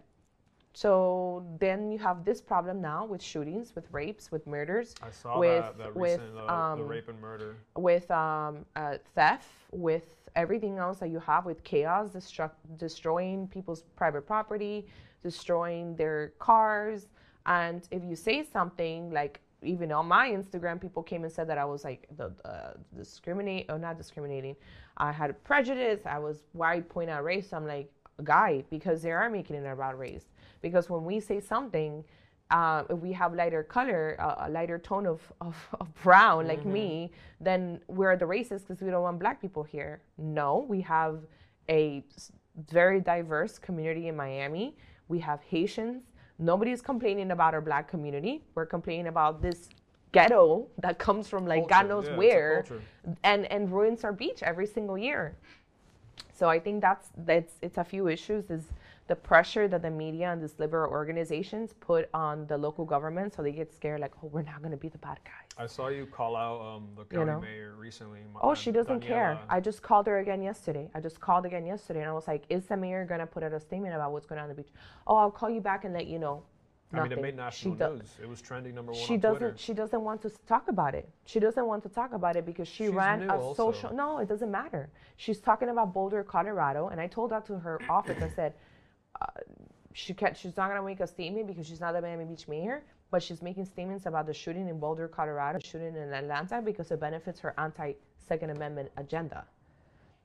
So 0.73 1.45
then 1.59 1.91
you 1.91 1.99
have 1.99 2.25
this 2.25 2.41
problem 2.41 2.81
now 2.81 3.05
with 3.05 3.21
shootings, 3.23 3.75
with 3.75 3.87
rapes, 3.91 4.31
with 4.31 4.47
murders 4.47 4.95
I 5.03 5.11
saw 5.11 5.39
with- 5.39 5.63
that, 5.63 5.79
that 5.79 5.97
with, 5.97 6.21
recent, 6.21 6.39
uh, 6.39 6.47
the 6.47 6.83
um, 6.83 6.89
rape 6.89 7.09
and 7.09 7.21
murder. 7.21 7.57
with 7.77 8.11
um, 8.11 8.65
uh, 8.77 8.99
theft, 9.15 9.49
with 9.73 10.29
everything 10.37 10.79
else 10.79 10.99
that 10.99 11.09
you 11.09 11.19
have, 11.21 11.45
with 11.45 11.63
chaos, 11.65 12.11
destruct, 12.11 12.53
destroying 12.77 13.49
people's 13.49 13.83
private 13.97 14.27
property, 14.27 14.87
destroying 15.23 15.97
their 15.97 16.33
cars. 16.39 17.09
And 17.47 17.87
if 17.91 18.05
you 18.05 18.15
say 18.15 18.45
something 18.45 19.11
like, 19.11 19.41
even 19.63 19.93
on 19.93 20.07
my 20.07 20.31
Instagram, 20.31 20.81
people 20.81 21.03
came 21.03 21.25
and 21.25 21.33
said 21.33 21.49
that 21.49 21.59
I 21.59 21.65
was 21.65 21.85
like 21.85 22.07
the 22.17 22.33
uh, 22.45 22.75
discriminate 22.97 23.67
or 23.69 23.79
not 23.79 23.99
discriminating. 23.99 24.57
I 24.97 25.13
had 25.13 25.43
prejudice. 25.45 26.01
I 26.07 26.19
was 26.19 26.45
why 26.53 26.81
point 26.81 27.11
out 27.11 27.25
race. 27.25 27.53
I'm 27.53 27.67
like 27.67 27.91
a 28.19 28.23
guy 28.23 28.65
because 28.71 29.03
they 29.03 29.11
are 29.11 29.29
making 29.29 29.57
it 29.57 29.67
about 29.67 29.99
race. 29.99 30.27
Because 30.63 30.91
when 30.91 31.05
we 31.05 31.21
say 31.21 31.41
something, 31.41 32.05
uh, 32.51 32.83
if 32.91 32.99
we 32.99 33.13
have 33.13 33.35
lighter 33.35 33.63
color, 33.63 34.17
uh, 34.19 34.47
a 34.47 34.51
lighter 34.51 34.79
tone 34.79 35.07
of, 35.07 35.21
of, 35.41 35.57
of 35.81 35.95
brown, 36.03 36.47
like 36.47 36.65
me, 36.65 37.11
then 37.41 37.81
we're 37.87 38.17
the 38.17 38.25
racist 38.25 38.67
because 38.67 38.83
we 38.83 38.91
don't 38.91 39.03
want 39.03 39.19
black 39.19 39.41
people 39.41 39.63
here. 39.63 40.01
No, 40.19 40.67
we 40.69 40.81
have 40.81 41.21
a 41.69 42.05
very 42.71 43.01
diverse 43.01 43.59
community 43.59 44.09
in 44.09 44.17
Miami. 44.17 44.77
We 45.09 45.21
have 45.21 45.41
Haitians. 45.43 46.03
Nobody's 46.39 46.81
complaining 46.81 47.31
about 47.31 47.55
our 47.55 47.61
black 47.61 47.89
community. 47.89 48.43
We're 48.55 48.67
complaining 48.67 49.07
about 49.07 49.43
this 49.43 49.69
ghetto 50.13 50.67
that 50.79 50.99
comes 50.99 51.29
from 51.29 51.47
like 51.47 51.69
God 51.69 51.89
knows 51.89 52.07
yeah, 52.09 52.17
where 52.17 52.65
and 53.23 53.47
and 53.47 53.71
ruins 53.71 54.03
our 54.03 54.13
beach 54.13 54.43
every 54.43 54.67
single 54.67 54.99
year. 54.99 55.37
So 56.37 56.49
I 56.49 56.59
think 56.59 56.81
that's 56.81 57.11
that's 57.19 57.55
it's 57.63 57.79
a 57.79 57.85
few 57.85 58.09
issues 58.09 58.51
is 58.51 58.65
the 59.11 59.17
pressure 59.17 59.67
that 59.67 59.83
the 59.83 59.91
media 59.91 60.27
and 60.33 60.41
these 60.41 60.55
liberal 60.65 60.89
organizations 60.91 61.73
put 61.89 62.09
on 62.15 62.47
the 62.47 62.57
local 62.67 62.85
government, 62.95 63.35
so 63.35 63.43
they 63.43 63.51
get 63.51 63.69
scared 63.75 64.01
like, 64.01 64.13
oh, 64.23 64.29
we're 64.35 64.43
not 64.53 64.61
going 64.65 64.71
to 64.71 64.77
be 64.87 64.89
the 64.89 64.99
bad 64.99 65.19
guys. 65.25 65.49
I 65.59 65.67
saw 65.67 65.89
you 65.89 66.07
call 66.07 66.37
out 66.37 66.59
um, 66.69 66.83
the 66.95 67.03
You 67.11 67.19
county 67.19 67.33
know? 67.33 67.41
mayor 67.41 67.75
recently. 67.77 68.21
Oh, 68.41 68.55
she 68.55 68.71
doesn't 68.71 69.01
care. 69.01 69.37
I 69.49 69.59
just 69.59 69.83
called 69.83 70.07
her 70.07 70.19
again 70.21 70.41
yesterday. 70.51 70.89
I 70.95 71.01
just 71.01 71.19
called 71.21 71.45
again 71.45 71.67
yesterday, 71.67 72.01
and 72.05 72.09
I 72.09 72.13
was 72.13 72.29
like, 72.29 72.45
is 72.49 72.67
the 72.67 72.77
mayor 72.77 73.05
going 73.05 73.19
to 73.21 73.27
put 73.27 73.43
out 73.43 73.53
a 73.53 73.59
statement 73.69 73.95
about 73.97 74.13
what's 74.13 74.27
going 74.27 74.39
on 74.39 74.45
on 74.49 74.49
the 74.55 74.55
beach? 74.63 74.73
Oh, 75.09 75.17
I'll 75.17 75.31
call 75.41 75.51
you 75.51 75.61
back 75.61 75.85
and 75.85 75.93
let 75.93 76.07
you 76.07 76.21
know. 76.21 76.45
I 76.93 76.97
mean, 76.97 77.07
it 77.07 77.09
Nothing. 77.11 77.23
made 77.23 77.37
national 77.37 77.77
she 77.77 77.85
news. 77.85 78.09
It 78.23 78.29
was 78.29 78.41
trending 78.43 78.75
number 78.75 78.91
one 78.93 79.01
she 79.01 79.15
on 79.15 79.21
doesn't 79.21 79.39
Twitter. 79.39 79.57
she 79.67 79.73
doesn't 79.75 80.03
want 80.09 80.21
to 80.23 80.31
talk 80.53 80.67
about 80.75 80.93
it 81.01 81.09
she 81.25 81.39
doesn't 81.39 81.65
want 81.65 81.85
to 81.85 81.89
talk 81.89 82.13
about 82.21 82.35
it 82.35 82.45
because 82.45 82.67
she 82.67 82.87
She's 82.87 82.91
ran 83.03 83.31
a 83.31 83.37
also. 83.37 83.55
social 83.71 83.95
no 83.95 84.19
it 84.19 84.29
doesn't 84.33 84.51
matter 84.51 84.91
she's 85.17 85.39
talking 85.49 85.69
about 85.69 85.95
boulder 85.95 86.25
colorado 86.25 86.89
and 86.89 87.01
i 87.01 87.07
told 87.07 87.31
that 87.31 87.47
to 87.47 87.55
her 87.67 87.77
office 87.89 88.21
i 88.21 88.29
said 88.29 88.55
she 89.93 90.15
can't 90.15 90.37
she's 90.37 90.57
not 90.57 90.69
going 90.69 90.81
to 90.81 90.87
make 90.87 91.01
a 91.01 91.07
statement 91.07 91.47
because 91.47 91.67
she's 91.67 91.81
not 91.81 91.93
the 91.93 92.01
miami 92.01 92.25
beach 92.25 92.47
mayor 92.49 92.83
but 93.11 93.23
she's 93.23 93.43
making 93.43 93.65
statements 93.65 94.07
about 94.07 94.27
the 94.27 94.35
shooting 94.35 94.69
in 94.69 94.79
boulder 94.79 95.09
colorado 95.09 95.59
shooting 95.63 95.97
in 95.97 96.13
atlanta 96.13 96.63
because 96.63 96.91
it 96.91 97.01
benefits 97.01 97.41
her 97.41 97.55
anti-second 97.59 98.51
amendment 98.51 98.91
agenda 98.97 99.45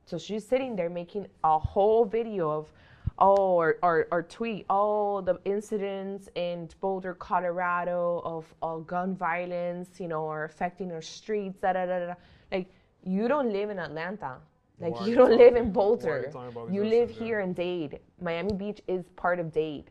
so 0.06 0.20
she's 0.20 0.46
sitting 0.46 0.76
there 0.76 0.90
making 0.90 1.28
a 1.44 1.58
whole 1.58 2.06
video 2.06 2.50
of, 2.52 2.72
oh, 3.18 3.56
or, 3.56 3.78
or, 3.82 4.08
or 4.12 4.22
tweet, 4.22 4.68
oh, 4.70 5.22
the 5.22 5.40
incidents 5.46 6.30
in 6.36 6.70
Boulder, 6.80 7.16
Colorado 7.16 8.22
of, 8.24 8.46
of 8.62 8.86
gun 8.86 9.16
violence, 9.16 10.00
you 10.00 10.08
know, 10.08 10.28
are 10.28 10.44
affecting 10.44 10.92
our 10.92 11.02
streets, 11.02 11.60
da 11.60 11.74
da 11.74 11.86
da. 11.88 12.00
da. 12.06 12.14
Like, 12.52 12.70
you 13.04 13.28
don't 13.28 13.52
live 13.52 13.72
in 13.72 13.80
Atlanta. 13.80 14.38
Like, 14.80 14.94
Why 14.94 15.06
you 15.06 15.12
you 15.12 15.16
don't 15.16 15.38
live 15.38 15.56
in 15.56 15.66
you 15.66 15.72
Boulder. 15.72 16.32
these 16.34 16.74
You 16.76 16.84
live 16.84 17.12
yeah? 17.12 17.18
here 17.20 17.40
in 17.40 17.54
Dade. 17.54 18.00
Miami 18.22 18.54
Beach 18.54 18.82
is 18.88 19.06
part 19.16 19.40
of 19.40 19.52
Dade. 19.52 19.90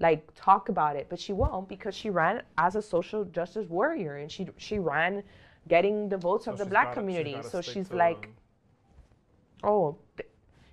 Like, 0.00 0.26
talk 0.34 0.70
about 0.70 0.96
it. 0.96 1.06
But 1.10 1.20
she 1.20 1.32
won't 1.32 1.68
because 1.68 1.94
she 1.94 2.10
ran 2.10 2.42
as 2.58 2.74
a 2.76 2.82
social 2.82 3.24
justice 3.26 3.68
warrior 3.68 4.16
and 4.16 4.30
she, 4.30 4.48
she 4.56 4.78
ran 4.78 5.22
getting 5.68 6.08
the 6.08 6.16
votes 6.16 6.46
So 6.46 6.52
of 6.52 6.58
the 6.58 6.64
black 6.66 6.86
gotta- 6.88 7.00
community. 7.00 7.36
So 7.42 7.60
she's 7.60 7.90
like, 7.92 8.26
um, 8.26 9.70
Oh, 9.70 9.96
th- 10.16 10.28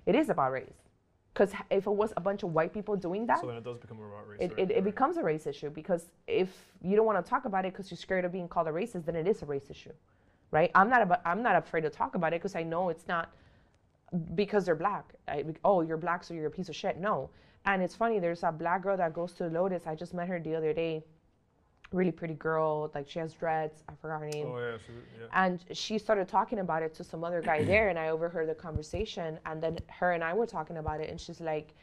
it 0.06 0.14
is 0.14 0.28
about 0.28 0.52
race. 0.52 0.72
Because 1.32 1.52
if 1.70 1.86
it 1.86 1.90
was 1.90 2.12
a 2.18 2.20
bunch 2.20 2.42
of 2.42 2.52
white 2.52 2.74
people 2.74 2.94
doing 2.94 3.24
that, 3.26 3.40
so 3.40 3.46
then 3.46 3.56
it 3.56 3.64
does 3.64 3.78
become 3.78 3.98
about 3.98 4.28
race. 4.28 4.38
it, 4.40 4.50
right? 4.52 4.70
it, 4.70 4.76
it 4.78 4.84
becomes 4.84 5.16
a 5.16 5.22
race 5.22 5.46
issue. 5.46 5.70
Because 5.70 6.10
if 6.26 6.50
you 6.82 6.94
don't 6.94 7.06
want 7.06 7.24
to 7.24 7.28
talk 7.28 7.46
about 7.46 7.64
it 7.64 7.72
because 7.72 7.90
you're 7.90 7.96
scared 7.96 8.26
of 8.26 8.32
being 8.32 8.48
called 8.48 8.68
a 8.68 8.70
racist, 8.70 9.06
then 9.06 9.16
it 9.16 9.26
is 9.26 9.40
a 9.40 9.46
race 9.46 9.70
issue, 9.70 9.92
right? 10.50 10.70
I'm 10.74 10.90
not 10.90 11.00
about, 11.00 11.20
I'm 11.24 11.42
not 11.42 11.56
afraid 11.56 11.82
to 11.82 11.90
talk 11.90 12.14
about 12.16 12.34
it 12.34 12.40
because 12.42 12.54
I 12.54 12.62
know 12.64 12.90
it's 12.90 13.08
not 13.08 13.30
because 14.34 14.64
they're 14.64 14.74
black. 14.74 15.14
I, 15.28 15.44
oh, 15.64 15.80
you're 15.80 15.96
black, 15.96 16.24
so 16.24 16.34
you're 16.34 16.46
a 16.46 16.50
piece 16.50 16.68
of 16.68 16.76
shit. 16.76 16.98
No. 16.98 17.30
And 17.64 17.82
it's 17.82 17.94
funny. 17.94 18.18
There's 18.18 18.42
a 18.42 18.52
black 18.52 18.82
girl 18.82 18.96
that 18.96 19.12
goes 19.12 19.32
to 19.34 19.46
Lotus. 19.46 19.86
I 19.86 19.94
just 19.94 20.14
met 20.14 20.28
her 20.28 20.40
the 20.40 20.54
other 20.54 20.72
day. 20.72 21.04
Really 21.92 22.10
pretty 22.10 22.34
girl. 22.34 22.90
Like 22.94 23.08
she 23.08 23.18
has 23.18 23.34
dreads. 23.34 23.84
I 23.88 23.92
forgot 24.00 24.20
her 24.20 24.28
name. 24.28 24.46
Oh 24.48 24.58
yeah, 24.58 24.76
she, 24.78 24.92
yeah. 25.20 25.26
And 25.44 25.64
she 25.72 25.98
started 25.98 26.26
talking 26.26 26.58
about 26.60 26.82
it 26.82 26.94
to 26.94 27.04
some 27.04 27.22
other 27.22 27.40
guy 27.42 27.64
there, 27.64 27.90
and 27.90 27.98
I 27.98 28.08
overheard 28.08 28.48
the 28.48 28.54
conversation. 28.54 29.38
And 29.46 29.62
then 29.62 29.78
her 29.88 30.12
and 30.12 30.24
I 30.24 30.32
were 30.32 30.46
talking 30.46 30.78
about 30.78 31.00
it, 31.00 31.10
and 31.10 31.20
she's 31.20 31.40
like, 31.40 31.74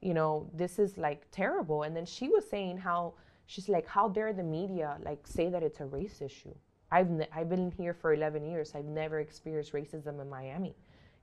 you 0.00 0.14
know, 0.14 0.48
this 0.54 0.78
is 0.78 0.98
like 0.98 1.26
terrible. 1.30 1.82
And 1.82 1.96
then 1.96 2.04
she 2.04 2.28
was 2.28 2.48
saying 2.48 2.76
how 2.76 3.14
she's 3.46 3.68
like, 3.68 3.86
how 3.86 4.08
dare 4.08 4.32
the 4.32 4.42
media 4.42 4.98
like 5.02 5.26
say 5.26 5.48
that 5.48 5.62
it's 5.62 5.80
a 5.80 5.86
race 5.86 6.20
issue? 6.20 6.54
I've 6.92 7.10
ne- 7.10 7.28
I've 7.34 7.48
been 7.48 7.72
here 7.72 7.94
for 7.94 8.12
11 8.12 8.44
years. 8.44 8.72
I've 8.74 8.84
never 8.84 9.18
experienced 9.18 9.72
racism 9.72 10.20
in 10.20 10.28
Miami. 10.28 10.76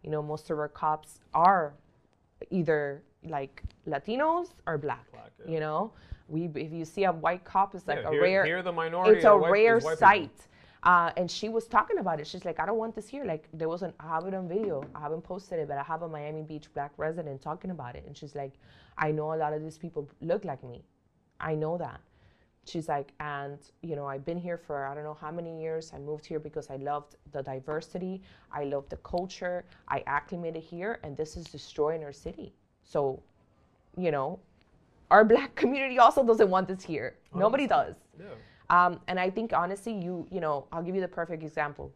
You 0.04 0.10
know, 0.12 0.22
most 0.22 0.50
of 0.50 0.58
our 0.60 0.68
cops 0.68 1.20
are 1.34 1.74
either 2.50 3.04
like 3.24 3.62
Latinos 3.88 4.50
or 4.66 4.78
black. 4.78 5.10
Black, 5.12 5.32
yeah. 5.46 5.52
You 5.54 5.60
know, 5.60 5.94
We, 6.28 6.50
if 6.56 6.72
you 6.72 6.86
see 6.86 7.04
a 7.04 7.12
white 7.12 7.44
cop, 7.44 7.76
it's 7.76 7.88
like 7.88 8.00
Yeah, 8.04 8.08
a 8.08 8.12
here- 8.12 8.22
rare. 8.22 8.46
here 8.46 8.64
the 8.64 8.72
minority 8.72 9.18
It's 9.18 9.26
a 9.26 9.36
white- 9.36 9.52
rare 9.52 9.80
sight. 9.82 10.48
Uh, 10.84 11.12
and 11.18 11.30
she 11.30 11.48
was 11.50 11.68
talking 11.68 12.00
about 12.00 12.20
it. 12.20 12.26
She's 12.26 12.46
like, 12.46 12.60
I 12.60 12.66
don't 12.66 12.78
want 12.78 12.96
this 12.96 13.08
here. 13.08 13.24
Like, 13.26 13.48
there 13.54 13.70
was 13.70 13.84
an, 13.84 13.94
I 14.00 14.08
have 14.08 14.26
it 14.26 14.34
on 14.34 14.48
video. 14.48 14.84
I 14.96 15.02
haven't 15.02 15.22
posted 15.24 15.60
it, 15.60 15.68
but 15.68 15.78
I 15.78 15.84
have 15.84 16.02
a 16.02 16.08
Miami 16.08 16.42
Beach 16.42 16.74
black 16.74 16.92
resident 16.98 17.40
talking 17.42 17.70
about 17.70 17.96
it. 17.96 18.04
And 18.08 18.18
she's 18.18 18.34
like, 18.34 18.54
I 18.98 19.12
know 19.12 19.34
a 19.34 19.36
lot 19.36 19.54
of 19.54 19.62
these 19.62 19.78
people 19.78 20.10
look 20.22 20.44
like 20.46 20.64
me. 20.64 20.84
I 21.40 21.54
know 21.54 21.78
that. 21.78 22.00
She's 22.66 22.88
like, 22.88 23.12
and 23.20 23.58
you 23.82 23.96
know, 23.96 24.06
I've 24.06 24.24
been 24.24 24.38
here 24.38 24.58
for 24.58 24.86
I 24.86 24.94
don't 24.94 25.04
know 25.04 25.18
how 25.20 25.32
many 25.32 25.60
years. 25.62 25.92
I 25.96 25.98
moved 25.98 26.26
here 26.26 26.40
because 26.40 26.70
I 26.70 26.76
loved 26.76 27.16
the 27.32 27.42
diversity. 27.42 28.22
I 28.52 28.66
loved 28.66 28.90
the 28.90 28.98
culture. 28.98 29.66
I 29.88 30.04
acclimated 30.06 30.62
here, 30.62 31.00
and 31.04 31.18
this 31.18 31.38
is 31.38 31.46
destroying 31.46 32.04
our 32.04 32.14
city. 32.14 32.54
So, 32.84 33.22
you 33.98 34.12
know, 34.12 34.40
our 35.10 35.26
black 35.34 35.56
community 35.56 35.98
also 35.98 36.24
doesn't 36.24 36.50
want 36.50 36.68
this 36.68 36.84
here. 36.84 37.16
Nobody 37.34 37.66
does. 37.68 37.96
Yeah. 38.20 38.26
Um, 38.70 39.02
and 39.08 39.20
I 39.20 39.30
think 39.30 39.54
honestly, 39.54 39.94
you 39.94 40.28
you 40.32 40.40
know, 40.40 40.68
I'll 40.72 40.84
give 40.84 40.96
you 40.96 41.02
the 41.02 41.08
perfect 41.08 41.44
example. 41.44 41.92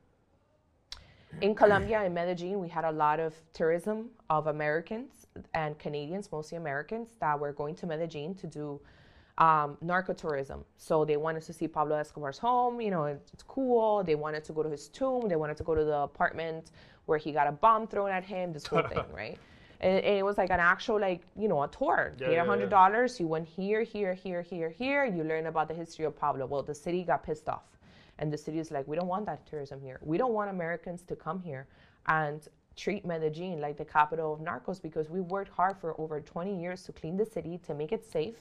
In 1.42 1.54
Colombia, 1.54 2.04
in 2.04 2.14
Medellin, 2.14 2.60
we 2.60 2.70
had 2.70 2.86
a 2.86 2.92
lot 2.92 3.20
of 3.20 3.34
tourism 3.54 4.10
of 4.30 4.48
Americans 4.48 5.28
and 5.54 5.78
Canadians, 5.78 6.32
mostly 6.32 6.58
Americans, 6.58 7.10
that 7.20 7.38
were 7.38 7.52
going 7.52 7.76
to 7.76 7.86
Medellin 7.86 8.36
to 8.36 8.48
do 8.48 8.80
um, 9.38 9.78
narco 9.82 10.14
tourism. 10.14 10.64
So 10.78 11.06
they 11.06 11.18
wanted 11.18 11.44
to 11.44 11.54
see 11.54 11.68
Pablo 11.68 11.96
Escobar's 11.98 12.38
home. 12.38 12.80
You 12.80 12.92
know, 12.92 13.06
it's, 13.06 13.32
it's 13.34 13.44
cool. 13.44 14.04
They 14.04 14.16
wanted 14.16 14.44
to 14.46 14.54
go 14.54 14.64
to 14.64 14.70
his 14.70 14.88
tomb. 14.88 15.28
They 15.28 15.36
wanted 15.36 15.58
to 15.58 15.64
go 15.64 15.76
to 15.76 15.84
the 15.84 16.00
apartment 16.00 16.72
where 17.06 17.18
he 17.18 17.32
got 17.32 17.48
a 17.48 17.52
bomb 17.52 17.88
thrown 17.88 18.12
at 18.12 18.24
him. 18.24 18.54
This 18.54 18.66
whole 18.66 18.84
thing, 18.84 19.04
right? 19.14 19.38
And, 19.82 20.04
and 20.04 20.18
it 20.18 20.24
was 20.24 20.38
like 20.38 20.52
an 20.52 20.60
actual, 20.60 21.00
like 21.00 21.22
you 21.38 21.48
know, 21.48 21.64
a 21.64 21.68
tour. 21.68 22.14
Yeah, 22.18 22.28
Paid 22.28 22.34
yeah, 22.34 22.46
hundred 22.46 22.66
yeah. 22.66 22.70
dollars. 22.70 23.20
You 23.20 23.28
went 23.28 23.48
here, 23.48 23.84
here, 23.84 24.14
here, 24.14 24.42
here, 24.42 24.70
here. 24.70 25.06
You 25.06 25.24
learn 25.24 25.48
about 25.48 25.68
the 25.68 25.74
history 25.74 26.06
of 26.06 26.18
Pablo. 26.18 26.46
Well, 26.46 26.64
the 26.64 26.76
city 26.76 27.04
got 27.04 27.24
pissed 27.24 27.50
off, 27.50 27.66
and 28.20 28.32
the 28.32 28.38
city 28.38 28.60
is 28.60 28.72
like, 28.72 28.88
we 28.88 28.96
don't 28.96 29.08
want 29.08 29.26
that 29.26 29.46
tourism 29.46 29.82
here. 29.82 30.00
We 30.02 30.18
don't 30.18 30.34
want 30.34 30.50
Americans 30.50 31.04
to 31.04 31.16
come 31.16 31.42
here 31.42 31.68
and 32.08 32.48
treat 32.76 33.06
Medellin 33.06 33.60
like 33.60 33.78
the 33.78 33.86
capital 33.86 34.34
of 34.34 34.40
narcos 34.40 34.82
because 34.82 35.10
we 35.10 35.22
worked 35.22 35.52
hard 35.52 35.78
for 35.78 36.00
over 36.00 36.20
20 36.20 36.60
years 36.60 36.84
to 36.84 36.92
clean 36.92 37.18
the 37.18 37.26
city, 37.26 37.60
to 37.66 37.74
make 37.74 37.92
it 37.92 38.06
safe, 38.10 38.36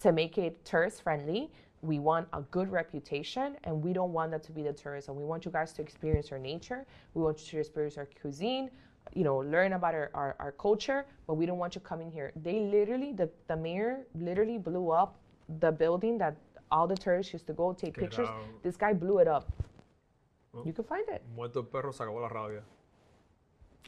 to 0.00 0.12
make 0.12 0.38
it 0.38 0.64
tourist 0.64 1.02
friendly. 1.02 1.50
We 1.82 1.98
want 1.98 2.26
a 2.32 2.42
good 2.42 2.70
reputation 2.70 3.56
and 3.64 3.82
we 3.82 3.92
don't 3.92 4.12
want 4.12 4.32
that 4.32 4.42
to 4.44 4.52
be 4.52 4.62
the 4.62 4.72
tourism. 4.72 5.16
We 5.16 5.24
want 5.24 5.44
you 5.44 5.50
guys 5.50 5.72
to 5.74 5.82
experience 5.82 6.32
our 6.32 6.38
nature. 6.38 6.84
We 7.14 7.22
want 7.22 7.40
you 7.40 7.50
to 7.52 7.58
experience 7.60 7.96
our 7.96 8.08
cuisine, 8.20 8.70
you 9.14 9.22
know, 9.24 9.36
learn 9.38 9.74
about 9.74 9.94
our, 9.94 10.10
our, 10.14 10.36
our 10.40 10.52
culture, 10.52 11.06
but 11.26 11.34
we 11.34 11.46
don't 11.46 11.58
want 11.58 11.74
you 11.74 11.80
coming 11.80 12.10
here. 12.10 12.32
They 12.42 12.60
literally, 12.60 13.12
the, 13.12 13.30
the 13.46 13.56
mayor 13.56 14.06
literally 14.14 14.58
blew 14.58 14.90
up 14.90 15.16
the 15.60 15.70
building 15.70 16.18
that 16.18 16.36
all 16.70 16.86
the 16.86 16.96
tourists 16.96 17.32
used 17.32 17.46
to 17.46 17.52
go 17.52 17.72
take 17.72 17.94
Get 17.94 18.04
pictures. 18.04 18.28
out. 18.28 18.42
This 18.62 18.76
guy 18.76 18.92
blew 18.92 19.18
it 19.18 19.28
up. 19.28 19.50
Oh. 20.54 20.62
You 20.64 20.72
can 20.72 20.84
find 20.84 21.08
it. 21.08 21.22
Muerto 21.34 21.62
perro 21.62 21.92
se 21.92 22.04
acabó 22.04 22.20
la 22.20 22.28
rabia. 22.28 22.62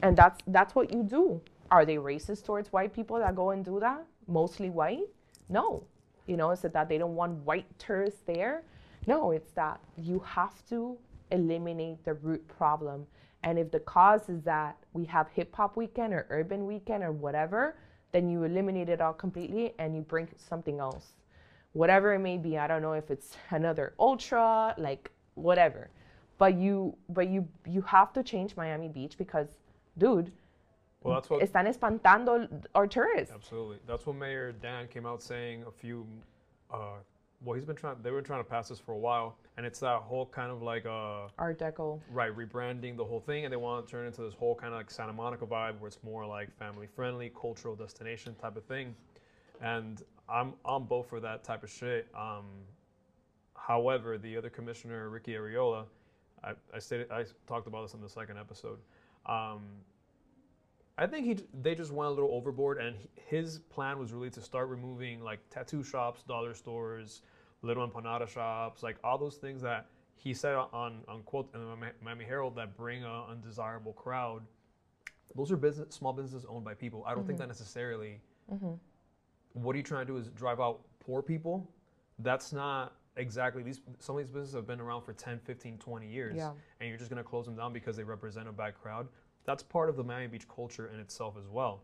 And 0.03 0.17
that's 0.17 0.41
that's 0.47 0.75
what 0.75 0.93
you 0.93 1.03
do. 1.03 1.41
Are 1.71 1.85
they 1.85 1.97
racist 1.97 2.45
towards 2.45 2.73
white 2.73 2.95
people 2.95 3.19
that 3.19 3.35
go 3.35 3.51
and 3.51 3.65
do 3.65 3.79
that? 3.81 4.05
Mostly 4.27 4.71
white? 4.71 5.09
No. 5.49 5.85
You 6.31 6.37
know, 6.37 6.53
is 6.53 6.65
it 6.65 6.73
that 6.75 6.89
they 6.89 6.97
don't 6.97 7.17
want 7.17 7.45
white 7.45 7.67
tourists 7.77 8.21
there? 8.25 8.63
No, 9.09 9.33
it's 9.33 9.51
that 9.55 9.81
you 9.97 10.21
have 10.21 10.65
to 10.69 10.97
eliminate 11.33 12.05
the 12.05 12.15
root 12.15 12.47
problem. 12.47 13.05
And 13.43 13.59
if 13.59 13.73
the 13.73 13.81
cause 13.81 14.29
is 14.29 14.41
that 14.43 14.77
we 14.93 15.05
have 15.07 15.27
hip 15.31 15.53
hop 15.57 15.77
weekend 15.77 16.15
or 16.15 16.29
urban 16.31 16.67
weekend 16.67 17.03
or 17.03 17.11
whatever, 17.11 17.75
then 18.13 18.29
you 18.29 18.45
eliminate 18.45 18.89
it 18.89 19.01
all 19.01 19.13
completely 19.13 19.75
and 19.81 19.93
you 19.97 20.03
bring 20.03 20.29
something 20.37 20.79
else. 20.79 21.15
Whatever 21.73 22.15
it 22.15 22.21
may 22.21 22.37
be, 22.37 22.57
I 22.59 22.69
don't 22.69 22.83
know 22.83 22.93
if 22.93 23.11
it's 23.11 23.37
another 23.51 23.95
ultra, 23.99 24.73
like 24.79 25.11
whatever. 25.35 25.91
But 26.39 26.55
you 26.55 26.97
but 27.09 27.29
you 27.29 27.49
you 27.67 27.83
have 27.83 28.13
to 28.13 28.23
change 28.23 28.55
Miami 28.55 28.87
Beach 28.87 29.19
because 29.19 29.49
dude, 29.99 30.31
Well, 31.03 31.15
that's 31.15 31.31
what 31.31 31.41
están 31.43 31.67
espantando 31.67 32.49
our 32.75 32.87
tourists. 32.87 33.33
Absolutely. 33.35 33.79
That's 33.87 34.05
what 34.07 34.17
Mayor 34.17 34.53
Dan 34.53 34.87
came 34.89 35.07
out 35.07 35.23
saying 35.23 35.65
a 35.67 35.71
few. 35.71 36.07
Uh, 36.71 36.99
well, 37.43 37.55
he's 37.55 37.65
been 37.65 37.77
trying. 37.77 37.97
They 38.03 38.11
were 38.11 38.21
trying 38.21 38.41
to 38.41 38.49
pass 38.49 38.69
this 38.69 38.79
for 38.79 38.93
a 38.93 38.99
while, 38.99 39.39
and 39.57 39.65
it's 39.65 39.81
that 39.81 40.01
whole 40.03 40.27
kind 40.27 40.53
of 40.53 40.63
like 40.63 40.85
uh, 40.85 41.29
Art 41.39 41.59
Deco. 41.59 42.01
right 42.13 42.37
rebranding 42.37 42.99
the 42.99 43.05
whole 43.05 43.21
thing, 43.21 43.45
and 43.45 43.53
they 43.53 43.57
want 43.57 43.87
to 43.87 43.91
turn 43.91 44.05
it 44.05 44.09
into 44.09 44.23
this 44.23 44.35
whole 44.35 44.55
kind 44.55 44.75
of 44.75 44.79
like 44.79 44.91
Santa 44.91 45.15
Monica 45.15 45.47
vibe, 45.47 45.79
where 45.79 45.89
it's 45.89 45.99
more 46.05 46.27
like 46.27 46.55
family 46.59 46.87
friendly, 46.87 47.33
cultural 47.41 47.75
destination 47.75 48.35
type 48.35 48.57
of 48.57 48.65
thing. 48.65 48.95
And 49.63 50.03
I'm 50.29 50.53
I'm 50.67 50.85
both 50.85 51.09
for 51.09 51.19
that 51.21 51.43
type 51.43 51.63
of 51.63 51.71
shit. 51.71 52.09
Um, 52.15 52.45
however, 53.55 54.19
the 54.19 54.37
other 54.37 54.51
commissioner, 54.51 55.09
Ricky 55.09 55.33
Arriola, 55.33 55.85
I, 56.45 56.53
I 56.75 56.79
stated 56.79 57.11
I 57.11 57.25
talked 57.47 57.67
about 57.67 57.83
this 57.83 57.95
in 57.95 58.03
the 58.03 58.09
second 58.09 58.39
episode. 58.39 58.79
Um, 59.25 59.63
I 60.99 61.07
think 61.07 61.27
he 61.27 61.45
they 61.63 61.75
just 61.75 61.93
went 61.93 62.09
a 62.09 62.13
little 62.13 62.31
overboard, 62.33 62.79
and 62.79 62.97
he, 62.97 63.09
his 63.37 63.59
plan 63.71 63.99
was 63.99 64.13
really 64.13 64.31
to 64.31 64.41
start 64.41 64.69
removing 64.69 65.23
like 65.23 65.41
tattoo 65.51 65.83
shops, 65.83 66.23
dollar 66.23 66.55
stores, 66.55 67.23
little 67.63 67.87
empanada 67.89 68.29
shops, 68.29 68.83
like 68.83 68.97
all 69.03 69.19
those 69.19 69.37
things 69.37 69.63
that 69.63 69.87
he 70.17 70.35
said 70.35 70.55
on 70.55 71.03
on 71.09 71.23
quote 71.25 71.49
in 71.55 71.61
the 71.61 71.93
Miami 72.03 72.25
Herald 72.25 72.55
that 72.57 72.77
bring 72.77 73.05
a 73.05 73.25
undesirable 73.31 73.95
crowd. 73.95 74.43
Those 75.35 75.53
are 75.53 75.57
business, 75.57 75.95
small 75.95 76.13
businesses 76.13 76.45
owned 76.49 76.65
by 76.65 76.75
people. 76.75 77.05
I 77.07 77.15
don't 77.15 77.27
think 77.27 77.39
mm-hmm. 77.39 77.49
that 77.49 77.49
necessarily. 77.49 78.21
Mm-hmm. 78.53 78.73
What 79.53 79.75
are 79.75 79.79
you 79.79 79.85
trying 79.85 80.07
to 80.07 80.13
do 80.13 80.19
is 80.19 80.29
drive 80.29 80.61
out 80.61 80.81
poor 80.99 81.23
people? 81.23 81.69
That's 82.19 82.53
not 82.53 82.95
exactly 83.17 83.63
these 83.63 83.81
some 83.99 84.17
of 84.17 84.23
these 84.23 84.31
businesses 84.31 84.55
have 84.55 84.67
been 84.67 84.81
around 84.81 85.03
for 85.03 85.13
10 85.13 85.41
15 85.41 85.79
20 85.79 86.07
years 86.09 86.37
Yeah. 86.37 86.53
and 86.79 86.89
you're 86.89 86.97
just 86.97 87.11
going 87.11 87.23
to 87.23 87.29
close 87.29 87.45
them 87.45 87.57
down 87.57 87.73
because 87.73 87.97
they 87.97 88.05
represent 88.05 88.49
a 88.49 88.53
bad 88.53 88.75
crowd 88.81 89.09
that's 89.51 89.65
part 89.65 89.89
of 89.89 89.97
the 89.97 90.05
miami 90.05 90.29
beach 90.29 90.47
culture 90.49 90.87
in 90.95 91.01
itself 91.01 91.35
as 91.43 91.49
well 91.59 91.75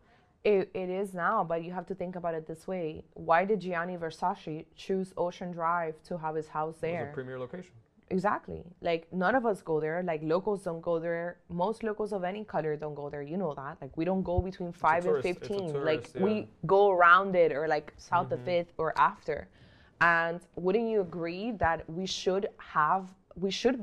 It, 0.43 0.69
it 0.83 0.89
is 1.01 1.13
now, 1.13 1.37
but 1.51 1.57
you 1.65 1.71
have 1.77 1.87
to 1.91 1.95
think 2.01 2.13
about 2.19 2.33
it 2.39 2.43
this 2.51 2.63
way. 2.71 2.85
Why 3.29 3.39
did 3.49 3.59
Gianni 3.65 3.97
Versace 4.03 4.65
choose 4.83 5.09
Ocean 5.25 5.51
Drive 5.59 5.95
to 6.09 6.13
have 6.23 6.35
his 6.41 6.47
house 6.57 6.77
it 6.83 6.93
was 6.93 7.09
a 7.11 7.17
premier 7.19 7.39
location 7.45 7.73
Exactly. 8.09 8.61
Like 8.89 9.03
none 9.23 9.35
of 9.39 9.45
us 9.51 9.61
go 9.61 9.75
there. 9.85 9.97
Like 10.11 10.21
locals 10.23 10.59
don't 10.67 10.83
go 10.89 10.95
there. 11.07 11.27
Most 11.49 11.79
locals 11.83 12.11
of 12.17 12.23
any 12.31 12.43
color 12.53 12.73
don't 12.83 12.97
go 13.01 13.09
there. 13.13 13.23
You 13.31 13.37
know 13.43 13.53
that. 13.55 13.73
Like 13.81 13.93
we 13.99 14.05
don't 14.09 14.23
go 14.31 14.39
between 14.49 14.71
five 14.71 15.01
and 15.03 15.21
tourist- 15.21 15.27
fifteen. 15.27 15.65
tourist, 15.73 15.85
like 15.91 16.03
yeah. 16.05 16.21
Mm-hmm. 16.21 16.23
we 16.23 16.47
go 16.75 16.81
around 16.95 17.35
it 17.43 17.51
or 17.51 17.63
like 17.75 17.87
south 17.97 18.31
of 18.35 18.39
Fifth 18.49 18.71
or 18.77 18.89
after. 19.11 19.37
And 19.99 20.39
wouldn't 20.55 20.87
you 20.93 21.01
agree 21.01 21.51
that 21.63 21.77
we 21.89 22.05
should 22.05 22.43
have 22.75 23.03
we 23.35 23.51
should 23.51 23.77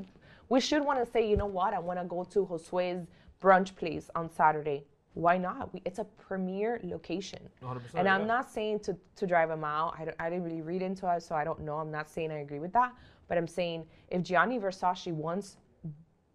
we 0.49 0.59
should 0.59 0.83
want 0.89 1.03
to 1.03 1.11
say, 1.11 1.21
you 1.29 1.37
know 1.37 1.51
what, 1.59 1.73
I 1.73 1.79
want 1.79 1.99
to 1.99 2.05
go 2.05 2.23
to 2.23 2.39
Josue's 2.45 3.07
brunch 3.45 3.75
place 3.75 4.09
on 4.15 4.29
Saturday. 4.29 4.83
Why 5.13 5.37
not? 5.37 5.71
We, 5.73 5.81
it's 5.85 5.99
a 5.99 6.03
premier 6.27 6.79
location. 6.83 7.39
100%, 7.63 7.79
And 7.95 8.09
I'm 8.09 8.21
yeah. 8.21 8.27
not 8.35 8.51
saying 8.51 8.79
to, 8.81 8.97
to 9.15 9.27
drive 9.27 9.49
him 9.49 9.63
out. 9.63 9.95
I, 9.99 10.05
don't- 10.05 10.17
I 10.19 10.29
didn't 10.29 10.43
really 10.43 10.61
read 10.61 10.81
into 10.81 11.03
it, 11.13 11.21
so 11.23 11.35
I 11.35 11.43
don't 11.43 11.61
know. 11.61 11.75
I'm 11.77 11.91
not 11.91 12.09
saying 12.09 12.31
I 12.31 12.39
agree 12.39 12.59
with 12.59 12.73
that. 12.73 12.91
But 13.27 13.37
I'm 13.37 13.47
saying 13.47 13.85
if 14.09 14.23
Gianni 14.23 14.59
Versace 14.59 15.11
once 15.13 15.57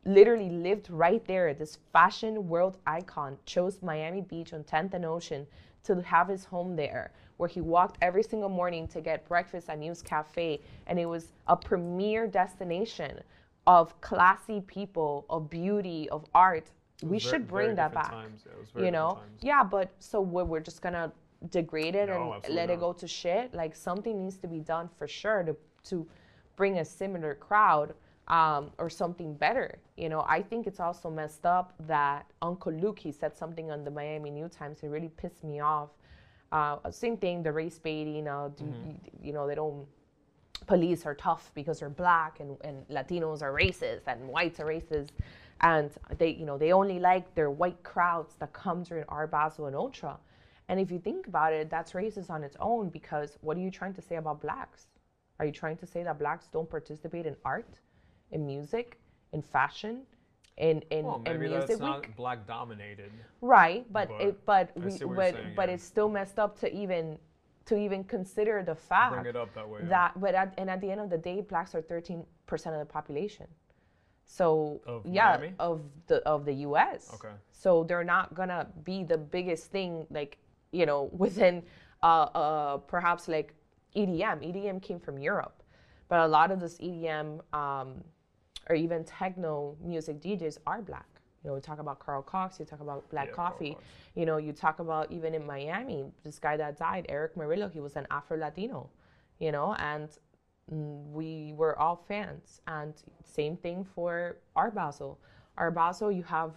literally 0.07 0.49
lived 0.51 0.89
right 0.89 1.23
there, 1.27 1.53
this 1.53 1.79
fashion 1.93 2.49
world 2.49 2.79
icon 2.87 3.37
chose 3.45 3.83
Miami 3.83 4.23
Beach 4.23 4.55
on 4.55 4.65
10th 4.65 4.95
and 4.95 5.05
Ocean 5.05 5.47
to 5.85 6.01
have 6.03 6.29
his 6.29 6.45
home 6.45 6.75
there, 6.77 7.13
where 7.37 7.49
he 7.49 7.61
walked 7.61 7.99
every 8.01 8.23
single 8.23 8.49
morning 8.49 8.87
to 8.89 9.01
get 9.01 9.27
breakfast 9.29 9.69
at 9.69 9.79
News 9.79 10.01
Cafe. 10.01 10.61
And 10.87 10.99
it 10.99 11.07
was 11.07 11.33
a 11.49 11.57
premier 11.57 12.27
destination 12.27 13.21
of 13.67 13.99
classy 14.01 14.63
people, 14.63 15.27
of 15.29 15.51
beauty, 15.51 16.09
of 16.11 16.25
art. 16.35 16.71
We 17.03 17.15
was 17.17 17.25
ver- 17.25 17.31
should 17.31 17.49
bring 17.49 17.75
that 17.77 17.93
back 17.95 18.11
times. 18.11 18.45
Yeah, 18.47 18.53
very 18.75 18.87
you 18.87 18.93
know? 18.93 19.19
yeah 19.41 19.63
but 19.65 19.91
so 19.99 20.21
we're, 20.21 20.45
we're 20.45 20.61
just 20.61 20.83
gonna 20.83 21.13
degrade 21.51 21.95
it 21.95 22.09
No, 22.09 22.35
and 22.45 22.55
let 22.55 22.69
it 22.71 22.81
go 22.81 22.93
to 22.93 23.07
shit? 23.09 23.55
Like 23.55 23.75
something 23.75 24.23
needs 24.23 24.37
to 24.39 24.47
be 24.49 24.61
done 24.61 24.89
for 24.99 25.07
sure 25.09 25.43
to 25.45 25.57
to 25.91 26.07
bring 26.57 26.79
a 26.79 26.85
similar 26.85 27.35
crowd 27.35 27.95
um, 28.29 28.71
or 28.79 28.89
something 28.91 29.35
better 29.35 29.79
you 29.97 30.09
know? 30.09 30.25
I 30.29 30.43
think 30.43 30.67
it's 30.67 30.81
also 30.81 31.11
messed 31.11 31.45
up 31.47 31.75
that 31.87 32.27
uncle 32.43 32.73
luke 32.73 32.99
he 32.99 33.13
said 33.13 33.37
something 33.37 33.71
on 33.71 33.85
the 33.85 33.91
miami 33.91 34.31
new 34.31 34.49
times. 34.49 34.83
It 34.83 34.89
really 34.89 35.09
pissed 35.09 35.43
me 35.45 35.61
off. 35.61 35.91
Uh, 36.53 36.91
same 36.91 37.17
thing 37.17 37.43
the 37.43 37.53
race 37.53 37.79
baiting 37.79 38.27
uh, 38.29 38.49
do, 38.57 38.65
Mm-hmm. 38.65 38.91
you, 38.91 38.97
you 39.29 39.33
know 39.33 39.47
they 39.47 39.55
don't 39.55 39.87
police 40.67 41.07
are 41.07 41.15
tough 41.15 41.51
because 41.55 41.81
they're 41.81 41.89
black 41.89 42.41
and, 42.41 42.57
and 42.63 42.87
Latinos 42.89 43.41
are 43.43 43.53
racist 43.53 44.03
and 44.07 44.29
whites 44.29 44.61
are 44.61 44.67
racist. 44.67 45.09
And 45.63 45.91
they, 46.19 46.31
you 46.31 46.47
know, 46.47 46.57
they 46.57 46.73
only 46.73 46.99
like 46.99 47.35
their 47.35 47.51
white 47.51 47.83
crowds 47.83 48.35
that 48.39 48.53
come 48.53 48.83
during 48.83 49.05
Art 49.09 49.31
Basel 49.31 49.67
and 49.67 49.77
Ultra. 49.77 50.19
And 50.69 50.81
if 50.81 50.91
you 50.91 50.99
think 50.99 51.27
about 51.27 51.53
it, 51.53 51.69
that's 51.69 51.93
racist 51.93 52.31
on 52.31 52.43
its 52.45 52.57
own 52.61 52.89
because 52.89 53.37
what 53.41 53.57
are 53.57 53.61
you 53.61 53.71
trying 53.71 53.95
to 53.95 54.03
say 54.03 54.17
about 54.17 54.41
blacks? 54.41 54.87
Are 55.39 55.47
you 55.47 55.53
trying 55.53 55.77
to 55.79 55.87
say 55.87 56.03
that 56.03 56.19
blacks 56.19 56.49
don't 56.53 56.69
participate 56.71 57.27
in 57.27 57.37
art, 57.45 57.81
in 58.31 58.47
music, 58.47 59.01
in 59.33 59.43
fashion, 59.43 60.03
in 60.57 60.83
in, 60.91 61.05
well, 61.07 61.23
in 61.27 61.39
music 61.41 61.71
week? 61.71 61.81
not 61.81 62.17
black 62.17 62.47
dominated 62.47 63.11
Right, 63.41 63.91
but 63.93 64.09
But 64.09 64.21
it, 64.21 64.47
but 64.47 64.71
we, 64.77 64.91
see 64.91 65.05
what 65.05 65.15
you're 65.15 65.17
but 65.17 65.35
saying, 65.35 65.53
but 65.57 65.69
yeah. 65.69 65.75
it's 65.75 65.85
still 65.85 66.09
messed 66.09 66.39
up 66.39 66.59
to 66.61 66.73
even 66.75 67.19
to 67.67 67.77
even 67.77 68.05
consider 68.05 68.63
the 68.63 68.75
fact 68.75 69.13
Bring 69.15 69.27
it 69.27 69.37
up 69.37 69.55
that 69.55 69.69
way. 69.69 69.81
yeah. 69.83 69.89
that 69.89 70.21
but 70.21 70.35
at, 70.35 70.55
and 70.59 70.69
at 70.71 70.81
the 70.81 70.91
end 70.91 71.01
of 71.01 71.11
the 71.11 71.19
day 71.19 71.41
blacks 71.41 71.75
are 71.75 71.83
13% 71.83 72.25
of 72.51 72.79
the 72.79 72.85
population 72.85 73.47
so 74.31 74.81
Of 74.87 75.05
yeah 75.05 75.37
Miami? 75.39 75.55
of 75.59 75.81
the 76.07 76.17
of 76.35 76.45
the 76.45 76.55
us 76.55 77.11
Okay. 77.15 77.35
so 77.51 77.83
they're 77.85 78.05
not 78.17 78.35
gonna 78.35 78.67
be 78.85 79.03
the 79.03 79.19
biggest 79.19 79.65
thing 79.75 80.07
like 80.11 80.39
you 80.71 80.87
know 80.87 81.11
within 81.25 81.63
uh, 82.03 82.07
uh 82.43 82.77
perhaps 82.95 83.27
like 83.29 83.55
edm 83.97 84.39
edm 84.49 84.81
came 84.81 85.01
from 85.01 85.19
europe. 85.19 85.57
But 86.09 86.19
a 86.21 86.29
lot 86.29 86.51
of 86.53 86.61
this 86.61 86.79
edm 86.79 87.29
um 87.53 87.89
or 88.69 88.77
even 88.77 89.05
techno 89.05 89.77
music 89.83 90.21
djs 90.23 90.59
are 90.67 90.81
black. 90.83 91.09
You 91.43 91.49
know 91.51 91.55
we 91.55 91.61
talk 91.61 91.81
about 91.81 91.99
carl 91.99 92.23
cox 92.23 92.59
you 92.61 92.65
talk 92.67 92.81
about 92.81 93.09
black 93.11 93.29
Yeah, 93.29 93.35
coffee. 93.43 93.77
You 94.15 94.27
know 94.27 94.37
you 94.47 94.53
talk 94.53 94.79
about 94.79 95.11
even 95.11 95.35
in 95.35 95.45
miami 95.45 96.05
this 96.23 96.39
guy 96.39 96.57
that 96.57 96.79
died 96.79 97.07
Erick 97.09 97.35
Morillo 97.37 97.69
he 97.77 97.81
was 97.81 97.97
an 97.97 98.07
afro 98.11 98.37
latino 98.39 98.91
you 99.45 99.51
know 99.51 99.75
and 99.91 100.09
we 100.71 101.53
were 101.57 101.79
all 101.79 102.05
fans 102.09 102.61
and 102.67 102.95
same 103.25 103.57
thing 103.57 103.85
for 103.85 104.37
art 104.55 104.75
basel. 104.75 105.19
Art 105.57 105.75
basel 105.75 106.11
you 106.13 106.23
have 106.23 106.53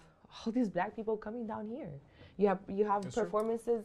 all 0.46 0.52
these 0.52 0.68
black 0.68 0.94
people 0.94 1.16
coming 1.16 1.46
down 1.46 1.68
here. 1.68 1.90
You 2.36 2.48
have 2.48 2.58
you 2.68 2.84
have 2.84 3.02
That's 3.02 3.14
performances. 3.14 3.84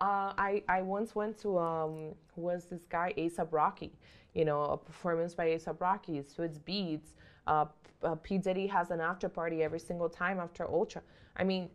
Uh, 0.00 0.32
I, 0.36 0.62
I 0.68 0.82
once 0.82 1.14
went 1.14 1.38
to 1.42 1.58
um 1.58 2.14
who 2.34 2.42
was 2.42 2.66
this 2.66 2.84
guy? 2.84 3.14
ASAP 3.16 3.48
Rocky. 3.50 3.92
You 4.34 4.44
know 4.44 4.62
a 4.62 4.76
performance 4.76 5.34
by 5.34 5.46
ASAP 5.48 5.80
Rocky. 5.80 6.20
Swizz 6.20 6.60
Beatz. 6.60 7.14
Uh, 7.46 7.64
uh, 8.02 8.14
P. 8.16 8.38
Diddy 8.38 8.66
has 8.66 8.90
an 8.90 9.00
after 9.00 9.28
party 9.28 9.62
every 9.62 9.80
single 9.80 10.08
time 10.08 10.38
after 10.38 10.68
Ultra. 10.68 11.02
I 11.36 11.44
mean 11.44 11.70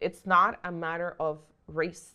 it's 0.00 0.26
not 0.26 0.58
a 0.64 0.72
matter 0.72 1.16
of 1.20 1.40
race. 1.66 2.14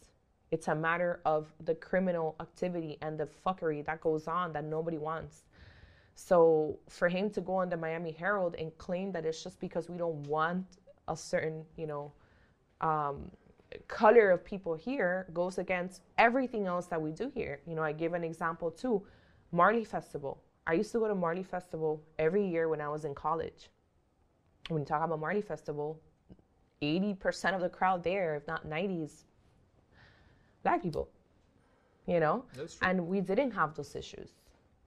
It's 0.51 0.67
a 0.67 0.75
matter 0.75 1.21
of 1.25 1.51
the 1.65 1.75
criminal 1.75 2.35
activity 2.39 2.97
and 3.01 3.17
the 3.17 3.27
fuckery 3.45 3.85
that 3.85 4.01
goes 4.01 4.27
on 4.27 4.53
that 4.53 4.63
nobody 4.63 4.97
wants. 4.97 5.43
So 6.15 6.79
for 6.87 7.09
him 7.09 7.29
to 7.31 7.41
go 7.41 7.55
on 7.55 7.69
the 7.69 7.77
Miami 7.77 8.11
Herald 8.11 8.55
and 8.55 8.75
claim 8.77 9.11
that 9.11 9.25
it's 9.25 9.43
just 9.43 9.59
because 9.59 9.89
we 9.89 9.97
don't 9.97 10.25
want 10.27 10.65
a 11.07 11.15
certain, 11.15 11.65
you 11.75 11.87
know, 11.87 12.11
um, 12.81 13.31
color 13.87 14.31
of 14.31 14.45
people 14.45 14.75
here 14.75 15.27
goes 15.33 15.57
against 15.57 16.01
everything 16.17 16.67
else 16.67 16.85
that 16.87 17.01
we 17.01 17.11
do 17.11 17.31
here. 17.33 17.59
You 17.67 17.75
know, 17.75 17.83
I 17.83 17.91
give 17.91 18.13
an 18.13 18.23
example 18.23 18.71
too, 18.71 19.03
Marley 19.51 19.83
Festival. 19.83 20.41
I 20.67 20.73
used 20.73 20.91
to 20.93 20.99
go 20.99 21.07
to 21.07 21.15
Marley 21.15 21.43
Festival 21.43 22.01
every 22.17 22.47
year 22.47 22.69
when 22.69 22.81
I 22.81 22.89
was 22.89 23.05
in 23.05 23.13
college. 23.13 23.69
When 24.69 24.81
you 24.81 24.85
talk 24.85 25.03
about 25.03 25.19
Marley 25.19 25.41
Festival, 25.41 25.99
80% 26.81 27.55
of 27.55 27.61
the 27.61 27.69
crowd 27.69 28.03
there, 28.03 28.35
if 28.35 28.47
not 28.47 28.67
90s, 28.67 29.23
black 30.65 30.81
people, 30.81 31.07
you 32.13 32.19
know? 32.19 32.35
And 32.81 33.07
we 33.11 33.17
didn't 33.21 33.51
have 33.51 33.69
those 33.77 33.95
issues. 33.95 34.29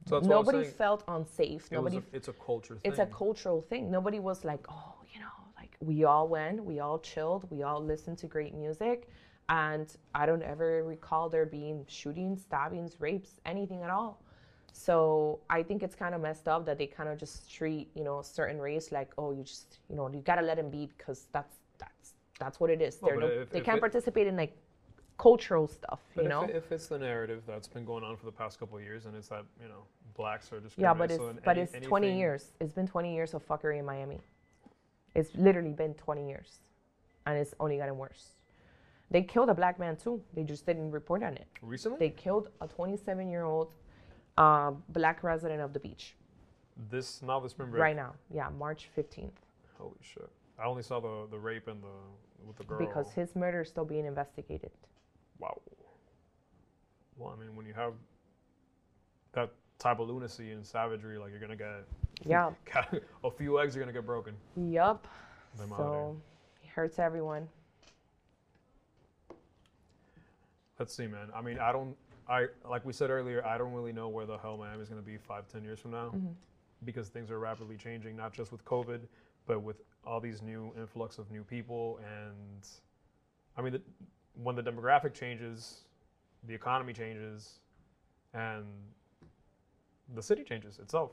So 0.08 0.18
Nobody 0.20 0.64
felt 0.82 1.00
unsafe. 1.16 1.62
It 1.70 1.72
Nobody 1.78 1.98
a, 1.98 2.16
it's 2.18 2.28
a 2.28 2.36
culture 2.48 2.74
thing. 2.76 2.86
it's 2.88 2.98
a 2.98 3.06
cultural 3.22 3.60
thing. 3.70 3.82
Nobody 3.98 4.18
was 4.30 4.38
like, 4.44 4.64
oh, 4.78 4.94
you 5.12 5.20
know, 5.24 5.36
like 5.60 5.72
we 5.90 6.04
all 6.04 6.26
went, 6.36 6.56
we 6.72 6.76
all 6.80 6.98
chilled, 7.10 7.42
we 7.50 7.62
all 7.68 7.80
listened 7.92 8.18
to 8.22 8.26
great 8.26 8.54
music. 8.54 9.08
And 9.50 9.86
I 10.20 10.22
don't 10.26 10.42
ever 10.54 10.68
recall 10.84 11.24
there 11.34 11.46
being 11.46 11.84
shootings, 11.88 12.38
stabbings, 12.42 12.92
rapes, 13.00 13.32
anything 13.46 13.82
at 13.86 13.90
all. 13.98 14.12
So 14.72 15.40
I 15.58 15.62
think 15.68 15.82
it's 15.86 15.96
kind 16.04 16.14
of 16.14 16.20
messed 16.20 16.46
up 16.54 16.64
that 16.66 16.76
they 16.80 16.86
kind 16.86 17.08
of 17.08 17.16
just 17.24 17.36
treat, 17.58 17.86
you 17.98 18.04
know, 18.04 18.16
a 18.20 18.24
certain 18.24 18.58
race 18.70 18.86
like, 18.98 19.10
oh, 19.18 19.30
you 19.36 19.42
just, 19.42 19.78
you 19.90 19.96
know, 19.96 20.08
you 20.16 20.20
gotta 20.30 20.42
let 20.50 20.56
them 20.60 20.70
be 20.70 20.82
because 20.96 21.20
that's 21.36 21.54
that's 21.82 22.06
that's 22.38 22.56
what 22.60 22.70
it 22.70 22.80
is. 22.88 22.96
They're 22.96 23.16
no- 23.24 23.26
if- 23.26 23.50
they 23.50 23.58
if 23.60 23.64
can't 23.64 23.78
it- 23.78 23.86
participate 23.88 24.26
in 24.26 24.36
like 24.36 24.54
cultural 25.18 25.66
stuff, 25.66 26.00
But 26.14 26.22
you 26.22 26.28
know. 26.28 26.42
it- 26.44 26.50
if 26.56 26.70
it's 26.72 26.86
the 26.86 26.98
narrative 26.98 27.42
that's 27.46 27.68
been 27.68 27.84
going 27.84 28.04
on 28.04 28.16
for 28.16 28.24
the 28.24 28.32
past 28.32 28.58
couple 28.58 28.78
of 28.78 28.84
years, 28.84 29.04
and 29.06 29.14
it's 29.16 29.28
that 29.28 29.44
you 29.60 29.68
know 29.68 29.82
blacks 30.14 30.52
are 30.52 30.60
just 30.60 30.78
Yeah, 30.78 30.94
but 30.94 31.10
it's 31.10 31.20
so 31.20 31.34
but 31.44 31.58
any- 31.58 31.62
it's 31.62 31.86
20 31.86 32.16
years. 32.16 32.52
It's 32.60 32.72
been 32.72 32.86
20 32.86 33.14
years 33.14 33.34
of 33.34 33.46
fuckery 33.46 33.78
in 33.78 33.84
Miami. 33.84 34.20
It's 35.14 35.34
literally 35.34 35.72
been 35.72 35.94
20 35.94 36.28
years, 36.28 36.60
and 37.26 37.36
it's 37.36 37.54
only 37.60 37.76
gotten 37.78 37.98
worse. 37.98 38.34
They 39.10 39.22
killed 39.22 39.48
a 39.48 39.54
black 39.54 39.78
man 39.78 39.96
too. 39.96 40.22
They 40.34 40.44
just 40.44 40.66
didn't 40.66 40.90
report 40.92 41.22
on 41.22 41.34
it. 41.34 41.46
Recently, 41.62 41.98
They 41.98 42.10
killed 42.10 42.50
a 42.60 42.68
27-year-old 42.68 43.72
uh, 44.36 44.72
black 44.90 45.22
resident 45.24 45.60
of 45.62 45.72
the 45.72 45.80
beach 45.80 46.14
this 46.90 47.22
now 47.22 47.40
this 47.40 47.52
spring 47.52 47.70
break. 47.70 47.80
right 47.82 47.96
now. 47.96 48.14
Yeah, 48.30 48.50
March 48.50 48.88
15th, 48.96 49.32
Holy 49.78 49.96
shit! 50.00 50.28
I 50.58 50.64
only 50.66 50.82
saw 50.82 51.00
the 51.00 51.26
the 51.30 51.38
rape 51.38 51.66
and 51.66 51.82
the 51.82 51.96
with 52.46 52.56
the 52.56 52.64
girl. 52.64 52.78
because 52.78 53.10
his 53.12 53.34
murder 53.34 53.62
is 53.62 53.68
still 53.68 53.84
being 53.84 54.04
investigated. 54.04 54.70
Wow. 55.38 55.60
Well, 57.16 57.34
I 57.36 57.40
mean, 57.44 57.56
when 57.56 57.66
you 57.66 57.74
have 57.74 57.92
that 59.32 59.50
type 59.78 59.98
of 59.98 60.08
lunacy 60.08 60.52
and 60.52 60.64
savagery, 60.64 61.18
like 61.18 61.30
you're 61.30 61.40
gonna 61.40 61.56
get 61.56 61.84
Yeah. 62.24 62.50
a 63.24 63.30
few 63.30 63.60
eggs 63.60 63.76
are 63.76 63.80
gonna 63.80 63.92
get 63.92 64.06
broken. 64.06 64.34
Yup. 64.56 65.06
Them 65.56 65.72
out 65.72 65.76
here. 65.78 65.84
So 65.86 66.16
it 66.62 66.68
hurts 66.68 66.98
everyone. 66.98 67.48
Let's 70.78 70.94
see, 70.94 71.06
man. 71.06 71.28
I 71.34 71.42
mean, 71.42 71.58
I 71.58 71.72
don't. 71.72 71.96
I 72.28 72.46
like 72.68 72.84
we 72.84 72.92
said 72.92 73.10
earlier. 73.10 73.44
I 73.44 73.58
don't 73.58 73.72
really 73.72 73.92
know 73.92 74.08
where 74.08 74.26
the 74.26 74.36
hell 74.38 74.56
Miami's 74.56 74.88
going 74.88 75.00
to 75.00 75.06
be 75.06 75.16
five, 75.16 75.48
ten 75.48 75.64
years 75.64 75.80
from 75.80 75.92
now, 75.92 76.10
Mhm. 76.10 76.34
because 76.84 77.08
things 77.08 77.30
are 77.30 77.38
rapidly 77.38 77.76
changing. 77.76 78.16
Not 78.16 78.32
just 78.32 78.52
with 78.52 78.64
COVID, 78.64 79.00
but 79.46 79.60
with 79.60 79.80
all 80.04 80.20
these 80.20 80.40
new 80.42 80.72
influx 80.76 81.18
of 81.18 81.30
new 81.30 81.42
people. 81.42 81.98
And 81.98 82.68
I 83.56 83.62
mean, 83.62 83.72
the, 83.72 83.82
when 84.42 84.56
the 84.56 84.62
demographic 84.62 85.14
changes, 85.14 85.80
the 86.46 86.54
economy 86.54 86.92
changes, 86.92 87.60
and 88.34 88.64
the 90.14 90.22
city 90.22 90.42
changes 90.44 90.78
itself. 90.78 91.10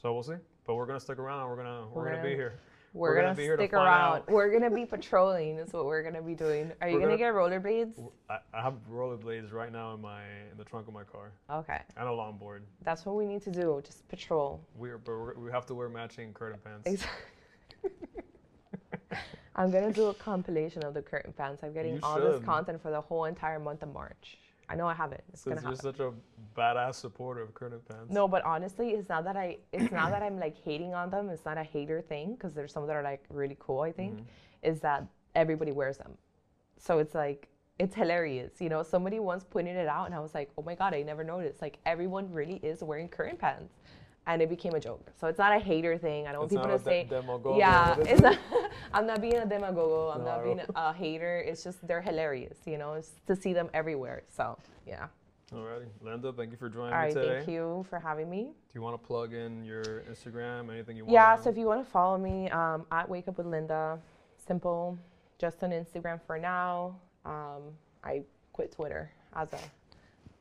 So 0.00 0.12
we'll 0.12 0.22
see. 0.22 0.34
But 0.66 0.74
we're 0.74 0.86
going 0.86 0.98
to 0.98 1.04
stick 1.04 1.18
around. 1.18 1.48
We're 1.48 1.56
gonna 1.56 1.86
we're, 1.92 2.02
We're 2.02 2.10
gonna, 2.10 2.16
be 2.22 2.28
gonna- 2.30 2.36
here. 2.36 2.54
We're, 2.92 3.08
We're 3.10 3.14
gonna 3.16 3.26
gonna, 3.28 3.36
be 3.36 3.42
here 3.42 3.56
to 3.56 3.62
stick 3.62 3.72
around. 3.74 3.86
out. 4.16 4.30
We're 4.30 4.50
gonna 4.58 4.74
be 4.74 4.86
patrolling. 4.86 5.58
Is 5.58 5.72
what 5.72 5.84
we're 5.84 6.02
gonna 6.02 6.22
be 6.22 6.34
doing. 6.34 6.72
Are 6.80 6.88
you 6.88 6.94
gonna, 6.98 7.16
gonna- 7.16 7.18
get 7.18 7.34
rollerblades? 7.34 7.92
I, 8.30 8.38
I 8.54 8.62
have 8.62 8.74
rollerblades 8.90 9.52
right 9.52 9.70
now 9.70 9.92
in 9.94 10.00
my 10.00 10.22
in 10.50 10.56
the 10.56 10.64
trunk 10.64 10.88
of 10.88 10.94
my 10.94 11.04
car 11.04 11.32
Okay, 11.50 11.78
and 11.98 12.08
a 12.08 12.10
longboard. 12.10 12.60
that's 12.82 13.04
what 13.04 13.16
we 13.16 13.26
need 13.26 13.42
to 13.42 13.50
do. 13.50 13.82
Just 13.84 14.08
patrol. 14.08 14.64
We're, 14.76 14.96
but 14.96 15.12
we're, 15.12 15.34
we 15.34 15.50
have 15.50 15.66
to 15.66 15.74
wear 15.74 15.90
matching 15.90 16.32
curtain 16.32 16.58
pants. 16.64 16.86
Ex- 17.84 17.92
I'm 19.56 19.70
gonna 19.70 19.92
do 19.92 20.06
a 20.08 20.14
compilation 20.14 20.84
of 20.84 20.92
the 20.94 21.02
curtain 21.02 21.32
pants. 21.32 21.62
I'm 21.64 21.72
getting 21.72 21.94
You 21.94 22.00
all 22.02 22.20
this 22.20 22.44
content 22.44 22.80
for 22.82 22.90
the 22.90 23.00
whole 23.00 23.24
entire 23.24 23.58
month 23.58 23.82
of 23.82 23.92
March. 23.92 24.38
I 24.68 24.74
know 24.74 24.86
I 24.86 24.94
have 24.94 25.12
it. 25.12 25.24
It's 25.32 25.42
Since 25.42 25.60
gonna 25.62 25.68
you're 25.68 25.76
happen. 25.76 25.94
such 25.94 26.00
a 26.00 26.12
badass 26.60 26.96
supporter 26.96 27.40
of 27.40 27.54
curtain 27.54 27.80
pants. 27.88 28.12
No, 28.12 28.28
but 28.28 28.44
honestly, 28.44 28.90
it's 28.90 29.08
not 29.08 29.24
that 29.24 29.36
I. 29.36 29.58
It's 29.72 29.92
not 29.92 30.10
that 30.10 30.22
I'm 30.22 30.38
like 30.38 30.56
hating 30.62 30.92
on 30.92 31.08
them. 31.10 31.30
It's 31.30 31.44
not 31.44 31.56
a 31.56 31.62
hater 31.62 32.02
thing 32.02 32.34
because 32.34 32.52
there's 32.52 32.72
some 32.72 32.86
that 32.86 32.96
are 32.96 33.02
like 33.02 33.24
really 33.30 33.56
cool. 33.60 33.80
I 33.80 33.92
think 33.92 34.18
Mhm. 34.18 34.24
is 34.62 34.80
that 34.80 35.06
everybody 35.34 35.72
wears 35.72 35.98
them, 35.98 36.18
so 36.78 36.98
it's 36.98 37.14
like 37.14 37.48
it's 37.78 37.94
hilarious. 37.94 38.60
You 38.60 38.68
know, 38.70 38.82
somebody 38.82 39.20
once 39.20 39.44
pointed 39.44 39.76
it 39.76 39.86
out, 39.86 40.06
and 40.06 40.14
I 40.14 40.18
was 40.18 40.34
like, 40.34 40.50
oh 40.58 40.62
my 40.62 40.74
god, 40.74 40.94
I 40.94 41.02
never 41.02 41.22
noticed. 41.22 41.62
Like 41.62 41.78
everyone 41.86 42.30
really 42.32 42.56
is 42.56 42.82
wearing 42.82 43.08
curtain 43.08 43.36
pants, 43.36 43.72
and 44.26 44.42
it 44.42 44.48
became 44.48 44.74
a 44.74 44.80
joke. 44.80 45.10
So 45.20 45.28
it's 45.28 45.38
not 45.38 45.54
a 45.54 45.58
hater 45.58 45.96
thing. 45.96 46.26
I 46.26 46.32
don't 46.32 46.40
want 46.40 46.50
people 46.50 46.66
to 46.66 46.78
say. 46.78 47.04
de- 47.04 47.54
yeah, 47.56 47.96
it's 48.00 48.20
it? 48.20 48.22
not, 48.22 48.38
I'm 48.92 49.06
not 49.06 49.20
being 49.20 49.36
a 49.36 49.46
demagogo. 49.46 50.14
I'm 50.14 50.24
not 50.24 50.44
being 50.44 50.60
a 50.74 50.92
hater. 50.92 51.44
It's 51.46 51.62
just 51.62 51.86
they're 51.86 52.00
hilarious. 52.00 52.58
You 52.66 52.78
know, 52.78 52.94
it's 52.94 53.12
to 53.26 53.36
see 53.36 53.52
them 53.52 53.70
everywhere. 53.72 54.22
So 54.28 54.58
yeah. 54.86 55.06
Alrighty, 55.52 55.86
Linda, 56.02 56.32
thank 56.32 56.50
you 56.50 56.56
for 56.56 56.68
joining 56.68 56.92
All 56.92 56.98
me 56.98 57.06
right. 57.06 57.14
today. 57.14 57.36
Thank 57.36 57.48
you 57.48 57.86
for 57.88 58.00
having 58.00 58.28
me. 58.28 58.42
Do 58.42 58.74
you 58.74 58.82
want 58.82 59.00
to 59.00 59.06
plug 59.06 59.32
in 59.32 59.64
your 59.64 60.02
Instagram? 60.10 60.72
Anything 60.72 60.96
you 60.96 61.04
want? 61.04 61.12
Yeah, 61.12 61.36
so 61.36 61.50
if 61.50 61.56
you 61.56 61.66
want 61.66 61.84
to 61.84 61.88
follow 61.88 62.18
me 62.18 62.50
um, 62.50 62.84
at 62.90 63.08
Wake 63.08 63.28
Up 63.28 63.38
with 63.38 63.46
Linda, 63.46 63.96
simple, 64.44 64.98
just 65.38 65.62
on 65.62 65.70
Instagram 65.70 66.20
for 66.26 66.36
now. 66.36 66.96
Um, 67.24 67.62
I 68.02 68.22
quit 68.52 68.72
Twitter 68.72 69.12
as 69.36 69.52
a, 69.52 69.58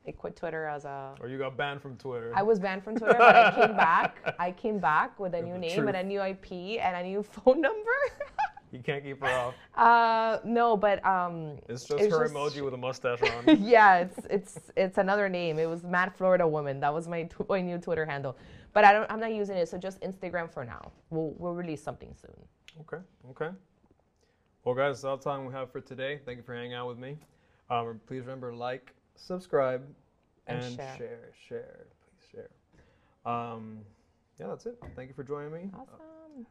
I 0.07 0.11
quit 0.11 0.35
Twitter 0.35 0.65
as 0.65 0.85
a. 0.85 1.15
or 1.19 1.27
you 1.27 1.37
got 1.37 1.57
banned 1.57 1.81
from 1.81 1.97
Twitter. 1.97 2.31
I 2.35 2.43
was 2.43 2.59
banned 2.59 2.83
from 2.83 2.95
Twitter, 2.95 3.15
but 3.17 3.35
I 3.35 3.51
came 3.67 3.75
back. 3.75 4.35
I 4.39 4.51
came 4.51 4.79
back 4.79 5.19
with 5.19 5.33
a 5.33 5.41
new 5.41 5.57
name 5.57 5.75
truth. 5.75 5.87
and 5.87 5.97
a 5.97 6.03
new 6.03 6.21
IP 6.21 6.51
and 6.81 6.95
a 6.95 7.03
new 7.03 7.23
phone 7.23 7.61
number. 7.61 7.97
you 8.71 8.79
can't 8.79 9.03
keep 9.03 9.19
her 9.21 9.27
off. 9.27 9.55
uh, 9.75 10.39
no, 10.45 10.77
but 10.77 11.03
um, 11.05 11.57
It's 11.69 11.85
just 11.85 12.03
her 12.03 12.09
just- 12.25 12.33
emoji 12.33 12.63
with 12.63 12.73
a 12.73 12.77
mustache 12.77 13.19
on. 13.47 13.63
yeah, 13.63 13.97
it's 13.99 14.19
it's 14.29 14.71
it's 14.75 14.97
another 14.97 15.27
name. 15.29 15.57
It 15.59 15.67
was 15.67 15.83
Mad 15.83 16.13
Florida 16.15 16.47
Woman. 16.47 16.79
That 16.79 16.93
was 16.93 17.07
my 17.07 17.23
tw- 17.23 17.49
my 17.49 17.61
new 17.61 17.77
Twitter 17.79 18.05
handle, 18.05 18.37
but 18.73 18.83
I 18.85 18.93
don't. 18.93 19.11
I'm 19.11 19.19
not 19.19 19.33
using 19.33 19.57
it. 19.57 19.67
So 19.69 19.77
just 19.77 19.99
Instagram 20.01 20.51
for 20.51 20.63
now. 20.65 20.91
We'll 21.09 21.33
we'll 21.37 21.55
release 21.55 21.81
something 21.81 22.13
soon. 22.21 22.35
Okay, 22.81 23.01
okay. 23.31 23.49
Well, 24.65 24.75
guys, 24.75 24.97
that's 24.97 25.05
all 25.05 25.17
the 25.17 25.23
time 25.23 25.45
we 25.45 25.53
have 25.53 25.71
for 25.71 25.79
today. 25.79 26.19
Thank 26.25 26.37
you 26.37 26.43
for 26.43 26.53
hanging 26.55 26.73
out 26.73 26.87
with 26.87 26.97
me. 26.97 27.17
Um, 27.69 27.99
please 28.07 28.21
remember 28.21 28.53
like, 28.53 28.93
subscribe, 29.15 29.83
And 30.47 30.61
and, 30.63 30.75
share. 30.75 30.95
share. 30.97 31.33
share, 31.47 31.85
Please 32.01 32.27
share. 32.31 32.49
Um, 33.25 33.79
yeah, 34.39 34.47
that's 34.47 34.65
it. 34.65 34.77
Thank 34.95 35.09
you 35.09 35.15
for 35.15 35.23
joining 35.23 35.51
me. 35.51 35.71
Uh, 35.73 35.81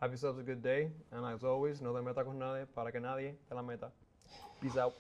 have 0.00 0.10
yourselves 0.10 0.38
a 0.38 0.42
good 0.42 0.62
day. 0.62 0.88
And 1.12 1.24
as 1.26 1.44
always, 1.44 1.80
no 1.80 1.92
te 1.94 2.00
metas 2.00 2.24
con 2.24 2.38
nadie 2.38 2.66
para 2.74 2.90
que 2.90 3.00
nadie 3.00 3.34
te 3.48 3.54
la 3.54 3.62
meta. 3.62 3.90
Peace 4.60 4.76
out. 4.76 4.94